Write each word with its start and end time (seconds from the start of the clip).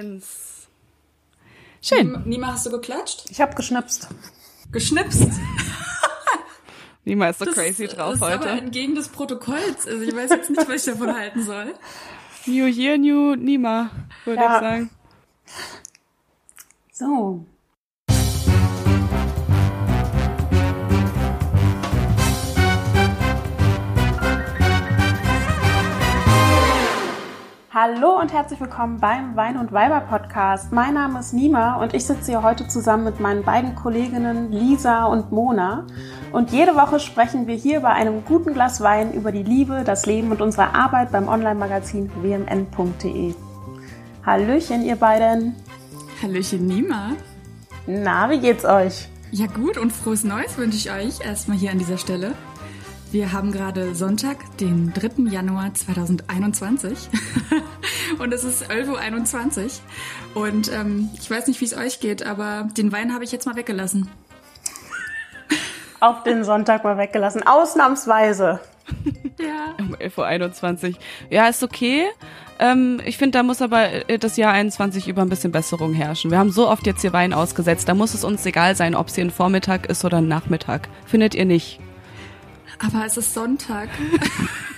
eins. 0.00 0.68
Schön. 1.82 2.22
Nima, 2.26 2.48
hast 2.48 2.66
du 2.66 2.70
geklatscht? 2.70 3.24
Ich 3.30 3.40
habe 3.40 3.54
geschnipst. 3.54 4.08
Geschnipst? 4.72 5.26
Nima 7.04 7.30
ist 7.30 7.38
so 7.38 7.46
das, 7.46 7.54
crazy 7.54 7.86
drauf 7.86 8.12
das 8.12 8.20
heute. 8.20 8.36
Das 8.38 8.46
ist 8.46 8.52
aber 8.52 8.62
entgegen 8.62 8.94
des 8.94 9.08
Protokolls. 9.08 9.86
Also 9.86 10.02
ich 10.02 10.14
weiß 10.14 10.30
jetzt 10.30 10.50
nicht, 10.50 10.68
was 10.68 10.86
ich 10.86 10.92
davon 10.92 11.14
halten 11.14 11.42
soll. 11.42 11.74
New 12.46 12.66
Year, 12.66 12.98
New 12.98 13.34
Nima, 13.34 13.90
würde 14.24 14.42
ja. 14.42 14.54
ich 14.54 14.60
sagen. 14.60 14.90
So, 16.92 17.46
Hallo 27.72 28.18
und 28.18 28.32
herzlich 28.32 28.58
willkommen 28.58 28.98
beim 28.98 29.36
Wein 29.36 29.56
und 29.56 29.70
Weiber 29.70 30.00
Podcast. 30.00 30.72
Mein 30.72 30.94
Name 30.94 31.20
ist 31.20 31.32
Nima 31.32 31.76
und 31.76 31.94
ich 31.94 32.04
sitze 32.04 32.32
hier 32.32 32.42
heute 32.42 32.66
zusammen 32.66 33.04
mit 33.04 33.20
meinen 33.20 33.44
beiden 33.44 33.76
Kolleginnen 33.76 34.50
Lisa 34.50 35.04
und 35.04 35.30
Mona. 35.30 35.86
Und 36.32 36.50
jede 36.50 36.74
Woche 36.74 36.98
sprechen 36.98 37.46
wir 37.46 37.54
hier 37.54 37.78
bei 37.78 37.90
einem 37.90 38.24
guten 38.24 38.54
Glas 38.54 38.80
Wein 38.80 39.12
über 39.12 39.30
die 39.30 39.44
Liebe, 39.44 39.84
das 39.86 40.04
Leben 40.04 40.32
und 40.32 40.40
unsere 40.40 40.74
Arbeit 40.74 41.12
beim 41.12 41.28
Online-Magazin 41.28 42.10
wmn.de. 42.20 43.36
Hallöchen, 44.26 44.82
ihr 44.82 44.96
beiden. 44.96 45.54
Hallöchen, 46.20 46.66
Nima. 46.66 47.12
Na, 47.86 48.28
wie 48.30 48.40
geht's 48.40 48.64
euch? 48.64 49.08
Ja 49.30 49.46
gut 49.46 49.78
und 49.78 49.92
frohes 49.92 50.24
Neues 50.24 50.58
wünsche 50.58 50.76
ich 50.76 50.90
euch 50.90 51.24
erstmal 51.24 51.56
hier 51.56 51.70
an 51.70 51.78
dieser 51.78 51.98
Stelle. 51.98 52.32
Wir 53.12 53.32
haben 53.32 53.50
gerade 53.50 53.96
Sonntag, 53.96 54.56
den 54.58 54.92
3. 54.92 55.24
Januar 55.30 55.74
2021 55.74 57.08
und 58.20 58.32
es 58.32 58.44
ist 58.44 58.70
11.21 58.70 59.80
Uhr 60.36 60.42
und 60.42 60.72
ähm, 60.72 61.10
ich 61.18 61.28
weiß 61.28 61.48
nicht, 61.48 61.60
wie 61.60 61.64
es 61.64 61.76
euch 61.76 61.98
geht, 61.98 62.24
aber 62.24 62.68
den 62.76 62.92
Wein 62.92 63.12
habe 63.12 63.24
ich 63.24 63.32
jetzt 63.32 63.46
mal 63.46 63.56
weggelassen. 63.56 64.08
Auf 65.98 66.22
den 66.22 66.44
Sonntag 66.44 66.84
mal 66.84 66.98
weggelassen, 66.98 67.44
ausnahmsweise. 67.44 68.60
ja. 69.40 69.74
Um 69.80 69.96
11.21 69.96 70.90
Uhr. 70.90 70.98
Ja, 71.30 71.48
ist 71.48 71.64
okay. 71.64 72.04
Ähm, 72.60 73.00
ich 73.04 73.18
finde, 73.18 73.38
da 73.38 73.42
muss 73.42 73.60
aber 73.60 74.08
äh, 74.08 74.18
das 74.20 74.36
Jahr 74.36 74.52
21 74.52 75.08
über 75.08 75.22
ein 75.22 75.28
bisschen 75.28 75.50
Besserung 75.50 75.94
herrschen. 75.94 76.30
Wir 76.30 76.38
haben 76.38 76.52
so 76.52 76.68
oft 76.68 76.86
jetzt 76.86 77.00
hier 77.00 77.12
Wein 77.12 77.32
ausgesetzt, 77.32 77.88
da 77.88 77.94
muss 77.94 78.14
es 78.14 78.22
uns 78.22 78.46
egal 78.46 78.76
sein, 78.76 78.94
ob 78.94 79.08
es 79.08 79.16
hier 79.16 79.24
ein 79.24 79.32
Vormittag 79.32 79.86
ist 79.86 80.04
oder 80.04 80.18
ein 80.18 80.28
Nachmittag. 80.28 80.88
Findet 81.06 81.34
ihr 81.34 81.44
nicht? 81.44 81.80
Aber 82.80 83.04
es 83.04 83.16
ist 83.16 83.34
Sonntag. 83.34 83.90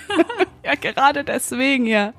ja, 0.63 0.75
gerade 0.75 1.23
deswegen, 1.23 1.85
ja. 1.85 2.13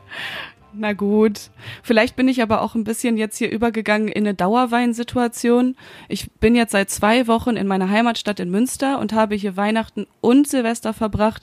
Na 0.73 0.93
gut. 0.93 1.51
Vielleicht 1.83 2.17
bin 2.17 2.27
ich 2.27 2.43
aber 2.43 2.61
auch 2.63 2.75
ein 2.75 2.85
bisschen 2.85 3.17
jetzt 3.17 3.37
hier 3.37 3.51
übergegangen 3.51 4.09
in 4.09 4.25
eine 4.25 4.35
Dauerweinsituation. 4.35 5.77
Ich 6.09 6.33
bin 6.33 6.57
jetzt 6.57 6.73
seit 6.73 6.91
zwei 6.91 7.29
Wochen 7.29 7.57
in 7.57 7.69
meiner 7.69 7.89
Heimatstadt 7.89 8.41
in 8.41 8.51
Münster 8.51 8.99
und 8.99 9.13
habe 9.13 9.37
hier 9.37 9.57
Weihnachten 9.57 10.07
und 10.21 10.49
Silvester 10.49 10.93
verbracht 10.93 11.43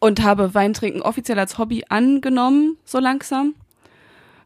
und 0.00 0.22
habe 0.22 0.54
Weintrinken 0.54 1.02
offiziell 1.02 1.38
als 1.38 1.58
Hobby 1.58 1.84
angenommen, 1.88 2.76
so 2.84 2.98
langsam. 2.98 3.54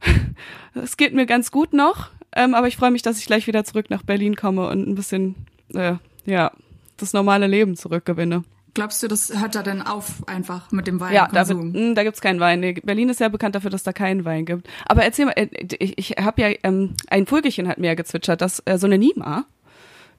Es 0.74 0.96
geht 0.96 1.12
mir 1.12 1.26
ganz 1.26 1.50
gut 1.50 1.72
noch, 1.72 2.10
ähm, 2.36 2.54
aber 2.54 2.68
ich 2.68 2.76
freue 2.76 2.92
mich, 2.92 3.02
dass 3.02 3.18
ich 3.18 3.26
gleich 3.26 3.48
wieder 3.48 3.64
zurück 3.64 3.90
nach 3.90 4.04
Berlin 4.04 4.36
komme 4.36 4.68
und 4.68 4.86
ein 4.86 4.94
bisschen, 4.94 5.34
äh, 5.74 5.94
ja, 6.24 6.52
das 6.98 7.12
normale 7.14 7.48
Leben 7.48 7.74
zurückgewinne. 7.74 8.44
Glaubst 8.78 9.02
du, 9.02 9.08
das 9.08 9.32
hört 9.40 9.56
da 9.56 9.64
denn 9.64 9.82
auf 9.82 10.22
einfach 10.28 10.70
mit 10.70 10.86
dem 10.86 11.00
Wein? 11.00 11.12
Ja, 11.12 11.26
da, 11.32 11.48
wird, 11.48 11.58
hm, 11.58 11.96
da 11.96 12.04
gibt's 12.04 12.20
keinen 12.20 12.38
Wein. 12.38 12.60
Nee, 12.60 12.74
Berlin 12.74 13.08
ist 13.08 13.18
ja 13.18 13.28
bekannt 13.28 13.56
dafür, 13.56 13.70
dass 13.70 13.82
da 13.82 13.92
keinen 13.92 14.24
Wein 14.24 14.44
gibt. 14.44 14.68
Aber 14.86 15.02
erzähl 15.02 15.24
mal, 15.24 15.32
äh, 15.32 15.48
ich, 15.80 15.98
ich 15.98 16.10
habe 16.12 16.40
ja, 16.40 16.56
ähm, 16.62 16.94
ein 17.10 17.26
Vögelchen 17.26 17.66
hat 17.66 17.78
mir 17.78 17.88
ja 17.88 17.94
gezwitschert, 17.94 18.40
dass 18.40 18.62
äh, 18.66 18.78
so 18.78 18.86
eine 18.86 18.96
Nima, 18.96 19.46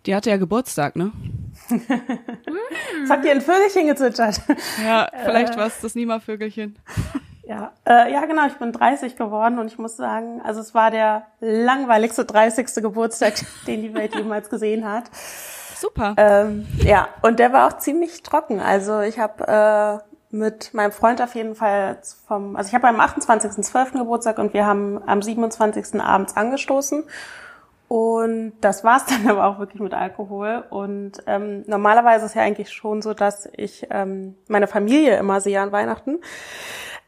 die 0.05 0.13
hatte 0.13 0.29
ja 0.29 0.35
Geburtstag, 0.35 0.97
ne? 0.97 1.13
Was 1.69 3.09
hat 3.09 3.23
dir 3.23 3.31
ein 3.31 3.39
Vögelchen 3.39 3.87
gezwitschert? 3.87 4.41
Ja, 4.83 5.09
vielleicht 5.23 5.53
äh, 5.53 5.57
war 5.57 5.67
es 5.67 5.79
das 5.79 5.95
Nima-Vögelchen. 5.95 6.77
Ja, 7.47 7.71
äh, 7.87 8.11
ja, 8.11 8.25
genau, 8.25 8.45
ich 8.45 8.55
bin 8.55 8.73
30 8.73 9.15
geworden 9.15 9.57
und 9.57 9.67
ich 9.67 9.77
muss 9.77 9.95
sagen, 9.95 10.41
also 10.43 10.59
es 10.59 10.73
war 10.73 10.91
der 10.91 11.27
langweiligste 11.39 12.25
30. 12.25 12.83
Geburtstag, 12.83 13.35
den 13.67 13.83
die 13.83 13.93
Welt 13.93 14.15
jemals 14.15 14.49
gesehen 14.49 14.85
hat. 14.85 15.05
Super. 15.79 16.13
Ähm, 16.17 16.67
ja, 16.83 17.07
und 17.21 17.39
der 17.39 17.53
war 17.53 17.67
auch 17.67 17.77
ziemlich 17.77 18.21
trocken. 18.21 18.59
Also 18.59 18.99
ich 18.99 19.17
habe 19.17 19.47
äh, 19.47 20.35
mit 20.35 20.73
meinem 20.73 20.91
Freund 20.91 21.21
auf 21.21 21.35
jeden 21.35 21.55
Fall 21.55 21.99
vom, 22.27 22.57
also 22.57 22.67
ich 22.67 22.75
habe 22.75 22.87
am 22.89 22.99
28.12. 22.99 23.97
Geburtstag 23.97 24.39
und 24.39 24.53
wir 24.53 24.65
haben 24.65 25.01
am 25.07 25.21
27. 25.21 26.01
abends 26.01 26.35
angestoßen. 26.35 27.05
Und 27.87 28.53
das 28.59 28.83
war's 28.83 29.05
dann 29.05 29.27
aber 29.29 29.45
auch 29.45 29.59
wirklich 29.59 29.81
mit 29.81 29.93
Alkohol. 29.93 30.65
Und 30.69 31.13
ähm, 31.27 31.63
normalerweise 31.65 32.25
ist 32.25 32.35
ja 32.35 32.41
eigentlich 32.41 32.71
schon 32.71 33.01
so, 33.01 33.13
dass 33.13 33.49
ich 33.55 33.87
ähm, 33.89 34.35
meine 34.49 34.67
Familie 34.67 35.17
immer 35.17 35.39
sehe 35.39 35.61
an 35.61 35.71
Weihnachten. 35.71 36.19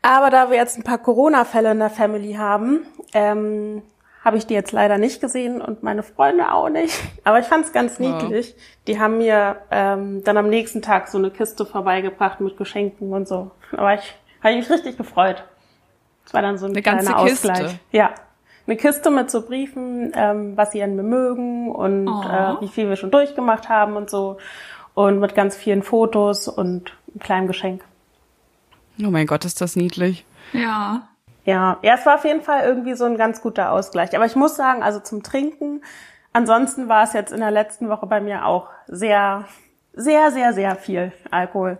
Aber 0.01 0.29
da 0.29 0.49
wir 0.49 0.55
jetzt 0.55 0.77
ein 0.77 0.83
paar 0.83 0.97
Corona-Fälle 0.97 1.71
in 1.71 1.79
der 1.79 1.89
Family 1.89 2.33
haben, 2.33 2.85
ähm, 3.13 3.83
habe 4.23 4.37
ich 4.37 4.45
die 4.45 4.53
jetzt 4.53 4.71
leider 4.71 4.97
nicht 4.97 5.19
gesehen 5.19 5.61
und 5.61 5.81
meine 5.83 6.03
Freunde 6.03 6.51
auch 6.51 6.69
nicht. 6.69 6.95
Aber 7.23 7.39
ich 7.39 7.45
fand 7.45 7.65
es 7.65 7.73
ganz 7.73 7.99
niedlich. 7.99 8.49
Ja. 8.49 8.55
Die 8.87 8.99
haben 8.99 9.17
mir 9.17 9.57
ähm, 9.71 10.23
dann 10.23 10.37
am 10.37 10.49
nächsten 10.49 10.81
Tag 10.81 11.07
so 11.07 11.17
eine 11.17 11.31
Kiste 11.31 11.65
vorbeigebracht 11.65 12.39
mit 12.39 12.57
Geschenken 12.57 13.13
und 13.13 13.27
so. 13.27 13.51
Aber 13.71 13.95
ich 13.95 14.15
habe 14.43 14.55
mich 14.55 14.69
richtig 14.69 14.97
gefreut. 14.97 15.43
Es 16.25 16.33
war 16.33 16.41
dann 16.41 16.57
so 16.57 16.67
ein 16.67 16.71
eine 16.71 16.81
kleiner 16.81 17.17
Ausgleich. 17.17 17.59
Kiste. 17.59 17.79
Ja. 17.91 18.11
Eine 18.67 18.77
Kiste 18.77 19.09
mit 19.09 19.31
so 19.31 19.41
Briefen, 19.41 20.11
ähm, 20.15 20.55
was 20.55 20.71
sie 20.71 20.83
an 20.83 20.95
mir 20.95 21.03
mögen 21.03 21.71
und 21.71 22.07
oh. 22.07 22.21
äh, 22.21 22.61
wie 22.61 22.67
viel 22.67 22.88
wir 22.89 22.95
schon 22.95 23.09
durchgemacht 23.09 23.69
haben 23.69 23.95
und 23.95 24.09
so. 24.09 24.38
Und 24.93 25.19
mit 25.19 25.33
ganz 25.33 25.55
vielen 25.55 25.81
Fotos 25.81 26.47
und 26.47 26.93
einem 27.09 27.19
kleinen 27.19 27.47
Geschenk. 27.47 27.83
Oh 29.03 29.09
mein 29.09 29.25
Gott, 29.25 29.45
ist 29.45 29.61
das 29.61 29.75
niedlich. 29.75 30.25
Ja. 30.53 31.07
Ja, 31.46 31.79
ja, 31.81 31.96
es 31.96 32.06
war 32.06 32.16
auf 32.16 32.25
jeden 32.25 32.41
Fall 32.41 32.63
irgendwie 32.63 32.94
so 32.94 33.06
ein 33.06 33.18
ganz 33.18 33.41
guter 33.41 33.72
Ausgleich. 33.72 34.16
Aber 34.16 34.25
ich 34.25 34.35
muss 34.35 34.56
sagen, 34.56 34.84
also 34.84 35.00
zum 35.00 35.24
Trinken, 35.24 35.84
ansonsten 36.34 36.88
war 36.88 37.03
es 37.03 37.13
jetzt 37.13 37.34
in 37.34 37.40
der 37.40 37.52
letzten 37.52 37.90
Woche 37.90 38.06
bei 38.06 38.22
mir 38.22 38.46
auch 38.46 38.69
sehr, 38.88 39.46
sehr, 39.94 40.31
sehr, 40.31 40.53
sehr 40.53 40.75
viel 40.75 41.12
Alkohol. 41.31 41.80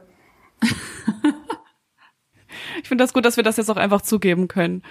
ich 2.82 2.88
finde 2.88 3.04
das 3.04 3.14
gut, 3.14 3.26
dass 3.26 3.38
wir 3.38 3.44
das 3.44 3.58
jetzt 3.58 3.70
auch 3.70 3.78
einfach 3.78 4.02
zugeben 4.02 4.48
können. 4.48 4.82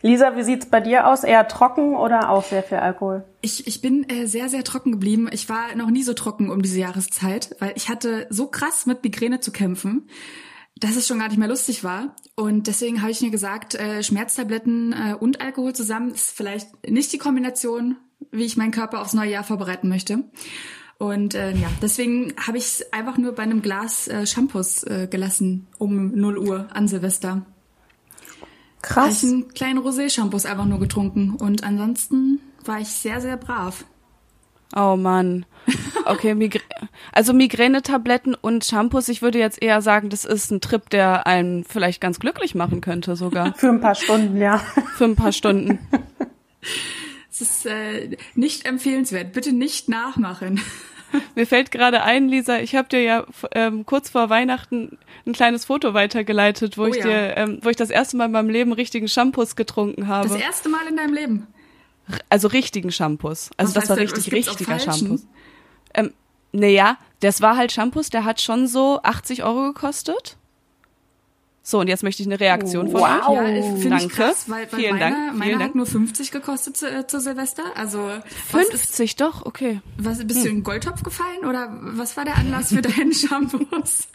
Lisa, 0.00 0.36
wie 0.36 0.44
sieht's 0.44 0.66
bei 0.66 0.80
dir 0.80 1.08
aus? 1.08 1.24
Eher 1.24 1.48
trocken 1.48 1.96
oder 1.96 2.30
auch 2.30 2.44
sehr 2.44 2.62
viel 2.62 2.78
Alkohol? 2.78 3.24
Ich, 3.40 3.66
ich 3.66 3.80
bin 3.82 4.08
äh, 4.08 4.26
sehr, 4.26 4.48
sehr 4.48 4.62
trocken 4.62 4.92
geblieben. 4.92 5.28
Ich 5.32 5.48
war 5.48 5.74
noch 5.74 5.90
nie 5.90 6.04
so 6.04 6.14
trocken 6.14 6.50
um 6.50 6.62
diese 6.62 6.78
Jahreszeit, 6.78 7.56
weil 7.58 7.72
ich 7.74 7.88
hatte 7.88 8.28
so 8.30 8.46
krass 8.46 8.86
mit 8.86 9.02
Migräne 9.02 9.40
zu 9.40 9.50
kämpfen 9.50 10.08
dass 10.80 10.96
es 10.96 11.06
schon 11.06 11.18
gar 11.18 11.28
nicht 11.28 11.38
mehr 11.38 11.48
lustig 11.48 11.84
war. 11.84 12.14
Und 12.34 12.66
deswegen 12.66 13.00
habe 13.00 13.10
ich 13.10 13.20
mir 13.20 13.30
gesagt, 13.30 13.74
äh, 13.74 14.02
Schmerztabletten 14.02 14.92
äh, 14.92 15.14
und 15.18 15.40
Alkohol 15.40 15.74
zusammen 15.74 16.12
ist 16.12 16.36
vielleicht 16.36 16.88
nicht 16.88 17.12
die 17.12 17.18
Kombination, 17.18 17.96
wie 18.30 18.44
ich 18.44 18.56
meinen 18.56 18.70
Körper 18.70 19.00
aufs 19.00 19.14
neue 19.14 19.30
Jahr 19.30 19.44
vorbereiten 19.44 19.88
möchte. 19.88 20.24
Und 20.98 21.34
äh, 21.34 21.52
ja, 21.52 21.70
deswegen 21.80 22.34
habe 22.44 22.58
ich 22.58 22.64
es 22.64 22.92
einfach 22.92 23.18
nur 23.18 23.32
bei 23.32 23.44
einem 23.44 23.62
Glas 23.62 24.08
äh, 24.08 24.26
Shampoos 24.26 24.82
äh, 24.84 25.06
gelassen 25.08 25.68
um 25.78 26.12
0 26.12 26.38
Uhr 26.38 26.68
an 26.72 26.88
Silvester. 26.88 27.46
Krass. 28.82 29.04
Habe 29.04 29.12
ich 29.12 29.22
einen 29.22 29.48
kleinen 29.54 29.78
Rosé-Shampoos 29.78 30.44
einfach 30.46 30.64
nur 30.64 30.80
getrunken. 30.80 31.34
Und 31.34 31.62
ansonsten 31.62 32.40
war 32.64 32.80
ich 32.80 32.88
sehr, 32.88 33.20
sehr 33.20 33.36
brav. 33.36 33.84
Oh 34.76 34.96
Mann. 34.96 35.46
Okay, 36.04 36.34
Migrä 36.34 36.60
also 37.12 37.32
Migränetabletten 37.32 38.34
und 38.34 38.64
Shampoos, 38.64 39.08
ich 39.08 39.22
würde 39.22 39.38
jetzt 39.38 39.60
eher 39.62 39.82
sagen, 39.82 40.08
das 40.08 40.24
ist 40.24 40.50
ein 40.50 40.60
Trip, 40.60 40.88
der 40.90 41.26
einen 41.26 41.64
vielleicht 41.64 42.00
ganz 42.00 42.20
glücklich 42.20 42.54
machen 42.54 42.80
könnte 42.80 43.16
sogar. 43.16 43.54
Für 43.56 43.68
ein 43.68 43.80
paar 43.80 43.94
Stunden, 43.94 44.36
ja. 44.40 44.58
Für 44.96 45.04
ein 45.04 45.16
paar 45.16 45.32
Stunden. 45.32 45.78
Es 47.30 47.42
ist 47.42 47.66
äh, 47.66 48.16
nicht 48.34 48.66
empfehlenswert. 48.66 49.32
Bitte 49.32 49.52
nicht 49.52 49.88
nachmachen. 49.88 50.60
Mir 51.36 51.46
fällt 51.46 51.70
gerade 51.70 52.02
ein, 52.02 52.28
Lisa, 52.28 52.58
ich 52.58 52.74
habe 52.74 52.88
dir 52.88 53.02
ja 53.02 53.24
ähm, 53.52 53.86
kurz 53.86 54.10
vor 54.10 54.28
Weihnachten 54.28 54.98
ein 55.24 55.34
kleines 55.34 55.64
Foto 55.64 55.94
weitergeleitet, 55.94 56.76
wo 56.76 56.82
oh, 56.82 56.86
ich 56.86 56.96
ja. 56.96 57.04
dir, 57.04 57.36
ähm, 57.36 57.58
wo 57.62 57.68
ich 57.68 57.76
das 57.76 57.90
erste 57.90 58.16
Mal 58.16 58.24
in 58.26 58.32
meinem 58.32 58.50
Leben 58.50 58.72
richtigen 58.72 59.06
Shampoos 59.06 59.54
getrunken 59.54 60.08
habe. 60.08 60.28
Das 60.28 60.36
erste 60.36 60.68
Mal 60.68 60.86
in 60.88 60.96
deinem 60.96 61.14
Leben? 61.14 61.46
Also 62.28 62.48
richtigen 62.48 62.90
Shampoos. 62.90 63.50
Also 63.56 63.74
Was 63.74 63.84
das 63.84 63.90
war 63.90 63.96
richtig, 63.98 64.32
richtiger 64.32 64.78
Shampoos. 64.78 65.26
Ähm, 65.94 66.12
naja, 66.52 66.98
das 67.20 67.40
war 67.40 67.56
halt 67.56 67.72
Shampoos, 67.72 68.10
der 68.10 68.24
hat 68.24 68.40
schon 68.40 68.66
so 68.66 69.00
80 69.02 69.44
Euro 69.44 69.72
gekostet. 69.72 70.36
So, 71.62 71.80
und 71.80 71.88
jetzt 71.88 72.02
möchte 72.02 72.22
ich 72.22 72.28
eine 72.28 72.40
Reaktion 72.40 72.90
von 72.90 73.02
wow. 73.02 73.28
euch. 73.28 73.62
Ja, 73.62 73.76
finde 73.76 73.96
ich 73.98 74.08
krass, 74.08 74.48
weil, 74.48 74.72
weil 74.72 74.80
Vielen 74.80 74.98
Dank. 74.98 75.16
Vielen 75.16 75.38
meiner 75.38 75.58
Dank. 75.58 75.64
hat 75.64 75.74
nur 75.74 75.84
50 75.84 76.30
gekostet 76.30 76.78
zu, 76.78 76.90
äh, 76.90 77.06
zu 77.06 77.20
Silvester. 77.20 77.62
Also 77.74 78.10
50, 78.50 79.10
ist, 79.10 79.20
doch, 79.20 79.44
okay. 79.44 79.82
Was, 79.98 80.26
bist 80.26 80.38
hm. 80.38 80.44
du 80.44 80.48
in 80.48 80.56
den 80.56 80.64
Goldtopf 80.64 81.02
gefallen 81.02 81.44
oder 81.46 81.68
was 81.78 82.16
war 82.16 82.24
der 82.24 82.38
Anlass 82.38 82.70
für 82.70 82.80
deinen 82.80 83.12
Shampoos? 83.12 84.08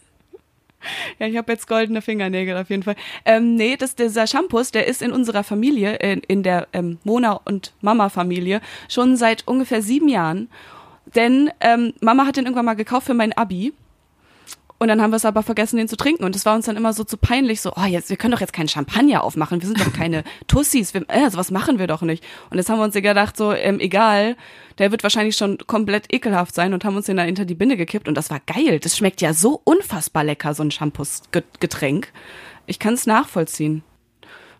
Ja, 1.19 1.27
ich 1.27 1.37
habe 1.37 1.51
jetzt 1.51 1.67
goldene 1.67 2.01
Fingernägel 2.01 2.57
auf 2.57 2.69
jeden 2.69 2.83
Fall. 2.83 2.95
Ähm, 3.25 3.55
nee, 3.55 3.75
das, 3.77 3.95
dieser 3.95 4.27
Shampoos, 4.27 4.71
der 4.71 4.87
ist 4.87 5.01
in 5.01 5.11
unserer 5.11 5.43
Familie, 5.43 5.95
in, 5.95 6.19
in 6.19 6.43
der 6.43 6.67
ähm, 6.73 6.97
Mona- 7.03 7.39
und 7.45 7.73
Mama-Familie, 7.81 8.61
schon 8.89 9.15
seit 9.15 9.47
ungefähr 9.47 9.81
sieben 9.81 10.09
Jahren. 10.09 10.49
Denn 11.15 11.51
ähm, 11.59 11.93
Mama 12.01 12.25
hat 12.25 12.37
den 12.37 12.45
irgendwann 12.45 12.65
mal 12.65 12.73
gekauft 12.75 13.07
für 13.07 13.13
mein 13.13 13.33
Abi. 13.33 13.73
Und 14.83 14.89
dann 14.89 15.01
haben 15.01 15.11
wir 15.11 15.15
es 15.15 15.23
aber 15.23 15.43
vergessen, 15.43 15.77
den 15.77 15.87
zu 15.87 15.95
trinken. 15.95 16.25
Und 16.25 16.35
es 16.35 16.45
war 16.45 16.55
uns 16.55 16.65
dann 16.65 16.75
immer 16.75 16.91
so 16.91 17.05
zu 17.05 17.15
peinlich, 17.15 17.61
so, 17.61 17.71
oh, 17.77 17.85
jetzt, 17.85 18.09
wir 18.09 18.17
können 18.17 18.33
doch 18.33 18.41
jetzt 18.41 18.51
keinen 18.51 18.67
Champagner 18.67 19.23
aufmachen. 19.23 19.61
Wir 19.61 19.67
sind 19.69 19.79
doch 19.79 19.93
keine 19.93 20.25
Tussis. 20.47 20.93
Wir, 20.93 21.05
äh, 21.07 21.29
sowas 21.29 21.51
machen 21.51 21.79
wir 21.79 21.87
doch 21.87 22.01
nicht. 22.01 22.21
Und 22.49 22.57
jetzt 22.57 22.69
haben 22.69 22.79
wir 22.79 22.83
uns 22.83 22.93
gedacht, 22.93 23.37
so, 23.37 23.53
ähm, 23.53 23.79
egal, 23.79 24.35
der 24.79 24.91
wird 24.91 25.01
wahrscheinlich 25.03 25.37
schon 25.37 25.57
komplett 25.67 26.13
ekelhaft 26.13 26.53
sein 26.53 26.73
und 26.73 26.83
haben 26.83 26.97
uns 26.97 27.05
den 27.05 27.15
da 27.15 27.23
hinter 27.23 27.45
die 27.45 27.55
Binde 27.55 27.77
gekippt. 27.77 28.09
Und 28.09 28.15
das 28.15 28.29
war 28.29 28.41
geil. 28.45 28.77
Das 28.79 28.97
schmeckt 28.97 29.21
ja 29.21 29.33
so 29.33 29.61
unfassbar 29.63 30.25
lecker, 30.25 30.53
so 30.53 30.63
ein 30.63 30.71
Shampoos-Getränk. 30.71 32.11
Ich 32.65 32.77
kann 32.77 32.95
es 32.95 33.07
nachvollziehen. 33.07 33.83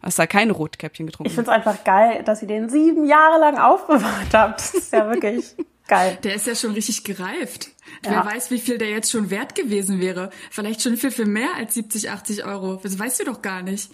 Hast 0.02 0.19
da 0.19 0.26
keine 0.26 0.54
Rotkäppchen 0.54 1.06
getrunken? 1.06 1.28
Ich 1.28 1.36
finde 1.36 1.52
es 1.52 1.54
einfach 1.54 1.84
geil, 1.84 2.24
dass 2.24 2.42
ihr 2.42 2.48
den 2.48 2.69
sieben 2.69 3.06
Jahre 3.06 3.42
lang 3.42 3.58
aufbewahrt 3.58 4.34
habt. 4.34 4.62
Das 4.62 4.74
ist 4.74 4.94
ja 4.94 5.10
wirklich 5.10 5.54
geil. 5.95 6.18
Der 6.24 6.36
ist 6.36 6.48
ja 6.48 6.56
schon 6.56 6.72
richtig 6.72 7.04
gereift. 7.04 7.69
Ja. 8.06 8.12
Wer 8.12 8.25
weiß, 8.25 8.51
wie 8.51 8.60
viel 8.60 8.78
der 8.78 8.90
jetzt 8.90 9.12
schon 9.12 9.30
wert 9.30 9.56
gewesen 9.56 10.00
wäre. 10.00 10.30
Vielleicht 10.51 10.81
schon 10.81 10.98
viel, 10.98 11.12
viel 11.12 11.25
mehr 11.25 11.50
als 11.57 11.74
70, 11.74 12.10
80 12.10 12.45
Euro. 12.45 12.80
Das 12.81 12.98
weißt 12.98 13.19
du 13.19 13.25
doch 13.25 13.42
gar 13.42 13.62
nicht. 13.62 13.92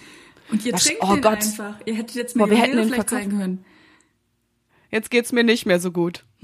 Und 0.51 0.65
ihr 0.65 0.71
Das- 0.73 0.83
trinkt 0.85 1.03
oh 1.03 1.13
den 1.13 1.21
Gott. 1.21 1.33
einfach. 1.43 1.75
Ihr 1.85 1.95
hättet 1.95 2.15
jetzt 2.15 2.37
Boah, 2.37 2.49
wir 2.49 2.57
hätten 2.57 2.73
vielleicht 2.73 2.93
verkauft. 3.09 3.09
sein 3.23 3.29
können. 3.29 3.65
Jetzt 4.91 5.11
geht's 5.11 5.31
mir 5.31 5.43
nicht 5.43 5.65
mehr 5.65 5.79
so 5.79 5.91
gut. 5.91 6.25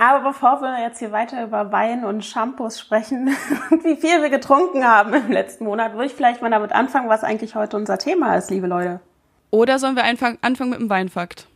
Aber 0.00 0.28
bevor 0.30 0.60
wir 0.60 0.80
jetzt 0.82 1.00
hier 1.00 1.10
weiter 1.10 1.42
über 1.42 1.72
Wein 1.72 2.04
und 2.04 2.24
Shampoos 2.24 2.78
sprechen 2.78 3.34
und 3.70 3.84
wie 3.84 3.96
viel 3.96 4.22
wir 4.22 4.30
getrunken 4.30 4.84
haben 4.84 5.12
im 5.12 5.30
letzten 5.32 5.64
Monat, 5.64 5.94
würde 5.94 6.06
ich 6.06 6.12
vielleicht 6.12 6.40
mal 6.40 6.50
damit 6.50 6.70
anfangen, 6.72 7.08
was 7.08 7.24
eigentlich 7.24 7.54
heute 7.56 7.76
unser 7.76 7.98
Thema 7.98 8.36
ist, 8.36 8.50
liebe 8.50 8.68
Leute. 8.68 9.00
Oder 9.50 9.78
sollen 9.80 9.96
wir 9.96 10.04
einfach 10.04 10.34
anfangen 10.40 10.70
mit 10.70 10.78
dem 10.80 10.88
Weinfakt? 10.90 11.48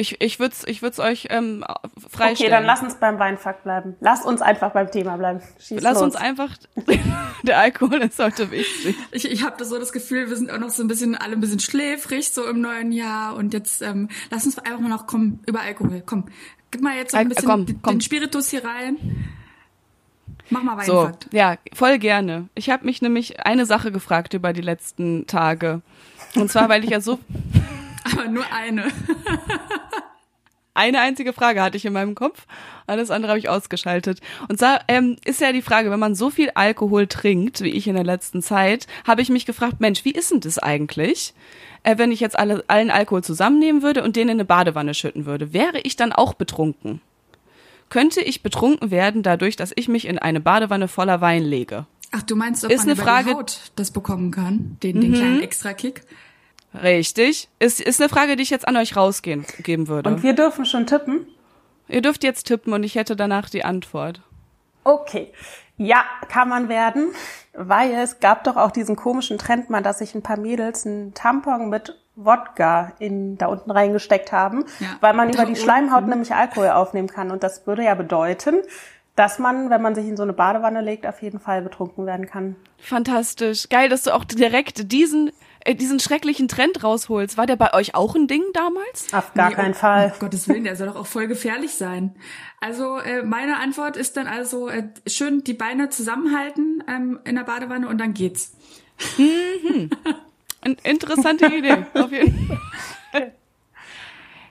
Ich, 0.00 0.20
ich 0.20 0.38
würde 0.38 0.54
es 0.54 0.64
ich 0.66 0.80
würd's 0.80 1.00
euch 1.00 1.26
ähm, 1.30 1.64
freistellen. 2.08 2.32
Okay, 2.34 2.48
dann 2.50 2.64
lass 2.64 2.82
uns 2.82 2.94
beim 2.94 3.18
Weinfakt 3.18 3.64
bleiben. 3.64 3.96
Lass 4.00 4.24
uns 4.24 4.40
einfach 4.40 4.70
beim 4.70 4.88
Thema 4.90 5.16
bleiben. 5.16 5.40
Schieß 5.58 5.82
Lass 5.82 5.94
los. 5.94 6.02
uns 6.04 6.14
einfach. 6.16 6.56
der 7.42 7.58
Alkohol 7.58 7.96
ist 8.02 8.18
heute 8.20 8.50
wichtig. 8.52 8.94
Ich, 9.10 9.28
ich 9.28 9.44
habe 9.44 9.64
so 9.64 9.76
das 9.76 9.92
Gefühl, 9.92 10.28
wir 10.28 10.36
sind 10.36 10.52
auch 10.52 10.58
noch 10.58 10.70
so 10.70 10.84
ein 10.84 10.88
bisschen 10.88 11.16
alle 11.16 11.32
ein 11.32 11.40
bisschen 11.40 11.58
schläfrig 11.58 12.30
so 12.30 12.46
im 12.46 12.60
neuen 12.60 12.92
Jahr 12.92 13.34
und 13.34 13.52
jetzt 13.52 13.82
ähm, 13.82 14.08
lass 14.30 14.46
uns 14.46 14.56
einfach 14.58 14.78
mal 14.78 14.88
noch 14.88 15.08
kommen 15.08 15.40
über 15.46 15.62
Alkohol. 15.62 16.00
Komm, 16.06 16.26
gib 16.70 16.80
mal 16.80 16.94
jetzt 16.96 17.10
so 17.10 17.16
ein 17.16 17.24
Al- 17.26 17.28
bisschen 17.34 17.48
komm, 17.48 17.66
den, 17.66 17.82
komm. 17.82 17.94
den 17.96 18.00
Spiritus 18.00 18.50
hier 18.50 18.64
rein. 18.64 18.96
Mach 20.50 20.62
mal 20.62 20.82
So, 20.84 20.94
Weinfakt. 21.02 21.26
ja, 21.34 21.56
voll 21.74 21.98
gerne. 21.98 22.48
Ich 22.54 22.70
habe 22.70 22.86
mich 22.86 23.02
nämlich 23.02 23.44
eine 23.44 23.66
Sache 23.66 23.90
gefragt 23.92 24.32
über 24.32 24.52
die 24.52 24.62
letzten 24.62 25.26
Tage. 25.26 25.82
Und 26.36 26.50
zwar, 26.52 26.68
weil 26.68 26.84
ich 26.84 26.90
ja 26.90 27.00
so 27.00 27.18
Aber 28.12 28.28
nur 28.28 28.44
eine. 28.52 28.84
eine 30.74 31.00
einzige 31.00 31.32
Frage 31.32 31.60
hatte 31.62 31.76
ich 31.76 31.84
in 31.84 31.92
meinem 31.92 32.14
Kopf, 32.14 32.46
alles 32.86 33.10
andere 33.10 33.30
habe 33.30 33.38
ich 33.38 33.48
ausgeschaltet. 33.48 34.20
Und 34.48 34.58
zwar 34.58 34.80
ähm, 34.88 35.16
ist 35.24 35.40
ja 35.40 35.52
die 35.52 35.62
Frage, 35.62 35.90
wenn 35.90 35.98
man 35.98 36.14
so 36.14 36.30
viel 36.30 36.50
Alkohol 36.54 37.06
trinkt, 37.08 37.60
wie 37.62 37.70
ich 37.70 37.88
in 37.88 37.94
der 37.94 38.04
letzten 38.04 38.42
Zeit, 38.42 38.86
habe 39.06 39.20
ich 39.20 39.28
mich 39.28 39.44
gefragt, 39.44 39.80
Mensch, 39.80 40.04
wie 40.04 40.12
ist 40.12 40.30
denn 40.30 40.40
das 40.40 40.58
eigentlich, 40.58 41.34
äh, 41.82 41.98
wenn 41.98 42.12
ich 42.12 42.20
jetzt 42.20 42.38
alle, 42.38 42.64
allen 42.68 42.90
Alkohol 42.90 43.24
zusammennehmen 43.24 43.82
würde 43.82 44.04
und 44.04 44.14
den 44.16 44.28
in 44.28 44.36
eine 44.36 44.44
Badewanne 44.44 44.94
schütten 44.94 45.26
würde? 45.26 45.52
Wäre 45.52 45.80
ich 45.80 45.96
dann 45.96 46.12
auch 46.12 46.34
betrunken? 46.34 47.00
Könnte 47.90 48.20
ich 48.20 48.42
betrunken 48.42 48.90
werden 48.90 49.22
dadurch, 49.22 49.56
dass 49.56 49.72
ich 49.74 49.88
mich 49.88 50.06
in 50.06 50.18
eine 50.18 50.40
Badewanne 50.40 50.88
voller 50.88 51.20
Wein 51.20 51.42
lege? 51.42 51.86
Ach, 52.12 52.22
du 52.22 52.36
meinst, 52.36 52.64
ob 52.64 52.70
Ist 52.70 52.86
man 52.86 52.90
eine 52.90 52.96
Frage- 52.96 53.30
die 53.30 53.34
Haut 53.34 53.60
das 53.76 53.90
bekommen 53.90 54.30
kann? 54.30 54.76
Den, 54.82 55.00
den 55.00 55.12
kleinen 55.12 55.40
Extra-Kick? 55.42 56.02
Richtig. 56.82 57.48
Ist, 57.58 57.80
ist 57.80 58.00
eine 58.00 58.08
Frage, 58.08 58.36
die 58.36 58.42
ich 58.42 58.50
jetzt 58.50 58.66
an 58.68 58.76
euch 58.76 58.96
rausgeben 58.96 59.44
geben 59.62 59.88
würde. 59.88 60.08
Und 60.10 60.22
wir 60.22 60.32
dürfen 60.34 60.64
schon 60.64 60.86
tippen. 60.86 61.26
Ihr 61.88 62.02
dürft 62.02 62.22
jetzt 62.24 62.44
tippen 62.46 62.72
und 62.72 62.82
ich 62.84 62.94
hätte 62.94 63.16
danach 63.16 63.48
die 63.48 63.64
Antwort. 63.64 64.20
Okay. 64.84 65.32
Ja, 65.76 66.04
kann 66.28 66.48
man 66.48 66.68
werden, 66.68 67.12
weil 67.54 67.92
es 67.94 68.20
gab 68.20 68.44
doch 68.44 68.56
auch 68.56 68.70
diesen 68.72 68.96
komischen 68.96 69.38
Trend 69.38 69.70
mal, 69.70 69.82
dass 69.82 69.98
sich 69.98 70.14
ein 70.14 70.22
paar 70.22 70.36
Mädels 70.38 70.84
einen 70.86 71.14
Tampon 71.14 71.68
mit 71.68 71.96
Wodka 72.16 72.92
in 72.98 73.38
da 73.38 73.46
unten 73.46 73.70
reingesteckt 73.70 74.32
haben, 74.32 74.64
Ja. 74.80 74.88
weil 75.00 75.14
man 75.14 75.28
über 75.28 75.44
die 75.44 75.52
unten. 75.52 75.60
Schleimhaut 75.62 76.06
nämlich 76.08 76.34
Alkohol 76.34 76.70
aufnehmen 76.70 77.06
kann. 77.08 77.30
Und 77.30 77.44
das 77.44 77.66
würde 77.66 77.84
ja 77.84 77.94
bedeuten, 77.94 78.56
dass 79.14 79.38
man, 79.38 79.70
wenn 79.70 79.80
man 79.82 79.94
sich 79.94 80.06
in 80.06 80.16
so 80.16 80.24
eine 80.24 80.32
Badewanne 80.32 80.80
legt, 80.80 81.06
auf 81.06 81.22
jeden 81.22 81.38
Fall 81.38 81.62
betrunken 81.62 82.06
werden 82.06 82.26
kann. 82.26 82.56
Fantastisch. 82.78 83.68
Geil, 83.68 83.88
dass 83.88 84.02
du 84.02 84.14
auch 84.14 84.24
direkt 84.24 84.90
diesen, 84.90 85.30
diesen 85.74 86.00
schrecklichen 86.00 86.48
Trend 86.48 86.82
rausholst. 86.82 87.36
War 87.36 87.46
der 87.46 87.56
bei 87.56 87.74
euch 87.74 87.94
auch 87.94 88.14
ein 88.14 88.26
Ding 88.26 88.42
damals? 88.52 89.12
Auf 89.12 89.34
gar 89.34 89.50
Nee, 89.50 89.54
keinen 89.54 89.68
um, 89.68 89.74
Fall. 89.74 90.12
Um 90.14 90.18
Gottes 90.20 90.48
Willen, 90.48 90.64
der 90.64 90.76
soll 90.76 90.86
doch 90.88 90.96
auch 90.96 91.06
voll 91.06 91.26
gefährlich 91.26 91.72
sein. 91.72 92.14
Also 92.60 92.98
äh, 92.98 93.22
meine 93.22 93.58
Antwort 93.58 93.96
ist 93.96 94.16
dann 94.16 94.26
also 94.26 94.68
äh, 94.68 94.88
schön 95.06 95.44
die 95.44 95.54
Beine 95.54 95.88
zusammenhalten 95.90 96.82
ähm, 96.88 97.20
in 97.24 97.36
der 97.36 97.44
Badewanne 97.44 97.88
und 97.88 97.98
dann 97.98 98.14
geht's. 98.14 98.56
Eine 100.60 100.76
interessante 100.82 101.46
Idee. 101.46 101.86
Auf 101.94 102.10
jeden 102.10 102.46
Fall. 103.12 103.32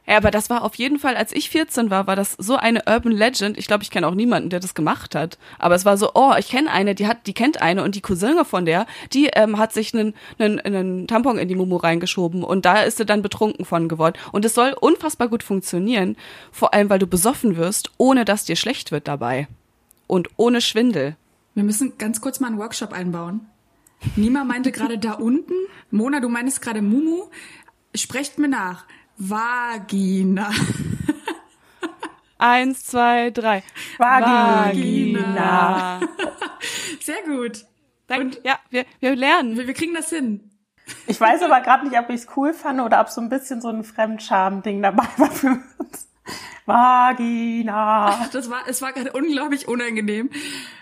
Ja, 0.07 0.15
aber 0.15 0.31
das 0.31 0.49
war 0.49 0.63
auf 0.63 0.75
jeden 0.75 0.99
Fall, 0.99 1.17
als 1.17 1.33
ich 1.33 1.49
14 1.49 1.89
war, 1.89 2.07
war 2.07 2.15
das 2.15 2.33
so 2.39 2.55
eine 2.55 2.83
Urban 2.87 3.11
Legend. 3.11 3.57
Ich 3.57 3.67
glaube, 3.67 3.83
ich 3.83 3.91
kenne 3.91 4.07
auch 4.07 4.15
niemanden, 4.15 4.49
der 4.49 4.61
das 4.61 4.73
gemacht 4.73 5.15
hat. 5.15 5.37
Aber 5.59 5.75
es 5.75 5.83
war 5.83 5.97
so, 5.97 6.11
oh, 6.13 6.33
ich 6.39 6.47
kenne 6.47 6.71
eine, 6.71 6.95
die 6.95 7.07
hat, 7.07 7.27
die 7.27 7.33
kennt 7.33 7.61
eine 7.61 7.83
und 7.83 7.93
die 7.93 8.01
Cousine 8.01 8.45
von 8.45 8.65
der, 8.65 8.87
die 9.11 9.27
ähm, 9.33 9.57
hat 9.57 9.73
sich 9.73 9.93
einen, 9.93 10.13
einen, 10.39 10.61
einen 10.61 11.07
Tampon 11.07 11.37
in 11.37 11.49
die 11.49 11.55
Mumu 11.55 11.75
reingeschoben 11.75 12.43
und 12.43 12.63
da 12.63 12.83
ist 12.83 12.97
sie 12.97 13.05
dann 13.05 13.21
betrunken 13.21 13.65
von 13.65 13.89
geworden. 13.89 14.17
Und 14.31 14.45
es 14.45 14.53
soll 14.53 14.73
unfassbar 14.79 15.27
gut 15.27 15.43
funktionieren, 15.43 16.15
vor 16.53 16.73
allem, 16.73 16.89
weil 16.89 16.99
du 16.99 17.07
besoffen 17.07 17.57
wirst, 17.57 17.91
ohne 17.97 18.23
dass 18.23 18.45
dir 18.45 18.55
schlecht 18.55 18.93
wird 18.93 19.09
dabei. 19.09 19.49
Und 20.07 20.29
ohne 20.37 20.61
Schwindel. 20.61 21.17
Wir 21.53 21.65
müssen 21.65 21.97
ganz 21.97 22.21
kurz 22.21 22.39
mal 22.39 22.47
einen 22.47 22.59
Workshop 22.59 22.93
einbauen. 22.93 23.41
Nima 24.15 24.45
meinte 24.45 24.71
gerade 24.71 24.97
da 24.97 25.13
unten, 25.13 25.53
Mona, 25.91 26.21
du 26.21 26.29
meinst 26.29 26.61
gerade 26.61 26.81
Mumu. 26.81 27.23
Sprecht 27.93 28.37
mir 28.37 28.47
nach. 28.47 28.85
Vagina. 29.17 30.51
Eins, 32.37 32.85
zwei, 32.85 33.31
drei. 33.31 33.63
Vagina. 33.97 35.99
Sehr 37.01 37.23
gut. 37.25 37.65
Danke. 38.05 38.39
Ja, 38.43 38.59
wir, 38.69 38.85
wir 38.99 39.15
lernen. 39.15 39.57
Wir, 39.57 39.67
wir 39.67 39.73
kriegen 39.73 39.95
das 39.95 40.09
hin. 40.09 40.51
Ich 41.07 41.19
weiß 41.19 41.41
aber 41.41 41.61
gerade 41.61 41.87
nicht, 41.87 41.97
ob 41.97 42.09
ich 42.09 42.21
es 42.21 42.27
cool 42.37 42.53
fand 42.53 42.79
oder 42.79 43.01
ob 43.01 43.09
so 43.09 43.19
ein 43.19 43.29
bisschen 43.29 43.59
so 43.59 43.69
ein 43.69 43.83
Fremdscham-Ding 43.83 44.81
dabei 44.81 45.07
war 45.17 45.31
für 45.31 45.59
uns. 45.79 46.07
Vagina. 46.65 48.27
Das 48.31 48.49
war, 48.49 48.61
es 48.67 48.81
war 48.81 48.93
gerade 48.93 49.11
unglaublich 49.13 49.67
unangenehm. 49.67 50.29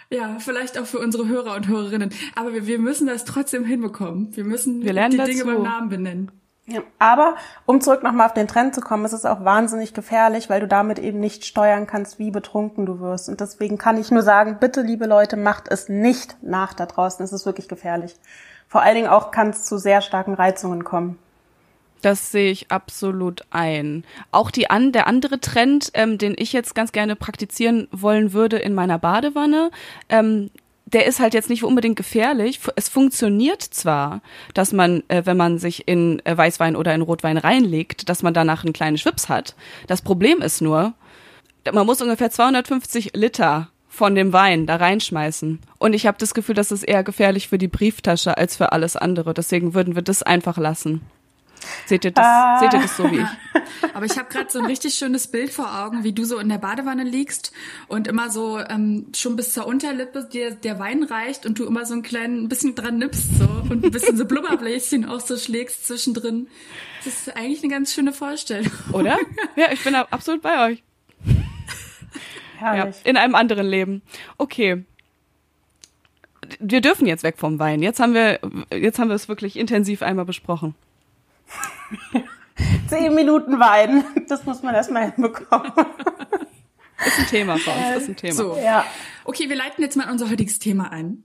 Ja, 0.09 0.37
vielleicht 0.39 0.77
auch 0.77 0.85
für 0.85 0.99
unsere 0.99 1.27
Hörer 1.27 1.55
und 1.55 1.67
Hörerinnen. 1.67 2.11
Aber 2.35 2.53
wir, 2.53 2.67
wir 2.67 2.79
müssen 2.79 3.07
das 3.07 3.25
trotzdem 3.25 3.63
hinbekommen. 3.63 4.35
Wir 4.35 4.43
müssen 4.43 4.83
Wir 4.83 4.93
lernen 4.93 5.11
die 5.11 5.17
dazu. 5.17 5.31
Dinge 5.31 5.45
beim 5.45 5.63
Namen 5.63 5.89
benennen. 5.89 6.31
Ja, 6.67 6.81
aber 6.97 7.35
um 7.67 7.79
zurück 7.79 8.01
nochmal 8.01 8.25
auf 8.25 8.33
den 8.33 8.47
Trend 8.47 8.73
zu 8.73 8.81
kommen, 8.81 9.05
ist 9.05 9.13
es 9.13 9.25
auch 9.25 9.45
wahnsinnig 9.45 9.93
gefährlich, 9.93 10.49
weil 10.49 10.61
du 10.61 10.67
damit 10.67 10.97
eben 10.97 11.19
nicht 11.19 11.45
steuern 11.45 11.85
kannst, 11.85 12.17
wie 12.17 12.31
betrunken 12.31 12.87
du 12.87 12.99
wirst. 12.99 13.29
Und 13.29 13.39
deswegen 13.39 13.77
kann 13.77 13.99
ich 13.99 14.09
nur 14.09 14.23
sagen, 14.23 14.57
bitte, 14.59 14.81
liebe 14.81 15.05
Leute, 15.05 15.37
macht 15.37 15.67
es 15.69 15.89
nicht 15.89 16.37
nach 16.41 16.73
da 16.73 16.87
draußen. 16.87 17.23
Es 17.23 17.31
ist 17.31 17.45
wirklich 17.45 17.67
gefährlich. 17.67 18.15
Vor 18.67 18.81
allen 18.81 18.95
Dingen 18.95 19.07
auch 19.07 19.29
kann 19.29 19.51
es 19.51 19.63
zu 19.63 19.77
sehr 19.77 20.01
starken 20.01 20.33
Reizungen 20.33 20.83
kommen. 20.83 21.19
Das 22.01 22.31
sehe 22.31 22.51
ich 22.51 22.71
absolut 22.71 23.43
ein. 23.51 24.03
Auch 24.31 24.49
die 24.49 24.69
an, 24.69 24.91
der 24.91 25.07
andere 25.07 25.39
Trend, 25.39 25.91
ähm, 25.93 26.17
den 26.17 26.35
ich 26.37 26.51
jetzt 26.51 26.75
ganz 26.75 26.91
gerne 26.91 27.15
praktizieren 27.15 27.87
wollen 27.91 28.33
würde 28.33 28.57
in 28.57 28.73
meiner 28.73 28.99
Badewanne, 28.99 29.71
ähm, 30.09 30.49
der 30.85 31.05
ist 31.05 31.19
halt 31.19 31.33
jetzt 31.33 31.49
nicht 31.49 31.63
unbedingt 31.63 31.95
gefährlich. 31.95 32.59
Es 32.75 32.89
funktioniert 32.89 33.61
zwar, 33.61 34.21
dass 34.53 34.71
man, 34.71 35.03
äh, 35.07 35.23
wenn 35.25 35.37
man 35.37 35.57
sich 35.57 35.87
in 35.87 36.23
äh, 36.25 36.37
Weißwein 36.37 36.75
oder 36.75 36.93
in 36.93 37.01
Rotwein 37.01 37.37
reinlegt, 37.37 38.07
dass 38.07 38.23
man 38.23 38.33
danach 38.33 38.63
einen 38.63 38.73
kleinen 38.73 38.97
Schwips 38.97 39.27
hat. 39.27 39.55
Das 39.87 40.01
Problem 40.01 40.41
ist 40.41 40.61
nur, 40.61 40.93
man 41.71 41.85
muss 41.85 42.01
ungefähr 42.01 42.29
250 42.29 43.15
Liter 43.15 43.69
von 43.87 44.13
dem 44.13 44.33
Wein 44.33 44.67
da 44.67 44.75
reinschmeißen. 44.75 45.59
Und 45.79 45.93
ich 45.93 46.05
habe 46.05 46.17
das 46.19 46.33
Gefühl, 46.33 46.55
das 46.55 46.71
ist 46.71 46.83
eher 46.83 47.03
gefährlich 47.03 47.47
für 47.47 47.57
die 47.57 47.67
Brieftasche 47.67 48.37
als 48.37 48.57
für 48.57 48.71
alles 48.71 48.95
andere. 48.95 49.33
Deswegen 49.33 49.73
würden 49.73 49.95
wir 49.95 50.01
das 50.01 50.21
einfach 50.21 50.57
lassen. 50.57 51.01
Seht 51.85 52.05
ihr 52.05 52.11
das, 52.11 52.25
Ah. 52.25 52.59
seht 52.59 52.73
ihr 52.73 52.79
das 52.81 52.97
so 52.97 53.09
wie 53.11 53.17
ich? 53.19 53.27
Aber 53.93 54.05
ich 54.05 54.17
habe 54.17 54.29
gerade 54.29 54.49
so 54.51 54.59
ein 54.59 54.65
richtig 54.65 54.93
schönes 54.95 55.27
Bild 55.27 55.51
vor 55.51 55.83
Augen, 55.83 56.03
wie 56.03 56.13
du 56.13 56.23
so 56.25 56.37
in 56.39 56.49
der 56.49 56.57
Badewanne 56.57 57.03
liegst 57.03 57.51
und 57.87 58.07
immer 58.07 58.29
so 58.29 58.59
ähm, 58.59 59.07
schon 59.15 59.35
bis 59.35 59.53
zur 59.53 59.67
Unterlippe 59.67 60.25
dir 60.31 60.51
der 60.51 60.79
Wein 60.79 61.03
reicht 61.03 61.45
und 61.45 61.59
du 61.59 61.65
immer 61.65 61.85
so 61.85 61.93
ein 61.93 62.01
klein 62.03 62.43
ein 62.43 62.49
bisschen 62.49 62.75
dran 62.75 62.97
nippst 62.97 63.37
so 63.39 63.45
und 63.69 63.83
ein 63.85 63.91
bisschen 63.91 64.17
so 64.17 64.25
Blubberbläschen 64.25 65.05
auch 65.05 65.19
so 65.21 65.37
schlägst 65.37 65.87
zwischendrin. 65.87 66.47
Das 67.03 67.13
ist 67.27 67.35
eigentlich 67.35 67.63
eine 67.63 67.71
ganz 67.71 67.93
schöne 67.93 68.13
Vorstellung. 68.13 68.71
Oder? 68.91 69.17
Ja, 69.55 69.71
ich 69.71 69.83
bin 69.83 69.95
absolut 69.95 70.41
bei 70.41 70.71
euch. 70.71 70.83
Ja, 72.61 72.73
Herrlich. 72.73 72.95
in 73.03 73.17
einem 73.17 73.35
anderen 73.35 73.67
Leben. 73.67 74.01
Okay. 74.37 74.83
wir 76.59 76.81
dürfen 76.81 77.05
jetzt 77.05 77.23
weg 77.23 77.35
vom 77.37 77.59
Wein. 77.59 77.81
Jetzt 77.81 77.99
haben 77.99 78.13
wir, 78.13 78.39
jetzt 78.71 78.97
haben 78.99 79.09
wir 79.09 79.15
es 79.15 79.27
wirklich 79.27 79.57
intensiv 79.57 80.01
einmal 80.01 80.25
besprochen. 80.25 80.73
Zehn 82.89 83.13
Minuten 83.13 83.59
Wein, 83.59 84.03
das 84.27 84.45
muss 84.45 84.63
man 84.63 84.75
erstmal 84.75 85.11
hinbekommen. 85.11 85.71
Ist 87.05 87.19
ein 87.19 87.27
Thema 87.27 87.57
für 87.57 87.71
uns, 87.71 88.03
ist 88.03 88.09
ein 88.09 88.15
Thema. 88.15 88.33
So. 88.33 88.57
Ja. 88.57 88.85
Okay, 89.25 89.49
wir 89.49 89.55
leiten 89.55 89.81
jetzt 89.81 89.97
mal 89.97 90.09
unser 90.09 90.29
heutiges 90.29 90.59
Thema 90.59 90.91
ein. 90.91 91.23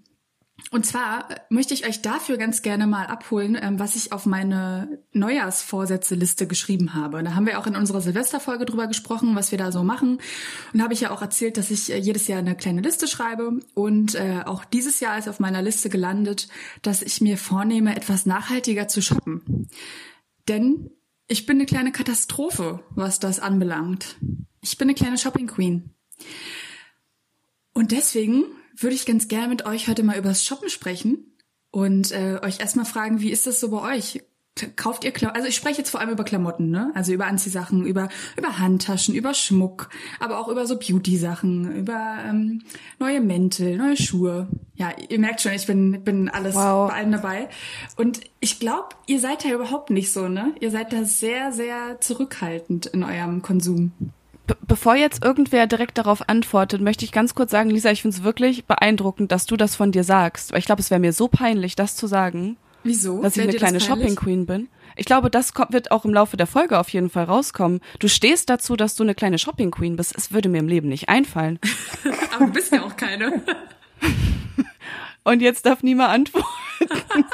Und 0.70 0.84
zwar 0.84 1.30
äh, 1.30 1.36
möchte 1.48 1.74
ich 1.74 1.86
euch 1.86 2.02
dafür 2.02 2.36
ganz 2.36 2.62
gerne 2.62 2.86
mal 2.86 3.06
abholen, 3.06 3.58
ähm, 3.60 3.78
was 3.78 3.96
ich 3.96 4.12
auf 4.12 4.26
meine 4.26 5.00
Neujahrsvorsätze-Liste 5.12 6.46
geschrieben 6.46 6.94
habe. 6.94 7.22
Da 7.22 7.34
haben 7.34 7.46
wir 7.46 7.58
auch 7.58 7.66
in 7.66 7.76
unserer 7.76 8.00
Silvesterfolge 8.00 8.66
drüber 8.66 8.86
gesprochen, 8.86 9.34
was 9.34 9.50
wir 9.50 9.58
da 9.58 9.72
so 9.72 9.82
machen. 9.82 10.20
Und 10.72 10.78
da 10.78 10.84
habe 10.84 10.94
ich 10.94 11.00
ja 11.00 11.10
auch 11.10 11.22
erzählt, 11.22 11.56
dass 11.56 11.70
ich 11.70 11.92
äh, 11.92 11.96
jedes 11.96 12.28
Jahr 12.28 12.40
eine 12.40 12.56
kleine 12.56 12.82
Liste 12.82 13.08
schreibe. 13.08 13.60
Und 13.74 14.14
äh, 14.14 14.42
auch 14.44 14.64
dieses 14.64 15.00
Jahr 15.00 15.18
ist 15.18 15.28
auf 15.28 15.40
meiner 15.40 15.62
Liste 15.62 15.88
gelandet, 15.88 16.48
dass 16.82 17.02
ich 17.02 17.20
mir 17.20 17.38
vornehme, 17.38 17.96
etwas 17.96 18.26
nachhaltiger 18.26 18.86
zu 18.86 19.00
shoppen. 19.00 19.68
Denn 20.50 20.90
ich 21.28 21.46
bin 21.46 21.58
eine 21.58 21.66
kleine 21.66 21.92
Katastrophe, 21.92 22.82
was 22.90 23.20
das 23.20 23.38
anbelangt. 23.38 24.16
Ich 24.62 24.76
bin 24.76 24.88
eine 24.88 24.96
kleine 24.96 25.16
Shopping 25.16 25.46
Queen. 25.46 25.94
Und 27.72 27.92
deswegen 27.92 28.46
würde 28.76 28.96
ich 28.96 29.06
ganz 29.06 29.28
gerne 29.28 29.46
mit 29.46 29.64
euch 29.64 29.86
heute 29.86 30.02
mal 30.02 30.18
übers 30.18 30.44
Shoppen 30.44 30.68
sprechen 30.68 31.36
und 31.70 32.10
äh, 32.10 32.40
euch 32.42 32.58
erstmal 32.58 32.84
fragen, 32.84 33.20
wie 33.20 33.30
ist 33.30 33.46
das 33.46 33.60
so 33.60 33.70
bei 33.70 33.96
euch? 33.96 34.24
Kauft 34.76 35.04
ihr 35.04 35.12
Klamotten? 35.12 35.36
Also 35.36 35.48
ich 35.48 35.56
spreche 35.56 35.78
jetzt 35.78 35.90
vor 35.90 36.00
allem 36.00 36.10
über 36.10 36.24
Klamotten, 36.24 36.70
ne? 36.70 36.90
Also 36.94 37.12
über 37.12 37.26
Anziehsachen, 37.26 37.86
über 37.86 38.08
über 38.36 38.58
Handtaschen, 38.58 39.14
über 39.14 39.32
Schmuck, 39.32 39.88
aber 40.18 40.38
auch 40.38 40.48
über 40.48 40.66
so 40.66 40.76
Beauty-Sachen, 40.78 41.76
über 41.76 42.18
ähm, 42.28 42.62
neue 42.98 43.20
Mäntel, 43.20 43.76
neue 43.78 43.96
Schuhe. 43.96 44.48
Ja, 44.74 44.90
ihr 45.08 45.18
merkt 45.18 45.40
schon, 45.40 45.52
ich 45.52 45.66
bin 45.66 46.02
bin 46.04 46.28
alles 46.28 46.54
Wow. 46.56 46.90
bei 46.90 46.96
allem 46.96 47.12
dabei. 47.12 47.48
Und 47.96 48.20
ich 48.40 48.60
glaube, 48.60 48.88
ihr 49.06 49.20
seid 49.20 49.44
da 49.44 49.48
überhaupt 49.50 49.88
nicht 49.90 50.12
so, 50.12 50.28
ne? 50.28 50.52
Ihr 50.60 50.70
seid 50.70 50.92
da 50.92 51.04
sehr 51.04 51.52
sehr 51.52 51.98
zurückhaltend 52.00 52.86
in 52.86 53.02
eurem 53.02 53.40
Konsum. 53.42 53.92
Be 54.46 54.56
bevor 54.66 54.94
jetzt 54.96 55.24
irgendwer 55.24 55.68
direkt 55.68 55.96
darauf 55.96 56.28
antwortet, 56.28 56.82
möchte 56.82 57.04
ich 57.06 57.12
ganz 57.12 57.34
kurz 57.34 57.50
sagen, 57.52 57.70
Lisa, 57.70 57.92
ich 57.92 58.02
finde 58.02 58.16
es 58.16 58.24
wirklich 58.24 58.66
beeindruckend, 58.66 59.32
dass 59.32 59.46
du 59.46 59.56
das 59.56 59.74
von 59.74 59.92
dir 59.92 60.04
sagst. 60.04 60.52
Weil 60.52 60.58
ich 60.58 60.66
glaube, 60.66 60.82
es 60.82 60.90
wäre 60.90 61.00
mir 61.00 61.12
so 61.14 61.28
peinlich, 61.28 61.76
das 61.76 61.96
zu 61.96 62.06
sagen, 62.08 62.56
Wieso? 62.82 63.22
dass 63.22 63.36
ich 63.36 63.42
eine 63.42 63.52
kleine? 63.52 63.80
Shopping 63.80 64.16
Queen 64.16 64.46
bin. 64.46 64.68
Ich 64.96 65.06
glaube, 65.06 65.30
das 65.30 65.54
kommt, 65.54 65.72
wird 65.72 65.90
auch 65.90 66.04
im 66.04 66.12
Laufe 66.12 66.36
der 66.36 66.46
Folge 66.46 66.78
auf 66.78 66.88
jeden 66.90 67.10
Fall 67.10 67.24
rauskommen. 67.24 67.80
Du 67.98 68.08
stehst 68.08 68.50
dazu, 68.50 68.76
dass 68.76 68.96
du 68.96 69.02
eine 69.02 69.14
kleine 69.14 69.38
Shopping 69.38 69.70
Queen 69.70 69.96
bist. 69.96 70.14
Es 70.16 70.32
würde 70.32 70.48
mir 70.48 70.58
im 70.58 70.68
Leben 70.68 70.88
nicht 70.88 71.08
einfallen. 71.08 71.58
Aber 72.34 72.46
du 72.46 72.52
bist 72.52 72.72
ja 72.72 72.82
auch 72.82 72.96
keine. 72.96 73.42
Und 75.24 75.42
jetzt 75.42 75.66
darf 75.66 75.82
niemand 75.82 76.10
antworten. 76.10 76.48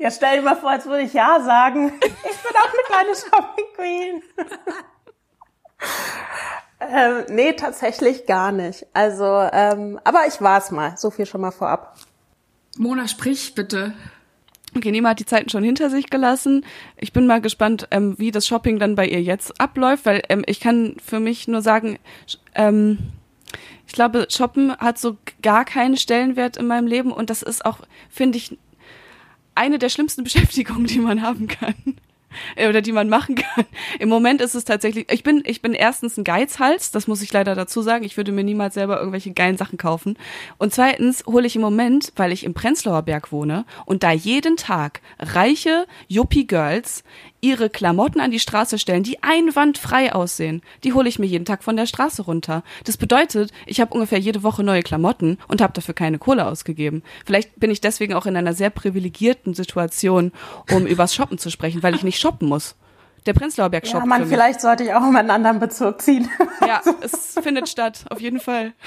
Ja, 0.00 0.12
stell 0.12 0.36
dir 0.36 0.42
mal 0.42 0.54
vor, 0.54 0.70
als 0.70 0.86
würde 0.86 1.02
ich 1.02 1.12
Ja 1.12 1.40
sagen. 1.40 1.92
Ich 2.00 2.36
bin 2.36 2.52
auch 2.54 2.72
eine 2.72 2.84
kleine 2.86 3.16
Shopping 3.16 3.64
Queen. 3.74 4.22
ähm, 7.28 7.34
nee, 7.34 7.52
tatsächlich 7.54 8.24
gar 8.24 8.52
nicht. 8.52 8.86
Also, 8.94 9.24
ähm, 9.52 9.98
aber 10.04 10.28
ich 10.28 10.40
war 10.40 10.58
es 10.58 10.70
mal. 10.70 10.96
So 10.96 11.10
viel 11.10 11.26
schon 11.26 11.40
mal 11.40 11.50
vorab. 11.50 11.96
Mona, 12.76 13.08
sprich 13.08 13.56
bitte. 13.56 13.92
Okay, 14.76 14.90
Nima 14.90 15.10
hat 15.10 15.20
die 15.20 15.26
Zeiten 15.26 15.48
schon 15.48 15.64
hinter 15.64 15.88
sich 15.90 16.10
gelassen. 16.10 16.64
Ich 16.96 17.12
bin 17.12 17.26
mal 17.26 17.40
gespannt, 17.40 17.88
ähm, 17.90 18.18
wie 18.18 18.30
das 18.30 18.46
Shopping 18.46 18.78
dann 18.78 18.96
bei 18.96 19.06
ihr 19.06 19.22
jetzt 19.22 19.60
abläuft, 19.60 20.04
weil 20.04 20.22
ähm, 20.28 20.44
ich 20.46 20.60
kann 20.60 20.96
für 21.04 21.20
mich 21.20 21.48
nur 21.48 21.62
sagen, 21.62 21.98
ähm, 22.54 22.98
ich 23.86 23.94
glaube, 23.94 24.26
Shoppen 24.30 24.76
hat 24.76 24.98
so 24.98 25.16
gar 25.42 25.64
keinen 25.64 25.96
Stellenwert 25.96 26.58
in 26.58 26.66
meinem 26.66 26.86
Leben 26.86 27.10
und 27.10 27.30
das 27.30 27.42
ist 27.42 27.64
auch, 27.64 27.78
finde 28.10 28.36
ich, 28.36 28.56
eine 29.54 29.78
der 29.78 29.88
schlimmsten 29.88 30.22
Beschäftigungen, 30.24 30.86
die 30.86 30.98
man 30.98 31.22
haben 31.22 31.48
kann. 31.48 31.74
Äh, 32.56 32.68
Oder 32.68 32.82
die 32.82 32.92
man 32.92 33.08
machen 33.08 33.34
kann. 33.34 33.64
Im 33.98 34.08
Moment 34.08 34.40
ist 34.40 34.54
es 34.54 34.64
tatsächlich, 34.64 35.10
ich 35.10 35.22
bin, 35.22 35.42
ich 35.46 35.62
bin 35.62 35.74
erstens 35.74 36.16
ein 36.16 36.24
Geizhals, 36.24 36.90
das 36.90 37.06
muss 37.06 37.22
ich 37.22 37.32
leider 37.32 37.54
dazu 37.54 37.82
sagen. 37.82 38.04
Ich 38.04 38.16
würde 38.16 38.32
mir 38.32 38.44
niemals 38.44 38.74
selber 38.74 38.98
irgendwelche 38.98 39.32
geilen 39.32 39.56
Sachen 39.56 39.78
kaufen. 39.78 40.16
Und 40.58 40.74
zweitens 40.74 41.24
hole 41.26 41.46
ich 41.46 41.56
im 41.56 41.62
Moment, 41.62 42.12
weil 42.16 42.32
ich 42.32 42.44
im 42.44 42.54
Prenzlauer 42.54 43.02
Berg 43.02 43.32
wohne 43.32 43.64
und 43.86 44.02
da 44.02 44.12
jeden 44.12 44.56
Tag 44.56 45.00
reiche 45.18 45.86
Yuppie-Girls 46.08 47.04
ihre 47.40 47.70
Klamotten 47.70 48.20
an 48.20 48.30
die 48.30 48.40
Straße 48.40 48.78
stellen, 48.78 49.02
die 49.02 49.22
einwandfrei 49.22 50.12
aussehen. 50.12 50.62
Die 50.84 50.92
hole 50.92 51.08
ich 51.08 51.18
mir 51.18 51.26
jeden 51.26 51.44
Tag 51.44 51.62
von 51.62 51.76
der 51.76 51.86
Straße 51.86 52.22
runter. 52.22 52.62
Das 52.84 52.96
bedeutet, 52.96 53.52
ich 53.66 53.80
habe 53.80 53.94
ungefähr 53.94 54.18
jede 54.18 54.42
Woche 54.42 54.62
neue 54.64 54.82
Klamotten 54.82 55.38
und 55.48 55.60
habe 55.60 55.72
dafür 55.72 55.94
keine 55.94 56.18
Kohle 56.18 56.46
ausgegeben. 56.46 57.02
Vielleicht 57.24 57.58
bin 57.60 57.70
ich 57.70 57.80
deswegen 57.80 58.14
auch 58.14 58.26
in 58.26 58.36
einer 58.36 58.54
sehr 58.54 58.70
privilegierten 58.70 59.54
Situation, 59.54 60.32
um 60.72 60.86
übers 60.86 61.14
Shoppen 61.14 61.38
zu 61.38 61.50
sprechen, 61.50 61.82
weil 61.82 61.94
ich 61.94 62.02
nicht 62.02 62.20
shoppen 62.20 62.48
muss. 62.48 62.74
Der 63.26 63.34
Prenzlauer 63.34 63.68
Berg 63.68 63.84
Ja, 63.84 63.92
shoppt 63.92 64.06
man, 64.06 64.22
für 64.22 64.26
mich. 64.28 64.34
vielleicht 64.34 64.60
sollte 64.60 64.84
ich 64.84 64.94
auch 64.94 65.02
in 65.06 65.14
einen 65.16 65.30
anderen 65.30 65.58
Bezirk 65.58 66.00
ziehen. 66.02 66.30
Ja, 66.66 66.80
es 67.00 67.34
findet 67.42 67.68
statt, 67.68 68.04
auf 68.10 68.20
jeden 68.20 68.40
Fall. 68.40 68.72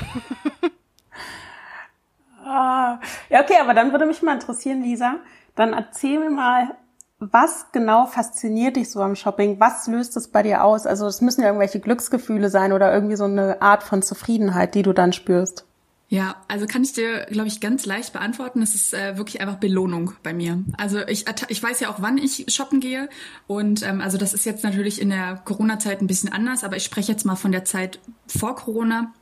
Ah, 2.44 3.00
ja, 3.30 3.42
okay, 3.44 3.58
aber 3.62 3.74
dann 3.74 3.92
würde 3.92 4.06
mich 4.08 4.22
mal 4.24 4.34
interessieren, 4.34 4.82
Lisa, 4.82 5.18
dann 5.56 5.74
erzähl 5.74 6.20
mir 6.20 6.32
mal, 6.32 6.76
was 7.22 7.68
genau 7.72 8.08
fasziniert 8.08 8.78
dich 8.78 8.90
so 8.90 9.00
am 9.02 9.16
Shopping? 9.16 9.60
Was 9.60 9.86
löst 9.86 10.18
es 10.18 10.28
bei 10.28 10.42
dir 10.42 10.64
aus? 10.64 10.88
Also 10.88 11.06
es 11.06 11.22
müssen 11.22 11.42
ja 11.42 11.48
irgendwelche 11.48 11.80
Glücksgefühle 11.80 12.50
sein 12.50 12.74
oder 12.74 12.92
irgendwie 12.92 13.16
so 13.16 13.26
eine 13.26 13.62
Art 13.62 13.84
von 13.84 14.02
Zufriedenheit, 14.02 14.74
die 14.74 14.82
du 14.82 14.92
dann 14.92 15.14
spürst. 15.14 15.66
Ja, 16.10 16.36
also 16.50 16.66
kann 16.66 16.84
ich 16.84 16.92
dir, 16.92 17.28
glaube 17.30 17.48
ich, 17.48 17.62
ganz 17.62 17.86
leicht 17.86 18.12
beantworten. 18.12 18.62
Es 18.62 18.76
ist 18.76 18.94
äh, 18.94 19.18
wirklich 19.18 19.40
einfach 19.40 19.56
Belohnung 19.56 20.14
bei 20.24 20.34
mir. 20.34 20.62
Also 20.78 21.00
ich, 21.08 21.26
ich 21.48 21.64
weiß 21.64 21.80
ja 21.80 21.90
auch, 21.90 22.02
wann 22.02 22.18
ich 22.18 22.48
shoppen 22.50 22.82
gehe. 22.82 23.08
Und 23.48 23.82
ähm, 23.84 24.02
also 24.02 24.18
das 24.18 24.34
ist 24.34 24.46
jetzt 24.46 24.64
natürlich 24.64 25.00
in 25.00 25.10
der 25.10 25.42
Corona-Zeit 25.46 26.02
ein 26.02 26.08
bisschen 26.08 26.34
anders, 26.34 26.64
aber 26.64 26.76
ich 26.76 26.84
spreche 26.84 27.12
jetzt 27.12 27.26
mal 27.26 27.38
von 27.38 27.54
der 27.54 27.66
Zeit 27.66 28.00
vor 28.28 28.56
Corona. 28.56 29.14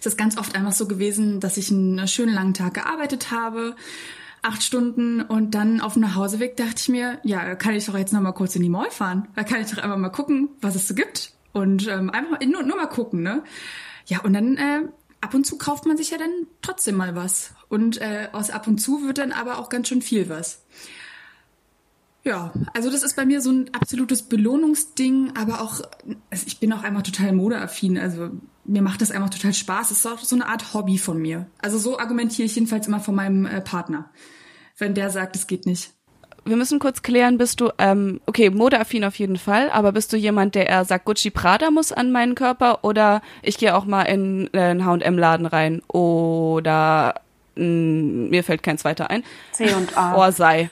Es 0.00 0.06
ist 0.06 0.16
ganz 0.16 0.38
oft 0.38 0.54
einfach 0.54 0.72
so 0.72 0.86
gewesen, 0.86 1.40
dass 1.40 1.56
ich 1.56 1.70
einen 1.70 2.06
schönen 2.08 2.32
langen 2.32 2.54
Tag 2.54 2.74
gearbeitet 2.74 3.30
habe, 3.30 3.74
acht 4.46 4.62
Stunden 4.62 5.20
und 5.20 5.54
dann 5.54 5.80
auf 5.80 5.94
dem 5.94 6.02
Nachhauseweg 6.02 6.56
dachte 6.56 6.74
ich 6.76 6.88
mir, 6.88 7.18
ja, 7.22 7.44
da 7.44 7.54
kann 7.54 7.74
ich 7.74 7.86
doch 7.86 7.96
jetzt 7.96 8.12
noch 8.12 8.20
mal 8.20 8.32
kurz 8.32 8.56
in 8.56 8.62
die 8.62 8.68
Mall 8.68 8.90
fahren. 8.90 9.28
Da 9.34 9.44
kann 9.44 9.60
ich 9.60 9.70
doch 9.70 9.82
einfach 9.82 9.96
mal 9.96 10.10
gucken, 10.10 10.50
was 10.60 10.74
es 10.74 10.88
so 10.88 10.94
gibt 10.94 11.32
und 11.52 11.88
ähm, 11.88 12.10
einfach 12.10 12.40
nur, 12.40 12.62
nur 12.62 12.76
mal 12.76 12.86
gucken, 12.86 13.22
ne? 13.22 13.42
Ja, 14.06 14.20
und 14.20 14.34
dann 14.34 14.56
äh, 14.56 14.82
ab 15.20 15.34
und 15.34 15.46
zu 15.46 15.58
kauft 15.58 15.86
man 15.86 15.96
sich 15.96 16.10
ja 16.10 16.18
dann 16.18 16.46
trotzdem 16.62 16.96
mal 16.96 17.16
was 17.16 17.54
und 17.68 18.00
äh, 18.00 18.28
aus 18.32 18.50
ab 18.50 18.66
und 18.68 18.78
zu 18.78 19.04
wird 19.04 19.18
dann 19.18 19.32
aber 19.32 19.58
auch 19.58 19.68
ganz 19.68 19.88
schön 19.88 20.02
viel 20.02 20.28
was. 20.28 20.62
Ja, 22.22 22.52
also 22.74 22.90
das 22.90 23.04
ist 23.04 23.14
bei 23.14 23.24
mir 23.24 23.40
so 23.40 23.52
ein 23.52 23.72
absolutes 23.72 24.22
Belohnungsding, 24.22 25.32
aber 25.36 25.60
auch, 25.60 25.80
also 26.28 26.44
ich 26.46 26.58
bin 26.58 26.72
auch 26.72 26.82
einfach 26.82 27.02
total 27.02 27.32
modeaffin, 27.32 27.98
also 27.98 28.30
mir 28.64 28.82
macht 28.82 29.00
das 29.00 29.12
einfach 29.12 29.30
total 29.30 29.54
Spaß. 29.54 29.92
Es 29.92 29.98
ist 29.98 30.06
auch 30.06 30.18
so 30.18 30.34
eine 30.34 30.48
Art 30.48 30.74
Hobby 30.74 30.98
von 30.98 31.22
mir. 31.22 31.46
Also 31.58 31.78
so 31.78 31.98
argumentiere 32.00 32.46
ich 32.46 32.56
jedenfalls 32.56 32.88
immer 32.88 32.98
von 32.98 33.14
meinem 33.14 33.46
äh, 33.46 33.60
Partner, 33.60 34.10
wenn 34.78 34.94
der 34.94 35.10
sagt, 35.10 35.36
es 35.36 35.46
geht 35.46 35.66
nicht. 35.66 35.92
Wir 36.44 36.56
müssen 36.56 36.78
kurz 36.78 37.02
klären, 37.02 37.38
bist 37.38 37.60
du, 37.60 37.70
ähm, 37.78 38.20
okay, 38.26 38.50
modeaffin 38.50 39.04
auf 39.04 39.16
jeden 39.18 39.36
Fall, 39.36 39.68
aber 39.70 39.90
bist 39.90 40.12
du 40.12 40.16
jemand, 40.16 40.54
der 40.54 40.68
eher 40.68 40.84
sagt, 40.84 41.04
Gucci 41.04 41.30
Prada 41.30 41.72
muss 41.72 41.90
an 41.90 42.12
meinen 42.12 42.36
Körper 42.36 42.84
oder 42.84 43.20
ich 43.42 43.58
gehe 43.58 43.74
auch 43.74 43.84
mal 43.84 44.04
in 44.04 44.48
äh, 44.52 44.60
einen 44.60 44.84
H&M-Laden 44.84 45.46
rein 45.46 45.82
oder 45.88 47.14
mh, 47.56 48.30
mir 48.30 48.44
fällt 48.44 48.62
kein 48.62 48.78
zweiter 48.78 49.10
ein. 49.10 49.24
C 49.52 49.74
und 49.74 49.98
A. 49.98 50.14
Oh, 50.14 50.30
sei. 50.30 50.70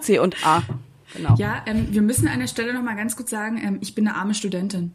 C 0.00 0.18
und 0.18 0.36
A. 0.44 0.62
Genau. 1.14 1.34
Ja, 1.36 1.62
ähm, 1.66 1.88
wir 1.90 2.00
müssen 2.00 2.26
an 2.26 2.40
der 2.40 2.46
Stelle 2.46 2.72
noch 2.72 2.82
mal 2.82 2.96
ganz 2.96 3.16
kurz 3.16 3.28
sagen, 3.28 3.60
ähm, 3.62 3.78
ich 3.82 3.94
bin 3.94 4.08
eine 4.08 4.16
arme 4.16 4.32
Studentin. 4.32 4.94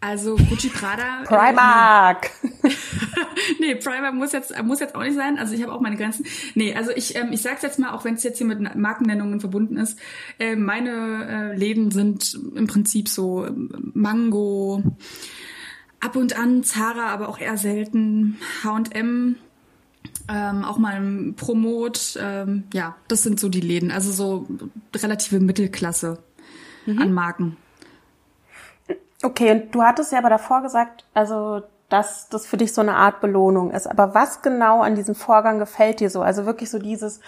Also 0.00 0.36
Gucci 0.36 0.68
Prada. 0.68 1.24
Primark. 1.24 2.30
Äh, 2.62 2.70
nee, 3.58 3.74
Primark 3.74 4.14
muss 4.14 4.30
jetzt 4.30 4.54
muss 4.62 4.78
jetzt 4.78 4.94
auch 4.94 5.02
nicht 5.02 5.16
sein. 5.16 5.38
Also 5.38 5.54
ich 5.54 5.62
habe 5.62 5.72
auch 5.72 5.80
meine 5.80 5.96
Grenzen. 5.96 6.24
Nee, 6.54 6.74
also 6.74 6.92
ich 6.94 7.16
ähm, 7.16 7.32
ich 7.32 7.42
sag's 7.42 7.62
jetzt 7.62 7.80
mal, 7.80 7.90
auch 7.90 8.04
wenn 8.04 8.14
es 8.14 8.22
jetzt 8.22 8.38
hier 8.38 8.46
mit 8.46 8.76
Markennennungen 8.76 9.40
verbunden 9.40 9.76
ist. 9.76 9.98
Äh, 10.38 10.54
meine 10.54 11.52
äh, 11.52 11.56
Läden 11.56 11.90
sind 11.90 12.38
im 12.54 12.68
Prinzip 12.68 13.08
so 13.08 13.44
ähm, 13.44 13.90
Mango, 13.94 14.84
ab 15.98 16.14
und 16.14 16.38
an 16.38 16.62
Zara, 16.62 17.08
aber 17.08 17.28
auch 17.28 17.40
eher 17.40 17.56
selten 17.56 18.38
H&M. 18.62 19.36
Ähm, 20.30 20.64
auch 20.64 20.78
mal 20.78 20.96
im 20.96 21.34
Promot, 21.34 22.18
ähm, 22.20 22.64
ja, 22.72 22.96
das 23.08 23.22
sind 23.22 23.40
so 23.40 23.48
die 23.48 23.62
Läden, 23.62 23.90
also 23.90 24.12
so 24.12 24.46
relative 24.94 25.40
Mittelklasse 25.40 26.18
an 26.86 27.12
Marken. 27.12 27.56
Okay, 29.22 29.50
und 29.50 29.74
du 29.74 29.82
hattest 29.82 30.12
ja 30.12 30.18
aber 30.18 30.30
davor 30.30 30.62
gesagt, 30.62 31.04
also 31.14 31.62
dass 31.88 32.28
das 32.28 32.46
für 32.46 32.58
dich 32.58 32.74
so 32.74 32.82
eine 32.82 32.96
Art 32.96 33.20
Belohnung 33.20 33.70
ist. 33.70 33.86
Aber 33.86 34.14
was 34.14 34.42
genau 34.42 34.82
an 34.82 34.94
diesem 34.94 35.14
Vorgang 35.14 35.58
gefällt 35.58 36.00
dir 36.00 36.10
so? 36.10 36.20
Also 36.20 36.44
wirklich 36.44 36.70
so 36.70 36.78
dieses, 36.78 37.20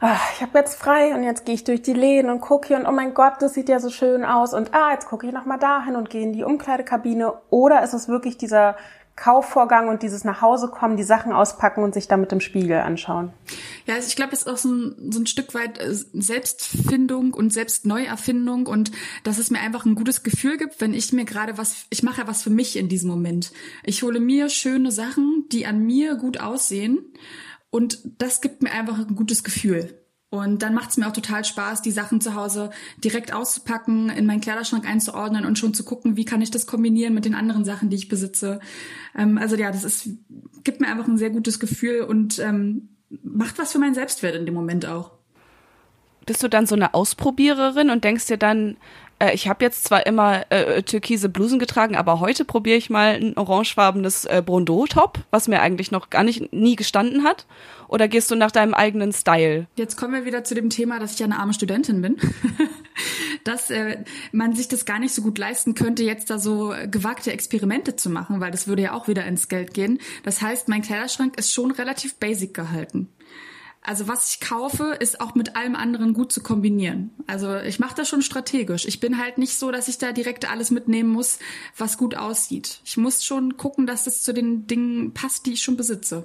ah, 0.00 0.16
ich 0.34 0.42
habe 0.42 0.58
jetzt 0.58 0.76
frei 0.76 1.14
und 1.14 1.24
jetzt 1.24 1.44
gehe 1.44 1.54
ich 1.56 1.64
durch 1.64 1.82
die 1.82 1.94
Läden 1.94 2.30
und 2.30 2.40
gucke 2.40 2.68
hier 2.68 2.76
und 2.76 2.86
oh 2.86 2.92
mein 2.92 3.12
Gott, 3.12 3.34
das 3.40 3.54
sieht 3.54 3.68
ja 3.68 3.80
so 3.80 3.90
schön 3.90 4.24
aus 4.24 4.54
und 4.54 4.72
ah, 4.72 4.92
jetzt 4.92 5.08
gucke 5.08 5.26
ich 5.26 5.32
noch 5.32 5.46
mal 5.46 5.58
dahin 5.58 5.96
und 5.96 6.10
gehe 6.10 6.22
in 6.22 6.32
die 6.32 6.44
Umkleidekabine. 6.44 7.32
Oder 7.50 7.82
ist 7.82 7.92
es 7.92 8.08
wirklich 8.08 8.38
dieser 8.38 8.76
Kaufvorgang 9.16 9.88
und 9.88 10.02
dieses 10.02 10.24
nach 10.24 10.40
Hause 10.40 10.68
kommen, 10.68 10.96
die 10.96 11.04
Sachen 11.04 11.32
auspacken 11.32 11.84
und 11.84 11.94
sich 11.94 12.08
dann 12.08 12.20
mit 12.20 12.32
dem 12.32 12.40
Spiegel 12.40 12.78
anschauen. 12.78 13.32
Ja, 13.86 13.94
also 13.94 14.08
ich 14.08 14.16
glaube, 14.16 14.32
es 14.32 14.40
ist 14.40 14.48
auch 14.48 14.56
so 14.56 14.70
ein, 14.72 15.12
so 15.12 15.20
ein 15.20 15.26
Stück 15.26 15.54
weit 15.54 15.78
äh, 15.78 15.94
Selbstfindung 15.94 17.32
und 17.32 17.52
Selbstneuerfindung 17.52 18.66
und 18.66 18.90
dass 19.22 19.38
es 19.38 19.50
mir 19.50 19.60
einfach 19.60 19.84
ein 19.84 19.94
gutes 19.94 20.24
Gefühl 20.24 20.56
gibt, 20.56 20.80
wenn 20.80 20.94
ich 20.94 21.12
mir 21.12 21.24
gerade 21.24 21.56
was, 21.58 21.86
ich 21.90 22.02
mache 22.02 22.22
ja 22.22 22.26
was 22.26 22.42
für 22.42 22.50
mich 22.50 22.76
in 22.76 22.88
diesem 22.88 23.08
Moment. 23.08 23.52
Ich 23.84 24.02
hole 24.02 24.18
mir 24.18 24.48
schöne 24.48 24.90
Sachen, 24.90 25.46
die 25.52 25.66
an 25.66 25.78
mir 25.86 26.16
gut 26.16 26.40
aussehen 26.40 27.12
und 27.70 28.00
das 28.18 28.40
gibt 28.40 28.62
mir 28.62 28.72
einfach 28.72 28.98
ein 28.98 29.14
gutes 29.14 29.44
Gefühl. 29.44 30.03
Und 30.34 30.62
dann 30.62 30.74
macht 30.74 30.90
es 30.90 30.96
mir 30.96 31.06
auch 31.06 31.12
total 31.12 31.44
Spaß, 31.44 31.82
die 31.82 31.92
Sachen 31.92 32.20
zu 32.20 32.34
Hause 32.34 32.70
direkt 32.98 33.32
auszupacken, 33.32 34.10
in 34.10 34.26
meinen 34.26 34.40
Kleiderschrank 34.40 34.88
einzuordnen 34.88 35.46
und 35.46 35.58
schon 35.58 35.74
zu 35.74 35.84
gucken, 35.84 36.16
wie 36.16 36.24
kann 36.24 36.42
ich 36.42 36.50
das 36.50 36.66
kombinieren 36.66 37.14
mit 37.14 37.24
den 37.24 37.34
anderen 37.34 37.64
Sachen, 37.64 37.88
die 37.88 37.96
ich 37.96 38.08
besitze. 38.08 38.58
Ähm, 39.16 39.38
also 39.38 39.56
ja, 39.56 39.70
das 39.70 39.84
ist, 39.84 40.08
gibt 40.64 40.80
mir 40.80 40.88
einfach 40.88 41.06
ein 41.06 41.18
sehr 41.18 41.30
gutes 41.30 41.60
Gefühl 41.60 42.00
und 42.02 42.38
ähm, 42.40 42.88
macht 43.22 43.58
was 43.58 43.72
für 43.72 43.78
meinen 43.78 43.94
Selbstwert 43.94 44.34
in 44.34 44.44
dem 44.44 44.54
Moment 44.54 44.86
auch. 44.86 45.12
Bist 46.26 46.42
du 46.42 46.48
dann 46.48 46.66
so 46.66 46.74
eine 46.74 46.94
Ausprobiererin 46.94 47.90
und 47.90 48.02
denkst 48.02 48.26
dir 48.26 48.38
dann, 48.38 48.76
äh, 49.18 49.34
ich 49.34 49.48
habe 49.48 49.64
jetzt 49.64 49.84
zwar 49.84 50.06
immer 50.06 50.50
äh, 50.50 50.82
türkise 50.82 51.28
Blusen 51.28 51.58
getragen, 51.58 51.96
aber 51.96 52.20
heute 52.20 52.44
probiere 52.44 52.76
ich 52.76 52.90
mal 52.90 53.14
ein 53.14 53.36
orangefarbenes 53.36 54.24
äh, 54.24 54.42
Bordeaux-Top, 54.44 55.18
was 55.30 55.48
mir 55.48 55.60
eigentlich 55.60 55.90
noch 55.90 56.10
gar 56.10 56.24
nicht 56.24 56.52
nie 56.52 56.76
gestanden 56.76 57.24
hat. 57.24 57.46
Oder 57.88 58.08
gehst 58.08 58.30
du 58.30 58.34
nach 58.34 58.50
deinem 58.50 58.74
eigenen 58.74 59.12
Style? 59.12 59.66
Jetzt 59.76 59.96
kommen 59.96 60.14
wir 60.14 60.24
wieder 60.24 60.44
zu 60.44 60.54
dem 60.54 60.70
Thema, 60.70 60.98
dass 60.98 61.14
ich 61.14 61.22
eine 61.22 61.38
arme 61.38 61.54
Studentin 61.54 62.02
bin. 62.02 62.16
dass 63.44 63.70
äh, 63.70 64.04
man 64.32 64.54
sich 64.54 64.68
das 64.68 64.84
gar 64.84 64.98
nicht 64.98 65.14
so 65.14 65.22
gut 65.22 65.38
leisten 65.38 65.74
könnte, 65.74 66.02
jetzt 66.02 66.30
da 66.30 66.38
so 66.38 66.74
gewagte 66.90 67.32
Experimente 67.32 67.96
zu 67.96 68.08
machen, 68.08 68.40
weil 68.40 68.50
das 68.50 68.66
würde 68.66 68.82
ja 68.82 68.92
auch 68.92 69.06
wieder 69.08 69.24
ins 69.26 69.48
Geld 69.48 69.74
gehen. 69.74 69.98
Das 70.22 70.40
heißt, 70.40 70.68
mein 70.68 70.82
Kleiderschrank 70.82 71.36
ist 71.38 71.52
schon 71.52 71.70
relativ 71.70 72.16
basic 72.16 72.54
gehalten. 72.54 73.08
Also 73.86 74.08
was 74.08 74.30
ich 74.30 74.40
kaufe, 74.40 74.96
ist 74.98 75.20
auch 75.20 75.34
mit 75.34 75.56
allem 75.56 75.76
anderen 75.76 76.14
gut 76.14 76.32
zu 76.32 76.42
kombinieren. 76.42 77.10
Also 77.26 77.54
ich 77.58 77.78
mache 77.78 77.94
das 77.94 78.08
schon 78.08 78.22
strategisch. 78.22 78.86
Ich 78.86 78.98
bin 78.98 79.18
halt 79.18 79.36
nicht 79.36 79.58
so, 79.58 79.70
dass 79.70 79.88
ich 79.88 79.98
da 79.98 80.12
direkt 80.12 80.50
alles 80.50 80.70
mitnehmen 80.70 81.10
muss, 81.10 81.38
was 81.76 81.98
gut 81.98 82.16
aussieht. 82.16 82.80
Ich 82.84 82.96
muss 82.96 83.24
schon 83.24 83.58
gucken, 83.58 83.86
dass 83.86 84.04
das 84.04 84.22
zu 84.22 84.32
den 84.32 84.66
Dingen 84.66 85.12
passt, 85.12 85.44
die 85.44 85.52
ich 85.52 85.62
schon 85.62 85.76
besitze. 85.76 86.24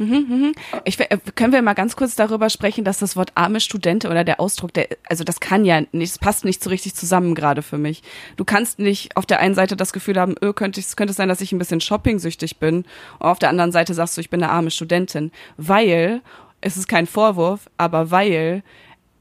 Mhm, 0.00 0.26
mhm. 0.28 0.52
Ich, 0.84 0.98
äh, 0.98 1.18
können 1.34 1.52
wir 1.52 1.60
mal 1.60 1.74
ganz 1.74 1.94
kurz 1.94 2.16
darüber 2.16 2.48
sprechen, 2.48 2.84
dass 2.84 3.00
das 3.00 3.16
Wort 3.16 3.32
arme 3.34 3.60
Studentin 3.60 4.10
oder 4.10 4.24
der 4.24 4.40
Ausdruck, 4.40 4.72
der, 4.72 4.88
also 5.06 5.24
das 5.24 5.40
kann 5.40 5.66
ja 5.66 5.82
nicht, 5.92 6.12
es 6.12 6.18
passt 6.18 6.46
nicht 6.46 6.64
so 6.64 6.70
richtig 6.70 6.94
zusammen 6.94 7.34
gerade 7.34 7.60
für 7.60 7.76
mich. 7.76 8.02
Du 8.36 8.46
kannst 8.46 8.78
nicht 8.78 9.14
auf 9.18 9.26
der 9.26 9.40
einen 9.40 9.54
Seite 9.54 9.76
das 9.76 9.92
Gefühl 9.92 10.18
haben, 10.18 10.36
öh, 10.42 10.54
könnte, 10.54 10.80
könnte 10.96 11.10
es 11.10 11.16
sein, 11.18 11.28
dass 11.28 11.42
ich 11.42 11.52
ein 11.52 11.58
bisschen 11.58 11.82
shopping-süchtig 11.82 12.58
bin. 12.58 12.86
Und 13.18 13.26
auf 13.26 13.38
der 13.38 13.50
anderen 13.50 13.72
Seite 13.72 13.92
sagst 13.92 14.16
du, 14.16 14.22
ich 14.22 14.30
bin 14.30 14.42
eine 14.42 14.52
arme 14.52 14.70
Studentin. 14.70 15.32
Weil, 15.58 16.22
es 16.60 16.76
ist 16.76 16.88
kein 16.88 17.06
Vorwurf, 17.06 17.68
aber 17.76 18.10
weil, 18.10 18.62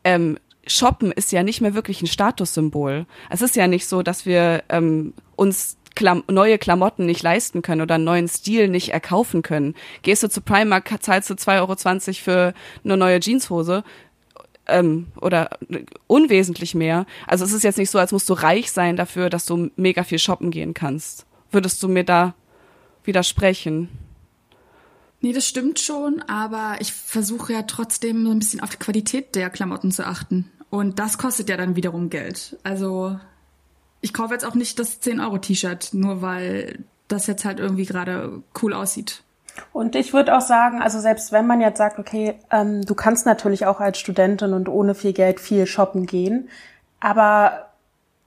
ähm, 0.04 0.38
Shoppen 0.68 1.12
ist 1.12 1.32
ja 1.32 1.44
nicht 1.44 1.62
mehr 1.62 1.74
wirklich 1.74 2.02
ein 2.02 2.08
Statussymbol. 2.08 3.06
Es 3.30 3.42
ist 3.42 3.56
ja 3.56 3.68
nicht 3.68 3.88
so, 3.88 4.04
dass 4.04 4.26
wir 4.26 4.64
ähm, 4.70 5.14
uns 5.36 5.78
Klam 5.96 6.24
neue 6.30 6.58
Klamotten 6.58 7.06
nicht 7.06 7.24
leisten 7.24 7.62
können 7.62 7.82
oder 7.82 7.96
einen 7.96 8.04
neuen 8.04 8.28
Stil 8.28 8.68
nicht 8.68 8.90
erkaufen 8.90 9.42
können. 9.42 9.76
Gehst 10.04 10.24
du 10.24 10.30
zu 10.30 10.42
Primark, 10.42 10.92
zahlst 11.02 11.30
du 11.30 11.34
2,20 11.34 11.58
Euro 11.60 12.14
für 12.14 12.54
eine 12.84 12.98
neue 12.98 13.20
Jeanshose 13.20 13.84
ähm, 14.68 15.08
oder 15.20 15.50
unwesentlich 16.08 16.76
mehr. 16.76 17.06
Also 17.28 17.44
es 17.46 17.52
ist 17.52 17.64
jetzt 17.64 17.78
nicht 17.78 17.90
so, 17.90 18.00
als 18.00 18.12
musst 18.12 18.30
du 18.30 18.34
reich 18.34 18.72
sein 18.72 18.96
dafür, 18.96 19.30
dass 19.30 19.46
du 19.46 19.72
mega 19.76 20.04
viel 20.04 20.20
shoppen 20.20 20.52
gehen 20.52 20.74
kannst. 20.74 21.26
Würdest 21.52 21.82
du 21.82 21.88
mir 21.88 22.04
da 22.04 22.36
widersprechen? 23.04 23.90
Nee, 25.22 25.34
das 25.34 25.46
stimmt 25.46 25.80
schon, 25.80 26.22
aber 26.28 26.78
ich 26.80 26.94
versuche 26.94 27.54
ja 27.54 27.64
trotzdem 27.64 28.26
so 28.26 28.32
ein 28.32 28.40
bisschen 28.40 28.62
auf 28.62 28.70
die 28.70 28.78
Qualität 28.78 29.36
der 29.36 29.50
Klamotten 29.50 29.92
zu 29.92 30.06
achten. 30.06 30.50
Und 30.70 31.00
das 31.00 31.18
kostet 31.18 31.50
ja 31.50 31.58
dann 31.58 31.76
wiederum 31.76 32.10
Geld. 32.10 32.58
Also 32.64 33.20
ich 34.02 34.14
kaufe 34.14 34.34
jetzt 34.34 34.46
auch 34.46 34.56
nicht 34.56 34.80
das 34.80 35.02
10-Euro-T-Shirt, 35.02 35.90
nur 35.94 36.22
weil 36.22 36.86
das 37.08 37.28
jetzt 37.28 37.44
halt 37.44 37.60
irgendwie 37.60 37.86
gerade 37.86 38.44
cool 38.62 38.74
aussieht. 38.74 39.24
Und 39.74 39.96
ich 39.96 40.14
würde 40.14 40.38
auch 40.38 40.42
sagen, 40.42 40.82
also 40.82 41.00
selbst 41.00 41.32
wenn 41.32 41.48
man 41.48 41.60
jetzt 41.60 41.80
sagt, 41.80 42.00
okay, 42.00 42.36
ähm, 42.50 42.86
du 42.86 42.96
kannst 42.96 43.26
natürlich 43.26 43.66
auch 43.66 43.82
als 43.82 44.00
Studentin 44.00 44.54
und 44.54 44.70
ohne 44.70 44.96
viel 44.96 45.12
Geld 45.12 45.40
viel 45.42 45.66
shoppen 45.66 46.06
gehen, 46.06 46.50
aber 47.02 47.70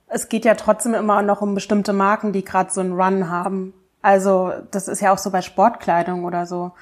es 0.07 0.29
geht 0.29 0.45
ja 0.45 0.53
trotzdem 0.53 0.93
immer 0.93 1.23
noch 1.23 1.41
um 1.41 1.55
bestimmte 1.55 1.93
Marken, 1.93 2.33
die 2.33 2.43
gerade 2.43 2.71
so 2.71 2.81
einen 2.81 2.93
Run 2.93 3.29
haben. 3.29 3.73
Also 4.03 4.51
das 4.69 4.87
ist 4.87 5.01
ja 5.01 5.11
auch 5.11 5.17
so 5.17 5.31
bei 5.31 5.41
Sportkleidung 5.41 6.25
oder 6.25 6.45
so. 6.45 6.73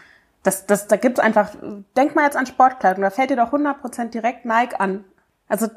Das, 0.43 0.65
das, 0.65 0.87
da 0.87 0.97
gibt's 0.97 1.19
einfach, 1.19 1.51
denk 1.95 2.15
mal 2.15 2.25
jetzt 2.25 2.35
an 2.35 2.47
Sportkleidung, 2.47 3.03
da 3.03 3.11
fällt 3.11 3.29
dir 3.29 3.37
doch 3.37 3.53
100% 3.53 4.09
direkt 4.09 4.43
Nike 4.43 4.79
an. 4.79 5.05
Also 5.47 5.67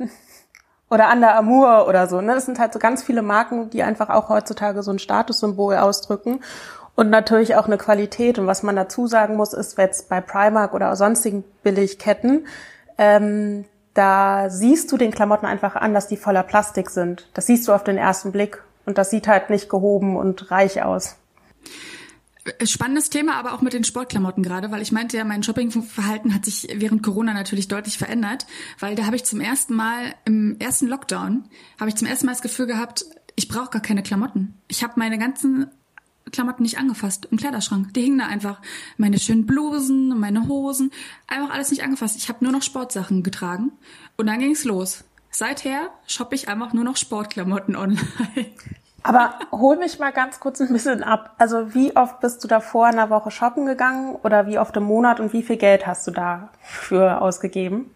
oder 0.90 1.12
Under 1.12 1.36
Amour 1.36 1.86
oder 1.86 2.08
so. 2.08 2.20
Ne? 2.20 2.34
Das 2.34 2.46
sind 2.46 2.58
halt 2.58 2.72
so 2.72 2.78
ganz 2.78 3.02
viele 3.02 3.22
Marken, 3.22 3.68
die 3.70 3.82
einfach 3.82 4.08
auch 4.08 4.30
heutzutage 4.30 4.82
so 4.82 4.90
ein 4.90 4.98
Statussymbol 4.98 5.76
ausdrücken 5.76 6.40
und 6.94 7.10
natürlich 7.10 7.56
auch 7.56 7.66
eine 7.66 7.76
Qualität. 7.76 8.38
Und 8.38 8.46
was 8.46 8.62
man 8.62 8.74
dazu 8.74 9.06
sagen 9.06 9.36
muss, 9.36 9.52
ist 9.52 9.76
jetzt 9.76 10.08
bei 10.08 10.22
Primark 10.22 10.72
oder 10.72 10.96
sonstigen 10.96 11.44
Billigketten, 11.62 12.46
ähm, 12.96 13.66
da 13.92 14.48
siehst 14.48 14.90
du 14.90 14.96
den 14.96 15.12
Klamotten 15.12 15.46
einfach 15.46 15.76
an, 15.76 15.94
dass 15.94 16.08
die 16.08 16.16
voller 16.16 16.42
Plastik 16.42 16.90
sind. 16.90 17.28
Das 17.34 17.46
siehst 17.46 17.68
du 17.68 17.72
auf 17.72 17.84
den 17.84 17.98
ersten 17.98 18.32
Blick 18.32 18.62
und 18.86 18.98
das 18.98 19.10
sieht 19.10 19.28
halt 19.28 19.50
nicht 19.50 19.68
gehoben 19.68 20.16
und 20.16 20.50
reich 20.50 20.82
aus. 20.82 21.16
Spannendes 22.64 23.08
Thema, 23.08 23.36
aber 23.36 23.54
auch 23.54 23.62
mit 23.62 23.72
den 23.72 23.84
Sportklamotten 23.84 24.42
gerade, 24.42 24.70
weil 24.70 24.82
ich 24.82 24.92
meinte 24.92 25.16
ja, 25.16 25.24
mein 25.24 25.42
Shoppingverhalten 25.42 26.34
hat 26.34 26.44
sich 26.44 26.68
während 26.74 27.02
Corona 27.02 27.32
natürlich 27.32 27.68
deutlich 27.68 27.96
verändert, 27.96 28.46
weil 28.78 28.94
da 28.96 29.06
habe 29.06 29.16
ich 29.16 29.24
zum 29.24 29.40
ersten 29.40 29.74
Mal 29.74 30.14
im 30.26 30.58
ersten 30.58 30.86
Lockdown 30.86 31.44
habe 31.80 31.88
ich 31.88 31.96
zum 31.96 32.06
ersten 32.06 32.26
Mal 32.26 32.32
das 32.32 32.42
Gefühl 32.42 32.66
gehabt, 32.66 33.06
ich 33.34 33.48
brauche 33.48 33.70
gar 33.70 33.82
keine 33.82 34.02
Klamotten. 34.02 34.54
Ich 34.68 34.84
habe 34.84 34.92
meine 34.96 35.18
ganzen 35.18 35.70
Klamotten 36.32 36.62
nicht 36.62 36.78
angefasst 36.78 37.28
im 37.30 37.38
Kleiderschrank. 37.38 37.94
Die 37.94 38.02
hingen 38.02 38.18
da 38.18 38.26
einfach. 38.26 38.60
Meine 38.96 39.18
schönen 39.18 39.46
Blusen, 39.46 40.18
meine 40.18 40.48
Hosen, 40.48 40.90
einfach 41.26 41.50
alles 41.50 41.70
nicht 41.70 41.82
angefasst. 41.82 42.16
Ich 42.16 42.28
habe 42.28 42.44
nur 42.44 42.52
noch 42.52 42.62
Sportsachen 42.62 43.22
getragen 43.22 43.72
und 44.16 44.26
dann 44.26 44.38
ging's 44.38 44.64
los. 44.64 45.04
Seither 45.30 45.90
shoppe 46.06 46.34
ich 46.34 46.48
einfach 46.48 46.72
nur 46.72 46.84
noch 46.84 46.96
Sportklamotten 46.96 47.74
online. 47.76 48.00
Aber 49.04 49.38
hol 49.52 49.76
mich 49.76 49.98
mal 49.98 50.12
ganz 50.12 50.40
kurz 50.40 50.60
ein 50.60 50.72
bisschen 50.72 51.02
ab. 51.02 51.34
Also 51.36 51.74
wie 51.74 51.94
oft 51.94 52.20
bist 52.20 52.42
du 52.42 52.48
da 52.48 52.60
vor 52.60 52.86
einer 52.86 53.10
Woche 53.10 53.30
shoppen 53.30 53.66
gegangen 53.66 54.16
oder 54.22 54.46
wie 54.46 54.58
oft 54.58 54.74
im 54.78 54.84
Monat 54.84 55.20
und 55.20 55.34
wie 55.34 55.42
viel 55.42 55.58
Geld 55.58 55.86
hast 55.86 56.06
du 56.06 56.10
dafür 56.10 57.20
ausgegeben? 57.20 57.90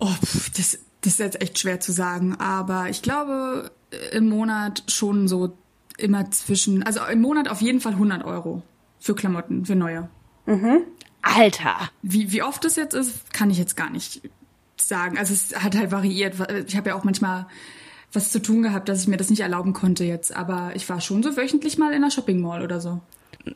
Oh, 0.00 0.08
das, 0.56 0.78
das 1.02 1.12
ist 1.12 1.18
jetzt 1.18 1.42
echt 1.42 1.58
schwer 1.58 1.78
zu 1.78 1.92
sagen. 1.92 2.36
Aber 2.40 2.88
ich 2.88 3.02
glaube 3.02 3.70
im 4.12 4.30
Monat 4.30 4.82
schon 4.88 5.28
so 5.28 5.58
immer 5.98 6.30
zwischen, 6.30 6.82
also 6.82 7.00
im 7.04 7.20
Monat 7.20 7.50
auf 7.50 7.60
jeden 7.60 7.82
Fall 7.82 7.92
100 7.92 8.24
Euro 8.24 8.62
für 8.98 9.14
Klamotten, 9.14 9.66
für 9.66 9.76
neue. 9.76 10.08
Mhm. 10.46 10.84
Alter. 11.20 11.90
Wie, 12.00 12.32
wie 12.32 12.42
oft 12.42 12.64
das 12.64 12.76
jetzt 12.76 12.94
ist, 12.94 13.34
kann 13.34 13.50
ich 13.50 13.58
jetzt 13.58 13.76
gar 13.76 13.90
nicht 13.90 14.22
sagen. 14.76 15.18
Also 15.18 15.34
es 15.34 15.62
hat 15.62 15.76
halt 15.76 15.92
variiert. 15.92 16.34
Ich 16.66 16.78
habe 16.78 16.88
ja 16.88 16.94
auch 16.94 17.04
manchmal 17.04 17.46
was 18.14 18.30
zu 18.30 18.40
tun 18.40 18.62
gehabt, 18.62 18.88
dass 18.88 19.02
ich 19.02 19.08
mir 19.08 19.16
das 19.16 19.30
nicht 19.30 19.40
erlauben 19.40 19.72
konnte 19.72 20.04
jetzt. 20.04 20.34
Aber 20.34 20.72
ich 20.74 20.88
war 20.88 21.00
schon 21.00 21.22
so 21.22 21.36
wöchentlich 21.36 21.78
mal 21.78 21.92
in 21.92 22.02
der 22.02 22.10
Shopping 22.10 22.40
Mall 22.40 22.62
oder 22.62 22.80
so. 22.80 23.00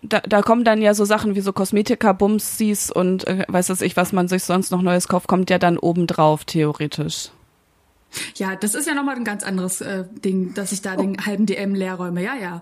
Da, 0.02 0.20
da 0.20 0.42
kommen 0.42 0.64
dann 0.64 0.82
ja 0.82 0.92
so 0.92 1.04
Sachen 1.04 1.34
wie 1.34 1.40
so 1.40 1.52
Kosmetika, 1.52 2.12
Bumsies 2.12 2.90
und 2.90 3.26
äh, 3.26 3.44
weiß 3.48 3.68
das 3.68 3.80
ich, 3.80 3.96
was 3.96 4.12
man 4.12 4.28
sich 4.28 4.44
sonst 4.44 4.70
noch 4.70 4.82
Neues 4.82 5.08
kauft, 5.08 5.28
kommt 5.28 5.48
ja 5.48 5.58
dann 5.58 5.78
obendrauf 5.78 6.44
theoretisch. 6.44 7.30
Ja, 8.36 8.56
das 8.56 8.74
ist 8.74 8.86
ja 8.86 8.94
nochmal 8.94 9.16
ein 9.16 9.24
ganz 9.24 9.42
anderes 9.42 9.80
äh, 9.80 10.04
Ding, 10.24 10.54
dass 10.54 10.72
ich 10.72 10.82
da 10.82 10.94
oh. 10.94 11.00
den 11.00 11.24
halben 11.24 11.46
DM 11.46 11.74
leerräume. 11.74 12.22
Ja, 12.22 12.34
ja. 12.34 12.60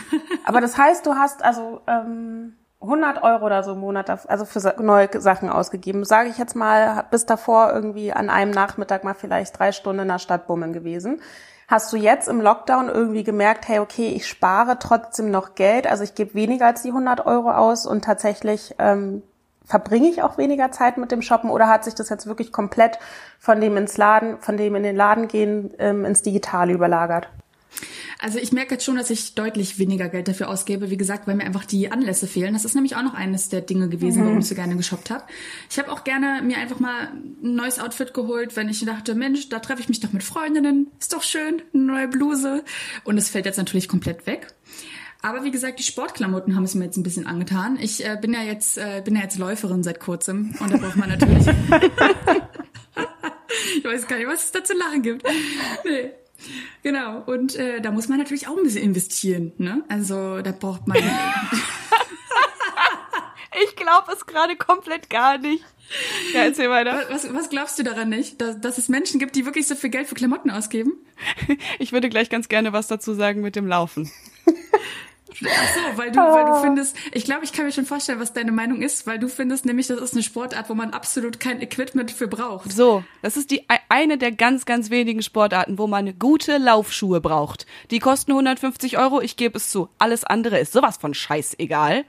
Aber 0.44 0.60
das 0.60 0.76
heißt, 0.76 1.04
du 1.06 1.14
hast 1.14 1.42
also 1.42 1.80
ähm, 1.86 2.54
100 2.82 3.22
Euro 3.22 3.46
oder 3.46 3.62
so 3.62 3.72
im 3.72 3.80
Monat, 3.80 4.10
also 4.28 4.44
für 4.44 4.82
neue 4.82 5.08
Sachen 5.20 5.48
ausgegeben. 5.48 6.04
Sage 6.04 6.28
ich 6.28 6.38
jetzt 6.38 6.56
mal, 6.56 7.04
bis 7.10 7.26
davor 7.26 7.72
irgendwie 7.72 8.12
an 8.12 8.28
einem 8.28 8.50
Nachmittag 8.50 9.04
mal 9.04 9.14
vielleicht 9.14 9.58
drei 9.58 9.72
Stunden 9.72 10.02
in 10.02 10.08
der 10.08 10.18
Stadt 10.18 10.46
bummeln 10.46 10.72
gewesen. 10.72 11.20
Hast 11.68 11.92
du 11.92 11.96
jetzt 11.96 12.28
im 12.28 12.40
Lockdown 12.40 12.88
irgendwie 12.88 13.24
gemerkt, 13.24 13.68
hey, 13.68 13.78
okay, 13.78 14.08
ich 14.08 14.26
spare 14.26 14.78
trotzdem 14.78 15.30
noch 15.30 15.54
Geld, 15.54 15.86
also 15.86 16.02
ich 16.04 16.14
gebe 16.14 16.34
weniger 16.34 16.66
als 16.66 16.82
die 16.82 16.88
100 16.88 17.24
Euro 17.24 17.50
aus 17.52 17.86
und 17.86 18.04
tatsächlich 18.04 18.74
ähm, 18.78 19.22
verbringe 19.64 20.08
ich 20.08 20.22
auch 20.22 20.36
weniger 20.36 20.70
Zeit 20.72 20.98
mit 20.98 21.12
dem 21.12 21.22
Shoppen 21.22 21.50
oder 21.50 21.68
hat 21.68 21.84
sich 21.84 21.94
das 21.94 22.08
jetzt 22.08 22.26
wirklich 22.26 22.52
komplett 22.52 22.98
von 23.38 23.60
dem 23.60 23.76
ins 23.76 23.96
Laden, 23.96 24.38
von 24.40 24.56
dem 24.56 24.74
in 24.74 24.82
den 24.82 24.96
Laden 24.96 25.28
gehen 25.28 25.72
ähm, 25.78 26.04
ins 26.04 26.22
Digitale 26.22 26.72
überlagert? 26.72 27.28
Also 28.22 28.38
ich 28.38 28.52
merke 28.52 28.74
jetzt 28.74 28.84
schon, 28.84 28.94
dass 28.94 29.10
ich 29.10 29.34
deutlich 29.34 29.80
weniger 29.80 30.08
Geld 30.08 30.28
dafür 30.28 30.48
ausgebe. 30.48 30.90
Wie 30.90 30.96
gesagt, 30.96 31.26
weil 31.26 31.34
mir 31.34 31.42
einfach 31.42 31.64
die 31.64 31.90
Anlässe 31.90 32.28
fehlen. 32.28 32.52
Das 32.52 32.64
ist 32.64 32.76
nämlich 32.76 32.94
auch 32.94 33.02
noch 33.02 33.14
eines 33.14 33.48
der 33.48 33.62
Dinge 33.62 33.88
gewesen, 33.88 34.22
mhm. 34.22 34.26
warum 34.26 34.38
ich 34.38 34.46
so 34.46 34.54
gerne 34.54 34.76
geshoppt 34.76 35.10
habe. 35.10 35.24
Ich 35.68 35.76
habe 35.80 35.90
auch 35.90 36.04
gerne 36.04 36.40
mir 36.40 36.58
einfach 36.58 36.78
mal 36.78 37.08
ein 37.08 37.56
neues 37.56 37.80
Outfit 37.80 38.14
geholt, 38.14 38.54
wenn 38.54 38.68
ich 38.68 38.84
dachte, 38.84 39.16
Mensch, 39.16 39.48
da 39.48 39.58
treffe 39.58 39.82
ich 39.82 39.88
mich 39.88 39.98
doch 39.98 40.12
mit 40.12 40.22
Freundinnen. 40.22 40.86
Ist 41.00 41.12
doch 41.12 41.24
schön, 41.24 41.62
eine 41.74 41.82
neue 41.82 42.06
Bluse. 42.06 42.62
Und 43.02 43.18
es 43.18 43.28
fällt 43.28 43.44
jetzt 43.44 43.56
natürlich 43.56 43.88
komplett 43.88 44.24
weg. 44.24 44.54
Aber 45.20 45.42
wie 45.42 45.50
gesagt, 45.50 45.80
die 45.80 45.84
Sportklamotten 45.84 46.54
haben 46.54 46.62
es 46.62 46.76
mir 46.76 46.84
jetzt 46.84 46.98
ein 46.98 47.02
bisschen 47.02 47.26
angetan. 47.26 47.76
Ich 47.80 48.04
äh, 48.04 48.16
bin 48.20 48.32
ja 48.32 48.42
jetzt 48.42 48.78
äh, 48.78 49.02
bin 49.04 49.16
ja 49.16 49.22
jetzt 49.22 49.36
Läuferin 49.36 49.82
seit 49.82 49.98
kurzem 49.98 50.54
und 50.60 50.72
da 50.72 50.76
braucht 50.76 50.96
man 50.96 51.08
natürlich. 51.08 51.46
ich 53.78 53.84
weiß 53.84 54.06
gar 54.06 54.16
nicht, 54.16 54.28
was 54.28 54.44
es 54.44 54.52
da 54.52 54.62
zu 54.62 54.74
lachen 54.74 55.02
gibt. 55.02 55.26
Nee. 55.84 56.12
Genau. 56.82 57.22
Und 57.26 57.56
äh, 57.56 57.80
da 57.80 57.90
muss 57.90 58.08
man 58.08 58.18
natürlich 58.18 58.48
auch 58.48 58.56
ein 58.56 58.62
bisschen 58.62 58.82
investieren. 58.82 59.52
Ne? 59.58 59.84
Also 59.88 60.42
da 60.42 60.52
braucht 60.52 60.86
man. 60.86 60.98
ich 63.64 63.76
glaube 63.76 64.12
es 64.12 64.26
gerade 64.26 64.56
komplett 64.56 65.10
gar 65.10 65.38
nicht. 65.38 65.64
Ja, 66.32 66.44
erzähl 66.44 66.70
weiter. 66.70 67.04
Was, 67.10 67.32
was 67.34 67.50
glaubst 67.50 67.78
du 67.78 67.82
daran 67.82 68.08
nicht? 68.08 68.40
Dass, 68.40 68.60
dass 68.60 68.78
es 68.78 68.88
Menschen 68.88 69.20
gibt, 69.20 69.36
die 69.36 69.44
wirklich 69.44 69.66
so 69.66 69.74
viel 69.74 69.90
Geld 69.90 70.06
für 70.06 70.14
Klamotten 70.14 70.50
ausgeben? 70.50 70.92
Ich 71.78 71.92
würde 71.92 72.08
gleich 72.08 72.30
ganz 72.30 72.48
gerne 72.48 72.72
was 72.72 72.88
dazu 72.88 73.14
sagen 73.14 73.42
mit 73.42 73.54
dem 73.56 73.66
Laufen. 73.66 74.10
Ach 75.44 75.74
so, 75.74 75.98
weil 75.98 76.10
du, 76.10 76.18
weil 76.18 76.44
du 76.44 76.60
findest, 76.60 76.96
ich 77.12 77.24
glaube, 77.24 77.44
ich 77.44 77.52
kann 77.52 77.64
mir 77.64 77.72
schon 77.72 77.86
vorstellen, 77.86 78.20
was 78.20 78.32
deine 78.32 78.52
Meinung 78.52 78.82
ist, 78.82 79.06
weil 79.06 79.18
du 79.18 79.28
findest 79.28 79.64
nämlich, 79.64 79.86
das 79.86 80.00
ist 80.00 80.14
eine 80.14 80.22
Sportart, 80.22 80.68
wo 80.68 80.74
man 80.74 80.90
absolut 80.90 81.40
kein 81.40 81.60
Equipment 81.60 82.10
für 82.10 82.28
braucht. 82.28 82.72
So, 82.72 83.04
das 83.22 83.36
ist 83.36 83.50
die 83.50 83.66
eine 83.88 84.18
der 84.18 84.32
ganz, 84.32 84.64
ganz 84.64 84.90
wenigen 84.90 85.22
Sportarten, 85.22 85.78
wo 85.78 85.86
man 85.86 86.18
gute 86.18 86.58
Laufschuhe 86.58 87.20
braucht. 87.20 87.66
Die 87.90 87.98
kosten 87.98 88.32
150 88.32 88.98
Euro, 88.98 89.20
ich 89.20 89.36
gebe 89.36 89.58
es 89.58 89.70
zu. 89.70 89.88
Alles 89.98 90.24
andere 90.24 90.58
ist 90.58 90.72
sowas 90.72 90.96
von 90.96 91.14
scheißegal. 91.14 92.04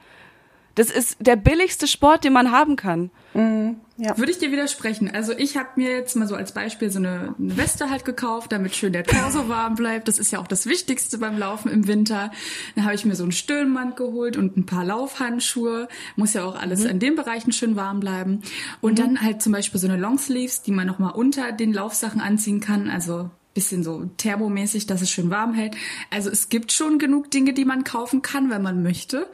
Das 0.76 0.90
ist 0.90 1.18
der 1.20 1.36
billigste 1.36 1.88
Sport, 1.88 2.24
den 2.24 2.34
man 2.34 2.52
haben 2.52 2.76
kann. 2.76 3.12
Mhm, 3.36 3.78
ja. 3.98 4.18
Würde 4.18 4.32
ich 4.32 4.40
dir 4.40 4.52
widersprechen. 4.52 5.12
Also 5.14 5.34
ich 5.34 5.56
habe 5.56 5.70
mir 5.76 5.92
jetzt 5.92 6.16
mal 6.16 6.28
so 6.28 6.36
als 6.36 6.52
Beispiel 6.52 6.90
so 6.90 6.98
eine, 6.98 7.36
eine 7.38 7.58
Weste 7.58 7.92
halt 7.92 8.06
gekauft, 8.06 8.52
damit 8.52 8.76
schön 8.76 8.92
der 8.92 9.04
Torso 9.04 9.48
warm 9.50 9.76
bleibt. 9.76 10.08
Das 10.08 10.18
ist 10.18 10.32
ja 10.32 10.40
auch 10.40 10.48
das 10.48 10.66
Wichtigste 10.66 11.20
beim 11.20 11.38
Laufen 11.38 11.72
im 11.72 11.88
Winter. 11.88 12.32
Dann 12.76 12.86
habe 12.86 12.96
ich 12.96 13.06
mir 13.06 13.16
so 13.16 13.24
einen 13.24 13.32
Stirnband 13.32 13.96
geholt 13.98 14.36
und 14.36 14.58
ein 14.58 14.66
paar 14.66 14.84
Laufhandschuhe. 14.84 15.88
Muss 16.16 16.34
ja 16.34 16.44
auch 16.44 16.60
alles 16.60 16.84
mhm. 16.84 16.90
in 16.90 17.00
den 17.00 17.16
Bereichen 17.16 17.52
schön 17.52 17.76
warm 17.76 18.00
bleiben. 18.00 18.42
Und 18.82 18.94
mhm. 18.94 19.04
dann 19.04 19.22
halt 19.22 19.44
zum 19.44 19.52
Beispiel 19.52 19.80
so 19.80 19.88
eine 19.88 19.98
Longsleeves, 19.98 20.64
die 20.64 20.72
man 20.72 20.88
nochmal 20.88 21.14
unter 21.14 21.52
den 21.52 21.72
Laufsachen 21.72 22.20
anziehen 22.20 22.62
kann. 22.62 22.90
Also 22.90 23.30
bisschen 23.54 23.84
so 23.84 24.10
thermomäßig, 24.18 24.88
dass 24.88 25.04
es 25.04 25.12
schön 25.12 25.30
warm 25.30 25.54
hält. 25.54 25.76
Also 26.10 26.32
es 26.32 26.50
gibt 26.50 26.72
schon 26.72 26.98
genug 26.98 27.30
Dinge, 27.30 27.54
die 27.54 27.66
man 27.66 27.84
kaufen 27.84 28.24
kann, 28.24 28.50
wenn 28.50 28.64
man 28.64 28.82
möchte. 28.82 29.28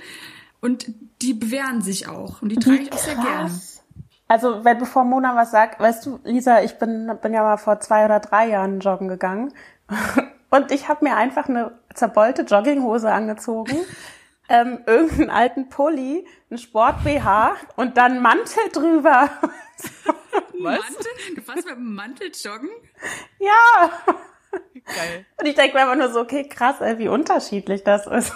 Und 0.62 0.88
die 1.22 1.34
bewähren 1.34 1.82
sich 1.82 2.08
auch. 2.08 2.42
Und 2.42 2.50
die 2.50 2.58
trage 2.58 2.80
ich 2.80 2.94
auch 2.94 2.98
sehr 2.98 3.16
gerne. 3.16 3.52
Also, 4.28 4.64
wenn 4.64 4.78
bevor 4.78 5.06
Mona 5.06 5.36
was 5.36 5.52
sagt, 5.52 5.80
weißt 5.80 6.06
du, 6.06 6.20
Lisa, 6.24 6.62
ich 6.62 6.78
bin, 6.78 7.12
bin 7.22 7.34
ja 7.34 7.42
mal 7.42 7.58
vor 7.58 7.80
zwei 7.80 8.06
oder 8.06 8.20
drei 8.20 8.50
Jahren 8.50 8.80
joggen 8.80 9.08
gegangen. 9.08 9.54
Und 10.52 10.72
ich 10.72 10.88
habe 10.88 11.06
mir 11.06 11.16
einfach 11.16 11.48
eine 11.48 11.72
zerbeulte 11.94 12.44
Jogginghose 12.44 13.12
angezogen, 13.12 13.78
ähm, 14.50 14.80
irgendeinen 14.86 15.30
alten 15.30 15.70
Pulli, 15.70 16.28
einen 16.50 16.58
Sport-BH 16.58 17.56
und 17.76 17.98
dann 17.98 18.20
Mantel 18.20 18.64
drüber. 18.74 19.30
was? 20.60 20.80
Mantel? 20.80 21.12
Du 21.36 21.42
fährst 21.42 21.66
mit 21.68 21.76
einem 21.76 21.94
Mantel 21.94 22.32
joggen? 22.34 22.70
Ja. 23.38 23.92
Geil. 24.86 25.26
Und 25.38 25.46
ich 25.46 25.54
denke 25.54 25.76
mir 25.76 25.84
einfach 25.84 25.96
nur 25.96 26.12
so, 26.12 26.22
okay, 26.22 26.48
krass, 26.48 26.82
ey, 26.82 26.98
wie 26.98 27.10
unterschiedlich 27.10 27.84
das 27.84 28.08
ist. 28.08 28.34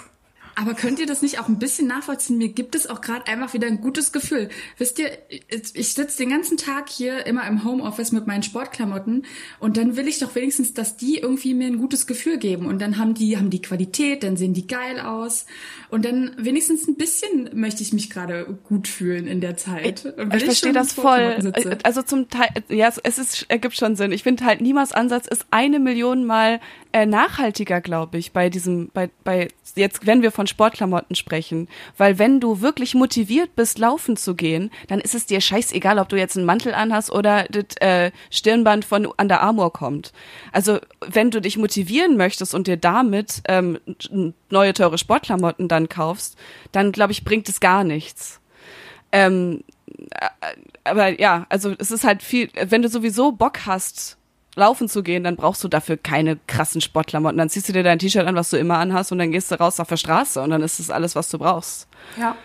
Aber 0.56 0.74
könnt 0.74 1.00
ihr 1.00 1.06
das 1.06 1.22
nicht 1.22 1.40
auch 1.40 1.48
ein 1.48 1.60
bisschen 1.60 1.88
nachvollziehen? 1.88 2.38
Mir 2.38 2.50
gibt 2.50 2.76
es 2.76 2.88
auch 2.88 3.02
gerade 3.02 3.28
einfach 3.28 3.54
wieder 3.54 3.68
ein 3.68 3.82
gutes 3.82 4.12
Gefühl. 4.12 4.50
Wisst 4.78 5.00
ihr, 5.00 5.10
ich 5.30 5.94
sitze 5.94 6.18
den 6.18 6.30
ganzen 6.30 6.58
Tag 6.58 6.90
hier 6.90 7.26
immer 7.26 7.48
im 7.48 7.64
Homeoffice 7.64 8.12
mit 8.12 8.28
meinen 8.28 8.44
Sportklamotten 8.44 9.26
und 9.60 9.78
dann 9.78 9.96
will 9.96 10.08
ich 10.08 10.20
doch 10.20 10.36
wenigstens, 10.36 10.74
dass 10.74 10.98
die 10.98 11.18
irgendwie 11.18 11.54
mir 11.54 11.68
ein 11.68 11.78
gutes 11.78 12.08
Gefühl 12.08 12.38
geben. 12.38 12.66
Und 12.66 12.82
dann 12.82 12.98
haben 12.98 13.14
die, 13.14 13.38
haben 13.38 13.50
die 13.50 13.62
Qualität, 13.62 14.24
dann 14.24 14.38
sehen 14.38 14.54
die 14.54 14.68
geil 14.68 15.00
aus. 15.00 15.46
Und 15.90 16.06
dann 16.06 16.32
wenigstens 16.38 16.88
ein 16.88 16.96
bisschen 16.96 17.50
möchte 17.54 17.84
ich 17.84 17.94
mich 17.94 18.10
gerade 18.10 18.46
gut 18.64 18.88
fühlen 18.88 19.28
in 19.28 19.42
der 19.42 19.58
Zeit. 19.58 20.06
Ich, 20.06 20.36
ich 20.36 20.44
verstehe 20.44 20.74
das 20.74 20.94
voll. 20.94 21.42
Sitze. 21.42 21.78
Also 21.84 22.02
zum 22.02 22.30
Teil, 22.30 22.50
ja, 22.70 22.92
es 23.04 23.18
ist, 23.18 23.46
ergibt 23.50 23.76
schon 23.76 23.96
Sinn. 23.96 24.12
Ich 24.12 24.24
finde 24.24 24.46
halt, 24.46 24.62
Nimas 24.62 24.92
Ansatz 24.92 25.28
ist 25.28 25.46
eine 25.52 25.80
Million 25.80 26.26
Mal 26.26 26.60
äh, 26.94 27.06
nachhaltiger, 27.06 27.82
glaube 27.82 28.18
ich, 28.18 28.32
bei 28.32 28.50
diesem, 28.50 28.90
bei, 28.94 29.10
bei, 29.24 29.48
jetzt, 29.76 30.06
wenn 30.06 30.22
wir 30.22 30.32
von 30.32 30.43
Sportklamotten 30.48 31.16
sprechen. 31.16 31.68
Weil 31.98 32.20
wenn 32.20 32.40
du 32.40 32.62
wirklich 32.62 32.96
motiviert 32.96 33.56
bist, 33.56 33.80
laufen 33.80 34.18
zu 34.18 34.36
gehen, 34.36 34.72
dann 34.88 35.00
ist 35.00 35.16
es 35.16 35.26
dir 35.26 35.42
scheißegal, 35.42 36.00
ob 36.00 36.10
du 36.10 36.18
jetzt 36.18 36.38
einen 36.38 36.46
Mantel 36.46 36.74
anhast 36.74 37.12
oder 37.12 37.46
das 37.50 37.78
äh, 37.80 38.12
Stirnband 38.30 38.86
von 38.86 39.06
Under 39.06 39.42
Armour 39.42 39.74
kommt. 39.74 40.14
Also, 40.52 40.80
wenn 41.06 41.32
du 41.32 41.42
dich 41.42 41.58
motivieren 41.58 42.18
möchtest 42.18 42.54
und 42.54 42.68
dir 42.68 42.78
damit 42.78 43.42
ähm, 43.48 43.80
neue 44.50 44.74
teure 44.74 44.98
Sportklamotten 44.98 45.68
dann 45.68 45.90
kaufst, 45.90 46.38
dann 46.72 46.92
glaube 46.92 47.12
ich, 47.12 47.24
bringt 47.24 47.50
es 47.50 47.60
gar 47.60 47.84
nichts. 47.84 48.40
Ähm, 49.12 49.64
äh, 50.12 50.30
aber 50.84 51.20
ja, 51.20 51.46
also 51.50 51.74
es 51.78 51.92
ist 51.92 52.04
halt 52.04 52.24
viel, 52.24 52.50
wenn 52.54 52.82
du 52.82 52.90
sowieso 52.90 53.32
Bock 53.32 53.66
hast, 53.66 54.18
laufen 54.56 54.88
zu 54.88 55.04
gehen, 55.04 55.24
dann 55.24 55.36
brauchst 55.36 55.64
du 55.64 55.68
dafür 55.68 55.98
keine 55.98 56.38
krassen 56.48 56.82
Sportklamotten. 56.82 57.38
Dann 57.38 57.50
ziehst 57.50 57.70
du 57.70 57.74
dir 57.74 57.84
dein 57.84 58.00
T-Shirt 58.00 58.26
an, 58.26 58.36
was 58.36 58.50
du 58.50 58.58
immer 58.58 58.78
anhast, 58.78 59.12
und 59.12 59.18
dann 59.18 59.32
gehst 59.32 59.52
du 59.52 59.60
raus 59.60 59.80
auf 59.80 59.88
der 59.88 59.98
Straße 59.98 60.42
und 60.42 60.50
dann 60.50 60.62
ist 60.62 60.80
das 60.80 60.90
alles, 60.90 61.16
was 61.16 61.30
du 61.30 61.40
brauchst. 61.40 61.88
Ja. 62.18 62.36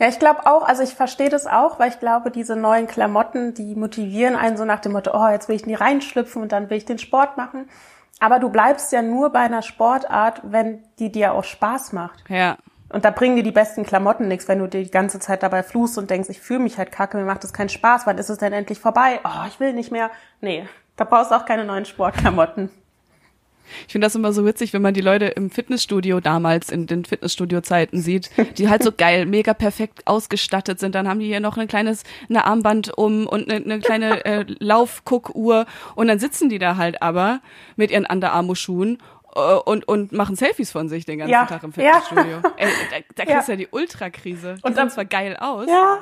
Ja, 0.00 0.06
ich 0.06 0.20
glaube 0.20 0.46
auch, 0.46 0.62
also 0.62 0.84
ich 0.84 0.94
verstehe 0.94 1.28
das 1.28 1.48
auch, 1.48 1.80
weil 1.80 1.88
ich 1.88 1.98
glaube, 1.98 2.30
diese 2.30 2.54
neuen 2.54 2.86
Klamotten, 2.86 3.54
die 3.54 3.74
motivieren 3.74 4.36
einen 4.36 4.56
so 4.56 4.64
nach 4.64 4.78
dem 4.78 4.92
Motto, 4.92 5.10
oh, 5.12 5.28
jetzt 5.28 5.48
will 5.48 5.56
ich 5.56 5.66
nie 5.66 5.74
reinschlüpfen 5.74 6.40
und 6.40 6.52
dann 6.52 6.70
will 6.70 6.76
ich 6.76 6.84
den 6.84 7.00
Sport 7.00 7.36
machen. 7.36 7.68
Aber 8.20 8.38
du 8.38 8.48
bleibst 8.48 8.92
ja 8.92 9.02
nur 9.02 9.30
bei 9.30 9.40
einer 9.40 9.62
Sportart, 9.62 10.40
wenn 10.44 10.84
die 11.00 11.10
dir 11.10 11.32
auch 11.32 11.42
Spaß 11.42 11.92
macht. 11.92 12.22
Ja. 12.28 12.58
Und 12.90 13.04
da 13.04 13.10
bringen 13.10 13.36
dir 13.36 13.42
die 13.42 13.50
besten 13.50 13.84
Klamotten 13.84 14.28
nichts, 14.28 14.46
wenn 14.46 14.60
du 14.60 14.68
die 14.68 14.88
ganze 14.88 15.18
Zeit 15.18 15.42
dabei 15.42 15.64
fluchst 15.64 15.98
und 15.98 16.10
denkst, 16.10 16.28
ich 16.30 16.40
fühle 16.40 16.60
mich 16.60 16.78
halt 16.78 16.92
kacke, 16.92 17.16
mir 17.16 17.24
macht 17.24 17.42
das 17.42 17.52
keinen 17.52 17.68
Spaß, 17.68 18.06
wann 18.06 18.18
ist 18.18 18.30
es 18.30 18.38
denn 18.38 18.52
endlich 18.52 18.78
vorbei? 18.78 19.20
Oh, 19.24 19.46
ich 19.48 19.58
will 19.58 19.72
nicht 19.72 19.90
mehr. 19.90 20.10
Nee, 20.40 20.64
da 20.98 21.04
brauchst 21.04 21.30
du 21.30 21.36
auch 21.36 21.46
keine 21.46 21.64
neuen 21.64 21.86
Sportklamotten. 21.86 22.68
Ich 23.86 23.92
finde 23.92 24.06
das 24.06 24.14
immer 24.14 24.32
so 24.32 24.44
witzig, 24.44 24.72
wenn 24.72 24.82
man 24.82 24.94
die 24.94 25.00
Leute 25.00 25.26
im 25.26 25.50
Fitnessstudio 25.50 26.20
damals 26.20 26.70
in 26.70 26.86
den 26.86 27.04
Fitnessstudio-Zeiten 27.04 28.00
sieht, 28.00 28.30
die 28.56 28.68
halt 28.68 28.82
so 28.82 28.92
geil, 28.92 29.26
mega 29.26 29.54
perfekt 29.54 30.06
ausgestattet 30.06 30.80
sind. 30.80 30.94
Dann 30.94 31.06
haben 31.06 31.20
die 31.20 31.26
hier 31.26 31.40
noch 31.40 31.56
ein 31.58 31.68
kleines 31.68 32.02
eine 32.28 32.46
Armband 32.46 32.96
um 32.96 33.26
und 33.26 33.50
eine, 33.50 33.62
eine 33.62 33.80
kleine 33.80 34.24
äh, 34.24 34.44
Laufguckuhr 34.58 35.66
und 35.94 36.08
dann 36.08 36.18
sitzen 36.18 36.48
die 36.48 36.58
da 36.58 36.76
halt 36.76 37.02
aber 37.02 37.40
mit 37.76 37.90
ihren 37.90 38.06
Under 38.06 38.32
Armour-Schuhen 38.32 38.98
äh, 39.36 39.40
und, 39.40 39.86
und 39.86 40.12
machen 40.12 40.34
Selfies 40.34 40.70
von 40.70 40.88
sich 40.88 41.04
den 41.04 41.18
ganzen 41.18 41.32
ja, 41.32 41.44
Tag 41.44 41.62
im 41.62 41.72
Fitnessstudio. 41.72 42.40
Ja. 42.42 42.52
Ey, 42.56 42.68
da, 42.90 42.96
da 43.16 43.24
kriegst 43.24 43.48
du 43.48 43.52
ja. 43.52 43.58
ja 43.58 43.64
die 43.64 43.68
Ultrakrise. 43.70 44.54
Die 44.56 44.62
und 44.62 44.74
sehen 44.74 44.90
zwar 44.90 45.04
geil 45.04 45.36
aus. 45.36 45.66
Ja, 45.68 45.98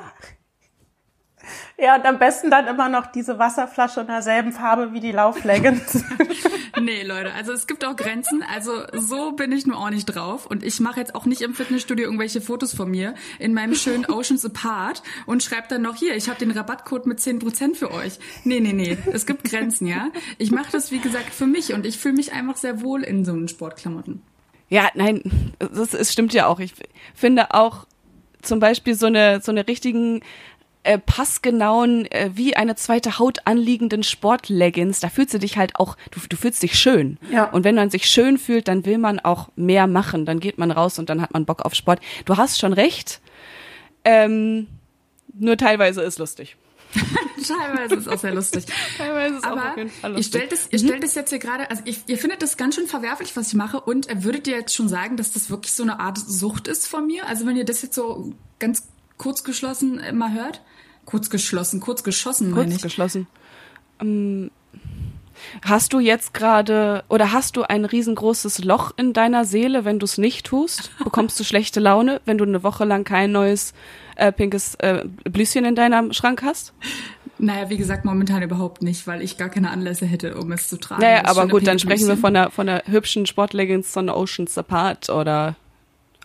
ja, 1.77 1.95
und 1.95 2.05
am 2.05 2.19
besten 2.19 2.51
dann 2.51 2.67
immer 2.67 2.89
noch 2.89 3.07
diese 3.07 3.39
Wasserflasche 3.39 4.01
in 4.01 4.07
derselben 4.07 4.51
Farbe 4.51 4.93
wie 4.93 4.99
die 4.99 5.11
Laufleggings. 5.11 6.03
nee, 6.81 7.03
Leute, 7.03 7.33
also 7.33 7.51
es 7.53 7.67
gibt 7.67 7.85
auch 7.85 7.95
Grenzen. 7.95 8.43
Also 8.53 8.71
so 8.93 9.31
bin 9.31 9.51
ich 9.51 9.65
nur 9.65 9.77
auch 9.77 9.89
nicht 9.89 10.05
drauf. 10.05 10.45
Und 10.45 10.63
ich 10.63 10.79
mache 10.79 10.99
jetzt 10.99 11.15
auch 11.15 11.25
nicht 11.25 11.41
im 11.41 11.53
Fitnessstudio 11.53 12.05
irgendwelche 12.05 12.41
Fotos 12.41 12.73
von 12.73 12.89
mir 12.89 13.15
in 13.39 13.53
meinem 13.53 13.75
schönen 13.75 14.05
Oceans 14.09 14.45
Apart 14.45 15.03
und 15.25 15.43
schreibe 15.43 15.67
dann 15.69 15.81
noch 15.81 15.95
hier, 15.95 16.15
ich 16.15 16.29
habe 16.29 16.39
den 16.39 16.51
Rabattcode 16.51 17.05
mit 17.05 17.19
10% 17.19 17.75
für 17.75 17.91
euch. 17.91 18.19
Nee, 18.43 18.59
nee, 18.59 18.73
nee, 18.73 18.97
es 19.11 19.25
gibt 19.25 19.43
Grenzen, 19.43 19.87
ja. 19.87 20.09
Ich 20.37 20.51
mache 20.51 20.71
das, 20.71 20.91
wie 20.91 20.99
gesagt, 20.99 21.33
für 21.33 21.47
mich 21.47 21.73
und 21.73 21.85
ich 21.85 21.97
fühle 21.97 22.15
mich 22.15 22.33
einfach 22.33 22.57
sehr 22.57 22.81
wohl 22.81 23.03
in 23.03 23.25
so 23.25 23.31
einen 23.33 23.47
Sportklamotten. 23.47 24.21
Ja, 24.69 24.89
nein, 24.95 25.53
das, 25.59 25.91
das 25.91 26.11
stimmt 26.11 26.33
ja 26.33 26.47
auch. 26.47 26.59
Ich 26.59 26.73
finde 27.15 27.53
auch 27.53 27.87
zum 28.41 28.59
Beispiel 28.59 28.95
so 28.95 29.07
eine, 29.07 29.41
so 29.41 29.51
eine 29.51 29.67
richtigen 29.67 30.21
äh, 30.87 30.97
passgenauen, 30.97 32.09
äh, 32.11 32.31
wie 32.33 32.55
eine 32.55 32.75
zweite 32.75 33.19
Haut 33.19 33.39
anliegenden 33.45 34.03
Sportleggings, 34.03 35.01
da 35.01 35.09
fühlst 35.09 35.33
du 35.33 35.39
dich 35.39 35.57
halt 35.57 35.75
auch, 35.75 35.97
du, 36.11 36.21
du 36.29 36.37
fühlst 36.37 36.63
dich 36.63 36.79
schön. 36.79 37.17
Ja. 37.29 37.45
Und 37.45 37.65
wenn 37.65 37.75
man 37.75 37.89
sich 37.89 38.05
schön 38.05 38.37
fühlt, 38.37 38.69
dann 38.69 38.85
will 38.85 38.97
man 38.97 39.19
auch 39.19 39.49
mehr 39.55 39.85
machen. 39.85 40.25
Dann 40.25 40.39
geht 40.39 40.57
man 40.57 40.71
raus 40.71 40.97
und 40.97 41.09
dann 41.09 41.21
hat 41.21 41.33
man 41.33 41.45
Bock 41.45 41.63
auf 41.63 41.75
Sport. 41.75 41.99
Du 42.25 42.37
hast 42.37 42.57
schon 42.57 42.71
recht. 42.71 43.19
Ähm, 44.05 44.67
nur 45.33 45.57
teilweise 45.57 46.01
ist 46.01 46.19
lustig. 46.19 46.55
Teilweise 46.95 47.95
ist 47.95 48.07
es 48.07 48.07
auch 48.07 48.19
sehr 48.19 48.33
lustig. 48.33 48.65
Teilweise 48.97 49.35
ist 49.35 49.43
Aber 49.43 49.61
auch 49.61 49.69
auf 49.71 49.77
jeden 49.77 49.89
Fall 49.89 50.13
lustig. 50.13 50.33
Ihr 50.33 50.39
stellt 50.39 50.53
es, 50.53 50.67
ihr 50.71 50.79
mhm. 50.79 50.87
stellt 50.87 51.03
es 51.03 51.15
jetzt 51.15 51.29
hier 51.31 51.39
gerade, 51.39 51.69
also 51.69 51.83
ihr, 51.83 51.95
ihr 52.07 52.17
findet 52.17 52.41
das 52.41 52.55
ganz 52.55 52.75
schön 52.75 52.87
verwerflich, 52.87 53.35
was 53.35 53.49
ich 53.49 53.55
mache. 53.55 53.81
Und 53.81 54.07
würdet 54.23 54.47
ihr 54.47 54.55
jetzt 54.55 54.73
schon 54.73 54.87
sagen, 54.87 55.17
dass 55.17 55.33
das 55.33 55.49
wirklich 55.49 55.73
so 55.73 55.83
eine 55.83 55.99
Art 55.99 56.17
Sucht 56.17 56.69
ist 56.69 56.87
von 56.87 57.05
mir? 57.05 57.27
Also 57.27 57.45
wenn 57.45 57.57
ihr 57.57 57.65
das 57.65 57.81
jetzt 57.81 57.95
so 57.95 58.33
ganz 58.59 58.87
kurz 59.17 59.43
geschlossen 59.43 60.01
mal 60.17 60.31
hört? 60.31 60.61
Kurz 61.07 61.29
geschlossen, 61.29 61.79
kurz 61.79 62.03
geschossen, 62.03 62.51
meine 62.51 62.65
ich. 62.65 62.81
Kurz 62.81 62.81
geschlossen. 62.81 63.27
Ähm, 64.01 64.51
hast 65.61 65.93
du 65.93 65.99
jetzt 65.99 66.33
gerade 66.33 67.05
oder 67.07 67.31
hast 67.31 67.55
du 67.55 67.63
ein 67.63 67.85
riesengroßes 67.85 68.65
Loch 68.65 68.91
in 68.97 69.13
deiner 69.13 69.45
Seele, 69.45 69.85
wenn 69.85 69.99
du 69.99 70.03
es 70.03 70.17
nicht 70.17 70.45
tust? 70.45 70.91
Bekommst 71.01 71.39
du 71.39 71.45
schlechte 71.45 71.79
Laune, 71.79 72.19
wenn 72.25 72.37
du 72.37 72.43
eine 72.43 72.61
Woche 72.61 72.83
lang 72.83 73.05
kein 73.05 73.31
neues 73.31 73.73
äh, 74.17 74.33
pinkes 74.33 74.75
äh, 74.75 75.05
Blüschen 75.23 75.63
in 75.63 75.75
deinem 75.75 76.11
Schrank 76.11 76.43
hast? 76.43 76.73
Naja, 77.39 77.69
wie 77.69 77.77
gesagt, 77.77 78.03
momentan 78.03 78.43
überhaupt 78.43 78.81
nicht, 78.81 79.07
weil 79.07 79.21
ich 79.21 79.37
gar 79.37 79.47
keine 79.47 79.69
Anlässe 79.69 80.05
hätte, 80.05 80.35
um 80.35 80.51
es 80.51 80.67
zu 80.67 80.75
tragen. 80.75 81.01
Naja, 81.01 81.23
aber 81.23 81.47
gut, 81.47 81.65
dann 81.65 81.79
sprechen 81.79 82.09
wir 82.09 82.17
von 82.17 82.35
einer, 82.35 82.51
von 82.51 82.67
einer 82.67 82.83
hübschen 82.85 83.25
Sportleggings 83.25 83.89
von 83.89 84.09
Oceans 84.09 84.57
Apart 84.57 85.09
oder 85.09 85.55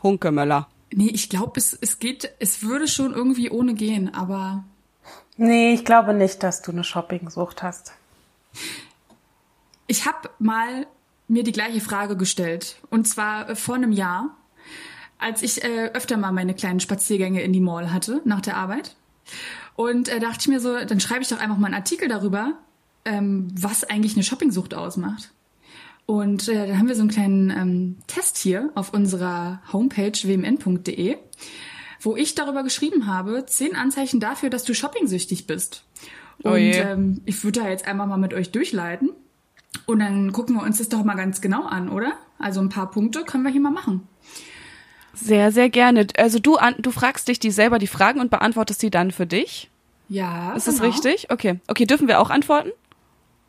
Hunkemöller. 0.02 0.66
Nee, 0.92 1.10
ich 1.12 1.28
glaube, 1.28 1.52
es, 1.56 1.78
es 1.80 2.00
geht, 2.00 2.32
es 2.40 2.62
würde 2.62 2.88
schon 2.88 3.12
irgendwie 3.12 3.48
ohne 3.50 3.74
gehen, 3.74 4.12
aber. 4.12 4.64
Nee, 5.36 5.72
ich 5.72 5.84
glaube 5.84 6.14
nicht, 6.14 6.42
dass 6.42 6.62
du 6.62 6.72
eine 6.72 6.84
Shoppingsucht 6.84 7.62
hast. 7.62 7.92
Ich 9.86 10.06
habe 10.06 10.30
mal 10.38 10.86
mir 11.28 11.42
die 11.42 11.52
gleiche 11.52 11.80
Frage 11.80 12.16
gestellt. 12.16 12.76
Und 12.90 13.08
zwar 13.08 13.48
äh, 13.48 13.56
vor 13.56 13.76
einem 13.76 13.92
Jahr, 13.92 14.36
als 15.18 15.42
ich 15.42 15.64
äh, 15.64 15.90
öfter 15.94 16.16
mal 16.16 16.32
meine 16.32 16.54
kleinen 16.54 16.80
Spaziergänge 16.80 17.42
in 17.42 17.52
die 17.52 17.60
Mall 17.60 17.92
hatte, 17.92 18.20
nach 18.24 18.40
der 18.40 18.56
Arbeit. 18.56 18.96
Und 19.74 20.08
äh, 20.08 20.20
dachte 20.20 20.38
ich 20.40 20.48
mir 20.48 20.60
so, 20.60 20.84
dann 20.84 21.00
schreibe 21.00 21.22
ich 21.22 21.28
doch 21.28 21.40
einfach 21.40 21.56
mal 21.56 21.66
einen 21.66 21.74
Artikel 21.74 22.08
darüber, 22.08 22.52
ähm, 23.04 23.48
was 23.58 23.84
eigentlich 23.84 24.14
eine 24.14 24.22
Shoppingsucht 24.22 24.74
ausmacht. 24.74 25.30
Und 26.04 26.48
äh, 26.48 26.68
da 26.68 26.76
haben 26.76 26.88
wir 26.88 26.94
so 26.94 27.02
einen 27.02 27.10
kleinen 27.10 27.50
ähm, 27.50 27.96
Test 28.06 28.36
hier 28.36 28.70
auf 28.74 28.92
unserer 28.92 29.62
Homepage 29.72 30.12
wmn.de, 30.12 31.16
wo 32.02 32.16
ich 32.16 32.34
darüber 32.34 32.62
geschrieben 32.62 33.06
habe, 33.06 33.46
zehn 33.46 33.76
Anzeichen 33.76 34.20
dafür, 34.20 34.50
dass 34.50 34.64
du 34.64 34.74
shoppingsüchtig 34.74 35.46
bist. 35.46 35.84
Oh 36.44 36.50
Und 36.50 36.58
je. 36.58 36.72
ähm, 36.72 37.20
ich 37.24 37.42
würde 37.44 37.60
da 37.60 37.68
jetzt 37.68 37.86
einfach 37.86 38.06
mal 38.06 38.16
mit 38.16 38.34
euch 38.34 38.50
durchleiten. 38.50 39.10
Und 39.86 40.00
dann 40.00 40.32
gucken 40.32 40.56
wir 40.56 40.62
uns 40.62 40.78
das 40.78 40.88
doch 40.88 41.04
mal 41.04 41.14
ganz 41.14 41.40
genau 41.40 41.64
an, 41.64 41.88
oder? 41.88 42.12
Also 42.38 42.60
ein 42.60 42.68
paar 42.68 42.90
Punkte 42.90 43.24
können 43.24 43.44
wir 43.44 43.50
hier 43.50 43.60
mal 43.60 43.70
machen. 43.70 44.06
Sehr, 45.14 45.52
sehr 45.52 45.70
gerne. 45.70 46.06
Also 46.16 46.38
du, 46.38 46.58
du 46.78 46.90
fragst 46.90 47.28
dich 47.28 47.38
die 47.38 47.50
selber 47.50 47.78
die 47.78 47.86
Fragen 47.86 48.20
und 48.20 48.30
beantwortest 48.30 48.80
sie 48.80 48.90
dann 48.90 49.10
für 49.12 49.26
dich. 49.26 49.70
Ja. 50.08 50.54
Ist 50.54 50.66
das 50.66 50.76
genau. 50.76 50.88
richtig? 50.88 51.30
Okay. 51.30 51.60
Okay, 51.68 51.86
dürfen 51.86 52.08
wir 52.08 52.20
auch 52.20 52.30
antworten? 52.30 52.70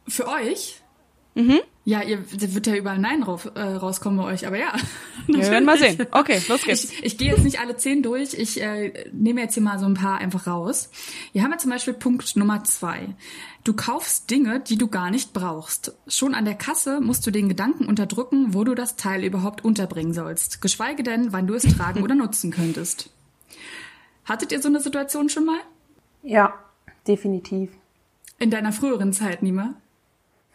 Für 0.08 0.28
euch? 0.28 0.82
Mhm. 1.36 1.60
Ja, 1.86 2.02
ihr 2.02 2.24
wird 2.32 2.66
ja 2.66 2.76
überall 2.76 2.98
Nein 2.98 3.24
rauf, 3.24 3.52
äh, 3.56 3.60
rauskommen 3.60 4.18
bei 4.18 4.24
euch, 4.32 4.48
aber 4.48 4.58
ja. 4.58 4.74
Wir 5.28 5.40
werden 5.52 5.66
mal 5.66 5.78
sehen. 5.78 6.06
Okay, 6.12 6.42
los 6.48 6.64
geht's. 6.64 6.86
Ich, 6.86 7.04
ich 7.04 7.18
gehe 7.18 7.32
jetzt 7.32 7.44
nicht 7.44 7.60
alle 7.60 7.76
zehn 7.76 8.02
durch, 8.02 8.34
ich 8.34 8.62
äh, 8.62 9.10
nehme 9.12 9.42
jetzt 9.42 9.56
hier 9.56 9.64
mal 9.64 9.80
so 9.80 9.86
ein 9.86 9.94
paar 9.94 10.20
einfach 10.20 10.48
raus. 10.48 10.90
Hier 11.34 11.44
haben 11.44 11.52
wir 11.52 11.58
zum 11.58 11.72
Beispiel 11.72 11.94
Punkt 11.94 12.38
Nummer 12.38 12.64
zwei. 12.64 13.10
Du 13.66 13.74
kaufst 13.74 14.30
Dinge, 14.30 14.62
die 14.62 14.78
du 14.78 14.88
gar 14.88 15.12
nicht 15.12 15.34
brauchst. 15.34 15.94
Schon 16.08 16.36
an 16.36 16.46
der 16.46 16.56
Kasse 16.56 17.02
musst 17.02 17.28
du 17.28 17.32
den 17.32 17.50
Gedanken 17.50 17.86
unterdrücken, 17.86 18.54
wo 18.54 18.64
du 18.64 18.76
das 18.76 18.96
Teil 18.96 19.26
überhaupt 19.26 19.66
unterbringen 19.66 20.14
sollst. 20.14 20.62
Geschweige 20.62 21.04
denn, 21.04 21.34
wann 21.34 21.48
du 21.48 21.54
es 21.54 21.64
tragen 21.64 22.02
oder 22.02 22.16
nutzen 22.16 22.52
könntest. 22.52 23.10
Hattet 24.24 24.54
ihr 24.54 24.62
so 24.62 24.70
eine 24.70 24.80
Situation 24.80 25.28
schon 25.28 25.46
mal? 25.46 25.60
Ja, 26.22 26.54
definitiv. 27.08 27.72
In 28.40 28.52
deiner 28.52 28.72
früheren 28.72 29.12
Zeit, 29.12 29.44
Nima? 29.44 29.76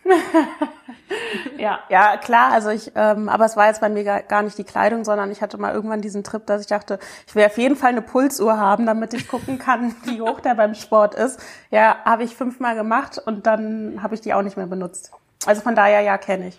Ja, 1.59 1.81
ja, 1.89 2.17
klar. 2.17 2.53
Also 2.53 2.71
ich, 2.71 2.93
ähm, 2.95 3.29
aber 3.29 3.45
es 3.45 3.57
war 3.57 3.67
jetzt 3.67 3.81
bei 3.81 3.89
mir 3.89 4.05
gar, 4.05 4.23
gar 4.23 4.43
nicht 4.43 4.57
die 4.59 4.65
Kleidung, 4.65 5.05
sondern 5.05 5.31
ich 5.31 5.43
hatte 5.43 5.59
mal 5.59 5.75
irgendwann 5.75 6.01
diesen 6.01 6.23
Trip, 6.25 6.45
dass 6.47 6.61
ich 6.61 6.67
dachte, 6.67 6.99
ich 7.27 7.35
will 7.35 7.45
auf 7.45 7.59
jeden 7.59 7.77
Fall 7.77 7.91
eine 7.91 8.03
Pulsuhr 8.03 8.59
haben, 8.59 8.87
damit 8.87 9.15
ich 9.15 9.29
gucken 9.29 9.59
kann, 9.59 9.95
wie 10.05 10.21
hoch 10.21 10.41
der 10.41 10.55
beim 10.55 10.75
Sport 10.75 11.15
ist. 11.15 11.41
Ja, 11.71 11.97
habe 12.05 12.25
ich 12.25 12.37
fünfmal 12.37 12.75
gemacht 12.75 13.21
und 13.25 13.47
dann 13.47 14.03
habe 14.03 14.15
ich 14.15 14.21
die 14.21 14.35
auch 14.35 14.43
nicht 14.43 14.57
mehr 14.57 14.67
benutzt. 14.67 15.13
Also 15.47 15.63
von 15.63 15.75
daher, 15.75 16.01
ja, 16.01 16.19
kenne 16.19 16.49
ich. 16.49 16.59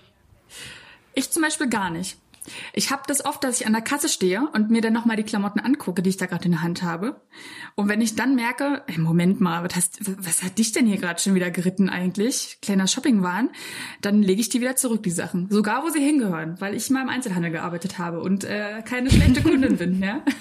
Ich 1.13 1.31
zum 1.31 1.43
Beispiel 1.43 1.69
gar 1.69 1.89
nicht. 1.89 2.19
Ich 2.73 2.91
habe 2.91 3.03
das 3.07 3.23
oft, 3.25 3.43
dass 3.43 3.59
ich 3.59 3.67
an 3.67 3.73
der 3.73 3.81
Kasse 3.81 4.09
stehe 4.09 4.47
und 4.53 4.69
mir 4.69 4.81
dann 4.81 4.93
nochmal 4.93 5.17
die 5.17 5.23
Klamotten 5.23 5.59
angucke, 5.59 6.01
die 6.01 6.09
ich 6.09 6.17
da 6.17 6.25
gerade 6.25 6.45
in 6.45 6.51
der 6.51 6.61
Hand 6.61 6.83
habe. 6.83 7.21
Und 7.75 7.89
wenn 7.89 8.01
ich 8.01 8.15
dann 8.15 8.35
merke, 8.35 8.83
ey, 8.87 8.97
Moment 8.97 9.41
mal, 9.41 9.63
was, 9.63 9.75
hast, 9.75 9.99
was 10.25 10.43
hat 10.43 10.57
dich 10.57 10.71
denn 10.71 10.85
hier 10.85 10.97
gerade 10.97 11.19
schon 11.19 11.35
wieder 11.35 11.51
geritten 11.51 11.89
eigentlich? 11.89 12.57
Kleiner 12.61 12.87
Shoppingwahn, 12.87 13.49
dann 14.01 14.21
lege 14.21 14.41
ich 14.41 14.49
die 14.49 14.61
wieder 14.61 14.75
zurück, 14.75 15.03
die 15.03 15.11
Sachen. 15.11 15.49
Sogar, 15.49 15.83
wo 15.83 15.89
sie 15.89 16.01
hingehören, 16.01 16.59
weil 16.59 16.75
ich 16.75 16.89
mal 16.89 17.01
im 17.01 17.09
Einzelhandel 17.09 17.51
gearbeitet 17.51 17.97
habe 17.97 18.21
und 18.21 18.43
äh, 18.43 18.81
keine 18.83 19.09
schlechte 19.09 19.41
Kundin 19.41 19.77
bin. 19.77 20.01
Ja? 20.01 20.21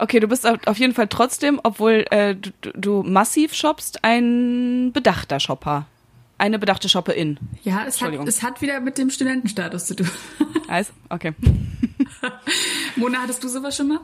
Okay, 0.00 0.20
du 0.20 0.28
bist 0.28 0.46
auf 0.46 0.78
jeden 0.78 0.94
Fall 0.94 1.08
trotzdem, 1.08 1.58
obwohl 1.64 2.04
äh, 2.10 2.36
du, 2.36 2.52
du 2.72 3.02
massiv 3.02 3.52
shoppst, 3.52 4.04
ein 4.04 4.92
bedachter 4.92 5.40
Shopper. 5.40 5.86
Eine 6.38 6.60
bedachte 6.60 6.88
Shopperin. 6.88 7.38
Ja, 7.64 7.84
es 7.84 8.00
hat, 8.00 8.14
es 8.14 8.42
hat 8.44 8.62
wieder 8.62 8.78
mit 8.78 8.96
dem 8.96 9.10
Studentenstatus 9.10 9.86
zu 9.86 9.96
tun. 9.96 10.10
Heißt, 10.68 10.92
okay. 11.08 11.34
Mona, 12.96 13.22
hattest 13.22 13.42
du 13.42 13.48
sowas 13.48 13.76
schon 13.76 13.88
mal? 13.88 14.00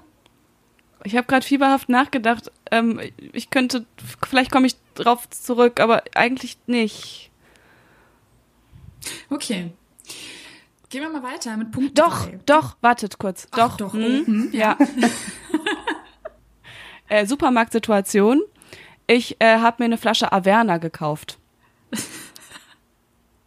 Ich 1.05 1.17
habe 1.17 1.27
gerade 1.29 1.47
fieberhaft 1.47 1.89
nachgedacht. 1.89 2.51
Ähm, 2.73 3.01
ich 3.33 3.51
könnte, 3.51 3.87
vielleicht 4.27 4.51
komme 4.51 4.67
ich 4.67 4.75
drauf 4.95 5.31
zurück, 5.31 5.79
aber 5.79 6.03
eigentlich 6.15 6.59
nicht. 6.67 7.31
Okay. 9.31 9.71
Gehen 10.89 11.03
wir 11.03 11.11
mal 11.11 11.23
weiter 11.23 11.57
mit 11.57 11.71
Punkt 11.71 11.99
Doch, 11.99 12.27
drei. 12.27 12.41
doch, 12.47 12.77
wartet 12.81 13.19
kurz. 13.19 13.47
Ach, 13.53 13.59
doch, 13.59 13.77
doch, 13.77 13.93
hm, 13.93 14.27
hm, 14.27 14.49
ja. 14.53 14.77
äh, 17.09 17.27
Supermarktsituation. 17.27 18.43
Ich 19.07 19.41
äh, 19.41 19.59
habe 19.59 19.77
mir 19.83 19.87
eine 19.87 19.99
Flasche 19.99 20.33
Averna 20.33 20.79
gekauft. 20.79 21.39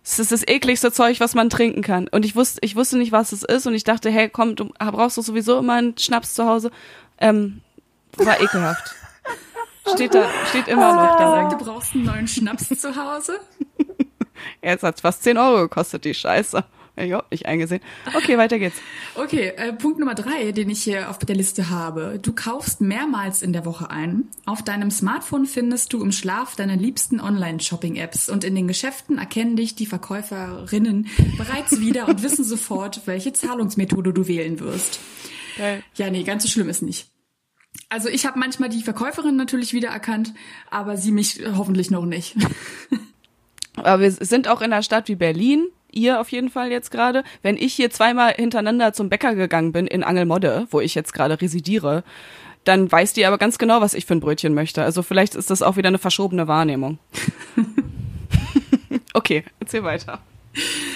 Es 0.09 0.19
ist 0.19 0.31
das 0.31 0.47
ekligste 0.47 0.93
Zeug, 0.93 1.19
was 1.19 1.35
man 1.35 1.49
trinken 1.49 1.81
kann. 1.81 2.07
Und 2.07 2.23
ich 2.23 2.33
wusste, 2.33 2.59
ich 2.63 2.77
wusste 2.77 2.97
nicht, 2.97 3.11
was 3.11 3.33
es 3.33 3.43
ist. 3.43 3.67
Und 3.67 3.73
ich 3.73 3.83
dachte, 3.83 4.09
hey, 4.09 4.29
komm, 4.29 4.55
du 4.55 4.69
brauchst 4.79 5.17
doch 5.17 5.21
sowieso 5.21 5.59
immer 5.59 5.73
einen 5.73 5.97
Schnaps 5.97 6.33
zu 6.33 6.45
Hause. 6.45 6.71
Ähm, 7.17 7.61
war 8.15 8.39
ekelhaft. 8.41 8.95
Steht 9.93 10.15
da, 10.15 10.29
steht 10.49 10.69
immer 10.69 10.93
noch 10.93 11.17
da. 11.17 11.31
Sagt, 11.31 11.51
du 11.51 11.65
brauchst 11.65 11.93
einen 11.93 12.05
neuen 12.05 12.27
Schnaps 12.27 12.69
zu 12.69 12.95
Hause? 12.95 13.41
Jetzt 14.61 14.83
hat's 14.83 15.01
fast 15.01 15.23
10 15.23 15.37
Euro 15.37 15.63
gekostet, 15.63 16.05
die 16.05 16.13
Scheiße. 16.13 16.63
Überhaupt 16.97 17.31
nicht 17.31 17.45
eingesehen. 17.45 17.81
Okay, 18.15 18.37
weiter 18.37 18.59
geht's. 18.59 18.77
Okay, 19.15 19.47
äh, 19.57 19.73
Punkt 19.73 19.97
Nummer 19.97 20.13
drei, 20.13 20.51
den 20.51 20.69
ich 20.69 20.83
hier 20.83 21.09
auf 21.09 21.17
der 21.17 21.35
Liste 21.35 21.71
habe. 21.71 22.19
Du 22.21 22.33
kaufst 22.33 22.81
mehrmals 22.81 23.41
in 23.41 23.51
der 23.51 23.65
Woche 23.65 23.89
ein. 23.89 24.25
Auf 24.45 24.61
deinem 24.61 24.91
Smartphone 24.91 25.47
findest 25.47 25.91
du 25.91 26.03
im 26.03 26.11
Schlaf 26.11 26.55
deine 26.55 26.75
liebsten 26.75 27.19
Online-Shopping-Apps 27.19 28.29
und 28.29 28.43
in 28.43 28.53
den 28.53 28.67
Geschäften 28.67 29.17
erkennen 29.17 29.55
dich 29.55 29.73
die 29.73 29.87
Verkäuferinnen 29.87 31.07
bereits 31.35 31.79
wieder 31.81 32.07
und 32.07 32.21
wissen 32.21 32.43
sofort, 32.43 33.01
welche 33.05 33.33
Zahlungsmethode 33.33 34.13
du 34.13 34.27
wählen 34.27 34.59
wirst. 34.59 34.99
Geil. 35.57 35.83
Ja, 35.95 36.11
nee, 36.11 36.21
ganz 36.21 36.43
so 36.43 36.49
schlimm 36.49 36.69
ist 36.69 36.83
nicht. 36.83 37.07
Also 37.89 38.09
ich 38.09 38.25
habe 38.25 38.37
manchmal 38.37 38.69
die 38.69 38.83
Verkäuferin 38.83 39.35
natürlich 39.35 39.73
wiedererkannt, 39.73 40.33
aber 40.69 40.97
sie 40.97 41.11
mich 41.11 41.41
hoffentlich 41.55 41.89
noch 41.89 42.05
nicht. 42.05 42.35
Aber 43.77 44.01
wir 44.01 44.11
sind 44.11 44.47
auch 44.47 44.61
in 44.61 44.73
einer 44.73 44.81
Stadt 44.81 45.07
wie 45.07 45.15
Berlin. 45.15 45.67
Ihr 45.97 46.21
auf 46.21 46.29
jeden 46.29 46.49
Fall 46.49 46.71
jetzt 46.71 46.91
gerade. 46.91 47.23
Wenn 47.41 47.57
ich 47.57 47.73
hier 47.73 47.89
zweimal 47.89 48.33
hintereinander 48.33 48.93
zum 48.93 49.09
Bäcker 49.09 49.35
gegangen 49.35 49.71
bin 49.71 49.87
in 49.87 50.03
Angelmodde, 50.03 50.67
wo 50.69 50.79
ich 50.79 50.95
jetzt 50.95 51.11
gerade 51.13 51.41
residiere, 51.41 52.03
dann 52.63 52.91
weiß 52.91 53.13
die 53.13 53.25
aber 53.25 53.37
ganz 53.37 53.57
genau, 53.57 53.81
was 53.81 53.93
ich 53.93 54.05
für 54.05 54.13
ein 54.13 54.19
Brötchen 54.19 54.53
möchte. 54.53 54.83
Also 54.83 55.01
vielleicht 55.01 55.35
ist 55.35 55.49
das 55.49 55.61
auch 55.61 55.75
wieder 55.75 55.87
eine 55.87 55.97
verschobene 55.97 56.47
Wahrnehmung. 56.47 56.99
okay, 59.13 59.43
erzähl 59.59 59.83
weiter. 59.83 60.19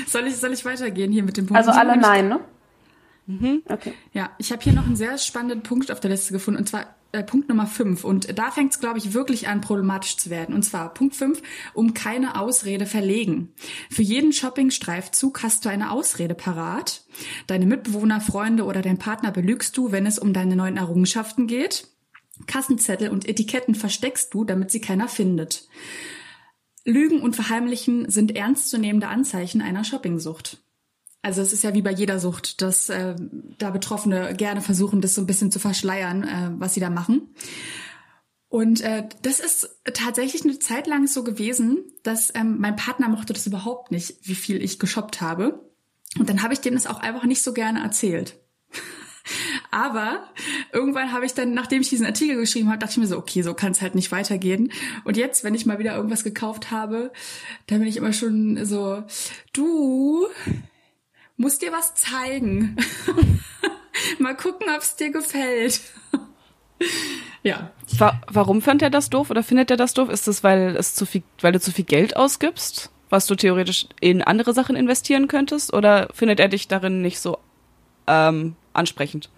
Soll 0.08 0.28
ich, 0.28 0.38
soll 0.38 0.54
ich 0.54 0.64
weitergehen 0.66 1.12
hier 1.12 1.24
mit 1.24 1.38
dem 1.38 1.48
Punkt? 1.48 1.58
Also 1.58 1.72
alle 1.72 1.98
nein, 1.98 2.28
ne? 2.28 2.40
Okay. 3.70 3.94
Ja, 4.14 4.30
ich 4.38 4.52
habe 4.52 4.62
hier 4.62 4.74
noch 4.74 4.86
einen 4.86 4.96
sehr 4.96 5.18
spannenden 5.18 5.64
Punkt 5.64 5.92
auf 5.92 6.00
der 6.00 6.12
Liste 6.12 6.34
gefunden, 6.34 6.60
und 6.60 6.68
zwar 6.68 6.88
äh, 7.12 7.24
Punkt 7.24 7.50
Nummer 7.50 7.68
5. 7.68 8.04
Und 8.04 8.38
da 8.38 8.52
fängt 8.52 8.74
es, 8.74 8.80
glaube 8.80 8.98
ich, 8.98 9.14
wirklich 9.14 9.48
an, 9.48 9.62
problematisch 9.62 10.18
zu 10.18 10.30
werden. 10.30 10.56
Und 10.56 10.64
zwar 10.64 10.94
Punkt 10.94 11.16
5, 11.16 11.42
um 11.74 11.94
keine 11.94 12.40
Ausrede 12.40 12.86
verlegen. 12.86 13.54
Für 13.90 14.02
jeden 14.02 14.34
Shopping-Streifzug 14.34 15.44
hast 15.44 15.66
du 15.66 15.70
eine 15.70 15.92
Ausrede 15.92 16.36
parat. 16.36 17.04
Deine 17.48 17.66
Mitbewohner, 17.66 18.22
Freunde 18.22 18.66
oder 18.66 18.82
dein 18.82 18.98
Partner 18.98 19.32
belügst 19.32 19.76
du, 19.78 19.92
wenn 19.92 20.06
es 20.06 20.20
um 20.20 20.34
deine 20.34 20.56
neuen 20.56 20.78
Errungenschaften 20.78 21.48
geht. 21.48 21.88
Kassenzettel 22.48 23.10
und 23.10 23.28
Etiketten 23.28 23.76
versteckst 23.76 24.34
du, 24.34 24.46
damit 24.46 24.72
sie 24.72 24.82
keiner 24.82 25.08
findet. 25.08 25.68
Lügen 26.84 27.22
und 27.22 27.36
Verheimlichen 27.36 28.10
sind 28.10 28.36
ernstzunehmende 28.36 29.08
Anzeichen 29.08 29.62
einer 29.62 29.84
Shoppingsucht. 29.84 30.61
Also 31.22 31.42
es 31.42 31.54
ist 31.54 31.64
ja 31.64 31.74
wie 31.74 31.84
bei 31.84 31.92
jeder 31.92 32.20
Sucht, 32.20 32.62
dass 32.62 32.90
äh, 32.90 33.16
da 33.58 33.70
Betroffene 33.70 34.34
gerne 34.36 34.62
versuchen, 34.62 35.02
das 35.02 35.14
so 35.14 35.22
ein 35.22 35.28
bisschen 35.28 35.52
zu 35.52 35.60
verschleiern, 35.60 36.24
äh, 36.24 36.52
was 36.58 36.74
sie 36.74 36.80
da 36.80 36.90
machen. 36.90 37.34
Und 38.52 38.82
äh, 38.82 39.08
das 39.22 39.40
ist 39.40 39.80
tatsächlich 39.94 40.44
eine 40.44 40.60
Zeit 40.60 40.86
lang 40.86 41.08
so 41.08 41.24
gewesen, 41.24 41.86
dass 42.04 42.34
ähm, 42.36 42.58
mein 42.60 42.76
Partner 42.76 43.08
mochte 43.08 43.34
das 43.34 43.48
überhaupt 43.48 43.92
nicht, 43.92 44.18
wie 44.24 44.36
viel 44.36 44.62
ich 44.62 44.78
geshoppt 44.78 45.22
habe. 45.22 45.72
Und 46.18 46.28
dann 46.28 46.44
habe 46.44 46.54
ich 46.54 46.60
dem 46.60 46.74
das 46.74 46.88
auch 46.88 47.00
einfach 47.00 47.24
nicht 47.24 47.44
so 47.44 47.54
gerne 47.54 47.82
erzählt. 47.82 48.40
Aber 49.72 50.28
irgendwann 50.74 51.14
habe 51.14 51.26
ich 51.26 51.34
dann, 51.34 51.54
nachdem 51.54 51.82
ich 51.82 51.88
diesen 51.88 52.06
Artikel 52.06 52.36
geschrieben 52.36 52.68
habe, 52.68 52.80
dachte 52.80 52.92
ich 52.92 52.98
mir 52.98 53.08
so, 53.08 53.18
okay, 53.18 53.42
so 53.42 53.54
kann 53.54 53.72
es 53.72 53.82
halt 53.82 53.96
nicht 53.96 54.12
weitergehen. 54.12 54.74
Und 55.06 55.16
jetzt, 55.16 55.46
wenn 55.46 55.56
ich 55.56 55.66
mal 55.66 55.80
wieder 55.80 55.96
irgendwas 55.96 56.26
gekauft 56.26 56.72
habe, 56.72 57.14
dann 57.68 57.80
bin 57.80 57.88
ich 57.88 57.96
immer 57.96 58.12
schon 58.12 58.66
so, 58.66 59.04
du 59.54 60.28
musst 61.42 61.62
dir 61.62 61.72
was 61.72 61.94
zeigen. 61.96 62.78
mal 64.20 64.36
gucken, 64.36 64.68
ob 64.74 64.82
es 64.82 64.96
dir 64.96 65.12
gefällt. 65.12 65.82
ja, 67.44 67.72
Wa 67.98 68.22
warum 68.28 68.62
fand 68.62 68.82
er 68.82 68.90
das 68.90 69.10
doof 69.10 69.30
oder 69.30 69.44
findet 69.44 69.72
er 69.72 69.78
das 69.78 69.94
doof? 69.94 70.10
Ist 70.10 70.28
das, 70.28 70.44
weil 70.44 70.76
es 70.78 70.96
zu 70.96 71.06
viel, 71.06 71.24
weil 71.42 71.52
du 71.52 71.60
zu 71.60 71.72
viel 71.72 71.86
Geld 71.86 72.16
ausgibst, 72.16 72.92
was 73.10 73.28
du 73.28 73.36
theoretisch 73.36 73.88
in 74.00 74.22
andere 74.22 74.54
Sachen 74.54 74.76
investieren 74.76 75.28
könntest? 75.28 75.74
Oder 75.74 76.10
findet 76.14 76.40
er 76.40 76.48
dich 76.48 76.68
darin 76.68 77.02
nicht 77.02 77.20
so 77.20 77.38
ähm, 78.08 78.56
ansprechend. 78.74 79.30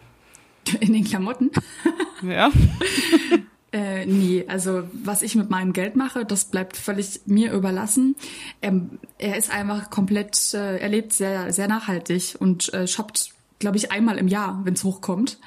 In 0.79 0.93
den 0.93 1.03
Klamotten? 1.03 1.51
Ja. 2.21 2.51
Äh, 3.73 4.05
nee, 4.05 4.45
also 4.47 4.83
was 4.93 5.23
ich 5.23 5.33
mit 5.36 5.49
meinem 5.49 5.73
Geld 5.73 5.95
mache, 5.95 6.25
das 6.25 6.45
bleibt 6.45 6.77
völlig 6.77 7.21
mir 7.25 7.51
überlassen. 7.51 8.15
Ähm, 8.62 8.99
er 9.17 9.36
ist 9.36 9.51
einfach 9.51 9.89
komplett, 9.89 10.53
äh, 10.53 10.77
er 10.77 10.89
lebt 10.89 11.12
sehr, 11.12 11.51
sehr 11.51 11.67
nachhaltig 11.67 12.36
und 12.38 12.71
äh, 12.71 12.88
shoppt, 12.88 13.31
glaube 13.57 13.77
ich, 13.77 13.91
einmal 13.91 14.19
im 14.19 14.27
Jahr, 14.27 14.62
wenn 14.63 14.75
es 14.75 14.83
hochkommt. 14.83 15.39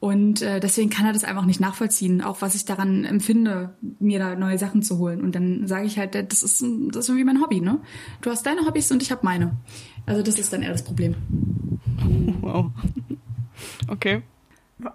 Und 0.00 0.40
äh, 0.40 0.60
deswegen 0.60 0.88
kann 0.88 1.04
er 1.04 1.12
das 1.12 1.24
einfach 1.24 1.44
nicht 1.44 1.60
nachvollziehen, 1.60 2.22
auch 2.22 2.40
was 2.40 2.54
ich 2.54 2.64
daran 2.64 3.04
empfinde, 3.04 3.76
mir 3.98 4.18
da 4.18 4.34
neue 4.34 4.56
Sachen 4.56 4.82
zu 4.82 4.96
holen. 4.98 5.20
Und 5.20 5.34
dann 5.34 5.66
sage 5.66 5.86
ich 5.86 5.98
halt, 5.98 6.14
das 6.14 6.42
ist, 6.42 6.62
das 6.62 7.04
ist 7.04 7.08
irgendwie 7.08 7.24
mein 7.24 7.42
Hobby, 7.42 7.60
ne? 7.60 7.80
Du 8.22 8.30
hast 8.30 8.46
deine 8.46 8.64
Hobbys 8.64 8.90
und 8.92 9.02
ich 9.02 9.10
habe 9.10 9.24
meine. 9.24 9.56
Also 10.06 10.22
das 10.22 10.38
ist 10.38 10.52
dann 10.52 10.62
eher 10.62 10.72
das 10.72 10.84
Problem. 10.84 11.16
Wow. 12.40 12.70
Okay. 13.88 14.22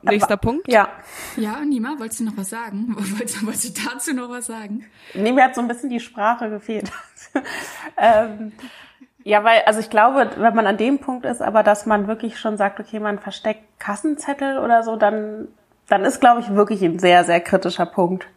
Nächster 0.02 0.38
Punkt. 0.38 0.68
Ja. 0.68 0.88
Ja, 1.36 1.60
Nima, 1.66 1.96
wolltest 1.98 2.22
du 2.22 2.26
noch 2.26 2.38
was 2.38 2.50
sagen? 2.50 2.96
Wolltest, 2.98 3.46
wolltest 3.46 3.78
du 3.78 3.82
dazu 3.90 4.14
noch 4.14 4.30
was 4.30 4.46
sagen? 4.46 4.86
Nee, 5.14 5.32
mir 5.32 5.44
hat 5.44 5.56
so 5.56 5.62
ein 5.62 5.68
bisschen 5.68 5.90
die 5.90 6.00
Sprache 6.00 6.50
gefehlt. 6.50 6.92
ähm, 7.98 8.54
ja, 9.24 9.44
weil, 9.44 9.62
also 9.66 9.80
ich 9.80 9.90
glaube, 9.90 10.32
wenn 10.38 10.56
man 10.56 10.68
an 10.68 10.78
dem 10.78 11.00
Punkt 11.00 11.26
ist, 11.26 11.42
aber 11.42 11.64
dass 11.64 11.86
man 11.86 12.08
wirklich 12.08 12.40
schon 12.40 12.58
sagt, 12.58 12.80
okay, 12.80 13.00
man 13.00 13.20
versteckt 13.20 13.62
Kassenzettel 13.80 14.58
oder 14.58 14.84
so, 14.84 14.96
dann, 14.96 15.48
dann 15.88 16.04
ist, 16.04 16.20
glaube 16.20 16.42
ich, 16.42 16.54
wirklich 16.54 16.82
ein 16.82 17.00
sehr, 17.00 17.24
sehr 17.24 17.40
kritischer 17.40 17.86
Punkt. 17.86 18.28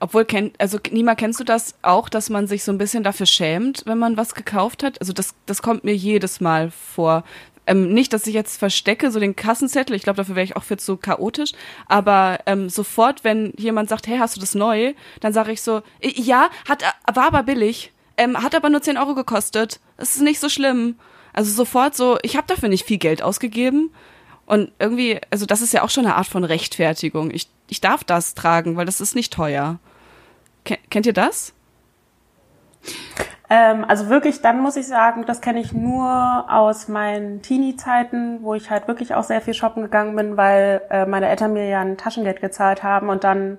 Obwohl, 0.00 0.26
also 0.58 0.78
Nima, 0.90 1.14
kennst 1.14 1.38
du 1.38 1.44
das 1.44 1.74
auch, 1.82 2.08
dass 2.08 2.28
man 2.28 2.46
sich 2.46 2.64
so 2.64 2.72
ein 2.72 2.78
bisschen 2.78 3.04
dafür 3.04 3.26
schämt, 3.26 3.82
wenn 3.86 3.98
man 3.98 4.16
was 4.16 4.34
gekauft 4.34 4.82
hat? 4.82 5.00
Also 5.00 5.12
das, 5.12 5.34
das 5.46 5.62
kommt 5.62 5.84
mir 5.84 5.94
jedes 5.94 6.40
Mal 6.40 6.70
vor. 6.70 7.24
Ähm, 7.66 7.92
nicht, 7.92 8.12
dass 8.12 8.26
ich 8.26 8.34
jetzt 8.34 8.58
verstecke, 8.58 9.10
so 9.10 9.20
den 9.20 9.36
Kassenzettel, 9.36 9.94
ich 9.94 10.02
glaube, 10.02 10.16
dafür 10.16 10.34
wäre 10.34 10.44
ich 10.44 10.56
auch 10.56 10.64
viel 10.64 10.78
zu 10.78 10.96
chaotisch, 10.96 11.52
aber 11.86 12.40
ähm, 12.46 12.68
sofort, 12.68 13.22
wenn 13.22 13.52
jemand 13.56 13.88
sagt, 13.88 14.06
hey, 14.06 14.18
hast 14.18 14.36
du 14.36 14.40
das 14.40 14.54
neu, 14.54 14.94
dann 15.20 15.32
sage 15.32 15.52
ich 15.52 15.62
so, 15.62 15.82
ja, 16.02 16.50
hat, 16.68 16.82
war 17.12 17.26
aber 17.26 17.42
billig, 17.42 17.92
ähm, 18.16 18.42
hat 18.42 18.54
aber 18.54 18.70
nur 18.70 18.82
10 18.82 18.96
Euro 18.96 19.14
gekostet, 19.14 19.78
das 19.98 20.16
ist 20.16 20.22
nicht 20.22 20.40
so 20.40 20.48
schlimm. 20.48 20.96
Also 21.32 21.52
sofort 21.52 21.94
so, 21.94 22.18
ich 22.22 22.36
habe 22.36 22.46
dafür 22.48 22.68
nicht 22.68 22.86
viel 22.86 22.98
Geld 22.98 23.22
ausgegeben 23.22 23.90
und 24.46 24.72
irgendwie, 24.78 25.20
also 25.30 25.46
das 25.46 25.60
ist 25.60 25.72
ja 25.72 25.82
auch 25.82 25.90
schon 25.90 26.06
eine 26.06 26.16
Art 26.16 26.26
von 26.26 26.42
Rechtfertigung. 26.42 27.30
Ich, 27.30 27.48
ich 27.68 27.80
darf 27.80 28.02
das 28.02 28.34
tragen, 28.34 28.76
weil 28.76 28.86
das 28.86 29.00
ist 29.00 29.14
nicht 29.14 29.32
teuer. 29.32 29.78
Kennt 30.64 31.06
ihr 31.06 31.12
das? 31.12 31.52
Ähm, 33.52 33.84
also 33.86 34.08
wirklich, 34.08 34.42
dann 34.42 34.60
muss 34.60 34.76
ich 34.76 34.86
sagen, 34.86 35.26
das 35.26 35.40
kenne 35.40 35.58
ich 35.60 35.72
nur 35.72 36.46
aus 36.48 36.86
meinen 36.86 37.42
Teenie-Zeiten, 37.42 38.44
wo 38.44 38.54
ich 38.54 38.70
halt 38.70 38.86
wirklich 38.86 39.14
auch 39.14 39.24
sehr 39.24 39.40
viel 39.40 39.54
shoppen 39.54 39.82
gegangen 39.82 40.14
bin, 40.14 40.36
weil 40.36 40.82
äh, 40.88 41.04
meine 41.04 41.28
Eltern 41.28 41.52
mir 41.52 41.66
ja 41.66 41.80
ein 41.80 41.96
Taschengeld 41.98 42.40
gezahlt 42.40 42.84
haben 42.84 43.08
und 43.08 43.24
dann 43.24 43.58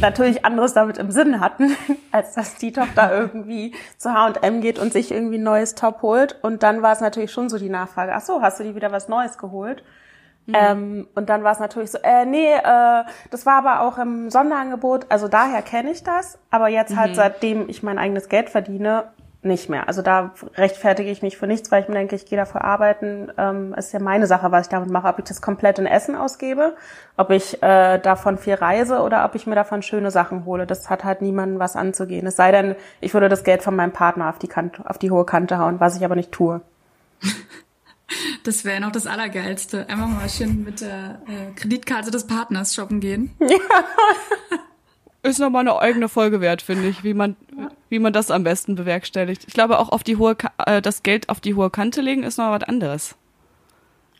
natürlich 0.00 0.44
anderes 0.44 0.74
damit 0.74 0.98
im 0.98 1.10
Sinn 1.10 1.40
hatten, 1.40 1.74
als 2.12 2.34
dass 2.34 2.56
die 2.56 2.72
Tochter 2.72 3.10
irgendwie 3.18 3.74
zu 3.96 4.12
H&M 4.12 4.60
geht 4.60 4.78
und 4.78 4.92
sich 4.92 5.10
irgendwie 5.10 5.38
ein 5.38 5.42
neues 5.42 5.74
Top 5.74 6.02
holt. 6.02 6.36
Und 6.42 6.62
dann 6.62 6.82
war 6.82 6.92
es 6.92 7.00
natürlich 7.00 7.32
schon 7.32 7.48
so 7.48 7.58
die 7.58 7.70
Nachfrage, 7.70 8.14
ach 8.14 8.20
so, 8.20 8.42
hast 8.42 8.60
du 8.60 8.64
dir 8.64 8.74
wieder 8.74 8.92
was 8.92 9.08
Neues 9.08 9.38
geholt? 9.38 9.82
Mhm. 10.48 10.54
Ähm, 10.58 11.08
und 11.14 11.28
dann 11.28 11.44
war 11.44 11.52
es 11.52 11.58
natürlich 11.58 11.90
so, 11.90 11.98
äh, 12.02 12.24
nee, 12.24 12.54
äh, 12.54 13.04
das 13.30 13.44
war 13.44 13.58
aber 13.58 13.82
auch 13.82 13.98
im 13.98 14.30
Sonderangebot, 14.30 15.06
also 15.10 15.28
daher 15.28 15.60
kenne 15.60 15.90
ich 15.90 16.02
das, 16.02 16.38
aber 16.50 16.68
jetzt 16.68 16.96
halt 16.96 17.10
mhm. 17.10 17.14
seitdem 17.16 17.68
ich 17.68 17.82
mein 17.82 17.98
eigenes 17.98 18.30
Geld 18.30 18.48
verdiene, 18.48 19.04
nicht 19.42 19.68
mehr. 19.68 19.86
Also 19.86 20.02
da 20.02 20.32
rechtfertige 20.56 21.10
ich 21.10 21.22
mich 21.22 21.36
für 21.36 21.46
nichts, 21.46 21.70
weil 21.70 21.82
ich 21.82 21.88
mir 21.88 21.94
denke, 21.94 22.16
ich 22.16 22.26
gehe 22.26 22.36
dafür 22.36 22.64
arbeiten. 22.64 23.30
Ähm, 23.38 23.72
ist 23.74 23.92
ja 23.92 24.00
meine 24.00 24.26
Sache, 24.26 24.50
was 24.50 24.66
ich 24.66 24.68
damit 24.68 24.90
mache. 24.90 25.06
Ob 25.06 25.18
ich 25.20 25.26
das 25.26 25.40
komplett 25.40 25.78
in 25.78 25.86
Essen 25.86 26.16
ausgebe, 26.16 26.74
ob 27.16 27.30
ich 27.30 27.62
äh, 27.62 27.98
davon 27.98 28.36
viel 28.36 28.54
reise 28.54 29.00
oder 29.00 29.24
ob 29.24 29.36
ich 29.36 29.46
mir 29.46 29.54
davon 29.54 29.82
schöne 29.82 30.10
Sachen 30.10 30.44
hole. 30.44 30.66
Das 30.66 30.90
hat 30.90 31.04
halt 31.04 31.22
niemandem 31.22 31.60
was 31.60 31.76
anzugehen. 31.76 32.26
Es 32.26 32.34
sei 32.34 32.50
denn, 32.50 32.74
ich 33.00 33.14
würde 33.14 33.28
das 33.28 33.44
Geld 33.44 33.62
von 33.62 33.76
meinem 33.76 33.92
Partner 33.92 34.28
auf 34.28 34.40
die 34.40 34.48
Kante, 34.48 34.82
auf 34.84 34.98
die 34.98 35.12
hohe 35.12 35.24
Kante 35.24 35.58
hauen, 35.58 35.78
was 35.78 35.96
ich 35.96 36.04
aber 36.04 36.16
nicht 36.16 36.32
tue. 36.32 36.60
Das 38.42 38.64
wäre 38.64 38.80
noch 38.80 38.92
das 38.92 39.06
Allergeilste. 39.06 39.88
Einfach 39.88 40.08
mal 40.08 40.28
schön 40.28 40.64
mit 40.64 40.80
der 40.80 41.20
äh, 41.26 41.52
Kreditkarte 41.54 42.10
des 42.10 42.26
Partners 42.26 42.74
shoppen 42.74 43.00
gehen. 43.00 43.34
Ja. 43.40 43.58
Ist 45.22 45.40
nochmal 45.40 45.62
eine 45.62 45.78
eigene 45.78 46.08
Folge 46.08 46.40
wert, 46.40 46.62
finde 46.62 46.88
ich, 46.88 47.02
wie 47.02 47.12
man, 47.12 47.36
wie 47.88 47.98
man 47.98 48.12
das 48.12 48.30
am 48.30 48.44
besten 48.44 48.76
bewerkstelligt. 48.76 49.44
Ich 49.48 49.52
glaube, 49.52 49.78
auch 49.78 49.90
auf 49.90 50.04
die 50.04 50.16
hohe, 50.16 50.36
äh, 50.64 50.80
das 50.80 51.02
Geld 51.02 51.28
auf 51.28 51.40
die 51.40 51.54
hohe 51.54 51.70
Kante 51.70 52.00
legen 52.00 52.22
ist 52.22 52.38
noch 52.38 52.50
was 52.52 52.62
anderes. 52.62 53.16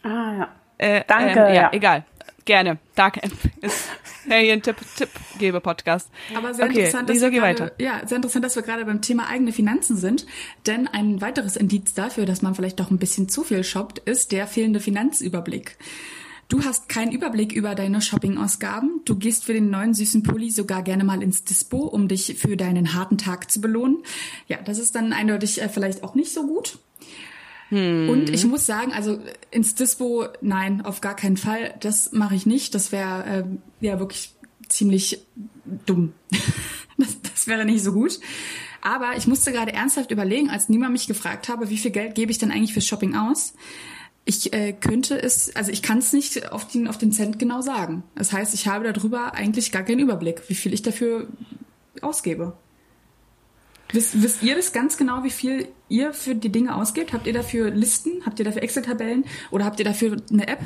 Ah, 0.03 0.33
ja. 0.39 0.49
Äh, 0.79 1.05
Danke. 1.07 1.41
Ähm, 1.41 1.47
ja, 1.47 1.53
ja, 1.53 1.73
egal. 1.73 2.05
Gerne. 2.49 2.79
Danke. 2.95 3.21
Ist 3.61 3.91
hey, 4.27 4.51
ein 4.51 4.63
Tipp, 4.63 4.77
Tippgebe-Podcast. 4.97 6.09
Aber 6.35 6.55
sehr 6.55 6.65
okay, 6.65 6.79
interessant, 6.79 7.11
dass 7.11 7.21
wir 7.21 7.31
grade, 7.31 7.73
ja, 7.79 8.01
sehr 8.07 8.17
interessant, 8.17 8.43
dass 8.43 8.57
wir 8.57 8.63
gerade 8.63 8.87
beim 8.87 9.03
Thema 9.03 9.29
eigene 9.29 9.53
Finanzen 9.53 9.99
sind. 9.99 10.25
Denn 10.67 10.89
ein 10.89 11.21
weiteres 11.21 11.57
Indiz 11.57 11.93
dafür, 11.93 12.25
dass 12.25 12.41
man 12.41 12.55
vielleicht 12.55 12.81
doch 12.81 12.91
ein 12.91 12.97
bisschen 12.97 13.29
zu 13.29 13.45
viel 13.45 13.63
shoppt, 13.65 13.99
ist 13.99 14.33
der 14.33 14.47
fehlende 14.47 14.81
Finanzüberblick. 14.81 15.77
Du 16.49 16.65
hast 16.65 16.89
keinen 16.89 17.13
Überblick 17.13 17.53
über 17.53 17.75
deine 17.75 18.01
Shoppingausgaben. 18.01 19.03
Du 19.05 19.17
gehst 19.17 19.45
für 19.45 19.53
den 19.53 19.69
neuen 19.69 19.93
süßen 19.93 20.23
Pulli 20.23 20.51
sogar 20.51 20.83
gerne 20.83 21.05
mal 21.05 21.23
ins 21.23 21.45
Dispo, 21.45 21.81
um 21.81 22.09
dich 22.09 22.39
für 22.39 22.57
deinen 22.57 22.95
harten 22.95 23.19
Tag 23.19 23.51
zu 23.51 23.61
belohnen. 23.61 23.99
Ja, 24.47 24.57
das 24.65 24.79
ist 24.79 24.95
dann 24.95 25.13
eindeutig 25.13 25.61
äh, 25.61 25.69
vielleicht 25.69 26.03
auch 26.03 26.15
nicht 26.15 26.33
so 26.33 26.47
gut. 26.47 26.79
Hm. 27.69 28.09
Und 28.09 28.31
ich 28.31 28.47
muss 28.47 28.67
sagen, 28.67 28.93
also 28.93 29.19
ins 29.51 29.75
Dispo, 29.75 30.27
nein, 30.41 30.85
auf 30.85 31.01
gar 31.01 31.15
keinen 31.15 31.37
Fall. 31.37 31.75
Das 31.81 32.13
mache 32.13 32.35
ich 32.35 32.47
nicht. 32.47 32.75
Das 32.75 32.93
wäre 32.93 33.25
äh, 33.81 33.87
ja 33.87 33.99
wirklich 33.99 34.35
ziemlich 34.69 35.25
dumm. 35.87 36.13
das, 36.99 37.21
das 37.23 37.47
wäre 37.47 37.65
nicht 37.65 37.83
so 37.83 37.93
gut. 37.93 38.19
Aber 38.81 39.17
ich 39.17 39.27
musste 39.27 39.53
gerade 39.53 39.73
ernsthaft 39.73 40.11
überlegen, 40.11 40.51
als 40.51 40.69
niemand 40.69 40.93
mich 40.93 41.07
gefragt 41.07 41.49
habe, 41.49 41.69
wie 41.69 41.79
viel 41.79 41.91
Geld 41.91 42.15
gebe 42.15 42.31
ich 42.31 42.39
denn 42.39 42.51
eigentlich 42.51 42.75
für 42.75 42.81
Shopping 42.81 43.17
aus? 43.17 43.55
Ich 44.25 44.53
äh, 44.53 44.73
könnte 44.73 45.21
es, 45.21 45.55
also 45.57 45.73
ich 45.73 45.83
kann 45.83 45.99
es 45.99 46.13
nicht 46.13 46.53
auf 46.53 46.69
den, 46.69 46.87
auf 46.87 46.99
den 46.99 47.13
Cent 47.13 47.39
genau 47.39 47.61
sagen. 47.61 48.03
Das 48.15 48.33
heißt, 48.33 48.55
ich 48.55 48.69
habe 48.69 48.91
darüber 48.93 49.35
eigentlich 49.35 49.73
gar 49.73 49.83
keinen 49.83 50.01
Überblick, 50.01 50.43
wie 50.49 50.55
viel 50.55 50.75
ich 50.75 50.83
dafür 50.83 51.29
ausgebe. 52.03 52.57
Wisst, 53.93 54.23
wisst 54.23 54.43
ihr 54.43 54.55
das 54.55 54.73
ganz 54.73 54.97
genau, 54.97 55.25
wie 55.25 55.31
viel 55.31 55.69
ihr 55.89 56.13
für 56.13 56.35
die 56.35 56.51
Dinge 56.51 56.75
ausgebt? 56.75 57.13
Habt 57.13 57.27
ihr 57.27 57.33
dafür 57.33 57.71
Listen? 57.71 58.23
Habt 58.27 58.39
ihr 58.39 58.45
dafür 58.45 58.63
Excel-Tabellen? 58.63 59.25
Oder 59.51 59.65
habt 59.65 59.79
ihr 59.79 59.85
dafür 59.85 60.17
eine 60.31 60.47
App? 60.47 60.61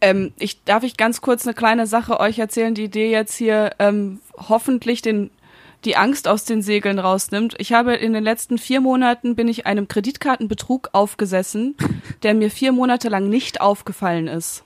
Ähm, 0.00 0.32
ich 0.38 0.62
darf 0.64 0.84
ich 0.84 0.96
ganz 0.96 1.20
kurz 1.20 1.46
eine 1.46 1.54
kleine 1.54 1.86
Sache 1.86 2.20
euch 2.20 2.38
erzählen, 2.38 2.74
die 2.74 2.84
Idee 2.84 3.10
jetzt 3.10 3.34
hier 3.34 3.72
ähm, 3.78 4.20
hoffentlich 4.36 5.02
den 5.02 5.30
die 5.84 5.96
Angst 5.96 6.28
aus 6.28 6.44
den 6.44 6.62
Segeln 6.62 6.98
rausnimmt. 6.98 7.54
Ich 7.58 7.72
habe 7.72 7.94
in 7.94 8.14
den 8.14 8.24
letzten 8.24 8.58
vier 8.58 8.80
Monaten 8.80 9.36
bin 9.36 9.48
ich 9.48 9.66
einem 9.66 9.86
Kreditkartenbetrug 9.86 10.90
aufgesessen, 10.92 11.76
der 12.22 12.34
mir 12.34 12.50
vier 12.50 12.72
Monate 12.72 13.08
lang 13.08 13.28
nicht 13.28 13.60
aufgefallen 13.60 14.26
ist. 14.26 14.64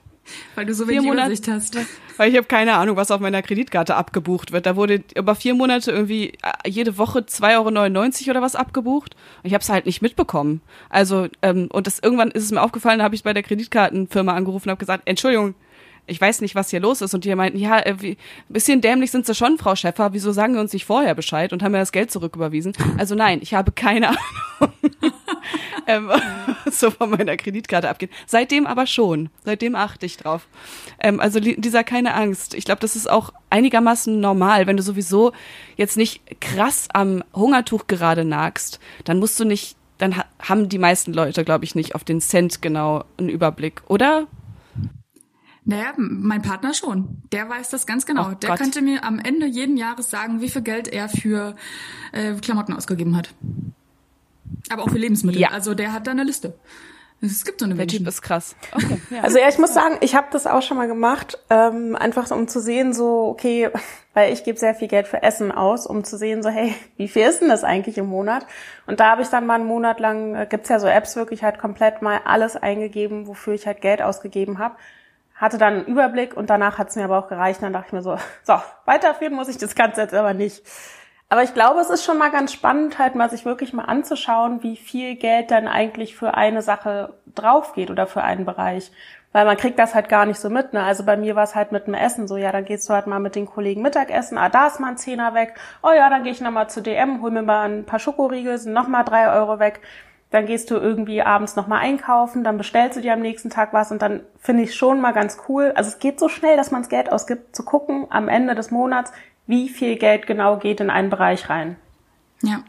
Weil 0.55 0.65
du 0.65 0.73
so 0.73 0.87
wenig 0.87 1.03
Monate, 1.03 1.27
Übersicht 1.27 1.47
hast. 1.47 1.77
Weil 2.17 2.31
ich 2.31 2.37
habe 2.37 2.47
keine 2.47 2.75
Ahnung, 2.75 2.95
was 2.95 3.11
auf 3.11 3.21
meiner 3.21 3.41
Kreditkarte 3.41 3.95
abgebucht 3.95 4.51
wird. 4.51 4.65
Da 4.65 4.75
wurde 4.75 5.03
über 5.15 5.35
vier 5.35 5.53
Monate 5.53 5.91
irgendwie 5.91 6.33
äh, 6.43 6.69
jede 6.69 6.97
Woche 6.97 7.19
2,99 7.19 8.21
Euro 8.21 8.31
oder 8.31 8.41
was 8.41 8.55
abgebucht. 8.55 9.15
Und 9.41 9.47
ich 9.47 9.53
habe 9.53 9.61
es 9.61 9.69
halt 9.69 9.85
nicht 9.85 10.01
mitbekommen. 10.01 10.61
Also, 10.89 11.27
ähm, 11.41 11.69
und 11.71 11.87
das 11.87 11.99
irgendwann 11.99 12.31
ist 12.31 12.43
es 12.43 12.51
mir 12.51 12.61
aufgefallen, 12.61 12.99
da 12.99 13.05
habe 13.05 13.15
ich 13.15 13.23
bei 13.23 13.33
der 13.33 13.43
Kreditkartenfirma 13.43 14.33
angerufen 14.33 14.67
und 14.67 14.71
habe 14.71 14.79
gesagt, 14.79 15.03
Entschuldigung, 15.05 15.55
ich 16.09 16.19
weiß 16.19 16.41
nicht, 16.41 16.55
was 16.55 16.69
hier 16.69 16.79
los 16.79 17.01
ist. 17.01 17.13
Und 17.13 17.23
die 17.23 17.33
meinten, 17.35 17.59
ja, 17.59 17.79
äh, 17.79 17.93
ein 17.93 18.17
bisschen 18.49 18.81
dämlich 18.81 19.11
sind 19.11 19.25
sie 19.25 19.35
schon, 19.35 19.57
Frau 19.57 19.75
Schäffer. 19.75 20.13
Wieso 20.13 20.31
sagen 20.31 20.53
wir 20.53 20.61
uns 20.61 20.73
nicht 20.73 20.85
vorher 20.85 21.15
Bescheid 21.15 21.53
und 21.53 21.63
haben 21.63 21.71
mir 21.71 21.79
das 21.79 21.91
Geld 21.91 22.11
zurücküberwiesen? 22.11 22.73
Also 22.97 23.15
nein, 23.15 23.39
ich 23.41 23.53
habe 23.53 23.71
keine 23.71 24.09
Ahnung, 24.09 24.73
ähm, 25.87 26.11
so 26.71 26.91
von 26.91 27.11
meiner 27.11 27.37
Kreditkarte 27.37 27.89
abgeht. 27.89 28.11
Seitdem 28.25 28.67
aber 28.67 28.87
schon. 28.87 29.29
Seitdem 29.43 29.75
achte 29.75 30.05
ich 30.05 30.17
drauf. 30.17 30.47
Ähm, 30.99 31.19
also 31.19 31.39
dieser 31.39 31.83
keine 31.83 32.13
Angst. 32.13 32.53
Ich 32.53 32.65
glaube, 32.65 32.81
das 32.81 32.95
ist 32.95 33.09
auch 33.09 33.31
einigermaßen 33.49 34.19
normal. 34.19 34.67
Wenn 34.67 34.77
du 34.77 34.83
sowieso 34.83 35.31
jetzt 35.77 35.97
nicht 35.97 36.21
krass 36.41 36.87
am 36.93 37.23
Hungertuch 37.33 37.87
gerade 37.87 38.25
nagst, 38.25 38.79
dann 39.03 39.19
musst 39.19 39.39
du 39.39 39.45
nicht 39.45 39.75
dann 39.99 40.15
ha 40.15 40.25
haben 40.39 40.69
die 40.69 40.77
meisten 40.77 41.13
Leute, 41.13 41.43
glaube 41.43 41.65
ich, 41.65 41.75
nicht 41.75 41.93
auf 41.93 42.05
den 42.05 42.21
Cent 42.21 42.61
genau 42.61 43.03
einen 43.17 43.29
Überblick, 43.29 43.81
oder? 43.87 44.27
Naja, 45.65 45.93
mein 45.97 46.41
Partner 46.41 46.73
schon. 46.73 47.21
Der 47.31 47.49
weiß 47.49 47.69
das 47.69 47.85
ganz 47.85 48.05
genau. 48.05 48.29
Oh 48.29 48.33
der 48.33 48.49
Gott. 48.49 48.59
könnte 48.59 48.81
mir 48.81 49.03
am 49.03 49.19
Ende 49.19 49.45
jeden 49.45 49.77
Jahres 49.77 50.09
sagen, 50.09 50.41
wie 50.41 50.49
viel 50.49 50.61
Geld 50.61 50.87
er 50.87 51.09
für 51.09 51.55
äh, 52.11 52.33
Klamotten 52.35 52.73
ausgegeben 52.73 53.15
hat. 53.15 53.29
Aber 54.69 54.83
auch 54.83 54.89
für 54.89 54.97
Lebensmittel. 54.97 55.41
Ja. 55.41 55.49
Also 55.49 55.73
der 55.73 55.93
hat 55.93 56.07
da 56.07 56.11
eine 56.11 56.23
Liste. 56.23 56.55
Es 57.21 57.43
gibt 57.43 57.59
so 57.59 57.65
eine 57.65 57.75
Der 57.75 57.83
Menschen. 57.83 57.99
Typ 57.99 58.07
ist 58.07 58.21
krass. 58.21 58.55
Okay, 58.71 58.99
ja. 59.09 59.21
Also 59.21 59.39
ja, 59.39 59.49
ich 59.49 59.57
muss 59.57 59.73
sagen, 59.73 59.97
ich 60.01 60.15
habe 60.15 60.27
das 60.31 60.47
auch 60.47 60.61
schon 60.61 60.77
mal 60.77 60.87
gemacht, 60.87 61.37
ähm, 61.49 61.95
einfach 61.95 62.27
so, 62.27 62.35
um 62.35 62.47
zu 62.47 62.61
sehen, 62.61 62.93
so, 62.93 63.27
okay, 63.27 63.69
weil 64.13 64.31
ich 64.31 64.43
gebe 64.43 64.57
sehr 64.57 64.73
viel 64.73 64.87
Geld 64.87 65.07
für 65.07 65.21
Essen 65.21 65.51
aus, 65.51 65.85
um 65.85 66.03
zu 66.03 66.17
sehen, 66.17 66.41
so, 66.43 66.49
hey, 66.49 66.73
wie 66.97 67.07
viel 67.07 67.23
ist 67.23 67.41
denn 67.41 67.49
das 67.49 67.63
eigentlich 67.63 67.97
im 67.97 68.07
Monat? 68.07 68.45
Und 68.87 68.99
da 68.99 69.11
habe 69.11 69.21
ich 69.21 69.27
dann 69.27 69.45
mal 69.45 69.55
einen 69.55 69.65
Monat 69.65 69.99
lang, 69.99 70.35
äh, 70.35 70.47
gibt's 70.49 70.69
ja 70.69 70.79
so 70.79 70.87
Apps 70.87 71.15
wirklich 71.15 71.43
halt 71.43 71.59
komplett 71.59 72.01
mal 72.01 72.21
alles 72.23 72.55
eingegeben, 72.55 73.27
wofür 73.27 73.53
ich 73.53 73.67
halt 73.67 73.81
Geld 73.81 74.01
ausgegeben 74.01 74.57
habe. 74.57 74.75
Hatte 75.39 75.57
dann 75.57 75.73
einen 75.73 75.85
Überblick 75.85 76.37
und 76.37 76.49
danach 76.49 76.77
hat's 76.77 76.95
mir 76.95 77.05
aber 77.05 77.17
auch 77.17 77.29
gereicht. 77.29 77.63
Dann 77.63 77.73
dachte 77.73 77.87
ich 77.87 77.93
mir 77.93 78.01
so, 78.01 78.17
so, 78.43 78.61
weiterführen 78.85 79.33
muss 79.33 79.47
ich 79.47 79.57
das 79.57 79.73
Ganze 79.73 80.01
jetzt 80.01 80.13
aber 80.13 80.33
nicht. 80.33 80.63
Aber 81.31 81.43
ich 81.43 81.53
glaube, 81.53 81.79
es 81.79 81.91
ist 81.91 82.03
schon 82.03 82.17
mal 82.17 82.31
ganz 82.31 82.51
spannend, 82.51 82.97
halt 82.97 83.13
mal 83.13 83.29
sich 83.29 83.45
wirklich 83.45 83.71
mal 83.71 83.85
anzuschauen, 83.85 84.63
wie 84.63 84.75
viel 84.75 85.15
Geld 85.15 85.51
dann 85.51 85.67
eigentlich 85.67 86.15
für 86.15 86.33
eine 86.33 86.63
Sache 86.63 87.13
drauf 87.35 87.73
geht 87.73 87.91
oder 87.91 88.07
für 88.07 88.23
einen 88.23 88.45
Bereich. 88.45 88.91
Weil 89.31 89.45
man 89.45 89.57
kriegt 89.57 89.77
das 89.77 89.93
halt 89.93 90.09
gar 90.09 90.25
nicht 90.25 90.39
so 90.39 90.49
mit. 90.49 90.73
Ne? 90.73 90.83
Also 90.83 91.05
bei 91.05 91.15
mir 91.15 91.35
war 91.35 91.43
es 91.43 91.53
halt 91.53 91.71
mit 91.71 91.85
dem 91.85 91.93
Essen 91.93 92.27
so, 92.27 92.35
ja, 92.35 92.51
dann 92.51 92.65
gehst 92.65 92.89
du 92.89 92.93
halt 92.93 93.05
mal 93.05 93.19
mit 93.19 93.35
den 93.35 93.45
Kollegen 93.45 93.83
Mittagessen, 93.83 94.39
ah, 94.39 94.49
da 94.49 94.65
ist 94.65 94.79
mal 94.79 94.89
ein 94.89 94.97
Zehner 94.97 95.35
weg. 95.35 95.53
Oh 95.83 95.91
ja, 95.95 96.09
dann 96.09 96.23
gehe 96.23 96.31
ich 96.31 96.41
nochmal 96.41 96.67
zu 96.67 96.81
DM, 96.81 97.21
hol 97.21 97.29
mir 97.29 97.43
mal 97.43 97.69
ein 97.69 97.85
paar 97.85 97.99
Schokoriegel, 97.99 98.57
sind 98.57 98.73
nochmal 98.73 99.05
drei 99.05 99.31
Euro 99.31 99.59
weg. 99.59 99.81
Dann 100.31 100.45
gehst 100.45 100.69
du 100.69 100.75
irgendwie 100.75 101.23
abends 101.23 101.55
nochmal 101.55 101.79
einkaufen, 101.79 102.43
dann 102.43 102.57
bestellst 102.57 102.97
du 102.97 103.01
dir 103.01 103.13
am 103.13 103.21
nächsten 103.21 103.49
Tag 103.49 103.73
was 103.73 103.91
und 103.91 104.01
dann 104.01 104.21
finde 104.39 104.63
ich 104.63 104.75
schon 104.75 105.01
mal 105.01 105.11
ganz 105.11 105.39
cool. 105.47 105.71
Also 105.75 105.89
es 105.89 105.99
geht 105.99 106.19
so 106.19 106.29
schnell, 106.29 106.55
dass 106.55 106.69
man 106.69 106.81
das 106.81 106.89
Geld 106.89 107.11
ausgibt, 107.11 107.55
zu 107.55 107.63
gucken 107.63 108.05
am 108.09 108.27
Ende 108.27 108.53
des 108.53 108.69
Monats, 108.69 109.11
wie 109.47 109.69
viel 109.69 109.95
Geld 109.95 110.27
genau 110.27 110.57
geht 110.57 110.79
in 110.81 110.91
einen 110.91 111.09
Bereich 111.09 111.49
rein. 111.49 111.77
Ja. 112.43 112.63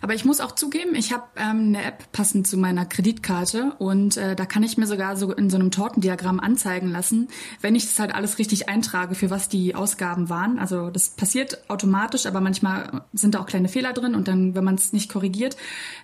Aber 0.00 0.14
ich 0.14 0.24
muss 0.24 0.40
auch 0.40 0.52
zugeben, 0.52 0.94
ich 0.94 1.12
habe 1.12 1.24
ähm, 1.36 1.68
eine 1.68 1.84
App 1.84 2.10
passend 2.12 2.46
zu 2.46 2.56
meiner 2.56 2.84
Kreditkarte 2.86 3.72
und 3.78 4.16
äh, 4.16 4.34
da 4.34 4.46
kann 4.46 4.62
ich 4.62 4.76
mir 4.76 4.86
sogar 4.86 5.16
so 5.16 5.32
in 5.32 5.50
so 5.50 5.56
einem 5.56 5.70
Tortendiagramm 5.70 6.40
anzeigen 6.40 6.88
lassen, 6.88 7.28
wenn 7.60 7.74
ich 7.74 7.84
das 7.84 7.98
halt 7.98 8.14
alles 8.14 8.38
richtig 8.38 8.68
eintrage, 8.68 9.14
für 9.14 9.30
was 9.30 9.48
die 9.48 9.74
Ausgaben 9.74 10.28
waren. 10.28 10.58
Also 10.58 10.90
das 10.90 11.10
passiert 11.10 11.62
automatisch, 11.68 12.26
aber 12.26 12.40
manchmal 12.40 13.02
sind 13.12 13.34
da 13.34 13.40
auch 13.40 13.46
kleine 13.46 13.68
Fehler 13.68 13.92
drin 13.92 14.14
und 14.14 14.28
dann, 14.28 14.54
wenn 14.54 14.64
man 14.64 14.74
es 14.74 14.92
nicht 14.92 15.10
korrigiert, 15.10 15.56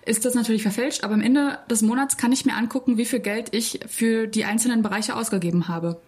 ist 0.05 0.25
das 0.25 0.33
natürlich 0.33 0.61
verfälscht. 0.61 1.03
Aber 1.03 1.13
am 1.13 1.21
Ende 1.21 1.59
des 1.69 1.81
Monats 1.81 2.17
kann 2.17 2.31
ich 2.31 2.45
mir 2.45 2.55
angucken, 2.55 2.97
wie 2.97 3.05
viel 3.05 3.19
Geld 3.19 3.53
ich 3.53 3.81
für 3.87 4.27
die 4.27 4.45
einzelnen 4.45 4.81
Bereiche 4.81 5.15
ausgegeben 5.15 5.67
habe. 5.67 5.99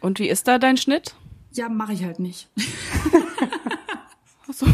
Und 0.00 0.18
wie 0.18 0.28
ist 0.28 0.48
da 0.48 0.58
dein 0.58 0.76
Schnitt? 0.76 1.14
Ja, 1.52 1.68
mache 1.68 1.92
ich 1.92 2.04
halt 2.04 2.18
nicht. 2.18 2.48
So. 4.52 4.66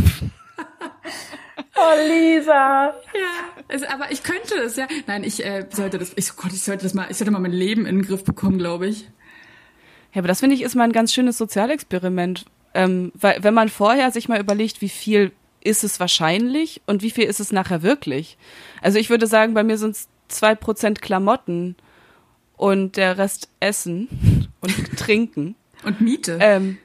Oh, 1.77 2.09
Lisa. 2.09 2.95
Ja, 3.15 3.65
es, 3.69 3.83
aber 3.83 4.11
ich 4.11 4.23
könnte 4.23 4.55
es, 4.65 4.77
ja. 4.77 4.87
Nein, 5.07 5.25
ich 5.25 5.45
äh, 5.45 5.67
sollte 5.71 5.99
das, 5.99 6.13
ich, 6.17 6.31
oh 6.33 6.35
Gott, 6.43 6.53
ich 6.53 6.63
sollte 6.63 6.85
das 6.85 6.95
mal, 6.95 7.07
ich 7.11 7.17
sollte 7.17 7.31
mal 7.31 7.39
mein 7.41 7.53
Leben 7.53 7.87
in 7.87 7.97
den 7.99 8.07
Griff 8.07 8.25
bekommen, 8.25 8.59
glaube 8.59 8.87
ich. 8.87 9.03
Ja, 10.13 10.21
aber 10.21 10.29
das 10.29 10.41
finde 10.41 10.57
ich 10.57 10.63
ist 10.63 10.75
mal 10.75 10.85
ein 10.85 10.93
ganz 10.93 11.13
schönes 11.13 11.37
Sozialexperiment. 11.39 12.47
Ähm, 12.75 13.13
weil, 13.15 13.43
wenn 13.43 13.55
man 13.55 13.69
vorher 13.69 14.11
sich 14.11 14.29
mal 14.29 14.41
überlegt, 14.41 14.81
wie 14.81 14.89
viel 14.89 15.33
ist 15.63 15.83
es 15.85 15.99
wahrscheinlich 16.01 16.81
und 16.87 17.03
wie 17.03 17.11
viel 17.11 17.25
ist 17.25 17.41
es 17.41 17.53
nachher 17.53 17.83
wirklich. 17.83 18.39
Also 18.83 18.99
ich 18.99 19.11
würde 19.11 19.27
sagen, 19.27 19.53
bei 19.55 19.63
mir 19.65 19.79
sind 19.79 19.97
es 19.97 20.09
zwei 20.29 20.55
Prozent 20.55 21.03
Klamotten 21.03 21.77
und 22.57 22.97
der 22.97 23.19
Rest 23.19 23.51
Essen 23.61 24.49
und 24.61 24.97
Trinken. 24.99 25.57
Und 25.85 26.01
Miete. 26.01 26.39
Ähm, 26.41 26.79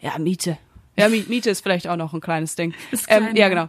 ja, 0.00 0.18
Miete. 0.18 0.58
Ja, 0.96 1.08
Mi- 1.08 1.24
Miete 1.28 1.50
ist 1.50 1.62
vielleicht 1.62 1.88
auch 1.88 1.96
noch 1.96 2.12
ein 2.14 2.20
kleines 2.20 2.54
Ding. 2.56 2.74
Ist 2.92 3.06
ähm, 3.08 3.34
ja. 3.34 3.48
genau. 3.48 3.68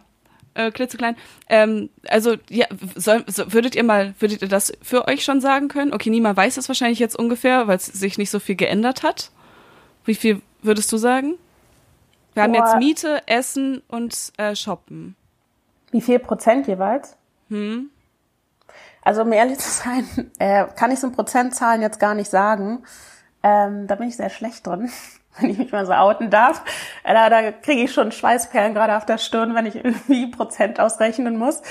Äh, 0.55 0.71
klitzeklein. 0.71 1.15
Ähm, 1.49 1.89
also, 2.07 2.35
ja, 2.49 2.65
soll, 2.95 3.25
so, 3.27 3.51
würdet 3.51 3.75
ihr 3.75 3.83
mal, 3.83 4.15
würdet 4.19 4.41
ihr 4.41 4.47
das 4.47 4.71
für 4.81 5.07
euch 5.07 5.23
schon 5.23 5.41
sagen 5.41 5.67
können? 5.67 5.93
Okay, 5.93 6.09
niemand 6.09 6.37
weiß 6.37 6.55
es 6.57 6.69
wahrscheinlich 6.69 6.99
jetzt 6.99 7.17
ungefähr, 7.17 7.67
weil 7.67 7.75
es 7.75 7.85
sich 7.85 8.17
nicht 8.17 8.29
so 8.29 8.39
viel 8.39 8.55
geändert 8.55 9.03
hat. 9.03 9.31
Wie 10.05 10.15
viel 10.15 10.41
würdest 10.61 10.91
du 10.93 10.97
sagen? 10.97 11.35
Wir 12.33 12.43
haben 12.43 12.53
Boah. 12.53 12.65
jetzt 12.65 12.77
Miete, 12.77 13.21
Essen 13.27 13.81
und 13.89 14.31
äh, 14.37 14.55
Shoppen. 14.55 15.15
Wie 15.91 16.01
viel 16.01 16.19
Prozent 16.19 16.67
jeweils? 16.67 17.15
Also 19.01 19.21
um 19.21 19.31
ehrlich 19.31 19.59
zu 19.59 19.69
sein, 19.69 20.07
äh, 20.39 20.65
kann 20.75 20.91
ich 20.91 20.99
so 20.99 21.11
Prozentzahlen 21.11 21.81
jetzt 21.81 21.99
gar 21.99 22.15
nicht 22.15 22.29
sagen. 22.29 22.83
Ähm, 23.43 23.87
da 23.87 23.95
bin 23.95 24.07
ich 24.07 24.17
sehr 24.17 24.29
schlecht 24.29 24.65
drin, 24.65 24.89
wenn 25.39 25.49
ich 25.49 25.57
mich 25.57 25.71
mal 25.71 25.85
so 25.85 25.93
outen 25.93 26.29
darf. 26.29 26.63
Äh, 27.03 27.13
da 27.13 27.29
da 27.29 27.51
kriege 27.51 27.83
ich 27.83 27.93
schon 27.93 28.11
Schweißperlen 28.11 28.73
gerade 28.73 28.97
auf 28.97 29.05
der 29.05 29.17
Stirn, 29.17 29.55
wenn 29.55 29.65
ich 29.65 29.75
irgendwie 29.75 30.27
Prozent 30.31 30.79
ausrechnen 30.79 31.37
muss. 31.37 31.61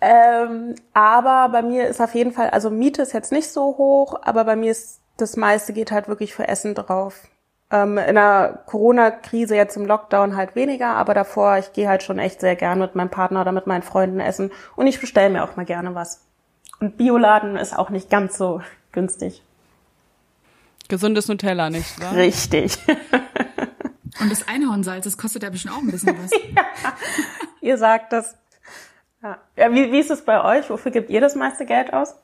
Ähm, 0.00 0.74
aber 0.92 1.48
bei 1.50 1.62
mir 1.62 1.88
ist 1.88 2.00
auf 2.00 2.14
jeden 2.14 2.32
Fall, 2.32 2.50
also 2.50 2.70
Miete 2.70 3.02
ist 3.02 3.14
jetzt 3.14 3.32
nicht 3.32 3.50
so 3.50 3.76
hoch, 3.78 4.20
aber 4.22 4.44
bei 4.44 4.56
mir 4.56 4.70
ist 4.70 5.00
das 5.16 5.36
meiste 5.36 5.72
geht 5.72 5.90
halt 5.90 6.08
wirklich 6.08 6.34
für 6.34 6.46
Essen 6.48 6.74
drauf. 6.74 7.28
Ähm, 7.70 7.98
in 7.98 8.14
der 8.14 8.62
Corona-Krise 8.66 9.56
jetzt 9.56 9.76
im 9.76 9.86
Lockdown 9.86 10.36
halt 10.36 10.54
weniger, 10.54 10.88
aber 10.88 11.14
davor, 11.14 11.56
ich 11.56 11.72
gehe 11.72 11.88
halt 11.88 12.02
schon 12.02 12.18
echt 12.18 12.40
sehr 12.40 12.54
gern 12.54 12.78
mit 12.78 12.94
meinem 12.94 13.08
Partner 13.08 13.40
oder 13.40 13.52
mit 13.52 13.66
meinen 13.66 13.82
Freunden 13.82 14.20
essen 14.20 14.52
und 14.76 14.86
ich 14.86 15.00
bestelle 15.00 15.30
mir 15.30 15.42
auch 15.42 15.56
mal 15.56 15.64
gerne 15.64 15.94
was. 15.94 16.24
Und 16.78 16.98
Bioladen 16.98 17.56
ist 17.56 17.76
auch 17.76 17.90
nicht 17.90 18.10
ganz 18.10 18.36
so 18.36 18.60
günstig. 18.92 19.42
Gesundes 20.88 21.28
Nutella, 21.28 21.70
nicht 21.70 22.00
wahr? 22.00 22.14
Richtig. 22.14 22.78
Und 24.20 24.30
das 24.30 24.48
Einhornsalz, 24.48 25.04
das 25.04 25.18
kostet 25.18 25.42
ja 25.42 25.50
bestimmt 25.50 25.74
auch 25.74 25.82
ein 25.82 25.90
bisschen 25.90 26.16
was. 26.22 26.30
ihr 27.60 27.76
sagt 27.78 28.12
das. 28.12 28.34
Ja. 29.22 29.38
ja 29.56 29.72
wie, 29.72 29.92
wie 29.92 29.98
ist 29.98 30.10
es 30.10 30.24
bei 30.24 30.42
euch? 30.42 30.70
Wofür 30.70 30.90
gebt 30.92 31.10
ihr 31.10 31.20
das 31.20 31.34
meiste 31.34 31.66
Geld 31.66 31.92
aus? 31.92 32.14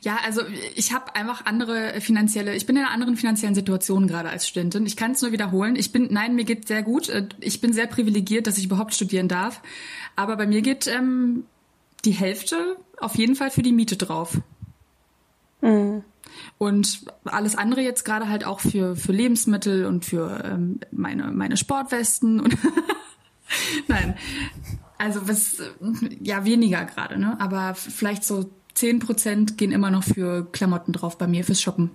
Ja, 0.00 0.18
also 0.24 0.40
ich 0.74 0.94
habe 0.94 1.14
einfach 1.14 1.44
andere 1.44 2.00
finanzielle, 2.00 2.54
ich 2.54 2.64
bin 2.64 2.76
in 2.76 2.82
einer 2.82 2.90
anderen 2.90 3.16
finanziellen 3.16 3.54
Situation 3.54 4.06
gerade 4.06 4.30
als 4.30 4.48
Studentin. 4.48 4.86
Ich 4.86 4.96
kann 4.96 5.12
es 5.12 5.22
nur 5.22 5.32
wiederholen. 5.32 5.76
Ich 5.76 5.92
bin, 5.92 6.08
nein, 6.10 6.34
mir 6.34 6.44
geht 6.44 6.66
sehr 6.66 6.82
gut. 6.82 7.08
Äh, 7.08 7.28
Ich 7.40 7.60
bin 7.60 7.72
sehr 7.72 7.86
privilegiert, 7.86 8.46
dass 8.46 8.58
ich 8.58 8.64
überhaupt 8.64 8.94
studieren 8.94 9.28
darf. 9.28 9.60
Aber 10.16 10.36
bei 10.36 10.46
mir 10.46 10.62
geht 10.62 10.86
ähm, 10.86 11.44
die 12.04 12.12
Hälfte 12.12 12.76
auf 12.98 13.14
jeden 13.16 13.34
Fall 13.36 13.50
für 13.50 13.62
die 13.62 13.72
Miete 13.72 13.96
drauf. 13.96 14.38
Und 16.58 17.04
alles 17.24 17.56
andere 17.56 17.80
jetzt 17.80 18.04
gerade 18.04 18.28
halt 18.28 18.44
auch 18.44 18.60
für, 18.60 18.96
für 18.96 19.12
Lebensmittel 19.12 19.86
und 19.86 20.04
für 20.04 20.42
ähm, 20.44 20.80
meine, 20.90 21.30
meine 21.32 21.56
Sportwesten 21.56 22.40
und 22.40 22.56
nein. 23.88 24.16
Also 24.98 25.28
was, 25.28 25.62
ja, 26.20 26.44
weniger 26.44 26.84
gerade, 26.84 27.18
ne? 27.18 27.36
Aber 27.40 27.74
vielleicht 27.74 28.24
so 28.24 28.50
10% 28.76 29.56
gehen 29.56 29.72
immer 29.72 29.90
noch 29.90 30.04
für 30.04 30.50
Klamotten 30.50 30.92
drauf 30.92 31.18
bei 31.18 31.26
mir, 31.26 31.44
fürs 31.44 31.62
Shoppen. 31.62 31.90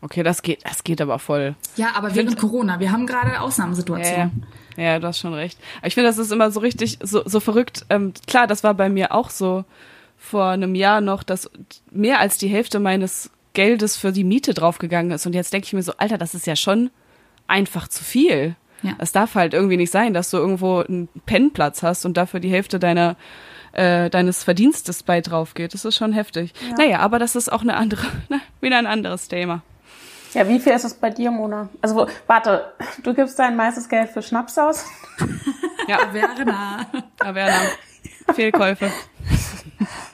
Okay, 0.00 0.24
das 0.24 0.42
geht, 0.42 0.64
das 0.64 0.82
geht 0.82 1.00
aber 1.00 1.20
voll. 1.20 1.54
Ja, 1.76 1.92
aber 1.94 2.16
während 2.16 2.36
Corona, 2.36 2.80
wir 2.80 2.90
haben 2.90 3.06
gerade 3.06 3.40
Ausnahmesituationen. 3.40 4.44
Ja, 4.76 4.82
ja, 4.82 4.98
du 4.98 5.06
hast 5.06 5.20
schon 5.20 5.32
recht. 5.32 5.58
Aber 5.78 5.86
ich 5.86 5.94
finde, 5.94 6.08
das 6.08 6.18
ist 6.18 6.32
immer 6.32 6.50
so 6.50 6.58
richtig, 6.58 6.98
so, 7.02 7.22
so 7.24 7.38
verrückt. 7.38 7.86
Ähm, 7.88 8.12
klar, 8.26 8.48
das 8.48 8.64
war 8.64 8.74
bei 8.74 8.88
mir 8.88 9.12
auch 9.12 9.30
so 9.30 9.64
vor 10.22 10.46
einem 10.46 10.74
Jahr 10.74 11.00
noch, 11.00 11.22
dass 11.22 11.50
mehr 11.90 12.20
als 12.20 12.38
die 12.38 12.48
Hälfte 12.48 12.78
meines 12.78 13.30
Geldes 13.54 13.96
für 13.96 14.12
die 14.12 14.24
Miete 14.24 14.54
draufgegangen 14.54 15.10
ist. 15.10 15.26
Und 15.26 15.34
jetzt 15.34 15.52
denke 15.52 15.66
ich 15.66 15.72
mir 15.72 15.82
so, 15.82 15.92
Alter, 15.98 16.16
das 16.16 16.34
ist 16.34 16.46
ja 16.46 16.56
schon 16.56 16.90
einfach 17.48 17.88
zu 17.88 18.04
viel. 18.04 18.54
Ja. 18.82 18.94
Es 18.98 19.12
darf 19.12 19.34
halt 19.34 19.52
irgendwie 19.52 19.76
nicht 19.76 19.90
sein, 19.90 20.14
dass 20.14 20.30
du 20.30 20.38
irgendwo 20.38 20.78
einen 20.78 21.08
Pennplatz 21.26 21.82
hast 21.82 22.06
und 22.06 22.16
dafür 22.16 22.40
die 22.40 22.50
Hälfte 22.50 22.78
deiner 22.78 23.16
äh, 23.72 24.10
deines 24.10 24.44
Verdienstes 24.44 25.02
bei 25.02 25.20
drauf 25.20 25.54
geht. 25.54 25.74
Das 25.74 25.84
ist 25.84 25.96
schon 25.96 26.12
heftig. 26.12 26.52
Naja, 26.76 27.00
aber 27.00 27.18
das 27.18 27.36
ist 27.36 27.50
auch 27.50 27.62
eine 27.62 27.74
andere, 27.74 28.06
na, 28.28 28.38
wieder 28.60 28.78
ein 28.78 28.86
anderes 28.86 29.28
Thema. 29.28 29.62
Ja, 30.34 30.48
wie 30.48 30.60
viel 30.60 30.72
ist 30.72 30.84
es 30.84 30.94
bei 30.94 31.10
dir, 31.10 31.30
Mona? 31.30 31.68
Also 31.82 32.06
warte, 32.26 32.72
du 33.02 33.12
gibst 33.12 33.38
dein 33.38 33.54
meistes 33.56 33.88
Geld 33.88 34.10
für 34.10 34.22
Schnaps 34.22 34.56
aus? 34.56 34.86
Ja, 35.88 35.98
Werner. 36.12 36.86
Herr 37.22 37.34
Werner. 37.34 37.60
Fehlkäufe. 38.34 38.90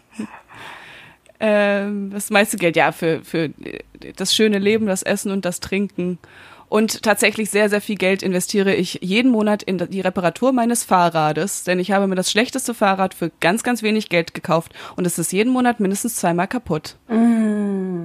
ähm, 1.41 2.11
das 2.11 2.30
meiste 2.30 2.57
Geld, 2.57 2.76
ja, 2.76 2.93
für, 2.93 3.22
für 3.24 3.51
das 4.16 4.34
schöne 4.34 4.59
Leben, 4.59 4.86
das 4.86 5.03
Essen 5.03 5.30
und 5.30 5.45
das 5.45 5.61
Trinken. 5.61 6.18
Und 6.69 7.03
tatsächlich 7.03 7.51
sehr, 7.51 7.69
sehr 7.71 7.81
viel 7.81 7.97
Geld 7.97 8.23
investiere 8.23 8.75
ich 8.75 8.99
jeden 9.03 9.31
Monat 9.31 9.62
in 9.62 9.79
die 9.79 10.01
Reparatur 10.01 10.53
meines 10.53 10.85
Fahrrades, 10.85 11.64
denn 11.64 11.79
ich 11.79 11.93
habe 11.93 12.07
mir 12.07 12.14
das 12.14 12.31
schlechteste 12.31 12.75
Fahrrad 12.75 13.14
für 13.14 13.31
ganz, 13.41 13.62
ganz 13.62 13.83
wenig 13.83 14.09
Geld 14.09 14.35
gekauft 14.35 14.73
und 14.97 15.07
es 15.07 15.19
ist 15.19 15.33
jeden 15.33 15.53
Monat 15.53 15.81
mindestens 15.81 16.16
zweimal 16.16 16.49
kaputt. 16.49 16.97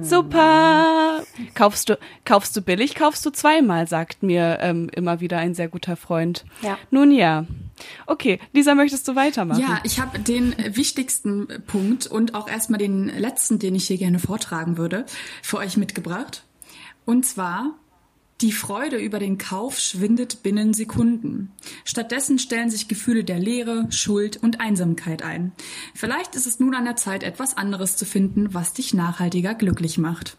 Super! 0.02 1.22
Kaufst 1.54 1.88
du, 1.88 1.98
kaufst 2.24 2.56
du 2.56 2.62
billig, 2.62 2.94
kaufst 2.94 3.24
du 3.24 3.30
zweimal, 3.30 3.88
sagt 3.88 4.22
mir 4.22 4.58
ähm, 4.60 4.90
immer 4.94 5.20
wieder 5.20 5.38
ein 5.38 5.54
sehr 5.54 5.68
guter 5.68 5.96
Freund. 5.96 6.44
Ja. 6.62 6.78
Nun 6.90 7.10
ja. 7.10 7.46
Okay, 8.06 8.38
Lisa, 8.52 8.74
möchtest 8.74 9.08
du 9.08 9.16
weitermachen? 9.16 9.60
Ja, 9.60 9.80
ich 9.82 10.00
habe 10.00 10.18
den 10.18 10.54
wichtigsten 10.68 11.48
Punkt 11.66 12.06
und 12.06 12.34
auch 12.34 12.48
erstmal 12.48 12.78
den 12.78 13.08
letzten, 13.08 13.58
den 13.58 13.74
ich 13.74 13.86
hier 13.86 13.98
gerne 13.98 14.18
vortragen 14.18 14.78
würde, 14.78 15.06
für 15.42 15.58
euch 15.58 15.76
mitgebracht. 15.76 16.44
Und 17.04 17.26
zwar 17.26 17.72
Die 18.40 18.52
Freude 18.52 18.96
über 18.96 19.18
den 19.18 19.38
Kauf 19.38 19.78
schwindet 19.78 20.42
binnen 20.42 20.74
Sekunden. 20.74 21.52
Stattdessen 21.84 22.38
stellen 22.38 22.68
sich 22.68 22.88
Gefühle 22.88 23.22
der 23.22 23.38
Leere, 23.38 23.86
Schuld 23.90 24.42
und 24.42 24.60
Einsamkeit 24.60 25.22
ein. 25.22 25.52
Vielleicht 25.94 26.34
ist 26.34 26.46
es 26.46 26.58
nun 26.58 26.74
an 26.74 26.84
der 26.84 26.96
Zeit, 26.96 27.22
etwas 27.22 27.56
anderes 27.56 27.96
zu 27.96 28.04
finden, 28.04 28.52
was 28.52 28.72
dich 28.72 28.92
nachhaltiger 28.92 29.54
glücklich 29.54 29.98
macht. 29.98 30.36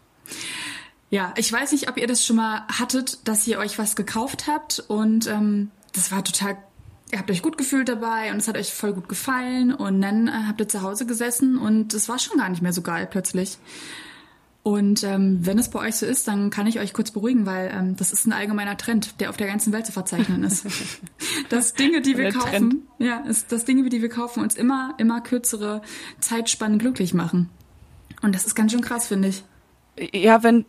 Ja, 1.08 1.32
ich 1.36 1.50
weiß 1.50 1.72
nicht, 1.72 1.88
ob 1.88 1.96
ihr 1.96 2.06
das 2.06 2.26
schon 2.26 2.36
mal 2.36 2.66
hattet, 2.68 3.26
dass 3.26 3.46
ihr 3.46 3.58
euch 3.58 3.78
was 3.78 3.96
gekauft 3.96 4.46
habt 4.46 4.84
und 4.88 5.26
ähm, 5.26 5.70
das 5.92 6.12
war 6.12 6.22
total 6.22 6.58
ihr 7.12 7.18
habt 7.18 7.30
euch 7.30 7.42
gut 7.42 7.56
gefühlt 7.56 7.88
dabei 7.88 8.32
und 8.32 8.38
es 8.38 8.48
hat 8.48 8.56
euch 8.56 8.72
voll 8.72 8.92
gut 8.92 9.08
gefallen 9.08 9.72
und 9.72 10.00
dann 10.02 10.28
äh, 10.28 10.32
habt 10.48 10.60
ihr 10.60 10.68
zu 10.68 10.82
Hause 10.82 11.06
gesessen 11.06 11.56
und 11.56 11.94
es 11.94 12.08
war 12.08 12.18
schon 12.18 12.38
gar 12.38 12.48
nicht 12.48 12.62
mehr 12.62 12.72
so 12.72 12.82
geil 12.82 13.06
plötzlich. 13.08 13.58
Und 14.66 15.04
ähm, 15.04 15.46
wenn 15.46 15.60
es 15.60 15.70
bei 15.70 15.78
euch 15.78 15.94
so 15.94 16.06
ist, 16.06 16.26
dann 16.26 16.50
kann 16.50 16.66
ich 16.66 16.80
euch 16.80 16.92
kurz 16.92 17.12
beruhigen, 17.12 17.46
weil 17.46 17.70
ähm, 17.72 17.94
das 17.94 18.12
ist 18.12 18.26
ein 18.26 18.32
allgemeiner 18.32 18.76
Trend, 18.76 19.20
der 19.20 19.30
auf 19.30 19.36
der 19.36 19.46
ganzen 19.46 19.72
Welt 19.72 19.86
zu 19.86 19.92
verzeichnen 19.92 20.42
ist. 20.42 20.66
dass 21.50 21.74
Dinge, 21.74 22.00
die 22.00 22.18
wir 22.18 22.32
kaufen, 22.32 22.50
Trend. 22.50 22.74
ja, 22.98 23.18
ist, 23.28 23.52
dass 23.52 23.64
Dinge, 23.64 23.88
die 23.88 24.02
wir 24.02 24.08
kaufen, 24.08 24.42
uns 24.42 24.56
immer, 24.56 24.92
immer 24.98 25.20
kürzere 25.20 25.82
Zeitspannen 26.18 26.80
glücklich 26.80 27.14
machen. 27.14 27.48
Und 28.22 28.34
das 28.34 28.44
ist 28.44 28.56
ganz 28.56 28.72
schön 28.72 28.80
krass, 28.80 29.06
finde 29.06 29.28
ich. 29.28 29.44
Ja, 30.12 30.42
wenn, 30.42 30.64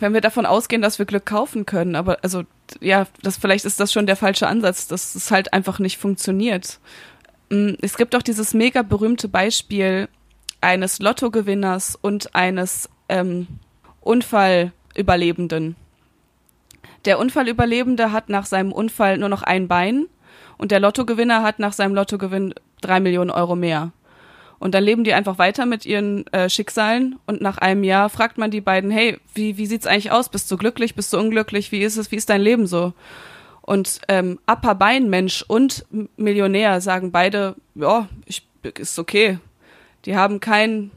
wenn 0.00 0.12
wir 0.12 0.22
davon 0.22 0.44
ausgehen, 0.44 0.82
dass 0.82 0.98
wir 0.98 1.06
Glück 1.06 1.24
kaufen 1.24 1.66
können, 1.66 1.94
aber 1.94 2.18
also 2.22 2.42
ja, 2.80 3.06
das 3.22 3.36
vielleicht 3.36 3.64
ist 3.64 3.78
das 3.78 3.92
schon 3.92 4.06
der 4.06 4.16
falsche 4.16 4.48
Ansatz, 4.48 4.88
dass 4.88 5.14
es 5.14 5.30
halt 5.30 5.52
einfach 5.52 5.78
nicht 5.78 5.98
funktioniert. 5.98 6.80
Mm, 7.48 7.74
es 7.80 7.96
gibt 7.96 8.16
auch 8.16 8.22
dieses 8.22 8.54
mega 8.54 8.82
berühmte 8.82 9.28
Beispiel 9.28 10.08
eines 10.60 10.98
Lottogewinners 10.98 11.96
und 12.02 12.34
eines 12.34 12.88
ähm, 13.10 13.46
Unfallüberlebenden. 14.00 15.76
Der 17.04 17.18
Unfallüberlebende 17.18 18.12
hat 18.12 18.28
nach 18.28 18.46
seinem 18.46 18.72
Unfall 18.72 19.18
nur 19.18 19.28
noch 19.28 19.42
ein 19.42 19.68
Bein 19.68 20.06
und 20.58 20.70
der 20.70 20.80
Lottogewinner 20.80 21.42
hat 21.42 21.58
nach 21.58 21.72
seinem 21.72 21.94
Lottogewinn 21.94 22.54
drei 22.80 23.00
Millionen 23.00 23.30
Euro 23.30 23.56
mehr. 23.56 23.92
Und 24.58 24.74
dann 24.74 24.84
leben 24.84 25.04
die 25.04 25.14
einfach 25.14 25.38
weiter 25.38 25.64
mit 25.64 25.86
ihren 25.86 26.26
äh, 26.34 26.50
Schicksalen 26.50 27.18
und 27.26 27.40
nach 27.40 27.56
einem 27.56 27.82
Jahr 27.82 28.10
fragt 28.10 28.36
man 28.36 28.50
die 28.50 28.60
beiden, 28.60 28.90
hey, 28.90 29.18
wie, 29.34 29.56
wie 29.56 29.64
sieht's 29.64 29.86
eigentlich 29.86 30.12
aus? 30.12 30.28
Bist 30.28 30.50
du 30.50 30.58
glücklich? 30.58 30.94
Bist 30.94 31.12
du 31.14 31.18
unglücklich? 31.18 31.72
Wie 31.72 31.80
ist 31.80 31.96
es? 31.96 32.12
Wie 32.12 32.16
ist 32.16 32.28
dein 32.28 32.42
Leben 32.42 32.66
so? 32.66 32.92
Und 33.62 34.02
ähm, 34.08 34.38
Upper 34.46 34.74
Bein 34.74 35.08
Mensch 35.08 35.42
und 35.48 35.86
Millionär 36.18 36.82
sagen 36.82 37.10
beide, 37.10 37.56
ja, 37.74 38.08
ich, 38.26 38.46
ist 38.78 38.98
okay. 38.98 39.38
Die 40.04 40.14
haben 40.16 40.40
keinen 40.40 40.90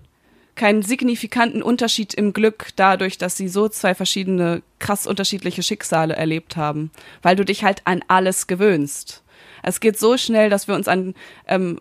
keinen 0.55 0.83
signifikanten 0.83 1.63
Unterschied 1.63 2.13
im 2.13 2.33
Glück 2.33 2.69
dadurch, 2.75 3.17
dass 3.17 3.37
sie 3.37 3.47
so 3.47 3.67
zwei 3.69 3.95
verschiedene 3.95 4.61
krass 4.79 5.07
unterschiedliche 5.07 5.63
Schicksale 5.63 6.15
erlebt 6.15 6.57
haben, 6.57 6.91
weil 7.21 7.35
du 7.35 7.45
dich 7.45 7.63
halt 7.63 7.81
an 7.85 8.03
alles 8.07 8.47
gewöhnst. 8.47 9.23
Es 9.63 9.79
geht 9.79 9.97
so 9.97 10.17
schnell, 10.17 10.49
dass 10.49 10.67
wir 10.67 10.75
uns 10.75 10.87
an 10.87 11.15
ähm, 11.47 11.79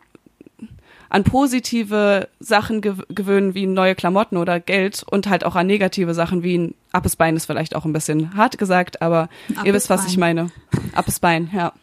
an 1.12 1.24
positive 1.24 2.26
Sachen 2.40 2.80
gewöhnen, 2.80 3.54
wie 3.54 3.66
neue 3.66 3.94
Klamotten 3.94 4.38
oder 4.38 4.60
Geld 4.60 5.04
und 5.10 5.28
halt 5.28 5.44
auch 5.44 5.56
an 5.56 5.66
negative 5.66 6.14
Sachen 6.14 6.42
wie 6.42 6.56
ein 6.56 6.74
Appes 6.90 7.16
Bein 7.16 7.36
ist 7.36 7.44
vielleicht 7.44 7.76
auch 7.76 7.84
ein 7.84 7.92
bisschen 7.92 8.34
hart 8.34 8.56
gesagt, 8.56 9.02
aber 9.02 9.28
ihr 9.62 9.74
wisst, 9.74 9.90
was 9.90 10.06
ich 10.06 10.16
meine. 10.16 10.50
Appes 10.94 11.20
Bein, 11.20 11.50
ja. 11.54 11.74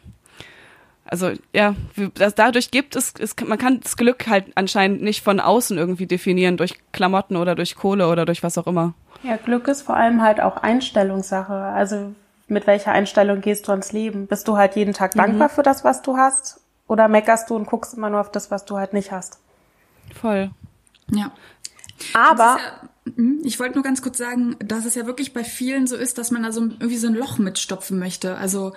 Also 1.10 1.32
ja, 1.52 1.74
das, 2.14 2.36
dadurch 2.36 2.70
gibt 2.70 2.94
es, 2.94 3.14
es, 3.18 3.34
man 3.44 3.58
kann 3.58 3.80
das 3.80 3.96
Glück 3.96 4.28
halt 4.28 4.46
anscheinend 4.54 5.02
nicht 5.02 5.24
von 5.24 5.40
außen 5.40 5.76
irgendwie 5.76 6.06
definieren, 6.06 6.56
durch 6.56 6.78
Klamotten 6.92 7.36
oder 7.36 7.56
durch 7.56 7.74
Kohle 7.74 8.08
oder 8.08 8.24
durch 8.24 8.44
was 8.44 8.56
auch 8.56 8.68
immer. 8.68 8.94
Ja, 9.24 9.36
Glück 9.36 9.66
ist 9.66 9.82
vor 9.82 9.96
allem 9.96 10.22
halt 10.22 10.40
auch 10.40 10.56
Einstellungssache. 10.56 11.52
Also 11.52 12.12
mit 12.46 12.68
welcher 12.68 12.92
Einstellung 12.92 13.40
gehst 13.40 13.66
du 13.66 13.72
ans 13.72 13.92
Leben? 13.92 14.28
Bist 14.28 14.46
du 14.46 14.56
halt 14.56 14.76
jeden 14.76 14.94
Tag 14.94 15.12
dankbar 15.12 15.48
mhm. 15.48 15.52
für 15.52 15.62
das, 15.64 15.84
was 15.84 16.02
du 16.02 16.16
hast? 16.16 16.60
Oder 16.86 17.08
meckerst 17.08 17.50
du 17.50 17.56
und 17.56 17.66
guckst 17.66 17.94
immer 17.94 18.10
nur 18.10 18.20
auf 18.20 18.30
das, 18.30 18.52
was 18.52 18.64
du 18.64 18.76
halt 18.76 18.92
nicht 18.92 19.10
hast? 19.10 19.38
Voll. 20.14 20.50
Ja. 21.10 21.32
Aber 22.14 22.58
ja, 22.58 23.14
hm, 23.16 23.40
ich 23.44 23.58
wollte 23.58 23.74
nur 23.74 23.84
ganz 23.84 24.02
kurz 24.02 24.18
sagen, 24.18 24.56
dass 24.58 24.84
es 24.84 24.94
ja 24.94 25.06
wirklich 25.06 25.32
bei 25.32 25.44
vielen 25.44 25.86
so 25.86 25.96
ist, 25.96 26.18
dass 26.18 26.30
man 26.30 26.42
da 26.42 26.52
so 26.52 26.62
irgendwie 26.62 26.96
so 26.96 27.06
ein 27.06 27.14
Loch 27.14 27.38
mitstopfen 27.38 27.98
möchte. 27.98 28.36
Also 28.36 28.72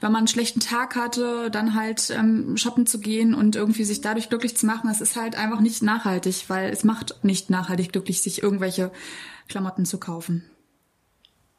wenn 0.00 0.12
man 0.12 0.20
einen 0.20 0.28
schlechten 0.28 0.60
Tag 0.60 0.96
hatte, 0.96 1.50
dann 1.50 1.74
halt 1.74 2.10
ähm, 2.10 2.56
shoppen 2.56 2.86
zu 2.86 3.00
gehen 3.00 3.34
und 3.34 3.56
irgendwie 3.56 3.84
sich 3.84 4.00
dadurch 4.00 4.28
glücklich 4.28 4.56
zu 4.56 4.66
machen, 4.66 4.88
das 4.88 5.00
ist 5.00 5.16
halt 5.16 5.36
einfach 5.36 5.60
nicht 5.60 5.82
nachhaltig, 5.82 6.44
weil 6.48 6.70
es 6.70 6.84
macht 6.84 7.22
nicht 7.22 7.50
nachhaltig 7.50 7.92
glücklich, 7.92 8.22
sich 8.22 8.42
irgendwelche 8.42 8.90
Klamotten 9.48 9.84
zu 9.84 9.98
kaufen. 9.98 10.50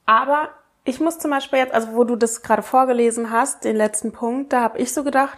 Aber 0.05 0.49
ich 0.83 0.99
muss 0.99 1.19
zum 1.19 1.31
Beispiel 1.31 1.59
jetzt, 1.59 1.73
also 1.73 1.93
wo 1.93 2.03
du 2.03 2.15
das 2.15 2.41
gerade 2.41 2.63
vorgelesen 2.63 3.31
hast, 3.31 3.63
den 3.63 3.75
letzten 3.75 4.11
Punkt, 4.11 4.51
da 4.53 4.61
habe 4.61 4.79
ich 4.79 4.93
so 4.93 5.03
gedacht, 5.03 5.37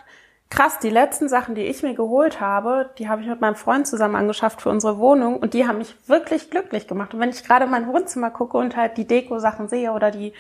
krass, 0.52 0.80
die 0.80 0.90
letzten 0.90 1.30
Sachen, 1.30 1.56
die 1.56 1.64
ich 1.64 1.82
mir 1.82 1.96
geholt 1.96 2.40
habe, 2.40 2.92
die 3.00 3.10
habe 3.10 3.22
ich 3.22 3.28
mit 3.28 3.42
meinem 3.42 3.56
Freund 3.56 3.88
zusammen 3.88 4.16
angeschafft 4.16 4.62
für 4.62 4.70
unsere 4.70 5.00
Wohnung 5.00 5.38
und 5.38 5.56
die 5.56 5.66
haben 5.66 5.80
mich 5.80 5.96
wirklich 6.08 6.52
glücklich 6.52 6.88
gemacht. 6.88 7.14
Und 7.14 7.22
wenn 7.22 7.30
ich 7.30 7.44
gerade 7.44 7.66
in 7.66 7.72
mein 7.72 7.88
Wohnzimmer 7.88 8.30
gucke 8.30 8.58
und 8.58 8.76
halt 8.76 8.98
die 8.98 9.08
Deko-Sachen 9.08 9.70
sehe 9.70 9.94
oder 9.94 10.12
die 10.12 10.34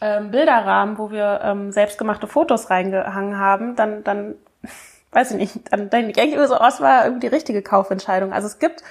ähm, 0.00 0.30
Bilderrahmen, 0.30 0.98
wo 0.98 1.10
wir 1.10 1.42
ähm, 1.44 1.70
selbstgemachte 1.70 2.26
Fotos 2.26 2.70
reingehangen 2.70 3.38
haben, 3.38 3.76
dann, 3.76 4.02
dann 4.02 4.34
weiß 5.12 5.32
ich 5.32 5.36
nicht, 5.36 5.72
dann 5.72 5.90
denke 5.90 6.20
ich 6.20 6.32
immer 6.32 6.48
so, 6.48 6.56
oh, 6.56 6.80
war 6.80 7.04
irgendwie 7.04 7.28
die 7.28 7.34
richtige 7.34 7.62
Kaufentscheidung. 7.62 8.32
Also 8.32 8.46
es 8.46 8.58
gibt 8.58 8.82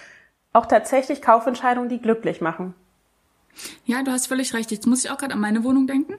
auch 0.53 0.68
tatsächlich 0.68 1.24
Kaufentscheidungen, 1.24 1.89
die 1.89 1.99
glücklich 1.99 2.39
machen. 2.39 2.76
Ja, 3.86 4.03
du 4.03 4.12
hast 4.12 4.28
völlig 4.28 4.53
recht. 4.53 4.72
Jetzt 4.72 4.86
muss 4.86 5.03
ich 5.03 5.09
auch 5.09 5.18
gerade 5.18 5.34
an 5.34 5.39
meine 5.39 5.64
Wohnung 5.64 5.88
denken. 5.88 6.14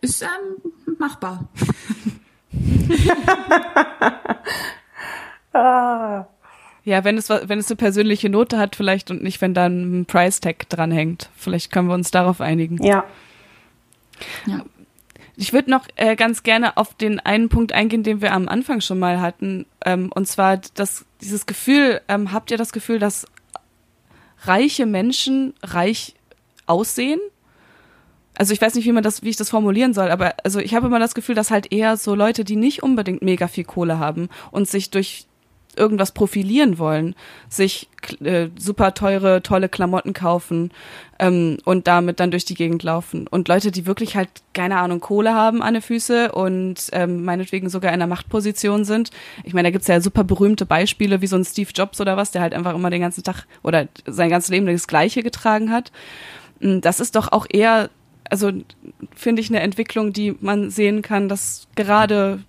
Ist 0.00 0.22
ähm, 0.22 0.96
machbar. 0.98 1.48
ah. 5.52 6.26
Ja, 6.84 7.04
wenn 7.04 7.16
es, 7.16 7.30
wenn 7.30 7.58
es 7.58 7.70
eine 7.70 7.76
persönliche 7.76 8.28
Note 8.28 8.58
hat 8.58 8.74
vielleicht 8.74 9.10
und 9.10 9.22
nicht, 9.22 9.40
wenn 9.40 9.54
da 9.54 9.66
ein 9.66 10.04
Price 10.06 10.40
Tag 10.40 10.68
dranhängt. 10.68 11.30
Vielleicht 11.36 11.70
können 11.70 11.88
wir 11.88 11.94
uns 11.94 12.10
darauf 12.10 12.40
einigen. 12.40 12.82
Ja. 12.82 13.04
ja. 14.46 14.64
Ich 15.36 15.52
würde 15.52 15.70
noch 15.70 15.86
äh, 15.96 16.16
ganz 16.16 16.42
gerne 16.42 16.76
auf 16.76 16.94
den 16.94 17.20
einen 17.20 17.48
Punkt 17.48 17.72
eingehen, 17.72 18.02
den 18.02 18.20
wir 18.20 18.32
am 18.32 18.48
Anfang 18.48 18.80
schon 18.80 18.98
mal 18.98 19.20
hatten. 19.20 19.66
Ähm, 19.84 20.10
und 20.12 20.26
zwar 20.26 20.60
das, 20.74 21.04
dieses 21.20 21.46
Gefühl, 21.46 22.00
ähm, 22.08 22.32
habt 22.32 22.50
ihr 22.50 22.58
das 22.58 22.72
Gefühl, 22.72 22.98
dass 22.98 23.26
reiche 24.44 24.86
Menschen 24.86 25.54
reich 25.62 26.14
aussehen? 26.66 27.20
Also 28.42 28.52
ich 28.54 28.60
weiß 28.60 28.74
nicht, 28.74 28.86
wie 28.86 28.92
man 28.92 29.04
das, 29.04 29.22
wie 29.22 29.28
ich 29.28 29.36
das 29.36 29.50
formulieren 29.50 29.94
soll, 29.94 30.10
aber 30.10 30.34
also 30.42 30.58
ich 30.58 30.74
habe 30.74 30.88
immer 30.88 30.98
das 30.98 31.14
Gefühl, 31.14 31.36
dass 31.36 31.52
halt 31.52 31.72
eher 31.72 31.96
so 31.96 32.16
Leute, 32.16 32.42
die 32.42 32.56
nicht 32.56 32.82
unbedingt 32.82 33.22
mega 33.22 33.46
viel 33.46 33.62
Kohle 33.62 34.00
haben 34.00 34.28
und 34.50 34.68
sich 34.68 34.90
durch 34.90 35.26
irgendwas 35.76 36.10
profilieren 36.10 36.76
wollen, 36.76 37.14
sich 37.48 37.88
äh, 38.20 38.48
super 38.58 38.94
teure, 38.94 39.44
tolle 39.44 39.68
Klamotten 39.68 40.12
kaufen 40.12 40.72
ähm, 41.20 41.58
und 41.64 41.86
damit 41.86 42.18
dann 42.18 42.32
durch 42.32 42.44
die 42.44 42.56
Gegend 42.56 42.82
laufen. 42.82 43.28
Und 43.28 43.46
Leute, 43.46 43.70
die 43.70 43.86
wirklich 43.86 44.16
halt, 44.16 44.28
keine 44.54 44.78
Ahnung, 44.78 44.98
Kohle 44.98 45.34
haben 45.34 45.62
an 45.62 45.74
den 45.74 45.82
Füßen 45.82 46.30
und 46.30 46.88
ähm, 46.90 47.24
meinetwegen 47.24 47.68
sogar 47.68 47.92
in 47.92 48.02
einer 48.02 48.08
Machtposition 48.08 48.84
sind. 48.84 49.12
Ich 49.44 49.54
meine, 49.54 49.68
da 49.68 49.70
gibt's 49.70 49.86
ja 49.86 50.00
super 50.00 50.24
berühmte 50.24 50.66
Beispiele, 50.66 51.20
wie 51.20 51.28
so 51.28 51.36
ein 51.36 51.44
Steve 51.44 51.70
Jobs 51.72 52.00
oder 52.00 52.16
was, 52.16 52.32
der 52.32 52.42
halt 52.42 52.54
einfach 52.54 52.74
immer 52.74 52.90
den 52.90 53.02
ganzen 53.02 53.22
Tag 53.22 53.46
oder 53.62 53.86
sein 54.04 54.30
ganzes 54.30 54.50
Leben 54.50 54.66
das 54.66 54.88
Gleiche 54.88 55.22
getragen 55.22 55.70
hat. 55.70 55.92
Hm, 56.60 56.80
das 56.80 56.98
ist 56.98 57.14
doch 57.14 57.30
auch 57.30 57.46
eher 57.48 57.88
also 58.30 58.52
finde 59.14 59.40
ich 59.40 59.50
eine 59.50 59.60
Entwicklung, 59.60 60.12
die 60.12 60.36
man 60.40 60.70
sehen 60.70 61.02
kann, 61.02 61.28
dass 61.28 61.68
gerade 61.74 62.42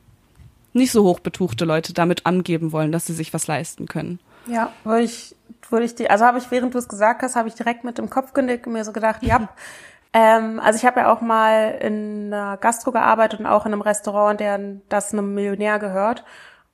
nicht 0.73 0.91
so 0.91 1.03
hochbetuchte 1.03 1.65
Leute 1.65 1.93
damit 1.93 2.25
angeben 2.25 2.71
wollen, 2.71 2.91
dass 2.91 3.05
sie 3.05 3.13
sich 3.13 3.33
was 3.33 3.47
leisten 3.47 3.87
können. 3.87 4.19
Ja, 4.47 4.71
würde 4.83 5.03
ich, 5.03 5.35
würde 5.69 5.85
ich 5.85 5.95
die, 5.95 6.09
also 6.09 6.25
habe 6.25 6.37
ich, 6.37 6.51
während 6.51 6.73
du 6.73 6.77
es 6.77 6.87
gesagt 6.87 7.21
hast, 7.21 7.35
habe 7.35 7.47
ich 7.47 7.55
direkt 7.55 7.83
mit 7.83 7.97
dem 7.97 8.09
Kopf 8.09 8.33
genickt 8.33 8.67
und 8.67 8.73
mir 8.73 8.83
so 8.83 8.91
gedacht, 8.91 9.23
ja. 9.23 9.49
ähm, 10.13 10.59
also 10.59 10.77
ich 10.77 10.85
habe 10.85 11.01
ja 11.01 11.13
auch 11.13 11.21
mal 11.21 11.77
in 11.81 12.33
einer 12.33 12.57
Gastro 12.57 12.91
gearbeitet 12.91 13.39
und 13.39 13.45
auch 13.45 13.65
in 13.65 13.73
einem 13.73 13.81
Restaurant, 13.81 14.39
der 14.39 14.59
das 14.89 15.13
einem 15.13 15.33
Millionär 15.33 15.79
gehört. 15.79 16.23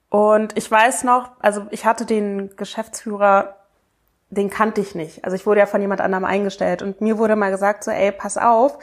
Und 0.10 0.58
ich 0.58 0.70
weiß 0.70 1.04
noch, 1.04 1.32
also 1.40 1.68
ich 1.70 1.86
hatte 1.86 2.06
den 2.06 2.56
Geschäftsführer 2.56 3.59
den 4.30 4.50
kannte 4.50 4.82
ich 4.82 4.96
nicht. 4.96 5.24
Also 5.26 5.36
ich 5.36 5.46
wurde 5.46 5.60
ja 5.60 5.66
von 5.66 5.82
jemand 5.82 6.02
anderem 6.02 6.26
eingestellt 6.26 6.82
und 6.82 7.02
mir 7.02 7.18
wurde 7.18 7.36
mal 7.36 7.52
gesagt 7.52 7.84
so, 7.84 7.92
ey, 7.92 8.12
pass 8.12 8.38
auf, 8.38 8.78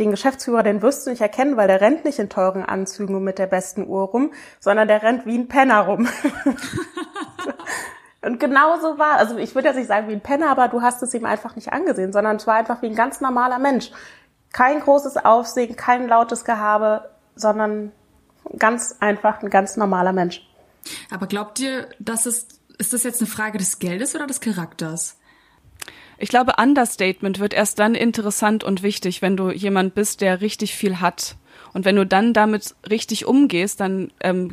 den 0.00 0.10
Geschäftsführer, 0.10 0.62
den 0.62 0.82
wirst 0.82 1.06
du 1.06 1.10
nicht 1.10 1.20
erkennen, 1.20 1.56
weil 1.56 1.68
der 1.68 1.80
rennt 1.80 2.04
nicht 2.04 2.18
in 2.18 2.28
teuren 2.28 2.64
Anzügen 2.64 3.16
und 3.16 3.24
mit 3.24 3.38
der 3.38 3.46
besten 3.46 3.86
Uhr 3.86 4.04
rum, 4.04 4.32
sondern 4.60 4.86
der 4.86 5.02
rennt 5.02 5.26
wie 5.26 5.36
ein 5.36 5.48
Penner 5.48 5.80
rum. 5.80 6.08
und 8.22 8.38
genau 8.38 8.78
so 8.78 8.98
war, 8.98 9.14
also 9.14 9.36
ich 9.38 9.54
würde 9.54 9.68
jetzt 9.68 9.76
nicht 9.76 9.88
sagen 9.88 10.08
wie 10.08 10.12
ein 10.12 10.20
Penner, 10.20 10.50
aber 10.50 10.68
du 10.68 10.82
hast 10.82 11.02
es 11.02 11.14
ihm 11.14 11.24
einfach 11.24 11.56
nicht 11.56 11.72
angesehen, 11.72 12.12
sondern 12.12 12.36
es 12.36 12.46
war 12.46 12.54
einfach 12.54 12.82
wie 12.82 12.86
ein 12.86 12.94
ganz 12.94 13.20
normaler 13.20 13.58
Mensch. 13.58 13.90
Kein 14.52 14.80
großes 14.80 15.16
Aufsehen, 15.24 15.76
kein 15.76 16.08
lautes 16.08 16.44
Gehabe, 16.44 17.10
sondern 17.34 17.92
ganz 18.56 18.96
einfach 19.00 19.42
ein 19.42 19.50
ganz 19.50 19.76
normaler 19.76 20.12
Mensch. 20.12 20.48
Aber 21.12 21.26
glaubt 21.26 21.58
ihr, 21.60 21.88
dass 21.98 22.24
es 22.26 22.57
ist 22.78 22.92
das 22.92 23.02
jetzt 23.02 23.20
eine 23.20 23.28
Frage 23.28 23.58
des 23.58 23.78
Geldes 23.78 24.14
oder 24.14 24.26
des 24.26 24.40
Charakters? 24.40 25.16
Ich 26.18 26.30
glaube, 26.30 26.54
Understatement 26.58 27.38
wird 27.38 27.54
erst 27.54 27.78
dann 27.78 27.94
interessant 27.94 28.64
und 28.64 28.82
wichtig, 28.82 29.22
wenn 29.22 29.36
du 29.36 29.50
jemand 29.50 29.94
bist, 29.94 30.20
der 30.20 30.40
richtig 30.40 30.74
viel 30.74 31.00
hat. 31.00 31.36
Und 31.72 31.84
wenn 31.84 31.96
du 31.96 32.06
dann 32.06 32.32
damit 32.32 32.74
richtig 32.88 33.26
umgehst, 33.26 33.80
dann 33.80 34.10
ähm, 34.20 34.52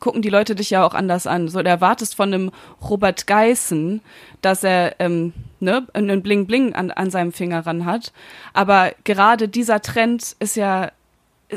gucken 0.00 0.22
die 0.22 0.30
Leute 0.30 0.54
dich 0.54 0.70
ja 0.70 0.86
auch 0.86 0.94
anders 0.94 1.26
an. 1.26 1.48
So, 1.48 1.62
du 1.62 1.68
erwartest 1.68 2.14
von 2.14 2.32
einem 2.32 2.50
Robert 2.80 3.26
Geissen, 3.26 4.00
dass 4.40 4.64
er 4.64 4.96
ähm, 5.00 5.32
ne, 5.60 5.86
einen 5.92 6.22
Bling 6.22 6.46
Bling 6.46 6.74
an, 6.74 6.90
an 6.90 7.10
seinem 7.10 7.32
Finger 7.32 7.66
ran 7.66 7.84
hat. 7.84 8.12
Aber 8.52 8.92
gerade 9.04 9.48
dieser 9.48 9.82
Trend 9.82 10.36
ist 10.38 10.56
ja 10.56 10.92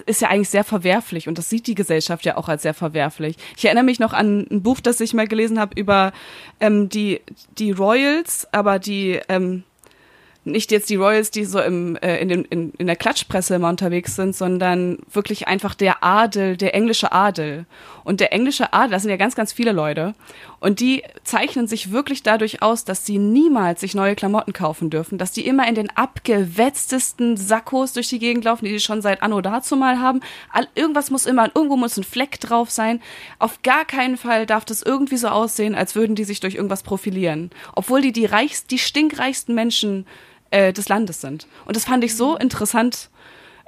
ist 0.05 0.21
ja 0.21 0.29
eigentlich 0.29 0.49
sehr 0.49 0.63
verwerflich 0.63 1.27
und 1.27 1.37
das 1.37 1.49
sieht 1.49 1.67
die 1.67 1.75
Gesellschaft 1.75 2.25
ja 2.25 2.37
auch 2.37 2.49
als 2.49 2.63
sehr 2.63 2.73
verwerflich. 2.73 3.37
Ich 3.57 3.65
erinnere 3.65 3.83
mich 3.83 3.99
noch 3.99 4.13
an 4.13 4.47
ein 4.51 4.61
Buch, 4.61 4.79
das 4.79 4.99
ich 4.99 5.13
mal 5.13 5.27
gelesen 5.27 5.59
habe 5.59 5.79
über 5.79 6.13
ähm, 6.59 6.89
die 6.89 7.21
die 7.57 7.71
Royals, 7.71 8.47
aber 8.51 8.79
die 8.79 9.19
ähm, 9.29 9.63
nicht 10.45 10.71
jetzt 10.71 10.89
die 10.89 10.95
Royals, 10.95 11.31
die 11.31 11.43
so 11.43 11.59
im, 11.59 11.95
äh, 11.97 12.17
in, 12.17 12.29
den, 12.29 12.45
in, 12.45 12.71
in 12.77 12.85
der 12.87 12.95
Klatschpresse 12.95 13.55
immer 13.55 13.69
unterwegs 13.69 14.15
sind, 14.15 14.35
sondern 14.35 14.99
wirklich 15.11 15.47
einfach 15.47 15.73
der 15.73 16.03
Adel, 16.03 16.55
der 16.55 16.75
englische 16.75 17.11
Adel. 17.11 17.65
Und 18.03 18.19
der 18.19 18.31
englische 18.31 18.71
Adel, 18.71 18.91
das 18.91 19.01
sind 19.01 19.11
ja 19.11 19.17
ganz, 19.17 19.35
ganz 19.35 19.51
viele 19.51 19.71
Leute. 19.71 20.13
Und 20.65 20.79
die 20.79 21.03
zeichnen 21.23 21.67
sich 21.67 21.91
wirklich 21.91 22.23
dadurch 22.23 22.63
aus, 22.63 22.85
dass 22.85 23.05
sie 23.05 23.19
niemals 23.19 23.81
sich 23.81 23.93
neue 23.93 24.15
Klamotten 24.15 24.51
kaufen 24.51 24.89
dürfen, 24.89 25.19
dass 25.19 25.31
die 25.31 25.45
immer 25.45 25.67
in 25.67 25.75
den 25.75 25.95
abgewetztesten 25.95 27.37
Sakkos 27.37 27.93
durch 27.93 28.09
die 28.09 28.17
Gegend 28.17 28.45
laufen, 28.45 28.65
die 28.65 28.71
sie 28.71 28.79
schon 28.79 29.03
seit 29.03 29.21
Anno 29.21 29.41
dazu 29.41 29.75
mal 29.75 29.99
haben. 29.99 30.21
All, 30.51 30.67
irgendwas 30.73 31.11
muss 31.11 31.27
immer, 31.27 31.51
irgendwo 31.53 31.77
muss 31.77 31.97
ein 31.97 32.03
Fleck 32.03 32.39
drauf 32.39 32.71
sein. 32.71 32.99
Auf 33.37 33.61
gar 33.61 33.85
keinen 33.85 34.17
Fall 34.17 34.47
darf 34.47 34.65
das 34.65 34.81
irgendwie 34.81 35.17
so 35.17 35.27
aussehen, 35.27 35.75
als 35.75 35.93
würden 35.93 36.15
die 36.15 36.23
sich 36.23 36.39
durch 36.39 36.55
irgendwas 36.55 36.81
profilieren. 36.81 37.51
Obwohl 37.75 38.01
die 38.01 38.11
die 38.11 38.25
reichst, 38.25 38.71
die 38.71 38.79
stinkreichsten 38.79 39.53
Menschen 39.53 40.07
äh, 40.49 40.73
des 40.73 40.89
Landes 40.89 41.21
sind. 41.21 41.45
Und 41.65 41.75
das 41.75 41.85
fand 41.85 42.03
ich 42.03 42.15
so 42.17 42.37
interessant. 42.37 43.11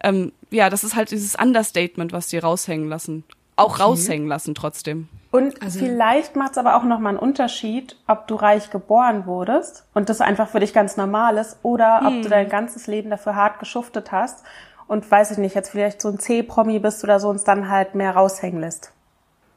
Ähm, 0.04 0.32
ja, 0.50 0.72
das 0.72 0.84
ist 0.84 0.96
halt 0.96 1.12
dieses 1.12 1.36
Understatement, 1.36 2.12
was 2.12 2.26
die 2.26 2.40
raushängen 2.40 2.90
lassen. 2.90 3.24
Auch 3.56 3.74
okay. 3.74 3.84
raushängen 3.84 4.28
lassen 4.28 4.56
trotzdem. 4.56 5.10
Und 5.30 5.62
also, 5.62 5.80
vielleicht 5.80 6.36
macht 6.36 6.52
es 6.52 6.58
aber 6.58 6.76
auch 6.78 6.84
nochmal 6.84 7.12
einen 7.12 7.20
Unterschied, 7.20 7.98
ob 8.08 8.28
du 8.28 8.36
reich 8.36 8.70
geboren 8.70 9.26
wurdest 9.26 9.86
und 9.94 10.10
das 10.10 10.22
einfach 10.22 10.48
für 10.48 10.60
dich 10.60 10.74
ganz 10.74 10.96
normal 10.96 11.38
ist 11.38 11.58
oder 11.64 12.00
hm. 12.00 12.08
ob 12.08 12.14
du 12.14 12.24
hm. 12.24 12.30
dein 12.30 12.50
ganzes 12.50 12.88
Leben 12.88 13.10
dafür 13.10 13.36
hart 13.36 13.60
geschuftet 13.60 14.12
hast 14.12 14.46
und 14.88 15.10
weiß 15.10 15.32
ich 15.32 15.38
nicht, 15.38 15.56
jetzt 15.56 15.70
vielleicht 15.70 16.02
so 16.02 16.10
ein 16.10 16.20
C-Promi 16.20 16.80
bist 16.80 17.04
oder 17.04 17.20
so 17.20 17.30
uns 17.30 17.44
dann 17.44 17.70
halt 17.70 17.94
mehr 17.94 18.12
raushängen 18.12 18.62
lässt. 18.62 18.94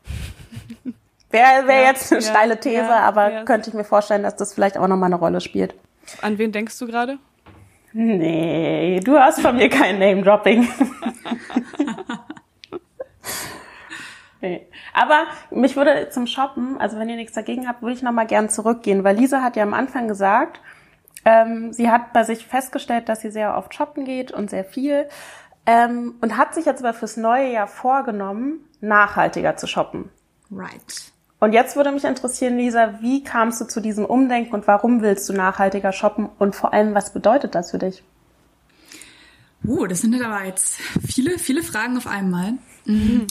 Wäre 1.31 1.69
wär 1.69 1.83
ja, 1.83 1.89
jetzt 1.91 2.13
eine 2.13 2.21
ja, 2.21 2.29
steile 2.29 2.59
These, 2.59 2.77
ja, 2.77 3.01
aber 3.01 3.45
könnte 3.45 3.71
ich 3.71 3.75
mir 3.75 3.85
vorstellen, 3.85 4.25
dass 4.25 4.35
das 4.35 4.53
vielleicht 4.53 4.77
auch 4.77 4.89
nochmal 4.89 5.07
eine 5.07 5.17
Rolle 5.17 5.41
spielt. 5.41 5.77
An 6.23 6.39
wen 6.39 6.51
denkst 6.51 6.77
du 6.81 6.87
gerade? 6.89 7.19
Nee, 7.93 9.01
du 9.01 9.17
hast 9.19 9.41
von 9.41 9.57
mir 9.57 9.69
kein 9.69 10.01
Name-Dropping. 10.01 10.69
nee. 14.41 14.67
Aber 14.93 15.25
mich 15.51 15.77
würde 15.77 16.09
zum 16.11 16.27
Shoppen, 16.27 16.79
also 16.79 16.99
wenn 16.99 17.09
ihr 17.09 17.17
nichts 17.17 17.35
dagegen 17.35 17.69
habt, 17.69 17.83
würde 17.83 17.95
ich 17.95 18.03
nochmal 18.03 18.27
gern 18.27 18.49
zurückgehen, 18.49 19.05
weil 19.05 19.17
Lisa 19.17 19.43
hat 19.43 19.57
ja 19.57 19.63
am 19.63 19.75
Anfang 19.75 20.09
gesagt, 20.09 20.61
ähm, 21.25 21.73
sie 21.73 21.91
hat 21.91 22.13
bei 22.13 22.25
sich 22.25 22.47
festgestellt, 22.47 23.09
dass 23.09 23.21
sie 23.21 23.31
sehr 23.31 23.57
oft 23.57 23.75
shoppen 23.75 24.05
geht 24.05 24.33
und 24.33 24.51
sehr 24.51 24.65
viel 24.65 25.07
ähm, 25.67 26.15
und 26.21 26.37
hat 26.37 26.55
sich 26.55 26.65
jetzt 26.65 26.81
aber 26.81 26.95
fürs 26.95 27.17
neue 27.17 27.53
Jahr 27.53 27.67
vorgenommen, 27.67 28.61
nachhaltiger 28.81 29.57
zu 29.57 29.67
shoppen. 29.67 30.09
Right. 30.51 31.13
Und 31.39 31.53
jetzt 31.53 31.77
würde 31.77 31.91
mich 31.93 32.05
interessieren, 32.05 32.59
Lisa, 32.59 33.01
wie 33.01 33.25
kamst 33.25 33.61
du 33.61 33.65
zu 33.65 33.81
diesem 33.81 34.05
Umdenken 34.05 34.55
und 34.55 34.67
warum 34.67 35.01
willst 35.01 35.29
du 35.29 35.33
nachhaltiger 35.33 35.93
shoppen 35.93 36.29
und 36.39 36.55
vor 36.55 36.73
allem, 36.75 36.95
was 36.95 37.13
bedeutet 37.13 37.55
das 37.55 37.71
für 37.71 37.79
dich? 37.79 38.03
Uh, 39.65 39.87
das 39.87 40.01
sind 40.01 40.21
aber 40.23 40.45
jetzt 40.45 40.77
viele, 41.07 41.39
viele 41.39 41.63
Fragen 41.63 41.97
auf 41.97 42.07
einmal. 42.07 42.55
Mhm. 42.85 43.27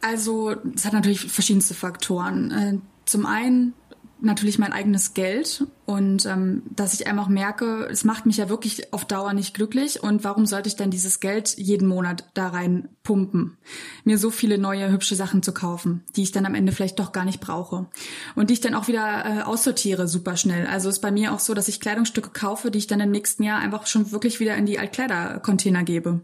Also, 0.00 0.54
es 0.74 0.84
hat 0.84 0.92
natürlich 0.92 1.30
verschiedenste 1.30 1.74
Faktoren. 1.74 2.50
Äh, 2.50 2.78
zum 3.04 3.26
einen 3.26 3.74
natürlich 4.22 4.58
mein 4.58 4.72
eigenes 4.72 5.14
Geld 5.14 5.66
und 5.86 6.26
ähm, 6.26 6.62
dass 6.70 6.94
ich 6.94 7.06
einfach 7.06 7.28
merke, 7.28 7.88
es 7.90 8.04
macht 8.04 8.26
mich 8.26 8.36
ja 8.36 8.48
wirklich 8.48 8.92
auf 8.92 9.04
Dauer 9.04 9.32
nicht 9.32 9.54
glücklich 9.54 10.02
und 10.02 10.24
warum 10.24 10.46
sollte 10.46 10.68
ich 10.68 10.76
dann 10.76 10.90
dieses 10.90 11.20
Geld 11.20 11.56
jeden 11.56 11.88
Monat 11.88 12.28
da 12.34 12.48
rein 12.48 12.88
pumpen, 13.02 13.56
mir 14.04 14.18
so 14.18 14.30
viele 14.30 14.58
neue 14.58 14.90
hübsche 14.90 15.14
Sachen 15.14 15.42
zu 15.42 15.52
kaufen, 15.52 16.04
die 16.16 16.22
ich 16.22 16.32
dann 16.32 16.46
am 16.46 16.54
Ende 16.54 16.72
vielleicht 16.72 16.98
doch 16.98 17.12
gar 17.12 17.24
nicht 17.24 17.40
brauche 17.40 17.86
und 18.34 18.50
die 18.50 18.54
ich 18.54 18.60
dann 18.60 18.74
auch 18.74 18.88
wieder 18.88 19.24
äh, 19.24 19.42
aussortiere 19.42 20.06
super 20.06 20.36
schnell. 20.36 20.66
Also 20.66 20.88
ist 20.88 21.00
bei 21.00 21.10
mir 21.10 21.32
auch 21.32 21.40
so, 21.40 21.54
dass 21.54 21.68
ich 21.68 21.80
Kleidungsstücke 21.80 22.30
kaufe, 22.30 22.70
die 22.70 22.78
ich 22.78 22.86
dann 22.86 23.00
im 23.00 23.10
nächsten 23.10 23.42
Jahr 23.42 23.60
einfach 23.60 23.86
schon 23.86 24.12
wirklich 24.12 24.40
wieder 24.40 24.56
in 24.56 24.66
die 24.66 24.78
Altkleidercontainer 24.78 25.82
gebe. 25.82 26.20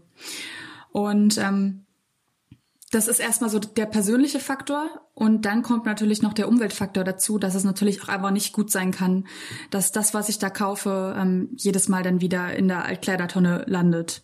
Und 0.91 1.37
ähm, 1.37 1.86
das 2.91 3.09
ist 3.09 3.19
erstmal 3.19 3.49
so 3.49 3.59
der 3.59 3.85
persönliche 3.85 4.39
Faktor 4.39 4.89
und 5.13 5.43
dann 5.43 5.61
kommt 5.61 5.85
natürlich 5.85 6.21
noch 6.21 6.33
der 6.33 6.47
Umweltfaktor 6.47 7.03
dazu, 7.03 7.37
dass 7.37 7.53
es 7.53 7.65
natürlich 7.65 8.01
auch 8.01 8.07
einfach 8.07 8.31
nicht 8.31 8.53
gut 8.53 8.71
sein 8.71 8.91
kann, 8.91 9.27
dass 9.71 9.91
das, 9.91 10.13
was 10.13 10.29
ich 10.29 10.39
da 10.39 10.49
kaufe, 10.49 11.15
ähm, 11.17 11.49
jedes 11.57 11.89
Mal 11.89 12.03
dann 12.03 12.21
wieder 12.21 12.55
in 12.55 12.69
der 12.69 12.85
Altkleidertonne 12.85 13.65
landet. 13.67 14.21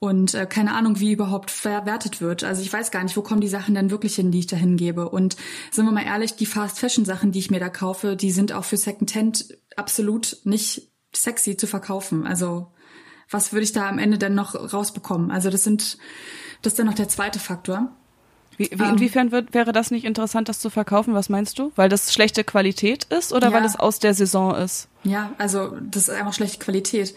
Und 0.00 0.34
äh, 0.34 0.46
keine 0.46 0.74
Ahnung, 0.74 1.00
wie 1.00 1.12
überhaupt 1.12 1.50
verwertet 1.50 2.20
wird. 2.20 2.44
Also 2.44 2.62
ich 2.62 2.72
weiß 2.72 2.92
gar 2.92 3.02
nicht, 3.02 3.16
wo 3.16 3.22
kommen 3.22 3.40
die 3.40 3.48
Sachen 3.48 3.74
denn 3.74 3.90
wirklich 3.90 4.14
hin, 4.14 4.30
die 4.30 4.38
ich 4.38 4.46
da 4.46 4.56
hingebe. 4.56 5.08
Und 5.08 5.36
sind 5.72 5.84
wir 5.84 5.92
mal 5.92 6.06
ehrlich, 6.06 6.36
die 6.36 6.46
Fast-Fashion-Sachen, 6.46 7.32
die 7.32 7.40
ich 7.40 7.50
mir 7.50 7.60
da 7.60 7.68
kaufe, 7.68 8.14
die 8.14 8.30
sind 8.30 8.52
auch 8.52 8.64
für 8.64 8.76
Secondhand 8.76 9.58
absolut 9.76 10.38
nicht 10.44 10.92
sexy 11.12 11.56
zu 11.56 11.66
verkaufen. 11.66 12.26
Also 12.26 12.72
was 13.28 13.52
würde 13.52 13.64
ich 13.64 13.72
da 13.72 13.88
am 13.88 13.98
Ende 13.98 14.18
dann 14.18 14.34
noch 14.34 14.54
rausbekommen? 14.54 15.30
Also 15.30 15.50
das 15.50 15.64
sind, 15.64 15.98
das 16.62 16.72
ist 16.72 16.78
dann 16.78 16.86
noch 16.86 16.94
der 16.94 17.08
zweite 17.08 17.38
Faktor. 17.38 17.90
Wie, 18.56 18.70
wie, 18.72 18.82
um, 18.82 18.90
inwiefern 18.90 19.30
wird, 19.30 19.54
wäre 19.54 19.72
das 19.72 19.90
nicht 19.90 20.04
interessant, 20.04 20.48
das 20.48 20.58
zu 20.58 20.68
verkaufen? 20.68 21.14
Was 21.14 21.28
meinst 21.28 21.58
du? 21.58 21.72
Weil 21.76 21.88
das 21.88 22.12
schlechte 22.12 22.42
Qualität 22.42 23.04
ist 23.04 23.32
oder 23.32 23.48
ja, 23.48 23.52
weil 23.54 23.64
es 23.64 23.76
aus 23.76 24.00
der 24.00 24.14
Saison 24.14 24.54
ist? 24.54 24.88
Ja, 25.04 25.32
also 25.38 25.76
das 25.80 26.08
ist 26.08 26.10
einfach 26.10 26.32
schlechte 26.32 26.58
Qualität. 26.58 27.14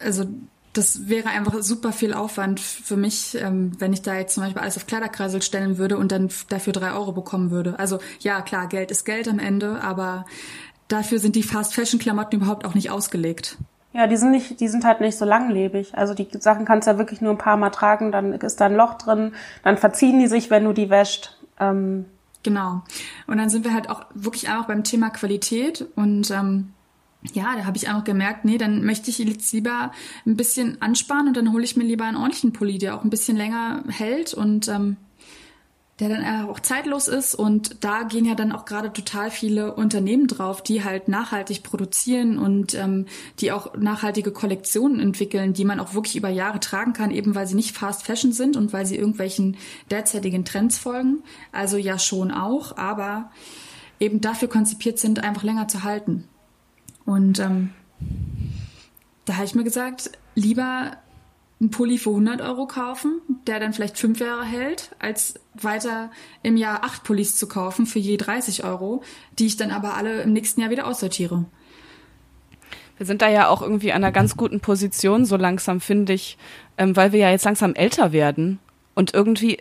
Also 0.00 0.26
das 0.72 1.08
wäre 1.08 1.28
einfach 1.28 1.54
super 1.62 1.92
viel 1.92 2.12
Aufwand 2.12 2.60
für 2.60 2.96
mich, 2.96 3.36
ähm, 3.40 3.72
wenn 3.78 3.92
ich 3.92 4.02
da 4.02 4.16
jetzt 4.16 4.34
zum 4.34 4.42
Beispiel 4.42 4.60
alles 4.60 4.76
auf 4.76 4.86
Kleiderkreisel 4.86 5.40
stellen 5.40 5.78
würde 5.78 5.96
und 5.96 6.12
dann 6.12 6.30
dafür 6.48 6.72
drei 6.72 6.92
Euro 6.92 7.12
bekommen 7.12 7.50
würde. 7.50 7.78
Also 7.78 7.98
ja, 8.20 8.42
klar, 8.42 8.66
Geld 8.66 8.90
ist 8.90 9.04
Geld 9.04 9.28
am 9.28 9.38
Ende, 9.38 9.80
aber 9.82 10.26
dafür 10.88 11.18
sind 11.18 11.36
die 11.36 11.42
Fast-Fashion-Klamotten 11.42 12.36
überhaupt 12.36 12.66
auch 12.66 12.74
nicht 12.74 12.90
ausgelegt. 12.90 13.56
Ja, 13.96 14.06
die 14.06 14.18
sind 14.18 14.30
nicht, 14.30 14.60
die 14.60 14.68
sind 14.68 14.84
halt 14.84 15.00
nicht 15.00 15.16
so 15.16 15.24
langlebig. 15.24 15.96
Also 15.96 16.12
die 16.12 16.28
Sachen 16.38 16.66
kannst 16.66 16.86
du 16.86 16.90
ja 16.90 16.98
wirklich 16.98 17.22
nur 17.22 17.30
ein 17.30 17.38
paar 17.38 17.56
Mal 17.56 17.70
tragen, 17.70 18.12
dann 18.12 18.34
ist 18.34 18.60
da 18.60 18.66
ein 18.66 18.76
Loch 18.76 18.94
drin, 18.94 19.32
dann 19.64 19.78
verziehen 19.78 20.18
die 20.18 20.26
sich, 20.26 20.50
wenn 20.50 20.64
du 20.64 20.74
die 20.74 20.90
wäscht. 20.90 21.34
Ähm 21.58 22.04
genau. 22.42 22.82
Und 23.26 23.38
dann 23.38 23.48
sind 23.48 23.64
wir 23.64 23.72
halt 23.72 23.88
auch 23.88 24.04
wirklich 24.12 24.50
einfach 24.50 24.66
beim 24.66 24.84
Thema 24.84 25.08
Qualität 25.08 25.86
und 25.96 26.30
ähm, 26.30 26.74
ja, 27.32 27.56
da 27.56 27.64
habe 27.64 27.78
ich 27.78 27.88
einfach 27.88 28.04
gemerkt, 28.04 28.44
nee, 28.44 28.58
dann 28.58 28.84
möchte 28.84 29.08
ich 29.08 29.18
jetzt 29.18 29.50
lieber 29.54 29.92
ein 30.26 30.36
bisschen 30.36 30.80
ansparen 30.82 31.28
und 31.28 31.36
dann 31.38 31.54
hole 31.54 31.64
ich 31.64 31.78
mir 31.78 31.84
lieber 31.84 32.04
einen 32.04 32.18
ordentlichen 32.18 32.52
Pulli, 32.52 32.76
der 32.76 32.96
auch 32.96 33.02
ein 33.02 33.10
bisschen 33.10 33.38
länger 33.38 33.82
hält 33.88 34.34
und 34.34 34.68
ähm, 34.68 34.98
der 35.98 36.10
dann 36.10 36.46
auch 36.46 36.60
zeitlos 36.60 37.08
ist 37.08 37.34
und 37.34 37.82
da 37.82 38.02
gehen 38.02 38.26
ja 38.26 38.34
dann 38.34 38.52
auch 38.52 38.66
gerade 38.66 38.92
total 38.92 39.30
viele 39.30 39.74
Unternehmen 39.74 40.26
drauf, 40.26 40.62
die 40.62 40.84
halt 40.84 41.08
nachhaltig 41.08 41.62
produzieren 41.62 42.38
und 42.38 42.74
ähm, 42.74 43.06
die 43.40 43.50
auch 43.50 43.74
nachhaltige 43.76 44.30
Kollektionen 44.30 45.00
entwickeln, 45.00 45.54
die 45.54 45.64
man 45.64 45.80
auch 45.80 45.94
wirklich 45.94 46.16
über 46.16 46.28
Jahre 46.28 46.60
tragen 46.60 46.92
kann, 46.92 47.10
eben 47.10 47.34
weil 47.34 47.46
sie 47.46 47.54
nicht 47.54 47.74
Fast 47.74 48.02
Fashion 48.02 48.32
sind 48.32 48.58
und 48.58 48.74
weil 48.74 48.84
sie 48.84 48.96
irgendwelchen 48.96 49.56
derzeitigen 49.90 50.44
Trends 50.44 50.76
folgen. 50.76 51.22
Also 51.50 51.78
ja 51.78 51.98
schon 51.98 52.30
auch, 52.30 52.76
aber 52.76 53.30
eben 53.98 54.20
dafür 54.20 54.48
konzipiert 54.48 54.98
sind, 54.98 55.24
einfach 55.24 55.44
länger 55.44 55.66
zu 55.66 55.82
halten. 55.82 56.24
Und 57.06 57.38
ähm, 57.38 57.70
da 59.24 59.36
habe 59.36 59.46
ich 59.46 59.54
mir 59.54 59.64
gesagt, 59.64 60.10
lieber 60.34 60.98
einen 61.60 61.70
Pulli 61.70 61.98
für 61.98 62.10
100 62.10 62.42
Euro 62.42 62.66
kaufen, 62.66 63.20
der 63.46 63.60
dann 63.60 63.72
vielleicht 63.72 63.98
fünf 63.98 64.20
Jahre 64.20 64.44
hält, 64.44 64.90
als 64.98 65.40
weiter 65.54 66.10
im 66.42 66.56
Jahr 66.56 66.84
acht 66.84 67.02
Pullis 67.02 67.36
zu 67.36 67.48
kaufen 67.48 67.86
für 67.86 67.98
je 67.98 68.16
30 68.18 68.64
Euro, 68.64 69.02
die 69.38 69.46
ich 69.46 69.56
dann 69.56 69.70
aber 69.70 69.94
alle 69.94 70.22
im 70.22 70.32
nächsten 70.32 70.60
Jahr 70.60 70.70
wieder 70.70 70.86
aussortiere. 70.86 71.46
Wir 72.98 73.06
sind 73.06 73.22
da 73.22 73.28
ja 73.28 73.48
auch 73.48 73.62
irgendwie 73.62 73.92
an 73.92 74.04
einer 74.04 74.12
ganz 74.12 74.36
guten 74.36 74.60
Position, 74.60 75.24
so 75.24 75.36
langsam 75.36 75.80
finde 75.80 76.12
ich, 76.12 76.38
ähm, 76.78 76.96
weil 76.96 77.12
wir 77.12 77.20
ja 77.20 77.30
jetzt 77.30 77.44
langsam 77.44 77.74
älter 77.74 78.12
werden. 78.12 78.58
Und 78.94 79.12
irgendwie 79.12 79.58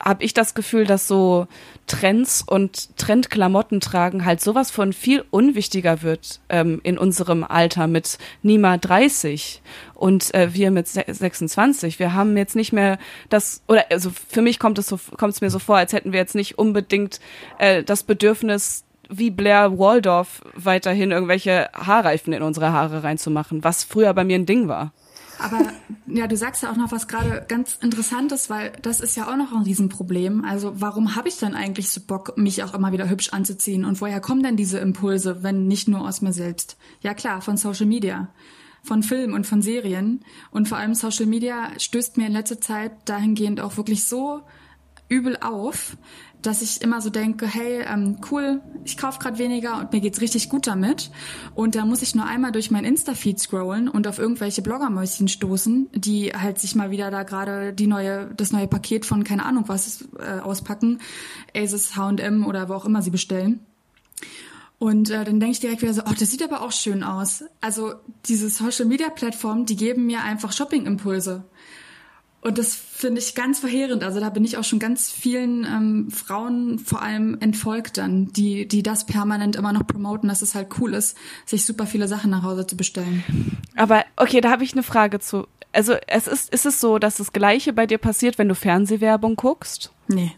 habe 0.00 0.24
ich 0.24 0.34
das 0.34 0.54
Gefühl, 0.54 0.84
dass 0.84 1.08
so 1.08 1.46
Trends 1.86 2.42
und 2.46 2.96
Trendklamotten 2.96 3.80
tragen 3.80 4.24
halt 4.24 4.40
sowas 4.40 4.70
von 4.70 4.92
viel 4.92 5.24
unwichtiger 5.30 6.02
wird 6.02 6.40
ähm, 6.48 6.80
in 6.82 6.98
unserem 6.98 7.44
Alter 7.44 7.86
mit 7.86 8.18
Nima 8.42 8.76
30 8.76 9.62
und 9.94 10.34
äh, 10.34 10.54
wir 10.54 10.70
mit 10.70 10.88
26. 10.88 11.98
Wir 11.98 12.14
haben 12.14 12.36
jetzt 12.36 12.56
nicht 12.56 12.72
mehr 12.72 12.98
das 13.28 13.62
oder 13.68 13.84
also 13.90 14.10
für 14.10 14.42
mich 14.42 14.58
kommt 14.58 14.78
es 14.78 14.86
so 14.86 14.98
kommt 15.16 15.34
es 15.34 15.40
mir 15.40 15.50
so 15.50 15.58
vor, 15.58 15.76
als 15.76 15.92
hätten 15.92 16.12
wir 16.12 16.20
jetzt 16.20 16.34
nicht 16.34 16.58
unbedingt 16.58 17.20
äh, 17.58 17.82
das 17.82 18.02
Bedürfnis 18.02 18.84
wie 19.10 19.30
Blair 19.30 19.78
Waldorf 19.78 20.42
weiterhin 20.54 21.10
irgendwelche 21.10 21.68
Haarreifen 21.74 22.32
in 22.32 22.42
unsere 22.42 22.72
Haare 22.72 23.02
reinzumachen, 23.02 23.62
was 23.64 23.84
früher 23.84 24.14
bei 24.14 24.24
mir 24.24 24.36
ein 24.36 24.46
Ding 24.46 24.68
war. 24.68 24.92
Aber 25.38 25.72
ja, 26.06 26.26
du 26.26 26.36
sagst 26.36 26.62
ja 26.62 26.70
auch 26.70 26.76
noch 26.76 26.92
was 26.92 27.08
gerade 27.08 27.44
ganz 27.48 27.76
Interessantes, 27.80 28.50
weil 28.50 28.72
das 28.82 29.00
ist 29.00 29.16
ja 29.16 29.30
auch 29.30 29.36
noch 29.36 29.52
ein 29.52 29.62
Riesenproblem. 29.62 30.44
Also 30.44 30.80
warum 30.80 31.16
habe 31.16 31.28
ich 31.28 31.38
dann 31.38 31.54
eigentlich 31.54 31.90
so 31.90 32.00
Bock, 32.00 32.36
mich 32.36 32.62
auch 32.62 32.74
immer 32.74 32.92
wieder 32.92 33.08
hübsch 33.08 33.30
anzuziehen? 33.30 33.84
Und 33.84 34.00
woher 34.00 34.20
kommen 34.20 34.42
denn 34.42 34.56
diese 34.56 34.78
Impulse, 34.78 35.42
wenn 35.42 35.66
nicht 35.66 35.88
nur 35.88 36.06
aus 36.06 36.20
mir 36.20 36.32
selbst? 36.32 36.76
Ja 37.00 37.14
klar, 37.14 37.40
von 37.40 37.56
Social 37.56 37.86
Media, 37.86 38.28
von 38.82 39.02
Filmen 39.02 39.34
und 39.34 39.46
von 39.46 39.62
Serien. 39.62 40.24
Und 40.50 40.68
vor 40.68 40.78
allem 40.78 40.94
Social 40.94 41.26
Media 41.26 41.70
stößt 41.78 42.16
mir 42.16 42.26
in 42.26 42.32
letzter 42.32 42.60
Zeit 42.60 42.92
dahingehend 43.06 43.60
auch 43.60 43.76
wirklich 43.76 44.04
so 44.04 44.42
übel 45.08 45.36
auf, 45.38 45.96
dass 46.46 46.62
ich 46.62 46.82
immer 46.82 47.00
so 47.00 47.10
denke, 47.10 47.46
hey, 47.46 47.82
ähm, 47.86 48.18
cool, 48.30 48.60
ich 48.84 48.98
kaufe 48.98 49.18
gerade 49.18 49.38
weniger 49.38 49.78
und 49.78 49.92
mir 49.92 50.00
geht's 50.00 50.20
richtig 50.20 50.48
gut 50.48 50.66
damit. 50.66 51.10
Und 51.54 51.74
da 51.74 51.84
muss 51.84 52.02
ich 52.02 52.14
nur 52.14 52.26
einmal 52.26 52.52
durch 52.52 52.70
mein 52.70 52.84
Insta-Feed 52.84 53.40
scrollen 53.40 53.88
und 53.88 54.06
auf 54.06 54.18
irgendwelche 54.18 54.62
Bloggermäuschen 54.62 55.28
stoßen, 55.28 55.88
die 55.94 56.32
halt 56.32 56.58
sich 56.58 56.74
mal 56.74 56.90
wieder 56.90 57.10
da 57.10 57.22
gerade 57.22 57.72
die 57.72 57.86
neue, 57.86 58.30
das 58.36 58.52
neue 58.52 58.68
Paket 58.68 59.06
von 59.06 59.24
keine 59.24 59.46
Ahnung 59.46 59.64
was 59.68 60.04
äh, 60.18 60.40
auspacken, 60.40 61.00
Asus, 61.56 61.96
H&M 61.96 62.46
oder 62.46 62.68
wo 62.68 62.74
auch 62.74 62.84
immer 62.84 63.02
sie 63.02 63.10
bestellen. 63.10 63.60
Und 64.78 65.08
äh, 65.08 65.24
dann 65.24 65.40
denke 65.40 65.52
ich 65.52 65.60
direkt 65.60 65.80
wieder 65.80 65.94
so, 65.94 66.02
oh, 66.04 66.12
das 66.18 66.30
sieht 66.30 66.42
aber 66.42 66.60
auch 66.60 66.72
schön 66.72 67.02
aus. 67.02 67.44
Also 67.60 67.94
diese 68.26 68.50
Social-Media-Plattformen, 68.50 69.64
die 69.64 69.76
geben 69.76 70.06
mir 70.06 70.22
einfach 70.22 70.52
Shopping-Impulse. 70.52 71.44
Und 72.44 72.58
das 72.58 72.74
finde 72.74 73.22
ich 73.22 73.34
ganz 73.34 73.58
verheerend. 73.58 74.04
Also 74.04 74.20
da 74.20 74.28
bin 74.28 74.44
ich 74.44 74.58
auch 74.58 74.64
schon 74.64 74.78
ganz 74.78 75.10
vielen 75.10 75.64
ähm, 75.64 76.10
Frauen 76.10 76.78
vor 76.78 77.00
allem 77.00 77.38
entfolgt 77.40 77.96
dann, 77.96 78.34
die, 78.34 78.68
die 78.68 78.82
das 78.82 79.06
permanent 79.06 79.56
immer 79.56 79.72
noch 79.72 79.86
promoten, 79.86 80.28
dass 80.28 80.42
es 80.42 80.54
halt 80.54 80.68
cool 80.78 80.92
ist, 80.92 81.16
sich 81.46 81.64
super 81.64 81.86
viele 81.86 82.06
Sachen 82.06 82.30
nach 82.30 82.42
Hause 82.42 82.66
zu 82.66 82.76
bestellen. 82.76 83.24
Aber 83.76 84.04
okay, 84.16 84.42
da 84.42 84.50
habe 84.50 84.62
ich 84.62 84.74
eine 84.74 84.82
Frage 84.82 85.20
zu. 85.20 85.46
Also 85.72 85.94
es 86.06 86.26
ist, 86.26 86.52
ist 86.52 86.66
es 86.66 86.82
so, 86.82 86.98
dass 86.98 87.16
das 87.16 87.32
Gleiche 87.32 87.72
bei 87.72 87.86
dir 87.86 87.96
passiert, 87.96 88.36
wenn 88.36 88.50
du 88.50 88.54
Fernsehwerbung 88.54 89.36
guckst? 89.36 89.90
Nee. 90.08 90.32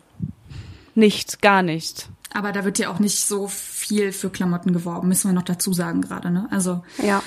Nicht, 0.95 1.43
gar 1.43 1.63
nicht. 1.63 2.09
Aber 2.33 2.53
da 2.53 2.65
wird 2.65 2.79
ja 2.79 2.89
auch 2.89 3.01
nicht 3.01 3.19
so 3.19 3.49
viel 3.49 4.13
für 4.13 4.31
Klamotten 4.31 4.73
geworben, 4.73 5.09
müssen 5.09 5.29
wir 5.29 5.35
noch 5.35 5.43
dazu 5.43 5.73
sagen 5.73 6.03
gerade, 6.03 6.31
ne? 6.31 6.47
Also. 6.53 6.85
Ja. 7.05 7.21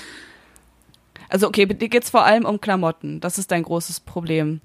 Also 1.30 1.48
okay, 1.48 1.66
dir 1.66 1.90
geht's 1.90 2.10
vor 2.10 2.26
allem 2.26 2.46
um 2.46 2.60
Klamotten. 2.60 3.20
Das 3.20 3.38
ist 3.38 3.52
dein 3.52 3.64
großes 3.64 4.02
Problem. 4.02 4.62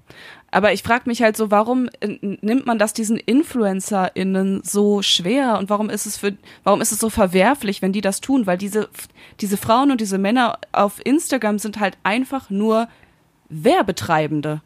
Aber 0.51 0.73
ich 0.73 0.83
frage 0.83 1.03
mich 1.07 1.21
halt 1.21 1.37
so, 1.37 1.51
warum 1.51 1.89
äh, 1.99 2.17
nimmt 2.21 2.65
man 2.65 2.79
das 2.79 2.93
diesen 2.93 3.17
InfluencerInnen 3.17 4.61
so 4.63 5.01
schwer 5.01 5.57
und 5.59 5.69
warum 5.69 5.89
ist 5.89 6.05
es 6.05 6.17
für, 6.17 6.35
warum 6.63 6.81
ist 6.81 6.91
es 6.91 6.99
so 6.99 7.09
verwerflich, 7.09 7.81
wenn 7.81 7.91
die 7.91 8.01
das 8.01 8.21
tun? 8.21 8.47
Weil 8.47 8.57
diese, 8.57 8.89
diese 9.41 9.57
Frauen 9.57 9.91
und 9.91 10.01
diese 10.01 10.17
Männer 10.17 10.59
auf 10.71 11.05
Instagram 11.05 11.59
sind 11.59 11.79
halt 11.79 11.97
einfach 12.03 12.49
nur 12.49 12.87
Werbetreibende. 13.49 14.61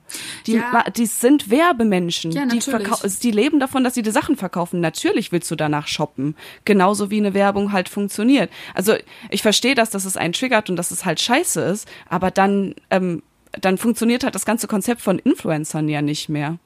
Die, 0.46 0.54
Ja. 0.54 0.86
die 0.96 1.06
sind 1.06 1.50
Werbemenschen. 1.50 2.32
Ja, 2.32 2.46
die, 2.46 2.60
die 2.60 3.32
leben 3.32 3.60
davon, 3.60 3.84
dass 3.84 3.94
sie 3.94 4.02
die 4.02 4.12
Sachen 4.12 4.36
verkaufen. 4.36 4.80
Natürlich 4.80 5.32
willst 5.32 5.50
du 5.52 5.56
danach 5.56 5.88
shoppen. 5.88 6.36
Genauso 6.66 7.10
wie 7.12 7.18
eine 7.18 7.34
Werbung 7.34 7.72
halt 7.72 7.90
funktioniert. 7.90 8.50
Also 8.74 8.96
ich 9.30 9.42
verstehe 9.42 9.76
das, 9.76 9.90
dass 9.90 10.06
es 10.06 10.18
einen 10.18 10.34
triggert 10.34 10.70
und 10.70 10.76
dass 10.76 10.92
es 10.92 11.06
halt 11.06 11.20
scheiße 11.20 11.62
ist, 11.62 11.88
aber 12.10 12.32
dann, 12.32 12.76
ähm, 12.90 13.24
dann 13.60 13.78
funktioniert 13.78 14.24
halt 14.24 14.36
das 14.36 14.46
ganze 14.46 14.68
Konzept 14.68 15.02
von 15.02 15.20
Influencern 15.20 15.90
ja 15.90 16.02
nicht 16.02 16.30
mehr. 16.30 16.58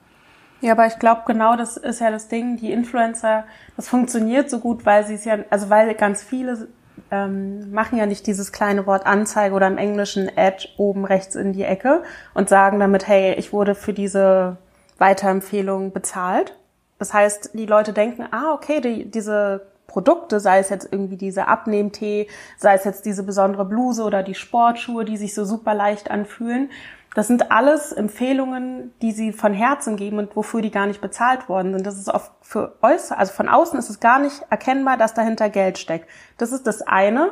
Ja, 0.62 0.72
aber 0.72 0.88
ich 0.88 0.98
glaube, 0.98 1.24
genau 1.28 1.58
das 1.58 1.76
ist 1.76 2.00
ja 2.00 2.10
das 2.10 2.30
Ding. 2.30 2.56
Die 2.56 2.72
Influencer, 2.72 3.44
das 3.76 3.90
funktioniert 3.90 4.50
so 4.50 4.60
gut, 4.60 4.86
weil 4.86 5.06
sie 5.06 5.16
es 5.16 5.26
ja, 5.26 5.40
also 5.50 5.70
weil 5.70 5.94
ganz 5.96 6.24
viele 6.24 6.70
ähm, 7.14 7.72
machen 7.72 8.00
ja 8.00 8.08
nicht 8.08 8.26
dieses 8.26 8.52
kleine 8.52 8.88
Wort 8.88 9.06
Anzeige 9.06 9.54
oder 9.54 9.68
im 9.68 9.78
Englischen 9.78 10.32
Ad 10.36 10.68
oben 10.78 11.06
rechts 11.06 11.36
in 11.36 11.54
die 11.54 11.64
Ecke 11.64 12.02
und 12.34 12.50
sagen 12.50 12.80
damit, 12.80 13.08
hey, 13.08 13.36
ich 13.36 13.54
wurde 13.54 13.76
für 13.76 13.94
diese 13.94 14.58
Weiterempfehlung 14.98 15.94
bezahlt. 15.94 16.58
Das 16.98 17.14
heißt, 17.14 17.52
die 17.54 17.68
Leute 17.68 17.94
denken, 17.94 18.26
ah, 18.32 18.54
okay, 18.54 18.82
die, 18.82 19.12
diese 19.12 19.68
Produkte, 19.86 20.40
sei 20.40 20.58
es 20.58 20.70
jetzt 20.70 20.88
irgendwie 20.92 21.18
diese 21.18 21.48
Abnehmtee, 21.48 22.28
sei 22.58 22.74
es 22.74 22.84
jetzt 22.84 23.06
diese 23.06 23.22
besondere 23.22 23.66
Bluse 23.66 24.04
oder 24.04 24.24
die 24.24 24.34
Sportschuhe, 24.34 25.06
die 25.06 25.18
sich 25.18 25.36
so 25.36 25.46
super 25.46 25.76
leicht 25.76 26.10
anfühlen, 26.10 26.72
das 27.16 27.28
sind 27.28 27.52
alles 27.52 27.92
Empfehlungen, 27.92 28.94
die 29.02 29.12
sie 29.12 29.34
von 29.34 29.54
Herzen 29.54 29.98
geben 29.98 30.18
und 30.18 30.36
wofür 30.36 30.62
die 30.62 30.72
gar 30.72 30.88
nicht 30.88 31.02
bezahlt 31.02 31.48
worden 31.48 31.74
sind. 31.74 31.86
Das 31.86 31.98
ist 31.98 32.10
oft 32.10 32.32
für 32.42 32.76
äußer, 32.82 33.18
also 33.18 33.34
von 33.34 33.50
außen 33.50 33.78
ist 33.78 33.90
es 33.90 34.00
gar 34.00 34.20
nicht 34.20 34.44
erkennbar, 34.50 34.98
dass 34.98 35.14
dahinter 35.14 35.50
Geld 35.50 35.78
steckt. 35.78 36.10
Das 36.38 36.52
ist 36.52 36.66
das 36.66 36.82
eine. 36.82 37.32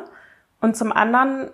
Und 0.59 0.77
zum 0.77 0.91
anderen 0.91 1.49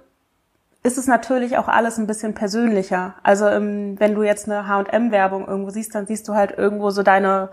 ist 0.83 0.97
es 0.97 1.07
natürlich 1.07 1.57
auch 1.57 1.67
alles 1.69 1.97
ein 1.97 2.07
bisschen 2.07 2.33
persönlicher. 2.33 3.15
Also 3.23 3.47
ähm, 3.47 3.99
wenn 3.99 4.13
du 4.13 4.23
jetzt 4.23 4.49
eine 4.49 4.67
H&M-Werbung 4.67 5.47
irgendwo 5.47 5.69
siehst, 5.69 5.95
dann 5.95 6.05
siehst 6.05 6.27
du 6.27 6.33
halt 6.33 6.57
irgendwo 6.57 6.89
so 6.89 7.03
deine, 7.03 7.49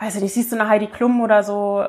weiß 0.00 0.16
ich 0.16 0.22
nicht, 0.22 0.34
siehst 0.34 0.50
du 0.50 0.56
eine 0.56 0.68
Heidi 0.68 0.88
Klum 0.88 1.20
oder 1.20 1.44
so 1.44 1.84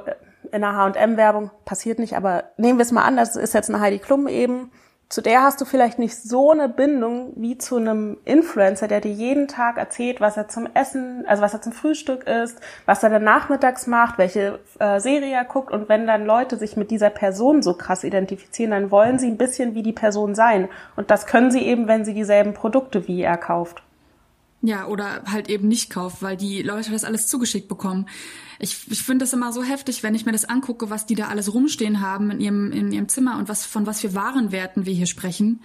in 0.51 0.63
einer 0.63 0.75
H&M-Werbung, 0.75 1.51
passiert 1.65 1.99
nicht, 1.99 2.15
aber 2.15 2.45
nehmen 2.57 2.79
wir 2.79 2.83
es 2.83 2.91
mal 2.91 3.03
an, 3.03 3.17
das 3.17 3.35
ist 3.35 3.53
jetzt 3.53 3.69
eine 3.69 3.79
Heidi 3.79 3.99
Klum 3.99 4.27
eben, 4.27 4.71
zu 5.09 5.21
der 5.23 5.41
hast 5.41 5.59
du 5.59 5.65
vielleicht 5.65 5.97
nicht 5.97 6.15
so 6.15 6.51
eine 6.51 6.69
Bindung 6.69 7.33
wie 7.35 7.57
zu 7.57 7.77
einem 7.77 8.19
Influencer, 8.25 8.87
der 8.87 9.01
dir 9.01 9.11
jeden 9.11 9.47
Tag 9.47 9.77
erzählt, 9.77 10.21
was 10.21 10.37
er 10.37 10.49
zum 10.49 10.67
Essen, 10.75 11.25
also 11.25 11.41
was 11.41 11.51
er 11.51 11.63
zum 11.63 11.73
Frühstück 11.73 12.27
isst, 12.27 12.59
was 12.85 13.01
er 13.01 13.09
dann 13.09 13.23
nachmittags 13.23 13.87
macht, 13.87 14.19
welche 14.19 14.59
äh, 14.77 14.99
Serie 14.99 15.33
er 15.33 15.45
guckt. 15.45 15.71
Und 15.71 15.89
wenn 15.89 16.05
dann 16.05 16.27
Leute 16.27 16.57
sich 16.57 16.77
mit 16.77 16.91
dieser 16.91 17.09
Person 17.09 17.63
so 17.63 17.73
krass 17.73 18.03
identifizieren, 18.03 18.69
dann 18.69 18.91
wollen 18.91 19.17
sie 19.17 19.27
ein 19.27 19.37
bisschen 19.37 19.73
wie 19.73 19.81
die 19.81 19.93
Person 19.93 20.35
sein. 20.35 20.69
Und 20.95 21.09
das 21.09 21.25
können 21.25 21.49
sie 21.49 21.63
eben, 21.63 21.87
wenn 21.87 22.05
sie 22.05 22.13
dieselben 22.13 22.53
Produkte 22.53 23.07
wie 23.07 23.23
er 23.23 23.37
kauft. 23.37 23.81
Ja, 24.61 24.87
oder 24.87 25.23
halt 25.31 25.49
eben 25.49 25.69
nicht 25.69 25.89
kauft, 25.89 26.21
weil 26.21 26.35
die 26.35 26.61
Leute 26.61 26.91
das 26.91 27.05
alles 27.05 27.27
zugeschickt 27.27 27.69
bekommen. 27.69 28.07
Ich, 28.59 28.91
ich 28.91 29.03
finde 29.03 29.23
das 29.23 29.31
immer 29.31 29.53
so 29.53 29.63
heftig, 29.63 30.03
wenn 30.03 30.15
ich 30.15 30.25
mir 30.25 30.33
das 30.33 30.43
angucke, 30.43 30.89
was 30.89 31.05
die 31.05 31.15
da 31.15 31.29
alles 31.29 31.53
rumstehen 31.53 32.01
haben 32.01 32.29
in 32.29 32.41
ihrem, 32.41 32.71
in 32.73 32.91
ihrem 32.91 33.07
Zimmer 33.07 33.37
und 33.37 33.47
was, 33.47 33.65
von 33.65 33.87
was 33.87 34.01
für 34.01 34.15
Warenwerten 34.15 34.85
wir 34.85 34.93
hier 34.93 35.05
sprechen. 35.05 35.61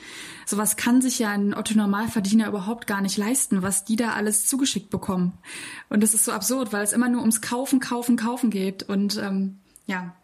Sowas 0.46 0.76
kann 0.76 1.02
sich 1.02 1.18
ja 1.18 1.30
ein 1.30 1.54
Otto-Normalverdiener 1.54 2.46
überhaupt 2.46 2.86
gar 2.86 3.00
nicht 3.00 3.16
leisten, 3.16 3.62
was 3.62 3.84
die 3.84 3.96
da 3.96 4.12
alles 4.12 4.46
zugeschickt 4.46 4.90
bekommen. 4.90 5.32
Und 5.88 6.04
das 6.04 6.14
ist 6.14 6.24
so 6.24 6.30
absurd, 6.30 6.72
weil 6.72 6.84
es 6.84 6.92
immer 6.92 7.08
nur 7.08 7.22
ums 7.22 7.42
Kaufen, 7.42 7.80
Kaufen, 7.80 8.16
Kaufen 8.16 8.50
geht. 8.50 8.84
Und 8.84 9.16
ähm, 9.16 9.58
ja, 9.86 10.14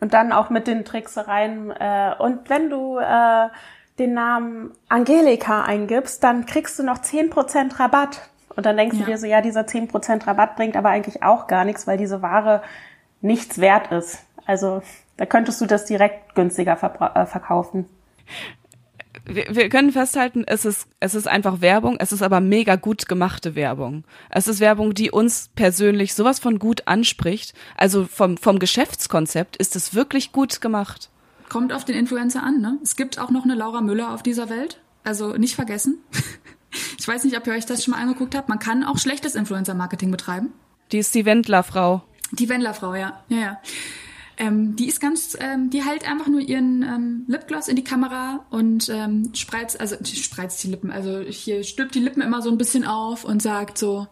Und 0.00 0.14
dann 0.14 0.32
auch 0.32 0.48
mit 0.48 0.66
den 0.66 0.86
Tricksereien. 0.86 1.70
Äh, 1.70 2.14
und 2.18 2.48
wenn 2.48 2.70
du 2.70 2.98
äh, 2.98 3.48
den 3.98 4.14
Namen 4.14 4.72
Angelika 4.88 5.62
eingibst, 5.62 6.22
dann 6.22 6.46
kriegst 6.46 6.78
du 6.78 6.82
noch 6.82 6.98
10% 6.98 7.78
Rabatt. 7.80 8.28
Und 8.54 8.66
dann 8.66 8.76
denkst 8.76 8.96
Ja. 8.98 9.04
du 9.04 9.10
dir 9.10 9.18
so, 9.18 9.26
ja, 9.26 9.40
dieser 9.40 9.66
10% 9.66 10.26
Rabatt 10.26 10.56
bringt 10.56 10.76
aber 10.76 10.88
eigentlich 10.90 11.22
auch 11.22 11.46
gar 11.46 11.64
nichts, 11.64 11.86
weil 11.86 11.98
diese 11.98 12.22
Ware 12.22 12.62
nichts 13.20 13.58
wert 13.58 13.92
ist. 13.92 14.18
Also 14.46 14.82
da 15.16 15.26
könntest 15.26 15.60
du 15.60 15.66
das 15.66 15.84
direkt 15.84 16.34
günstiger 16.34 16.72
äh, 17.14 17.26
verkaufen. 17.26 17.86
wir, 19.24 19.44
wir 19.54 19.68
können 19.68 19.92
festhalten, 19.92 20.44
es 20.46 20.64
ist, 20.64 20.88
es 21.00 21.14
ist 21.14 21.28
einfach 21.28 21.60
Werbung, 21.60 21.96
es 21.98 22.12
ist 22.12 22.22
aber 22.22 22.40
mega 22.40 22.76
gut 22.76 23.08
gemachte 23.08 23.54
Werbung. 23.54 24.04
Es 24.30 24.48
ist 24.48 24.60
Werbung, 24.60 24.94
die 24.94 25.10
uns 25.10 25.50
persönlich 25.54 26.14
sowas 26.14 26.38
von 26.38 26.58
gut 26.58 26.86
anspricht. 26.86 27.54
Also 27.76 28.04
vom, 28.06 28.36
vom 28.38 28.58
Geschäftskonzept 28.58 29.56
ist 29.56 29.76
es 29.76 29.94
wirklich 29.94 30.32
gut 30.32 30.60
gemacht. 30.60 31.10
Kommt 31.48 31.72
auf 31.72 31.84
den 31.84 31.96
Influencer 31.96 32.42
an, 32.42 32.60
ne? 32.60 32.78
Es 32.82 32.96
gibt 32.96 33.18
auch 33.18 33.30
noch 33.30 33.44
eine 33.44 33.54
Laura 33.54 33.80
Müller 33.80 34.12
auf 34.12 34.22
dieser 34.22 34.48
Welt. 34.48 34.80
Also 35.04 35.36
nicht 35.36 35.54
vergessen. 35.54 35.98
Ich 36.98 37.08
weiß 37.08 37.24
nicht, 37.24 37.34
ob 37.38 37.46
ihr 37.46 37.54
euch 37.54 37.64
das 37.64 37.82
schon 37.82 37.92
mal 37.92 38.02
angeguckt 38.02 38.34
habt. 38.34 38.50
Man 38.50 38.58
kann 38.58 38.84
auch 38.84 38.98
schlechtes 38.98 39.34
Influencer-Marketing 39.34 40.10
betreiben. 40.10 40.52
Die 40.92 40.98
ist 40.98 41.14
die 41.14 41.24
Wendler-Frau. 41.24 42.02
Die 42.32 42.50
Wendlerfrau, 42.50 42.94
ja. 42.94 43.22
Ja, 43.28 43.38
ja. 43.38 43.60
Ähm, 44.36 44.76
die 44.76 44.86
ist 44.86 45.00
ganz, 45.00 45.36
ähm, 45.40 45.70
die 45.70 45.82
hält 45.82 46.08
einfach 46.08 46.28
nur 46.28 46.40
ihren 46.40 46.82
ähm, 46.82 47.24
Lipgloss 47.26 47.66
in 47.66 47.76
die 47.76 47.84
Kamera 47.84 48.44
und 48.50 48.88
ähm, 48.88 49.30
spreizt, 49.34 49.80
also 49.80 49.96
die 49.98 50.14
spreizt 50.14 50.62
die 50.62 50.68
Lippen, 50.68 50.92
also 50.92 51.20
hier 51.20 51.64
stülpt 51.64 51.96
die 51.96 52.00
Lippen 52.00 52.22
immer 52.22 52.40
so 52.40 52.50
ein 52.50 52.58
bisschen 52.58 52.84
auf 52.84 53.24
und 53.24 53.42
sagt 53.42 53.78
so, 53.78 54.06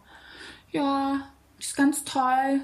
ja, 0.72 1.28
ist 1.60 1.76
ganz 1.76 2.02
toll. 2.04 2.60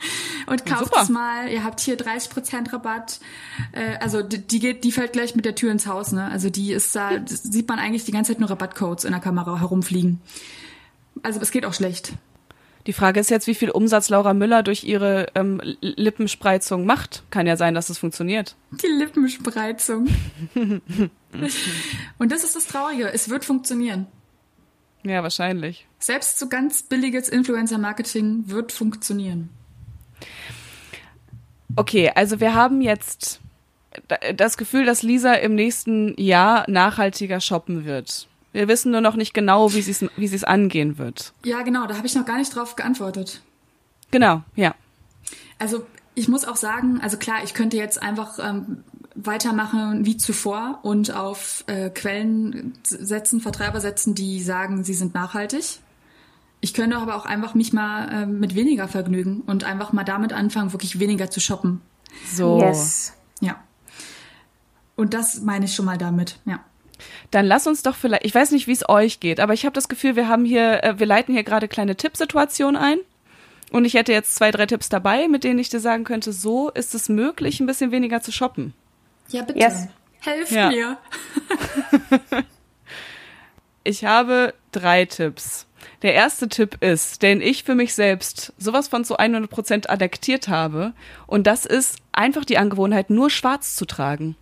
Und 0.46 0.64
kauft 0.64 0.94
es 0.96 1.08
mal, 1.08 1.48
ihr 1.48 1.64
habt 1.64 1.80
hier 1.80 1.98
30% 1.98 2.72
Rabatt. 2.72 3.20
Äh, 3.72 3.96
also 4.00 4.22
die, 4.22 4.38
die 4.38 4.60
geht, 4.60 4.84
die 4.84 4.92
fällt 4.92 5.12
gleich 5.12 5.34
mit 5.34 5.44
der 5.44 5.54
Tür 5.54 5.72
ins 5.72 5.86
Haus, 5.86 6.12
ne? 6.12 6.30
Also 6.30 6.50
die 6.50 6.72
ist 6.72 6.94
da, 6.94 7.10
sieht 7.26 7.68
man 7.68 7.78
eigentlich 7.78 8.04
die 8.04 8.12
ganze 8.12 8.32
Zeit 8.32 8.40
nur 8.40 8.50
Rabattcodes 8.50 9.04
in 9.04 9.12
der 9.12 9.20
Kamera 9.20 9.60
herumfliegen. 9.60 10.20
Also 11.22 11.40
es 11.40 11.50
geht 11.50 11.64
auch 11.64 11.74
schlecht. 11.74 12.12
Die 12.86 12.94
Frage 12.94 13.20
ist 13.20 13.28
jetzt, 13.28 13.46
wie 13.46 13.54
viel 13.54 13.70
Umsatz 13.70 14.08
Laura 14.08 14.32
Müller 14.32 14.62
durch 14.62 14.84
ihre 14.84 15.26
ähm, 15.34 15.60
Lippenspreizung 15.82 16.86
macht. 16.86 17.22
Kann 17.28 17.46
ja 17.46 17.58
sein, 17.58 17.74
dass 17.74 17.90
es 17.90 17.98
funktioniert. 17.98 18.56
Die 18.70 18.86
Lippenspreizung. 18.86 20.08
Und 20.54 22.32
das 22.32 22.44
ist 22.44 22.56
das 22.56 22.66
Traurige. 22.66 23.12
Es 23.12 23.28
wird 23.28 23.44
funktionieren. 23.44 24.06
Ja, 25.02 25.22
wahrscheinlich. 25.22 25.86
Selbst 25.98 26.38
so 26.38 26.48
ganz 26.48 26.82
billiges 26.82 27.28
Influencer-Marketing 27.28 28.44
wird 28.46 28.72
funktionieren. 28.72 29.50
Okay, 31.76 32.10
also 32.14 32.40
wir 32.40 32.54
haben 32.54 32.80
jetzt 32.80 33.40
das 34.34 34.56
Gefühl, 34.56 34.84
dass 34.84 35.02
Lisa 35.02 35.34
im 35.34 35.54
nächsten 35.54 36.20
Jahr 36.20 36.68
nachhaltiger 36.68 37.40
shoppen 37.40 37.84
wird. 37.84 38.26
Wir 38.52 38.68
wissen 38.68 38.92
nur 38.92 39.00
noch 39.00 39.16
nicht 39.16 39.34
genau, 39.34 39.72
wie 39.74 39.82
sie 39.82 39.90
es 39.90 40.04
wie 40.16 40.24
es 40.24 40.44
angehen 40.44 40.98
wird. 40.98 41.32
Ja, 41.44 41.62
genau, 41.62 41.86
da 41.86 41.96
habe 41.96 42.06
ich 42.06 42.14
noch 42.14 42.24
gar 42.24 42.38
nicht 42.38 42.54
drauf 42.54 42.76
geantwortet. 42.76 43.42
Genau, 44.10 44.42
ja. 44.56 44.74
Also 45.58 45.86
ich 46.14 46.28
muss 46.28 46.44
auch 46.44 46.56
sagen, 46.56 47.00
also 47.02 47.16
klar, 47.16 47.44
ich 47.44 47.54
könnte 47.54 47.76
jetzt 47.76 48.02
einfach 48.02 48.38
ähm, 48.38 48.82
weitermachen 49.14 50.04
wie 50.06 50.16
zuvor 50.16 50.80
und 50.82 51.14
auf 51.14 51.64
äh, 51.66 51.90
Quellen 51.90 52.74
setzen, 52.82 53.40
Vertreiber 53.40 53.80
setzen, 53.80 54.14
die 54.14 54.42
sagen, 54.42 54.84
sie 54.84 54.94
sind 54.94 55.14
nachhaltig. 55.14 55.80
Ich 56.60 56.74
könnte 56.74 56.96
aber 56.96 57.16
auch 57.16 57.24
einfach 57.24 57.54
mich 57.54 57.72
mal 57.72 58.08
äh, 58.08 58.26
mit 58.26 58.54
weniger 58.54 58.88
vergnügen 58.88 59.42
und 59.42 59.64
einfach 59.64 59.92
mal 59.92 60.04
damit 60.04 60.32
anfangen, 60.32 60.72
wirklich 60.72 60.98
weniger 60.98 61.30
zu 61.30 61.40
shoppen. 61.40 61.80
So. 62.32 62.60
Yes. 62.60 63.14
Ja. 63.40 63.62
Und 64.96 65.14
das 65.14 65.40
meine 65.42 65.66
ich 65.66 65.74
schon 65.74 65.84
mal 65.84 65.98
damit, 65.98 66.38
ja. 66.44 66.60
Dann 67.30 67.46
lass 67.46 67.68
uns 67.68 67.82
doch 67.82 67.94
vielleicht, 67.94 68.24
ich 68.24 68.34
weiß 68.34 68.50
nicht, 68.50 68.66
wie 68.66 68.72
es 68.72 68.88
euch 68.88 69.20
geht, 69.20 69.38
aber 69.38 69.54
ich 69.54 69.64
habe 69.64 69.74
das 69.74 69.88
Gefühl, 69.88 70.16
wir 70.16 70.28
haben 70.28 70.44
hier, 70.44 70.82
äh, 70.82 70.98
wir 70.98 71.06
leiten 71.06 71.32
hier 71.32 71.44
gerade 71.44 71.68
kleine 71.68 71.94
Tippsituationen 71.94 72.80
ein. 72.80 72.98
Und 73.70 73.84
ich 73.84 73.94
hätte 73.94 74.12
jetzt 74.12 74.34
zwei, 74.34 74.50
drei 74.50 74.66
Tipps 74.66 74.88
dabei, 74.88 75.28
mit 75.28 75.44
denen 75.44 75.58
ich 75.58 75.68
dir 75.68 75.80
sagen 75.80 76.04
könnte, 76.04 76.32
so 76.32 76.70
ist 76.70 76.94
es 76.94 77.08
möglich, 77.08 77.60
ein 77.60 77.66
bisschen 77.66 77.92
weniger 77.92 78.22
zu 78.22 78.32
shoppen. 78.32 78.72
Ja, 79.28 79.42
bitte. 79.42 79.58
Yes. 79.58 79.88
Helft 80.20 80.52
ja. 80.52 80.68
mir. 80.70 80.98
ich 83.84 84.04
habe 84.04 84.54
drei 84.72 85.04
Tipps. 85.04 85.67
Der 86.02 86.14
erste 86.14 86.48
Tipp 86.48 86.82
ist, 86.82 87.22
den 87.22 87.40
ich 87.40 87.64
für 87.64 87.74
mich 87.74 87.94
selbst 87.94 88.52
sowas 88.56 88.88
von 88.88 89.04
zu 89.04 89.18
100% 89.18 89.88
adaptiert 89.88 90.48
habe. 90.48 90.92
Und 91.26 91.46
das 91.46 91.66
ist 91.66 91.96
einfach 92.12 92.44
die 92.44 92.58
Angewohnheit, 92.58 93.10
nur 93.10 93.30
schwarz 93.30 93.74
zu 93.74 93.84
tragen. 93.84 94.36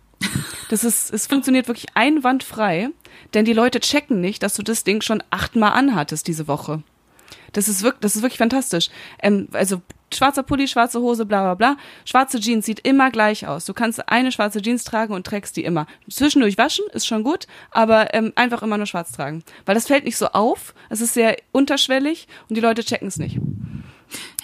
Das 0.69 0.83
ist, 0.83 1.13
es 1.13 1.27
funktioniert 1.27 1.67
wirklich 1.67 1.87
einwandfrei, 1.93 2.89
denn 3.33 3.45
die 3.45 3.53
Leute 3.53 3.79
checken 3.79 4.21
nicht, 4.21 4.43
dass 4.43 4.55
du 4.55 4.63
das 4.63 4.83
Ding 4.83 5.01
schon 5.01 5.23
achtmal 5.29 5.71
anhattest 5.71 6.27
diese 6.27 6.47
Woche. 6.47 6.83
Das 7.53 7.67
ist 7.67 7.83
wirklich, 7.83 8.01
das 8.01 8.15
ist 8.15 8.21
wirklich 8.21 8.37
fantastisch. 8.37 8.89
Ähm, 9.21 9.47
also 9.53 9.81
schwarzer 10.13 10.43
Pulli, 10.43 10.67
schwarze 10.67 11.01
Hose, 11.01 11.25
bla 11.25 11.41
bla 11.41 11.53
bla. 11.55 11.77
Schwarze 12.05 12.39
Jeans 12.39 12.65
sieht 12.65 12.79
immer 12.79 13.11
gleich 13.11 13.47
aus. 13.47 13.65
Du 13.65 13.73
kannst 13.73 14.07
eine 14.09 14.31
schwarze 14.31 14.61
Jeans 14.61 14.83
tragen 14.83 15.13
und 15.13 15.25
trägst 15.25 15.55
die 15.57 15.63
immer. 15.63 15.87
Zwischendurch 16.09 16.57
waschen 16.57 16.85
ist 16.93 17.07
schon 17.07 17.23
gut, 17.23 17.47
aber 17.71 18.13
ähm, 18.13 18.33
einfach 18.35 18.61
immer 18.63 18.77
nur 18.77 18.85
schwarz 18.85 19.11
tragen. 19.11 19.43
Weil 19.65 19.75
das 19.75 19.87
fällt 19.87 20.05
nicht 20.05 20.17
so 20.17 20.27
auf. 20.27 20.73
Es 20.89 21.01
ist 21.01 21.13
sehr 21.13 21.37
unterschwellig 21.51 22.27
und 22.49 22.55
die 22.55 22.61
Leute 22.61 22.83
checken 22.83 23.07
es 23.07 23.17
nicht. 23.17 23.39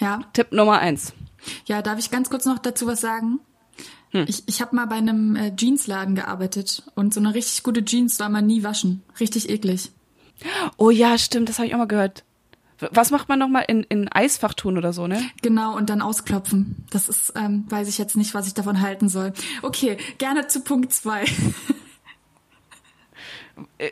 Ja. 0.00 0.20
Tipp 0.32 0.52
Nummer 0.52 0.78
eins. 0.78 1.14
Ja, 1.66 1.82
darf 1.82 1.98
ich 1.98 2.10
ganz 2.10 2.30
kurz 2.30 2.44
noch 2.44 2.58
dazu 2.58 2.86
was 2.86 3.00
sagen? 3.00 3.40
Hm. 4.10 4.26
Ich, 4.28 4.44
ich 4.46 4.60
habe 4.60 4.76
mal 4.76 4.86
bei 4.86 4.96
einem 4.96 5.36
äh, 5.36 5.52
Jeansladen 5.56 6.14
gearbeitet 6.14 6.82
und 6.94 7.12
so 7.12 7.20
eine 7.20 7.34
richtig 7.34 7.62
gute 7.62 7.84
Jeans 7.84 8.16
soll 8.16 8.28
man 8.28 8.46
nie 8.46 8.62
waschen. 8.62 9.02
Richtig 9.18 9.48
eklig. 9.48 9.90
Oh 10.76 10.90
ja, 10.90 11.18
stimmt, 11.18 11.48
das 11.48 11.58
habe 11.58 11.68
ich 11.68 11.74
auch 11.74 11.78
mal 11.78 11.86
gehört. 11.86 12.24
Was 12.92 13.10
macht 13.10 13.28
man 13.28 13.38
nochmal 13.38 13.64
in, 13.68 13.82
in 13.84 14.08
Eisfach 14.08 14.54
tun 14.54 14.78
oder 14.78 14.92
so, 14.92 15.06
ne? 15.06 15.22
Genau, 15.42 15.76
und 15.76 15.90
dann 15.90 16.02
ausklopfen. 16.02 16.84
Das 16.90 17.08
ist, 17.08 17.32
ähm, 17.36 17.64
weiß 17.68 17.88
ich 17.88 17.98
jetzt 17.98 18.16
nicht, 18.16 18.34
was 18.34 18.46
ich 18.46 18.54
davon 18.54 18.80
halten 18.80 19.08
soll. 19.08 19.32
Okay, 19.62 19.96
gerne 20.18 20.46
zu 20.46 20.60
Punkt 20.60 20.92
zwei. 20.92 21.24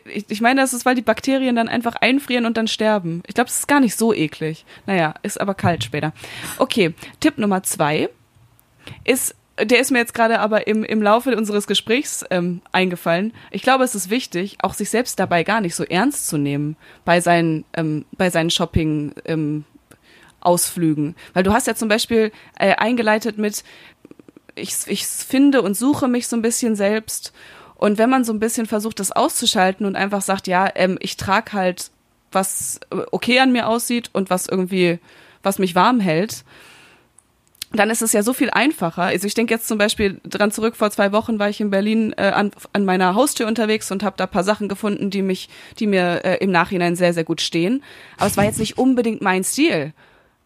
ich, 0.07 0.25
ich 0.29 0.41
meine, 0.41 0.61
das 0.61 0.73
ist, 0.73 0.85
weil 0.85 0.95
die 0.95 1.03
Bakterien 1.03 1.57
dann 1.57 1.69
einfach 1.69 1.97
einfrieren 1.97 2.47
und 2.47 2.57
dann 2.57 2.69
sterben. 2.69 3.23
Ich 3.27 3.35
glaube, 3.35 3.49
das 3.49 3.61
ist 3.61 3.69
gar 3.69 3.81
nicht 3.81 3.97
so 3.97 4.13
eklig. 4.13 4.65
Naja, 4.87 5.15
ist 5.23 5.41
aber 5.41 5.55
kalt 5.55 5.85
später. 5.85 6.13
Okay, 6.59 6.95
Tipp 7.21 7.39
Nummer 7.39 7.63
zwei 7.63 8.09
ist 9.05 9.35
der 9.59 9.81
ist 9.81 9.91
mir 9.91 9.99
jetzt 9.99 10.15
gerade 10.15 10.41
aber 10.41 10.67
im, 10.67 10.83
im 10.83 11.03
Laufe 11.03 11.37
unseres 11.37 11.67
Gesprächs 11.67 12.25
ähm, 12.31 12.63
eingefallen. 12.73 13.33
Ich 13.51 13.63
glaube, 13.63 13.85
es 13.85 13.95
ist 13.95 14.09
wichtig, 14.09 14.59
auch 14.63 14.75
sich 14.75 14.91
selbst 14.91 15.19
dabei 15.19 15.45
gar 15.45 15.61
nicht 15.61 15.75
so 15.75 15.85
ernst 15.85 16.29
zu 16.29 16.39
nehmen 16.39 16.77
bei 17.05 17.21
seinen, 17.21 17.65
ähm, 17.75 18.07
bei 18.13 18.31
seinen 18.31 18.51
Shopping 18.51 19.13
ähm, 19.25 19.65
Ausflügen. 20.41 21.17
Weil 21.35 21.43
du 21.43 21.53
hast 21.53 21.67
ja 21.67 21.75
zum 21.75 21.89
Beispiel 21.89 22.33
äh, 22.59 22.75
eingeleitet 22.75 23.39
mit, 23.39 23.63
ich, 24.55 24.75
ich 24.87 25.07
finde 25.07 25.63
und 25.63 25.77
suche 25.77 26.09
mich 26.09 26.29
so 26.29 26.37
ein 26.37 26.43
bisschen 26.43 26.75
selbst. 26.75 27.33
Und 27.77 27.99
wenn 27.99 28.11
man 28.11 28.25
so 28.25 28.33
ein 28.33 28.41
bisschen 28.41 28.67
versucht, 28.67 29.01
das 29.01 29.13
auszuschalten 29.13 29.87
und 29.87 29.97
einfach 29.97 30.23
sagt, 30.23 30.47
ja, 30.47 30.69
ähm, 30.75 30.99
ich 31.01 31.17
trage 31.17 31.53
halt, 31.53 31.91
was 32.31 32.81
äh, 32.91 32.97
okay 33.11 33.39
an 33.41 33.53
mir 33.53 33.69
aussieht 33.69 34.11
und 34.13 34.31
was 34.31 34.47
irgendwie, 34.47 34.99
was 35.43 35.59
mich 35.59 35.75
warm 35.75 36.01
hält, 36.01 36.45
dann 37.75 37.91
ist 37.91 38.03
es 38.03 38.13
ja 38.13 38.23
so 38.23 38.33
viel 38.33 38.51
einfacher. 38.51 39.03
Also 39.03 39.27
ich 39.27 39.35
denke 39.35 39.55
jetzt 39.55 39.69
zum 39.69 39.79
Beispiel 39.79 40.21
dran 40.25 40.51
zurück, 40.51 40.77
vor 40.77 40.91
zwei 40.91 41.13
Wochen 41.13 41.39
war 41.39 41.49
ich 41.49 41.61
in 41.61 41.71
Berlin 41.71 42.15
äh, 42.17 42.31
an, 42.31 42.51
an 42.73 42.85
meiner 42.85 43.15
Haustür 43.15 43.47
unterwegs 43.47 43.91
und 43.91 44.03
habe 44.03 44.17
da 44.17 44.27
paar 44.27 44.45
Sachen 44.45 44.69
gefunden, 44.69 45.11
die 45.11 45.23
mich, 45.23 45.49
die 45.79 45.87
mir 45.87 46.25
äh, 46.25 46.37
im 46.39 46.51
Nachhinein 46.51 46.97
sehr, 46.97 47.15
sehr 47.15 47.25
gut 47.25 47.41
stehen. 47.41 47.83
Aber 48.17 48.27
es 48.27 48.37
war 48.37 48.45
jetzt 48.45 48.59
nicht 48.59 48.79
unbedingt 48.79 49.23
mein 49.23 49.45
Stil. 49.45 49.93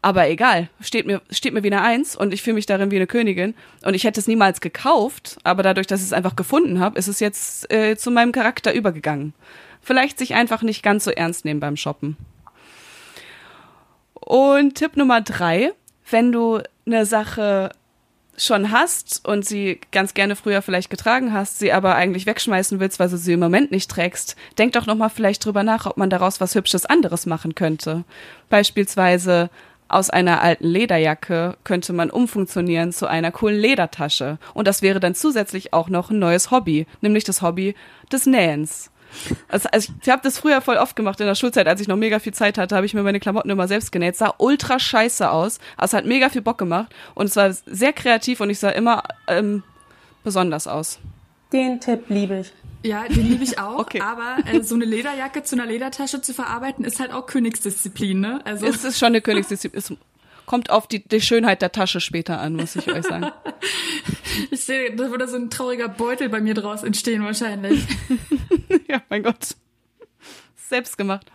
Aber 0.03 0.29
egal, 0.29 0.69
steht 0.81 1.07
mir, 1.07 1.21
steht 1.31 1.53
mir 1.53 1.65
wie 1.65 1.73
eine 1.73 1.83
Eins 1.83 2.15
und 2.15 2.33
ich 2.33 2.43
fühle 2.43 2.55
mich 2.55 2.67
darin 2.67 2.93
wie 2.93 2.97
eine 2.97 3.09
Königin. 3.09 3.55
Und 3.83 3.95
ich 3.95 4.05
hätte 4.05 4.21
es 4.21 4.29
niemals 4.29 4.61
gekauft, 4.61 5.39
aber 5.43 5.65
dadurch, 5.65 5.89
dass 5.89 6.01
ich 6.01 6.07
es 6.07 6.13
einfach 6.13 6.37
gefunden 6.37 6.79
habe, 6.79 6.99
ist 6.99 7.09
es 7.09 7.19
jetzt 7.19 7.73
äh, 7.73 7.97
zu 7.97 8.13
meinem 8.13 8.31
Charakter 8.31 8.73
übergegangen. 8.73 9.35
Vielleicht 9.83 10.19
sich 10.19 10.35
einfach 10.35 10.63
nicht 10.63 10.83
ganz 10.85 11.05
so 11.05 11.11
ernst 11.11 11.45
nehmen 11.45 11.61
beim 11.61 11.77
Shoppen. 11.77 12.17
Und 14.15 14.77
Tipp 14.77 14.97
Nummer 14.97 15.23
drei, 15.23 15.73
wenn 16.11 16.31
du 16.31 16.61
eine 16.87 17.07
Sache 17.07 17.71
schon 18.39 18.71
hast 18.71 19.27
und 19.27 19.47
sie 19.47 19.81
ganz 19.93 20.15
gerne 20.15 20.37
früher 20.37 20.61
vielleicht 20.63 20.91
getragen 20.91 21.33
hast, 21.33 21.59
sie 21.59 21.73
aber 21.73 21.95
eigentlich 21.95 22.27
wegschmeißen 22.27 22.81
willst, 22.81 22.99
weil 22.99 23.09
du 23.09 23.17
sie 23.17 23.33
im 23.33 23.41
Moment 23.41 23.71
nicht 23.71 23.91
trägst, 23.91 24.37
denk 24.59 24.73
doch 24.73 24.87
nochmal 24.87 25.11
vielleicht 25.11 25.45
drüber 25.45 25.63
nach, 25.63 25.87
ob 25.87 25.97
man 25.97 26.11
daraus 26.11 26.41
was 26.41 26.55
Hübsches 26.55 26.85
anderes 26.85 27.27
machen 27.27 27.55
könnte. 27.55 28.05
Beispielsweise 28.51 29.51
aus 29.89 30.11
einer 30.11 30.43
alten 30.43 30.67
Lederjacke 30.67 31.57
könnte 31.65 31.93
man 31.93 32.11
umfunktionieren 32.11 32.93
zu 32.93 33.07
einer 33.07 33.31
coolen 33.31 33.59
Ledertasche. 33.59 34.39
Und 34.53 34.67
das 34.67 34.83
wäre 34.83 35.01
dann 35.01 35.15
zusätzlich 35.15 35.73
auch 35.73 35.89
noch 35.89 36.11
ein 36.11 36.19
neues 36.19 36.51
Hobby, 36.51 36.87
nämlich 37.01 37.25
das 37.25 37.41
Hobby 37.41 37.75
des 38.13 38.27
Nähens. 38.27 38.91
Also, 39.49 39.69
also 39.73 39.93
ich 40.03 40.09
habe 40.09 40.23
das 40.23 40.39
früher 40.39 40.61
voll 40.61 40.77
oft 40.77 40.97
gemacht 40.97 41.21
in 41.21 41.27
der 41.27 41.35
Schulzeit, 41.35 41.67
als 41.67 41.81
ich 41.81 41.89
noch 41.89 41.97
mega 41.97 42.19
viel 42.19 42.35
Zeit 42.35 42.59
hatte, 42.59 42.77
habe 42.77 42.87
ich 42.87 42.95
mir 42.95 43.03
meine 43.03 43.21
Klamotten 43.21 43.51
immer 43.51 43.69
selbst 43.69 43.93
genäht. 43.93 44.17
Sah 44.17 44.35
ultra 44.39 44.79
scheiße 44.79 45.31
aus, 45.31 45.59
aber 45.77 45.85
es 45.87 45.93
hat 45.93 46.05
mega 46.05 46.29
viel 46.29 46.43
Bock 46.43 46.59
gemacht 46.59 46.95
und 47.15 47.27
es 47.27 47.37
war 47.37 47.53
sehr 47.53 47.93
kreativ 47.93 48.41
und 48.41 48.51
ich 48.51 48.59
sah 48.59 48.71
immer 48.71 49.03
ähm, 49.29 49.63
besonders 50.25 50.67
aus. 50.67 50.99
Den 51.53 51.81
Tipp 51.81 52.05
liebe 52.09 52.41
ich. 52.41 52.53
Ja, 52.83 53.05
den 53.09 53.29
liebe 53.29 53.45
ich 53.45 53.59
auch. 53.59 53.79
okay. 53.81 54.01
Aber 54.01 54.39
äh, 54.47 54.63
so 54.63 54.75
eine 54.75 54.85
Lederjacke 54.85 55.43
zu 55.43 55.57
einer 55.57 55.67
Ledertasche 55.67 56.21
zu 56.21 56.35
verarbeiten, 56.35 56.85
ist 56.85 57.01
halt 57.01 57.13
auch 57.13 57.27
Königsdisziplin, 57.27 58.21
ne? 58.21 58.41
Also 58.45 58.67
es 58.67 58.85
ist 58.85 58.99
schon 58.99 59.09
eine 59.09 59.21
Königsdisziplin. 59.21 59.99
Kommt 60.47 60.71
auf 60.71 60.87
die, 60.87 61.07
die 61.07 61.21
Schönheit 61.21 61.61
der 61.61 61.73
Tasche 61.73 62.01
später 62.01 62.41
an, 62.41 62.55
muss 62.55 62.77
ich 62.77 62.91
euch 62.91 63.05
sagen. 63.05 63.33
ich 64.51 64.65
sehe, 64.65 64.95
da 64.95 65.11
würde 65.11 65.27
so 65.29 65.37
ein 65.37 65.51
trauriger 65.51 65.89
Beutel 65.89 66.29
bei 66.29 66.41
mir 66.41 66.55
draus 66.55 66.85
entstehen 66.85 67.25
wahrscheinlich. 67.25 67.87
ja, 68.89 69.03
mein 69.09 69.23
Gott. 69.23 69.57
Selbst 70.57 70.97
gemacht. 70.97 71.31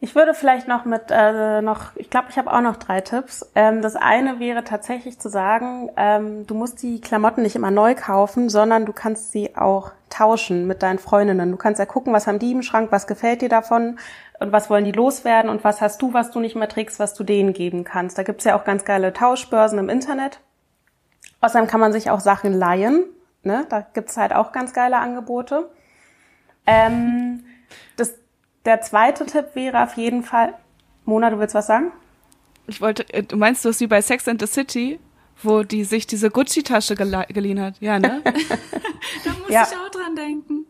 Ich 0.00 0.14
würde 0.14 0.32
vielleicht 0.32 0.68
noch 0.68 0.84
mit 0.84 1.10
äh, 1.10 1.60
noch, 1.60 1.96
ich 1.96 2.08
glaube, 2.08 2.28
ich 2.30 2.38
habe 2.38 2.52
auch 2.52 2.60
noch 2.60 2.76
drei 2.76 3.00
Tipps. 3.00 3.44
Ähm, 3.56 3.82
das 3.82 3.96
eine 3.96 4.38
wäre 4.38 4.62
tatsächlich 4.62 5.18
zu 5.18 5.28
sagen, 5.28 5.90
ähm, 5.96 6.46
du 6.46 6.54
musst 6.54 6.82
die 6.82 7.00
Klamotten 7.00 7.42
nicht 7.42 7.56
immer 7.56 7.72
neu 7.72 7.96
kaufen, 7.96 8.48
sondern 8.48 8.86
du 8.86 8.92
kannst 8.92 9.32
sie 9.32 9.56
auch 9.56 9.90
tauschen 10.08 10.68
mit 10.68 10.84
deinen 10.84 11.00
Freundinnen. 11.00 11.50
Du 11.50 11.56
kannst 11.56 11.80
ja 11.80 11.86
gucken, 11.86 12.12
was 12.12 12.28
haben 12.28 12.38
die 12.38 12.52
im 12.52 12.62
Schrank, 12.62 12.92
was 12.92 13.08
gefällt 13.08 13.42
dir 13.42 13.48
davon 13.48 13.98
und 14.40 14.52
was 14.52 14.70
wollen 14.70 14.84
die 14.84 14.92
loswerden 14.92 15.50
und 15.50 15.64
was 15.64 15.80
hast 15.80 16.00
du, 16.02 16.12
was 16.12 16.30
du 16.30 16.40
nicht 16.40 16.56
mehr 16.56 16.68
trägst, 16.68 16.98
was 16.98 17.14
du 17.14 17.24
denen 17.24 17.52
geben 17.52 17.84
kannst. 17.84 18.18
Da 18.18 18.22
gibt's 18.22 18.44
ja 18.44 18.58
auch 18.58 18.64
ganz 18.64 18.84
geile 18.84 19.12
Tauschbörsen 19.12 19.78
im 19.78 19.88
Internet. 19.88 20.40
Außerdem 21.40 21.68
kann 21.68 21.80
man 21.80 21.92
sich 21.92 22.10
auch 22.10 22.20
Sachen 22.20 22.52
leihen. 22.52 23.04
Ne? 23.42 23.66
Da 23.68 23.80
gibt's 23.80 24.16
halt 24.16 24.32
auch 24.32 24.52
ganz 24.52 24.72
geile 24.72 24.98
Angebote. 24.98 25.70
Ähm, 26.66 27.44
das, 27.96 28.14
der 28.64 28.80
zweite 28.80 29.26
Tipp 29.26 29.46
wäre 29.54 29.82
auf 29.82 29.94
jeden 29.94 30.22
Fall. 30.22 30.54
Mona, 31.04 31.30
du 31.30 31.38
willst 31.38 31.54
was 31.54 31.66
sagen? 31.66 31.92
Ich 32.66 32.80
wollte, 32.80 33.08
äh, 33.12 33.22
du 33.22 33.36
meinst 33.36 33.64
du 33.64 33.70
es 33.70 33.80
wie 33.80 33.86
bei 33.86 34.02
Sex 34.02 34.28
and 34.28 34.40
the 34.40 34.46
City, 34.46 35.00
wo 35.42 35.62
die 35.62 35.84
sich 35.84 36.06
diese 36.06 36.30
Gucci-Tasche 36.30 36.94
geliehen 36.96 37.60
hat? 37.60 37.74
Ja, 37.80 37.98
ne? 37.98 38.20
da 38.24 39.30
muss 39.40 39.48
ja. 39.48 39.62
ich 39.62 39.76
auch 39.76 39.90
dran 39.90 40.14
denken. 40.16 40.66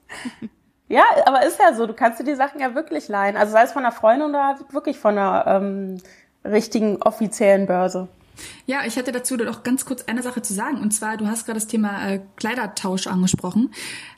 Ja, 0.88 1.04
aber 1.26 1.44
ist 1.44 1.58
ja 1.58 1.74
so. 1.74 1.86
Du 1.86 1.92
kannst 1.92 2.18
dir 2.18 2.24
die 2.24 2.34
Sachen 2.34 2.60
ja 2.60 2.74
wirklich 2.74 3.08
leihen. 3.08 3.36
Also 3.36 3.52
sei 3.52 3.62
es 3.62 3.72
von 3.72 3.84
einer 3.84 3.92
Freundin 3.92 4.30
oder 4.30 4.58
wirklich 4.70 4.98
von 4.98 5.18
einer 5.18 5.44
ähm, 5.46 5.98
richtigen 6.44 7.02
offiziellen 7.02 7.66
Börse. 7.66 8.08
Ja, 8.66 8.84
ich 8.86 8.96
hätte 8.96 9.12
dazu 9.12 9.36
noch 9.36 9.62
ganz 9.62 9.84
kurz 9.84 10.04
eine 10.04 10.22
Sache 10.22 10.42
zu 10.42 10.54
sagen. 10.54 10.80
Und 10.80 10.92
zwar, 10.92 11.16
du 11.16 11.26
hast 11.26 11.44
gerade 11.44 11.58
das 11.58 11.66
Thema 11.66 12.08
äh, 12.08 12.20
Kleidertausch 12.36 13.06
angesprochen. 13.06 13.72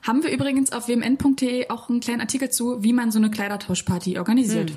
Haben 0.06 0.22
wir 0.22 0.30
übrigens 0.30 0.72
auf 0.72 0.88
wmn.de 0.88 1.70
auch 1.70 1.88
einen 1.88 2.00
kleinen 2.00 2.20
Artikel 2.20 2.50
zu, 2.50 2.82
wie 2.82 2.92
man 2.92 3.10
so 3.10 3.18
eine 3.18 3.30
Kleidertauschparty 3.30 4.18
organisiert. 4.18 4.70
Hm. 4.70 4.76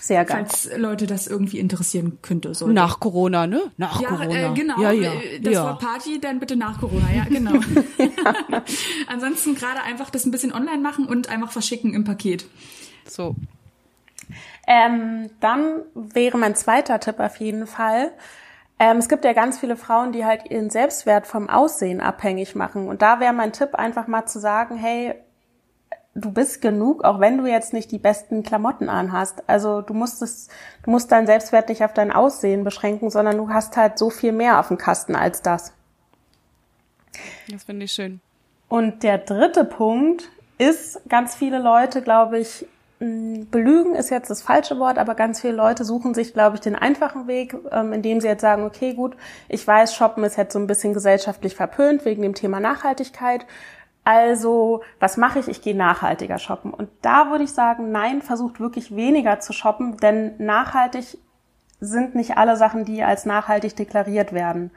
Sehr 0.00 0.24
geil. 0.24 0.46
Falls 0.46 0.70
Leute 0.76 1.06
das 1.06 1.26
irgendwie 1.26 1.58
interessieren 1.58 2.18
könnte. 2.22 2.54
So. 2.54 2.68
Nach 2.68 3.00
Corona, 3.00 3.46
ne? 3.46 3.72
Nach 3.76 4.00
ja, 4.00 4.08
Corona. 4.08 4.52
Äh, 4.52 4.54
genau. 4.54 4.80
Ja, 4.80 4.92
ja. 4.92 5.12
Äh, 5.12 5.40
Das 5.40 5.54
ja. 5.54 5.64
Wort 5.64 5.80
Party 5.80 6.20
dann 6.20 6.38
bitte 6.38 6.56
nach 6.56 6.78
Corona, 6.78 7.10
ja, 7.12 7.24
genau. 7.24 7.52
Ansonsten 9.08 9.56
gerade 9.56 9.82
einfach 9.82 10.10
das 10.10 10.24
ein 10.24 10.30
bisschen 10.30 10.52
online 10.52 10.78
machen 10.78 11.06
und 11.06 11.28
einfach 11.28 11.50
verschicken 11.50 11.92
im 11.94 12.04
Paket. 12.04 12.46
So. 13.04 13.34
Ähm, 14.66 15.30
dann 15.40 15.82
wäre 15.94 16.38
mein 16.38 16.54
zweiter 16.54 17.00
Tipp 17.00 17.18
auf 17.20 17.36
jeden 17.36 17.66
Fall. 17.66 18.12
Ähm, 18.78 18.98
es 18.98 19.08
gibt 19.08 19.24
ja 19.24 19.32
ganz 19.32 19.58
viele 19.58 19.76
Frauen, 19.76 20.12
die 20.12 20.24
halt 20.24 20.50
ihren 20.50 20.70
Selbstwert 20.70 21.26
vom 21.26 21.48
Aussehen 21.48 22.00
abhängig 22.00 22.54
machen. 22.54 22.88
Und 22.88 23.00
da 23.02 23.20
wäre 23.20 23.32
mein 23.32 23.52
Tipp 23.52 23.74
einfach 23.74 24.06
mal 24.06 24.26
zu 24.26 24.38
sagen, 24.38 24.76
hey, 24.76 25.14
du 26.16 26.32
bist 26.32 26.62
genug, 26.62 27.04
auch 27.04 27.20
wenn 27.20 27.38
du 27.38 27.46
jetzt 27.46 27.72
nicht 27.72 27.92
die 27.92 27.98
besten 27.98 28.42
Klamotten 28.42 28.88
anhast. 28.88 29.42
Also 29.46 29.82
du 29.82 29.94
musst 29.94 30.22
es, 30.22 30.48
du 30.82 30.90
musst 30.90 31.12
deinen 31.12 31.26
Selbstwert 31.26 31.68
nicht 31.68 31.84
auf 31.84 31.92
dein 31.92 32.10
Aussehen 32.10 32.64
beschränken, 32.64 33.10
sondern 33.10 33.36
du 33.36 33.50
hast 33.50 33.76
halt 33.76 33.98
so 33.98 34.10
viel 34.10 34.32
mehr 34.32 34.58
auf 34.58 34.68
dem 34.68 34.78
Kasten 34.78 35.14
als 35.14 35.42
das. 35.42 35.72
Das 37.50 37.64
finde 37.64 37.84
ich 37.84 37.92
schön. 37.92 38.20
Und 38.68 39.02
der 39.02 39.18
dritte 39.18 39.64
Punkt 39.64 40.30
ist, 40.58 41.00
ganz 41.08 41.34
viele 41.34 41.58
Leute, 41.58 42.02
glaube 42.02 42.38
ich, 42.38 42.66
mh, 42.98 43.46
belügen 43.50 43.94
ist 43.94 44.10
jetzt 44.10 44.30
das 44.30 44.42
falsche 44.42 44.78
Wort, 44.78 44.98
aber 44.98 45.14
ganz 45.14 45.40
viele 45.40 45.54
Leute 45.54 45.84
suchen 45.84 46.14
sich, 46.14 46.32
glaube 46.32 46.56
ich, 46.56 46.60
den 46.60 46.74
einfachen 46.74 47.26
Weg, 47.28 47.54
ähm, 47.70 47.92
indem 47.92 48.20
sie 48.20 48.26
jetzt 48.26 48.40
sagen, 48.40 48.64
okay, 48.64 48.94
gut, 48.94 49.16
ich 49.48 49.66
weiß, 49.66 49.94
Shoppen 49.94 50.24
ist 50.24 50.36
jetzt 50.36 50.54
so 50.54 50.58
ein 50.58 50.66
bisschen 50.66 50.94
gesellschaftlich 50.94 51.54
verpönt 51.54 52.04
wegen 52.04 52.22
dem 52.22 52.34
Thema 52.34 52.58
Nachhaltigkeit. 52.58 53.46
Also, 54.06 54.82
was 55.00 55.16
mache 55.16 55.40
ich? 55.40 55.48
Ich 55.48 55.62
gehe 55.62 55.76
nachhaltiger 55.76 56.38
shoppen. 56.38 56.72
Und 56.72 56.88
da 57.02 57.32
würde 57.32 57.42
ich 57.42 57.52
sagen, 57.52 57.90
nein, 57.90 58.22
versucht 58.22 58.60
wirklich 58.60 58.94
weniger 58.94 59.40
zu 59.40 59.52
shoppen, 59.52 59.96
denn 59.96 60.36
nachhaltig 60.38 61.18
sind 61.80 62.14
nicht 62.14 62.38
alle 62.38 62.56
Sachen, 62.56 62.84
die 62.84 63.02
als 63.02 63.26
nachhaltig 63.26 63.74
deklariert 63.74 64.32
werden. 64.32 64.70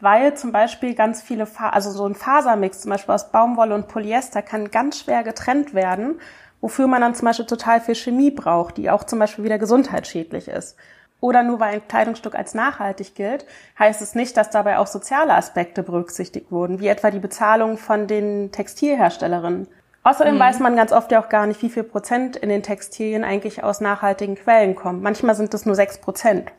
Weil 0.00 0.34
zum 0.34 0.50
Beispiel 0.50 0.96
ganz 0.96 1.22
viele, 1.22 1.46
Fa 1.46 1.68
also 1.68 1.92
so 1.92 2.06
ein 2.06 2.16
Fasermix 2.16 2.80
zum 2.80 2.90
Beispiel 2.90 3.14
aus 3.14 3.30
Baumwolle 3.30 3.72
und 3.72 3.86
Polyester 3.86 4.42
kann 4.42 4.72
ganz 4.72 4.98
schwer 4.98 5.22
getrennt 5.22 5.72
werden, 5.72 6.20
wofür 6.60 6.88
man 6.88 7.02
dann 7.02 7.14
zum 7.14 7.26
Beispiel 7.26 7.46
total 7.46 7.80
viel 7.80 7.94
Chemie 7.94 8.32
braucht, 8.32 8.78
die 8.78 8.90
auch 8.90 9.04
zum 9.04 9.20
Beispiel 9.20 9.44
wieder 9.44 9.58
gesundheitsschädlich 9.58 10.48
ist. 10.48 10.76
Oder 11.20 11.42
nur 11.42 11.60
weil 11.60 11.74
ein 11.74 11.88
Kleidungsstück 11.88 12.34
als 12.34 12.54
nachhaltig 12.54 13.14
gilt, 13.14 13.46
heißt 13.78 14.02
es 14.02 14.14
nicht, 14.14 14.36
dass 14.36 14.50
dabei 14.50 14.78
auch 14.78 14.86
soziale 14.86 15.34
Aspekte 15.34 15.82
berücksichtigt 15.82 16.52
wurden, 16.52 16.78
wie 16.80 16.88
etwa 16.88 17.10
die 17.10 17.18
Bezahlung 17.18 17.78
von 17.78 18.06
den 18.06 18.52
Textilherstellerinnen. 18.52 19.66
Außerdem 20.04 20.38
weiß 20.38 20.60
man 20.60 20.76
ganz 20.76 20.92
oft 20.92 21.10
ja 21.10 21.20
auch 21.20 21.28
gar 21.28 21.48
nicht, 21.48 21.62
wie 21.62 21.68
viel 21.68 21.82
Prozent 21.82 22.36
in 22.36 22.48
den 22.48 22.62
Textilien 22.62 23.24
eigentlich 23.24 23.64
aus 23.64 23.80
nachhaltigen 23.80 24.36
Quellen 24.36 24.76
kommen. 24.76 25.02
Manchmal 25.02 25.34
sind 25.34 25.52
es 25.52 25.66
nur 25.66 25.74
sechs 25.74 25.98
Prozent. 25.98 26.52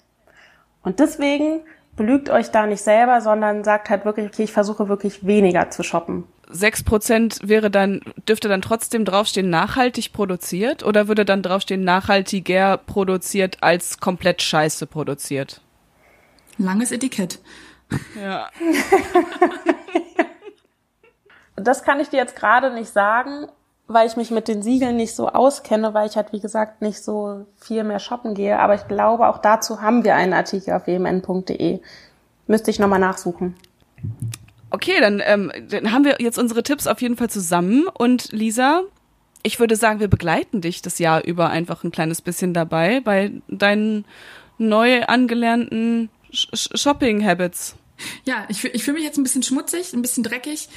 Und 0.83 0.99
deswegen 0.99 1.61
belügt 1.95 2.29
euch 2.29 2.51
da 2.51 2.65
nicht 2.65 2.83
selber, 2.83 3.21
sondern 3.21 3.63
sagt 3.63 3.89
halt 3.89 4.03
wirklich, 4.03 4.27
okay, 4.27 4.43
ich 4.43 4.51
versuche 4.51 4.89
wirklich 4.89 5.25
weniger 5.25 5.69
zu 5.69 5.83
shoppen. 5.83 6.25
6% 6.51 7.47
wäre 7.47 7.69
dann, 7.69 8.01
dürfte 8.27 8.47
dann 8.47 8.61
trotzdem 8.61 9.05
draufstehen, 9.05 9.49
nachhaltig 9.49 10.13
produziert 10.13 10.83
oder 10.83 11.07
würde 11.07 11.25
dann 11.25 11.43
draufstehen, 11.43 11.83
nachhaltiger 11.83 12.77
produziert 12.77 13.57
als 13.61 13.99
komplett 13.99 14.41
scheiße 14.41 14.87
produziert? 14.87 15.61
Langes 16.57 16.91
Etikett. 16.91 17.39
Ja. 18.21 18.49
Das 21.57 21.83
kann 21.83 21.99
ich 21.99 22.09
dir 22.09 22.17
jetzt 22.17 22.35
gerade 22.35 22.71
nicht 22.71 22.93
sagen, 22.93 23.47
weil 23.87 24.07
ich 24.07 24.15
mich 24.15 24.29
mit 24.29 24.47
den 24.47 24.61
Siegeln 24.61 24.95
nicht 24.95 25.15
so 25.15 25.29
auskenne, 25.29 25.93
weil 25.93 26.07
ich 26.07 26.15
halt, 26.15 26.31
wie 26.31 26.39
gesagt, 26.39 26.83
nicht 26.83 27.01
so 27.03 27.47
viel 27.55 27.83
mehr 27.83 27.99
shoppen 27.99 28.35
gehe. 28.35 28.59
Aber 28.59 28.75
ich 28.75 28.87
glaube, 28.87 29.27
auch 29.27 29.39
dazu 29.39 29.81
haben 29.81 30.03
wir 30.03 30.15
einen 30.15 30.33
Artikel 30.33 30.73
auf 30.73 30.85
wmn.de. 30.85 31.81
Müsste 32.45 32.69
ich 32.69 32.79
nochmal 32.79 32.99
nachsuchen. 32.99 33.55
Okay, 34.69 34.99
dann, 34.99 35.21
ähm, 35.25 35.51
dann 35.69 35.91
haben 35.91 36.03
wir 36.03 36.17
jetzt 36.19 36.37
unsere 36.37 36.63
Tipps 36.63 36.87
auf 36.87 37.01
jeden 37.01 37.15
Fall 37.17 37.29
zusammen. 37.29 37.87
Und 37.93 38.31
Lisa, 38.31 38.81
ich 39.43 39.59
würde 39.59 39.75
sagen, 39.75 39.99
wir 39.99 40.07
begleiten 40.09 40.61
dich 40.61 40.81
das 40.81 40.99
Jahr 40.99 41.23
über 41.23 41.49
einfach 41.49 41.83
ein 41.83 41.91
kleines 41.91 42.21
bisschen 42.21 42.53
dabei 42.53 42.99
bei 42.99 43.31
deinen 43.47 44.05
neu 44.57 45.03
angelernten 45.03 46.09
Sh 46.31 46.47
Sh 46.53 46.69
Shopping-Habits. 46.75 47.75
Ja, 48.25 48.45
ich, 48.49 48.63
ich 48.65 48.83
fühle 48.83 48.95
mich 48.97 49.05
jetzt 49.05 49.17
ein 49.17 49.23
bisschen 49.23 49.43
schmutzig, 49.43 49.93
ein 49.93 50.01
bisschen 50.01 50.23
dreckig, 50.23 50.67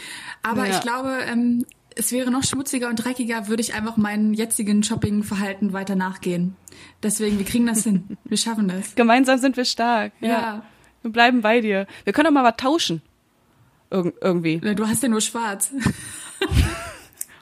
aber 0.42 0.66
Ja. 0.66 0.74
ich 0.74 0.80
glaube, 0.80 1.18
ähm, 1.26 1.66
es 1.96 2.12
wäre 2.12 2.30
noch 2.30 2.44
schmutziger 2.44 2.88
und 2.88 2.96
dreckiger, 2.96 3.48
würde 3.48 3.60
ich 3.62 3.74
einfach 3.74 3.96
meinen 3.96 4.32
jetzigen 4.32 4.82
Shopping-Verhalten 4.82 5.72
weiter 5.72 5.96
nachgehen. 5.96 6.56
Deswegen, 7.02 7.38
wir 7.38 7.44
kriegen 7.44 7.66
das 7.66 7.82
hin. 7.82 8.16
Wir 8.24 8.36
schaffen 8.38 8.68
das. 8.68 8.94
Gemeinsam 8.94 9.38
sind 9.38 9.56
wir 9.56 9.64
stark. 9.64 10.12
Ja. 10.20 10.62
Wir 11.02 11.10
bleiben 11.10 11.40
bei 11.42 11.60
dir. 11.60 11.86
Wir 12.04 12.12
können 12.12 12.26
doch 12.26 12.32
mal 12.42 12.44
was 12.44 12.56
tauschen. 12.56 13.02
Irg 13.90 14.14
irgendwie. 14.20 14.58
Du 14.58 14.86
hast 14.86 15.02
ja 15.02 15.08
nur 15.08 15.20
schwarz. 15.20 15.72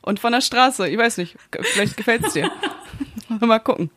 Und 0.03 0.21
von 0.21 0.33
der 0.33 0.41
Straße. 0.41 0.89
Ich 0.89 0.97
weiß 0.97 1.19
nicht. 1.19 1.37
Vielleicht 1.61 1.97
gefällt's 1.97 2.33
dir. 2.33 2.51
mal 3.41 3.59
gucken. 3.59 3.91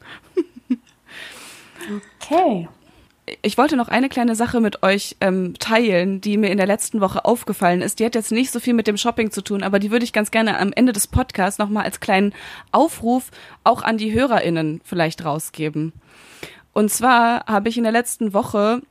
Okay. 2.29 2.67
Ich 3.43 3.57
wollte 3.57 3.77
noch 3.77 3.87
eine 3.87 4.09
kleine 4.09 4.35
Sache 4.35 4.59
mit 4.59 4.83
euch 4.83 5.15
ähm, 5.21 5.53
teilen, 5.57 6.19
die 6.19 6.37
mir 6.37 6.49
in 6.49 6.57
der 6.57 6.67
letzten 6.67 6.99
Woche 6.99 7.23
aufgefallen 7.23 7.81
ist. 7.81 7.99
Die 7.99 8.05
hat 8.05 8.15
jetzt 8.15 8.31
nicht 8.31 8.51
so 8.51 8.59
viel 8.59 8.73
mit 8.73 8.87
dem 8.87 8.97
Shopping 8.97 9.31
zu 9.31 9.41
tun, 9.41 9.63
aber 9.63 9.79
die 9.79 9.91
würde 9.91 10.03
ich 10.03 10.11
ganz 10.11 10.31
gerne 10.31 10.59
am 10.59 10.73
Ende 10.73 10.91
des 10.91 11.07
Podcasts 11.07 11.59
nochmal 11.59 11.85
als 11.85 11.99
kleinen 11.99 12.33
Aufruf 12.71 13.31
auch 13.63 13.83
an 13.83 13.97
die 13.97 14.11
HörerInnen 14.11 14.81
vielleicht 14.83 15.23
rausgeben. 15.23 15.93
Und 16.73 16.91
zwar 16.91 17.45
habe 17.45 17.69
ich 17.69 17.77
in 17.77 17.83
der 17.83 17.91
letzten 17.93 18.33
Woche 18.33 18.81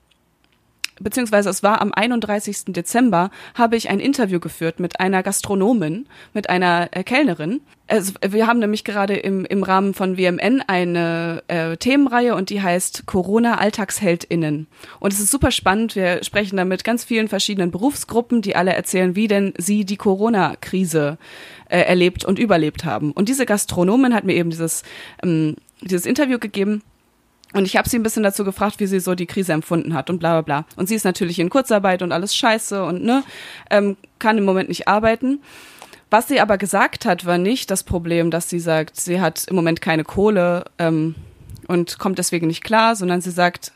beziehungsweise 1.00 1.50
es 1.50 1.62
war 1.62 1.80
am 1.80 1.92
31. 1.92 2.66
Dezember, 2.68 3.30
habe 3.54 3.76
ich 3.76 3.90
ein 3.90 4.00
Interview 4.00 4.38
geführt 4.38 4.78
mit 4.78 5.00
einer 5.00 5.22
Gastronomin, 5.22 6.06
mit 6.32 6.48
einer 6.48 6.88
äh, 6.92 7.02
Kellnerin. 7.02 7.60
Also, 7.88 8.12
wir 8.24 8.46
haben 8.46 8.60
nämlich 8.60 8.84
gerade 8.84 9.16
im, 9.16 9.44
im 9.44 9.64
Rahmen 9.64 9.94
von 9.94 10.16
WMN 10.16 10.62
eine 10.66 11.42
äh, 11.48 11.76
Themenreihe 11.76 12.36
und 12.36 12.50
die 12.50 12.62
heißt 12.62 13.06
Corona 13.06 13.58
AlltagsheldInnen. 13.58 14.68
Und 15.00 15.12
es 15.12 15.18
ist 15.18 15.32
super 15.32 15.50
spannend. 15.50 15.96
Wir 15.96 16.22
sprechen 16.22 16.56
da 16.56 16.64
mit 16.64 16.84
ganz 16.84 17.02
vielen 17.02 17.26
verschiedenen 17.26 17.72
Berufsgruppen, 17.72 18.42
die 18.42 18.54
alle 18.54 18.74
erzählen, 18.74 19.16
wie 19.16 19.26
denn 19.26 19.54
sie 19.58 19.84
die 19.84 19.96
Corona-Krise 19.96 21.18
äh, 21.68 21.80
erlebt 21.80 22.24
und 22.24 22.38
überlebt 22.38 22.84
haben. 22.84 23.10
Und 23.10 23.28
diese 23.28 23.46
Gastronomin 23.46 24.14
hat 24.14 24.24
mir 24.24 24.34
eben 24.34 24.50
dieses, 24.50 24.84
ähm, 25.24 25.56
dieses 25.80 26.06
Interview 26.06 26.38
gegeben. 26.38 26.82
Und 27.52 27.64
ich 27.64 27.76
habe 27.76 27.88
sie 27.88 27.98
ein 27.98 28.02
bisschen 28.02 28.22
dazu 28.22 28.44
gefragt, 28.44 28.78
wie 28.78 28.86
sie 28.86 29.00
so 29.00 29.14
die 29.14 29.26
Krise 29.26 29.52
empfunden 29.52 29.94
hat 29.94 30.08
und 30.08 30.18
bla 30.18 30.40
bla 30.40 30.62
bla. 30.62 30.66
Und 30.76 30.88
sie 30.88 30.94
ist 30.94 31.04
natürlich 31.04 31.38
in 31.38 31.50
Kurzarbeit 31.50 32.02
und 32.02 32.12
alles 32.12 32.34
scheiße 32.34 32.84
und 32.84 33.02
ne, 33.02 33.24
ähm, 33.70 33.96
kann 34.18 34.38
im 34.38 34.44
Moment 34.44 34.68
nicht 34.68 34.86
arbeiten. 34.88 35.40
Was 36.10 36.28
sie 36.28 36.40
aber 36.40 36.58
gesagt 36.58 37.06
hat, 37.06 37.24
war 37.24 37.38
nicht 37.38 37.70
das 37.70 37.84
Problem, 37.84 38.30
dass 38.30 38.48
sie 38.48 38.60
sagt, 38.60 38.98
sie 38.98 39.20
hat 39.20 39.46
im 39.48 39.56
Moment 39.56 39.80
keine 39.80 40.04
Kohle 40.04 40.64
ähm, 40.78 41.14
und 41.68 41.98
kommt 41.98 42.18
deswegen 42.18 42.48
nicht 42.48 42.64
klar, 42.64 42.96
sondern 42.96 43.20
sie 43.20 43.30
sagt, 43.30 43.72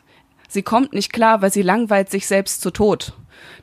sie 0.48 0.62
kommt 0.62 0.92
nicht 0.92 1.12
klar, 1.12 1.42
weil 1.42 1.52
sie 1.52 1.62
langweilt 1.62 2.10
sich 2.10 2.26
selbst 2.26 2.60
zu 2.60 2.70
Tod. 2.70 3.12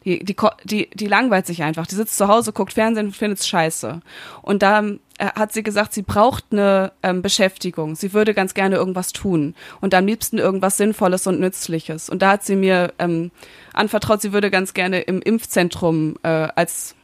Die, 0.06 0.24
die, 0.24 0.36
die, 0.64 0.90
die 0.92 1.08
langweilt 1.08 1.46
sich 1.46 1.64
einfach. 1.64 1.88
Die 1.88 1.96
sitzt 1.96 2.18
zu 2.18 2.28
Hause, 2.28 2.54
guckt 2.54 2.74
Fernsehen 2.74 3.08
und 3.08 3.16
findet's 3.16 3.48
scheiße. 3.48 4.02
Und 4.42 4.64
da 4.64 4.84
äh, 5.18 5.28
hat 5.36 5.54
sie 5.54 5.64
gesagt, 5.64 5.94
sie 5.94 6.02
braucht 6.02 6.46
eine 6.52 6.92
ähm, 7.04 7.22
Beschäftigung. 7.22 7.96
Sie 7.96 8.14
würde 8.14 8.34
ganz 8.34 8.54
gerne 8.54 8.76
irgendwas 8.76 9.14
tun. 9.14 9.56
Und 9.80 9.94
am 9.94 10.08
liebsten 10.08 10.38
irgendwas 10.38 10.78
Sinnvolles 10.78 11.28
und 11.28 11.40
Nützliches. 11.40 12.10
Und 12.10 12.22
da 12.22 12.32
hat 12.32 12.44
sie 12.44 12.56
mir 12.56 12.94
ähm, 12.98 13.32
anvertraut, 13.74 14.22
sie 14.22 14.34
würde 14.34 14.50
ganz 14.50 14.74
gerne 14.74 15.02
im 15.02 15.22
Impfzentrum 15.22 16.16
äh, 16.24 16.28
als, 16.56 16.96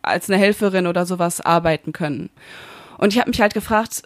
als 0.00 0.30
eine 0.30 0.38
Helferin 0.38 0.86
oder 0.86 1.04
sowas 1.04 1.40
arbeiten 1.40 1.92
können. 1.92 2.30
Und 2.96 3.12
ich 3.12 3.18
habe 3.18 3.30
mich 3.30 3.40
halt 3.40 3.52
gefragt, 3.52 4.02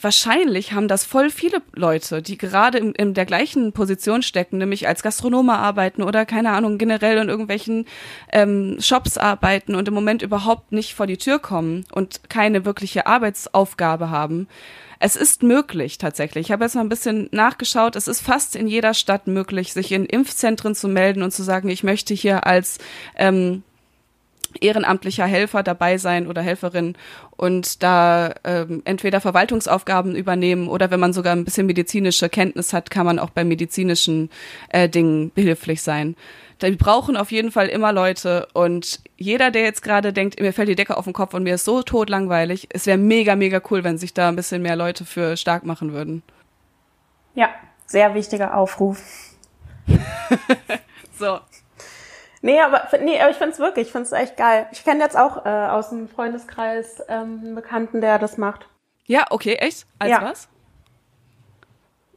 wahrscheinlich 0.00 0.72
haben 0.72 0.88
das 0.88 1.04
voll 1.04 1.30
viele 1.30 1.62
Leute, 1.72 2.22
die 2.22 2.36
gerade 2.36 2.78
in, 2.78 2.92
in 2.92 3.14
der 3.14 3.26
gleichen 3.26 3.72
Position 3.72 4.22
stecken, 4.22 4.58
nämlich 4.58 4.88
als 4.88 5.02
Gastronome 5.02 5.54
arbeiten 5.54 6.02
oder 6.02 6.26
keine 6.26 6.50
Ahnung, 6.50 6.78
generell 6.78 7.18
in 7.18 7.28
irgendwelchen 7.28 7.86
ähm, 8.32 8.76
Shops 8.80 9.18
arbeiten 9.18 9.74
und 9.74 9.88
im 9.88 9.94
Moment 9.94 10.22
überhaupt 10.22 10.72
nicht 10.72 10.94
vor 10.94 11.06
die 11.06 11.18
Tür 11.18 11.38
kommen 11.38 11.84
und 11.92 12.28
keine 12.28 12.64
wirkliche 12.64 13.06
Arbeitsaufgabe 13.06 14.10
haben. 14.10 14.48
Es 14.98 15.16
ist 15.16 15.42
möglich 15.42 15.98
tatsächlich. 15.98 16.46
Ich 16.46 16.52
habe 16.52 16.64
jetzt 16.64 16.74
mal 16.74 16.80
ein 16.80 16.88
bisschen 16.88 17.28
nachgeschaut. 17.30 17.94
Es 17.94 18.08
ist 18.08 18.22
fast 18.22 18.56
in 18.56 18.66
jeder 18.66 18.94
Stadt 18.94 19.26
möglich, 19.26 19.72
sich 19.72 19.92
in 19.92 20.06
Impfzentren 20.06 20.74
zu 20.74 20.88
melden 20.88 21.22
und 21.22 21.32
zu 21.32 21.42
sagen, 21.42 21.68
ich 21.68 21.82
möchte 21.82 22.14
hier 22.14 22.46
als 22.46 22.78
ähm, 23.16 23.62
ehrenamtlicher 24.60 25.26
Helfer 25.26 25.62
dabei 25.62 25.98
sein 25.98 26.26
oder 26.26 26.42
Helferin 26.42 26.96
und 27.36 27.82
da 27.82 28.34
ähm, 28.44 28.82
entweder 28.84 29.20
Verwaltungsaufgaben 29.20 30.14
übernehmen 30.14 30.68
oder 30.68 30.90
wenn 30.90 31.00
man 31.00 31.12
sogar 31.12 31.34
ein 31.34 31.44
bisschen 31.44 31.66
medizinische 31.66 32.28
Kenntnis 32.28 32.72
hat, 32.72 32.90
kann 32.90 33.06
man 33.06 33.18
auch 33.18 33.30
bei 33.30 33.44
medizinischen 33.44 34.30
äh, 34.68 34.88
Dingen 34.88 35.32
behilflich 35.34 35.82
sein. 35.82 36.16
Wir 36.60 36.78
brauchen 36.78 37.16
auf 37.16 37.32
jeden 37.32 37.50
Fall 37.50 37.68
immer 37.68 37.92
Leute 37.92 38.48
und 38.54 39.00
jeder, 39.16 39.50
der 39.50 39.62
jetzt 39.62 39.82
gerade 39.82 40.12
denkt, 40.12 40.40
mir 40.40 40.52
fällt 40.52 40.68
die 40.68 40.76
Decke 40.76 40.96
auf 40.96 41.04
den 41.04 41.12
Kopf 41.12 41.34
und 41.34 41.42
mir 41.42 41.56
ist 41.56 41.64
so 41.64 41.82
totlangweilig, 41.82 42.68
es 42.70 42.86
wäre 42.86 42.96
mega, 42.96 43.36
mega 43.36 43.60
cool, 43.70 43.84
wenn 43.84 43.98
sich 43.98 44.14
da 44.14 44.28
ein 44.28 44.36
bisschen 44.36 44.62
mehr 44.62 44.76
Leute 44.76 45.04
für 45.04 45.36
stark 45.36 45.64
machen 45.64 45.92
würden. 45.92 46.22
Ja, 47.34 47.50
sehr 47.86 48.14
wichtiger 48.14 48.56
Aufruf. 48.56 49.34
so. 51.18 51.40
Nee, 52.44 52.60
aber, 52.60 52.82
nee, 53.00 53.18
aber 53.18 53.30
ich 53.30 53.38
find's 53.38 53.58
wirklich, 53.58 53.86
ich 53.86 53.92
find's 53.92 54.12
echt 54.12 54.36
geil. 54.36 54.66
Ich 54.70 54.84
kenne 54.84 55.02
jetzt 55.02 55.16
auch 55.16 55.46
äh, 55.46 55.48
aus 55.48 55.88
dem 55.88 56.08
Freundeskreis 56.08 57.02
ähm, 57.08 57.40
einen 57.42 57.54
Bekannten, 57.54 58.02
der 58.02 58.18
das 58.18 58.36
macht. 58.36 58.68
Ja, 59.06 59.24
okay, 59.30 59.54
echt? 59.54 59.86
Als 59.98 60.10
Ja. 60.10 60.22
was? 60.22 60.48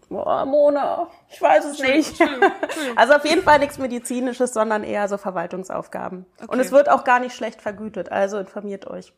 Boah, 0.09 0.45
Mona, 0.45 1.07
ich 1.29 1.41
weiß 1.41 1.63
es 1.65 1.79
nicht. 1.79 2.19
Also 2.97 3.13
auf 3.13 3.23
jeden 3.25 3.41
Fall 3.43 3.59
nichts 3.59 3.77
Medizinisches, 3.77 4.53
sondern 4.53 4.83
eher 4.83 5.07
so 5.07 5.17
Verwaltungsaufgaben. 5.17 6.25
Und 6.41 6.49
Okay. 6.49 6.59
es 6.59 6.71
wird 6.73 6.89
auch 6.89 7.05
gar 7.05 7.19
nicht 7.19 7.33
schlecht 7.33 7.61
vergütet, 7.61 8.11
also 8.11 8.37
informiert 8.37 8.85
euch. 8.85 9.13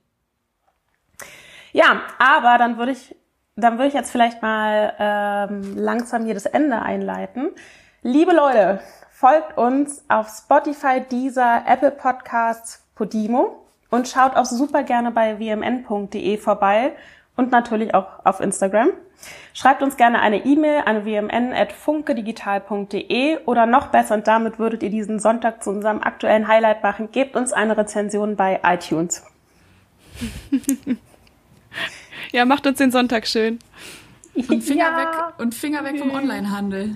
Ja, 1.71 2.01
aber 2.19 2.59
dann 2.59 2.77
würde 2.77 2.91
ich, 2.91 3.15
dann 3.55 3.79
würde 3.79 3.87
ich 3.87 3.93
jetzt 3.95 4.11
vielleicht 4.11 4.43
mal 4.43 4.93
ähm, 4.99 5.75
langsam 5.75 6.25
hier 6.25 6.35
das 6.35 6.45
Ende 6.45 6.83
einleiten. 6.83 7.49
Liebe 8.03 8.31
Leute, 8.33 8.79
folgt 9.19 9.57
uns 9.57 10.05
auf 10.07 10.29
Spotify, 10.29 11.01
Deezer, 11.01 11.63
Apple 11.67 11.91
Podcasts, 11.91 12.85
Podimo 12.95 13.65
und 13.89 14.07
schaut 14.07 14.37
auch 14.37 14.45
super 14.45 14.83
gerne 14.83 15.11
bei 15.11 15.39
wmn.de 15.39 16.37
vorbei 16.37 16.93
und 17.35 17.51
natürlich 17.51 17.93
auch 17.93 18.07
auf 18.23 18.39
Instagram. 18.39 18.91
Schreibt 19.53 19.83
uns 19.83 19.97
gerne 19.97 20.21
eine 20.21 20.45
E-Mail 20.45 20.83
an 20.85 21.03
wmn.funkedigital.de 21.03 23.39
oder 23.43 23.65
noch 23.65 23.87
besser, 23.87 24.15
und 24.15 24.25
damit 24.25 24.57
würdet 24.57 24.83
ihr 24.83 24.89
diesen 24.89 25.19
Sonntag 25.19 25.61
zu 25.63 25.71
unserem 25.71 26.01
aktuellen 26.01 26.47
Highlight 26.47 26.81
machen, 26.81 27.11
gebt 27.11 27.35
uns 27.35 27.51
eine 27.51 27.75
Rezension 27.75 28.37
bei 28.37 28.61
iTunes. 28.63 29.25
Ja, 32.31 32.45
macht 32.45 32.67
uns 32.67 32.77
den 32.77 32.91
Sonntag 32.91 33.25
schön. 33.25 33.57
Und 34.47 34.63
Finger 34.63 34.89
Ja. 34.91 34.97
weg 34.97 35.33
und 35.39 35.53
Finger 35.55 35.83
weg 35.83 35.99
vom 35.99 36.11
Onlinehandel. 36.11 36.95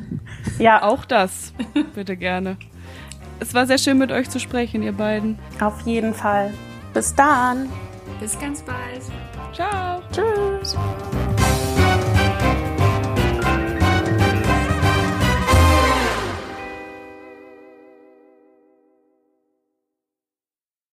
Ja, 0.60 0.82
Auch 0.84 1.06
das. 1.06 1.54
Bitte 1.96 2.16
gerne. 2.16 2.58
Es 3.40 3.54
war 3.54 3.66
sehr 3.68 3.78
schön 3.78 3.98
mit 3.98 4.12
euch 4.12 4.30
zu 4.30 4.40
sprechen, 4.40 4.84
ihr 4.84 4.94
beiden. 4.94 5.38
auf 5.60 5.82
jeden 5.82 6.14
Fall. 6.14 6.54
Bis 6.94 7.14
dann. 7.16 7.70
Bis 8.20 8.40
ganz 8.40 8.62
bald. 8.62 9.02
Ciao. 9.54 10.02
Tschüss. 10.12 10.78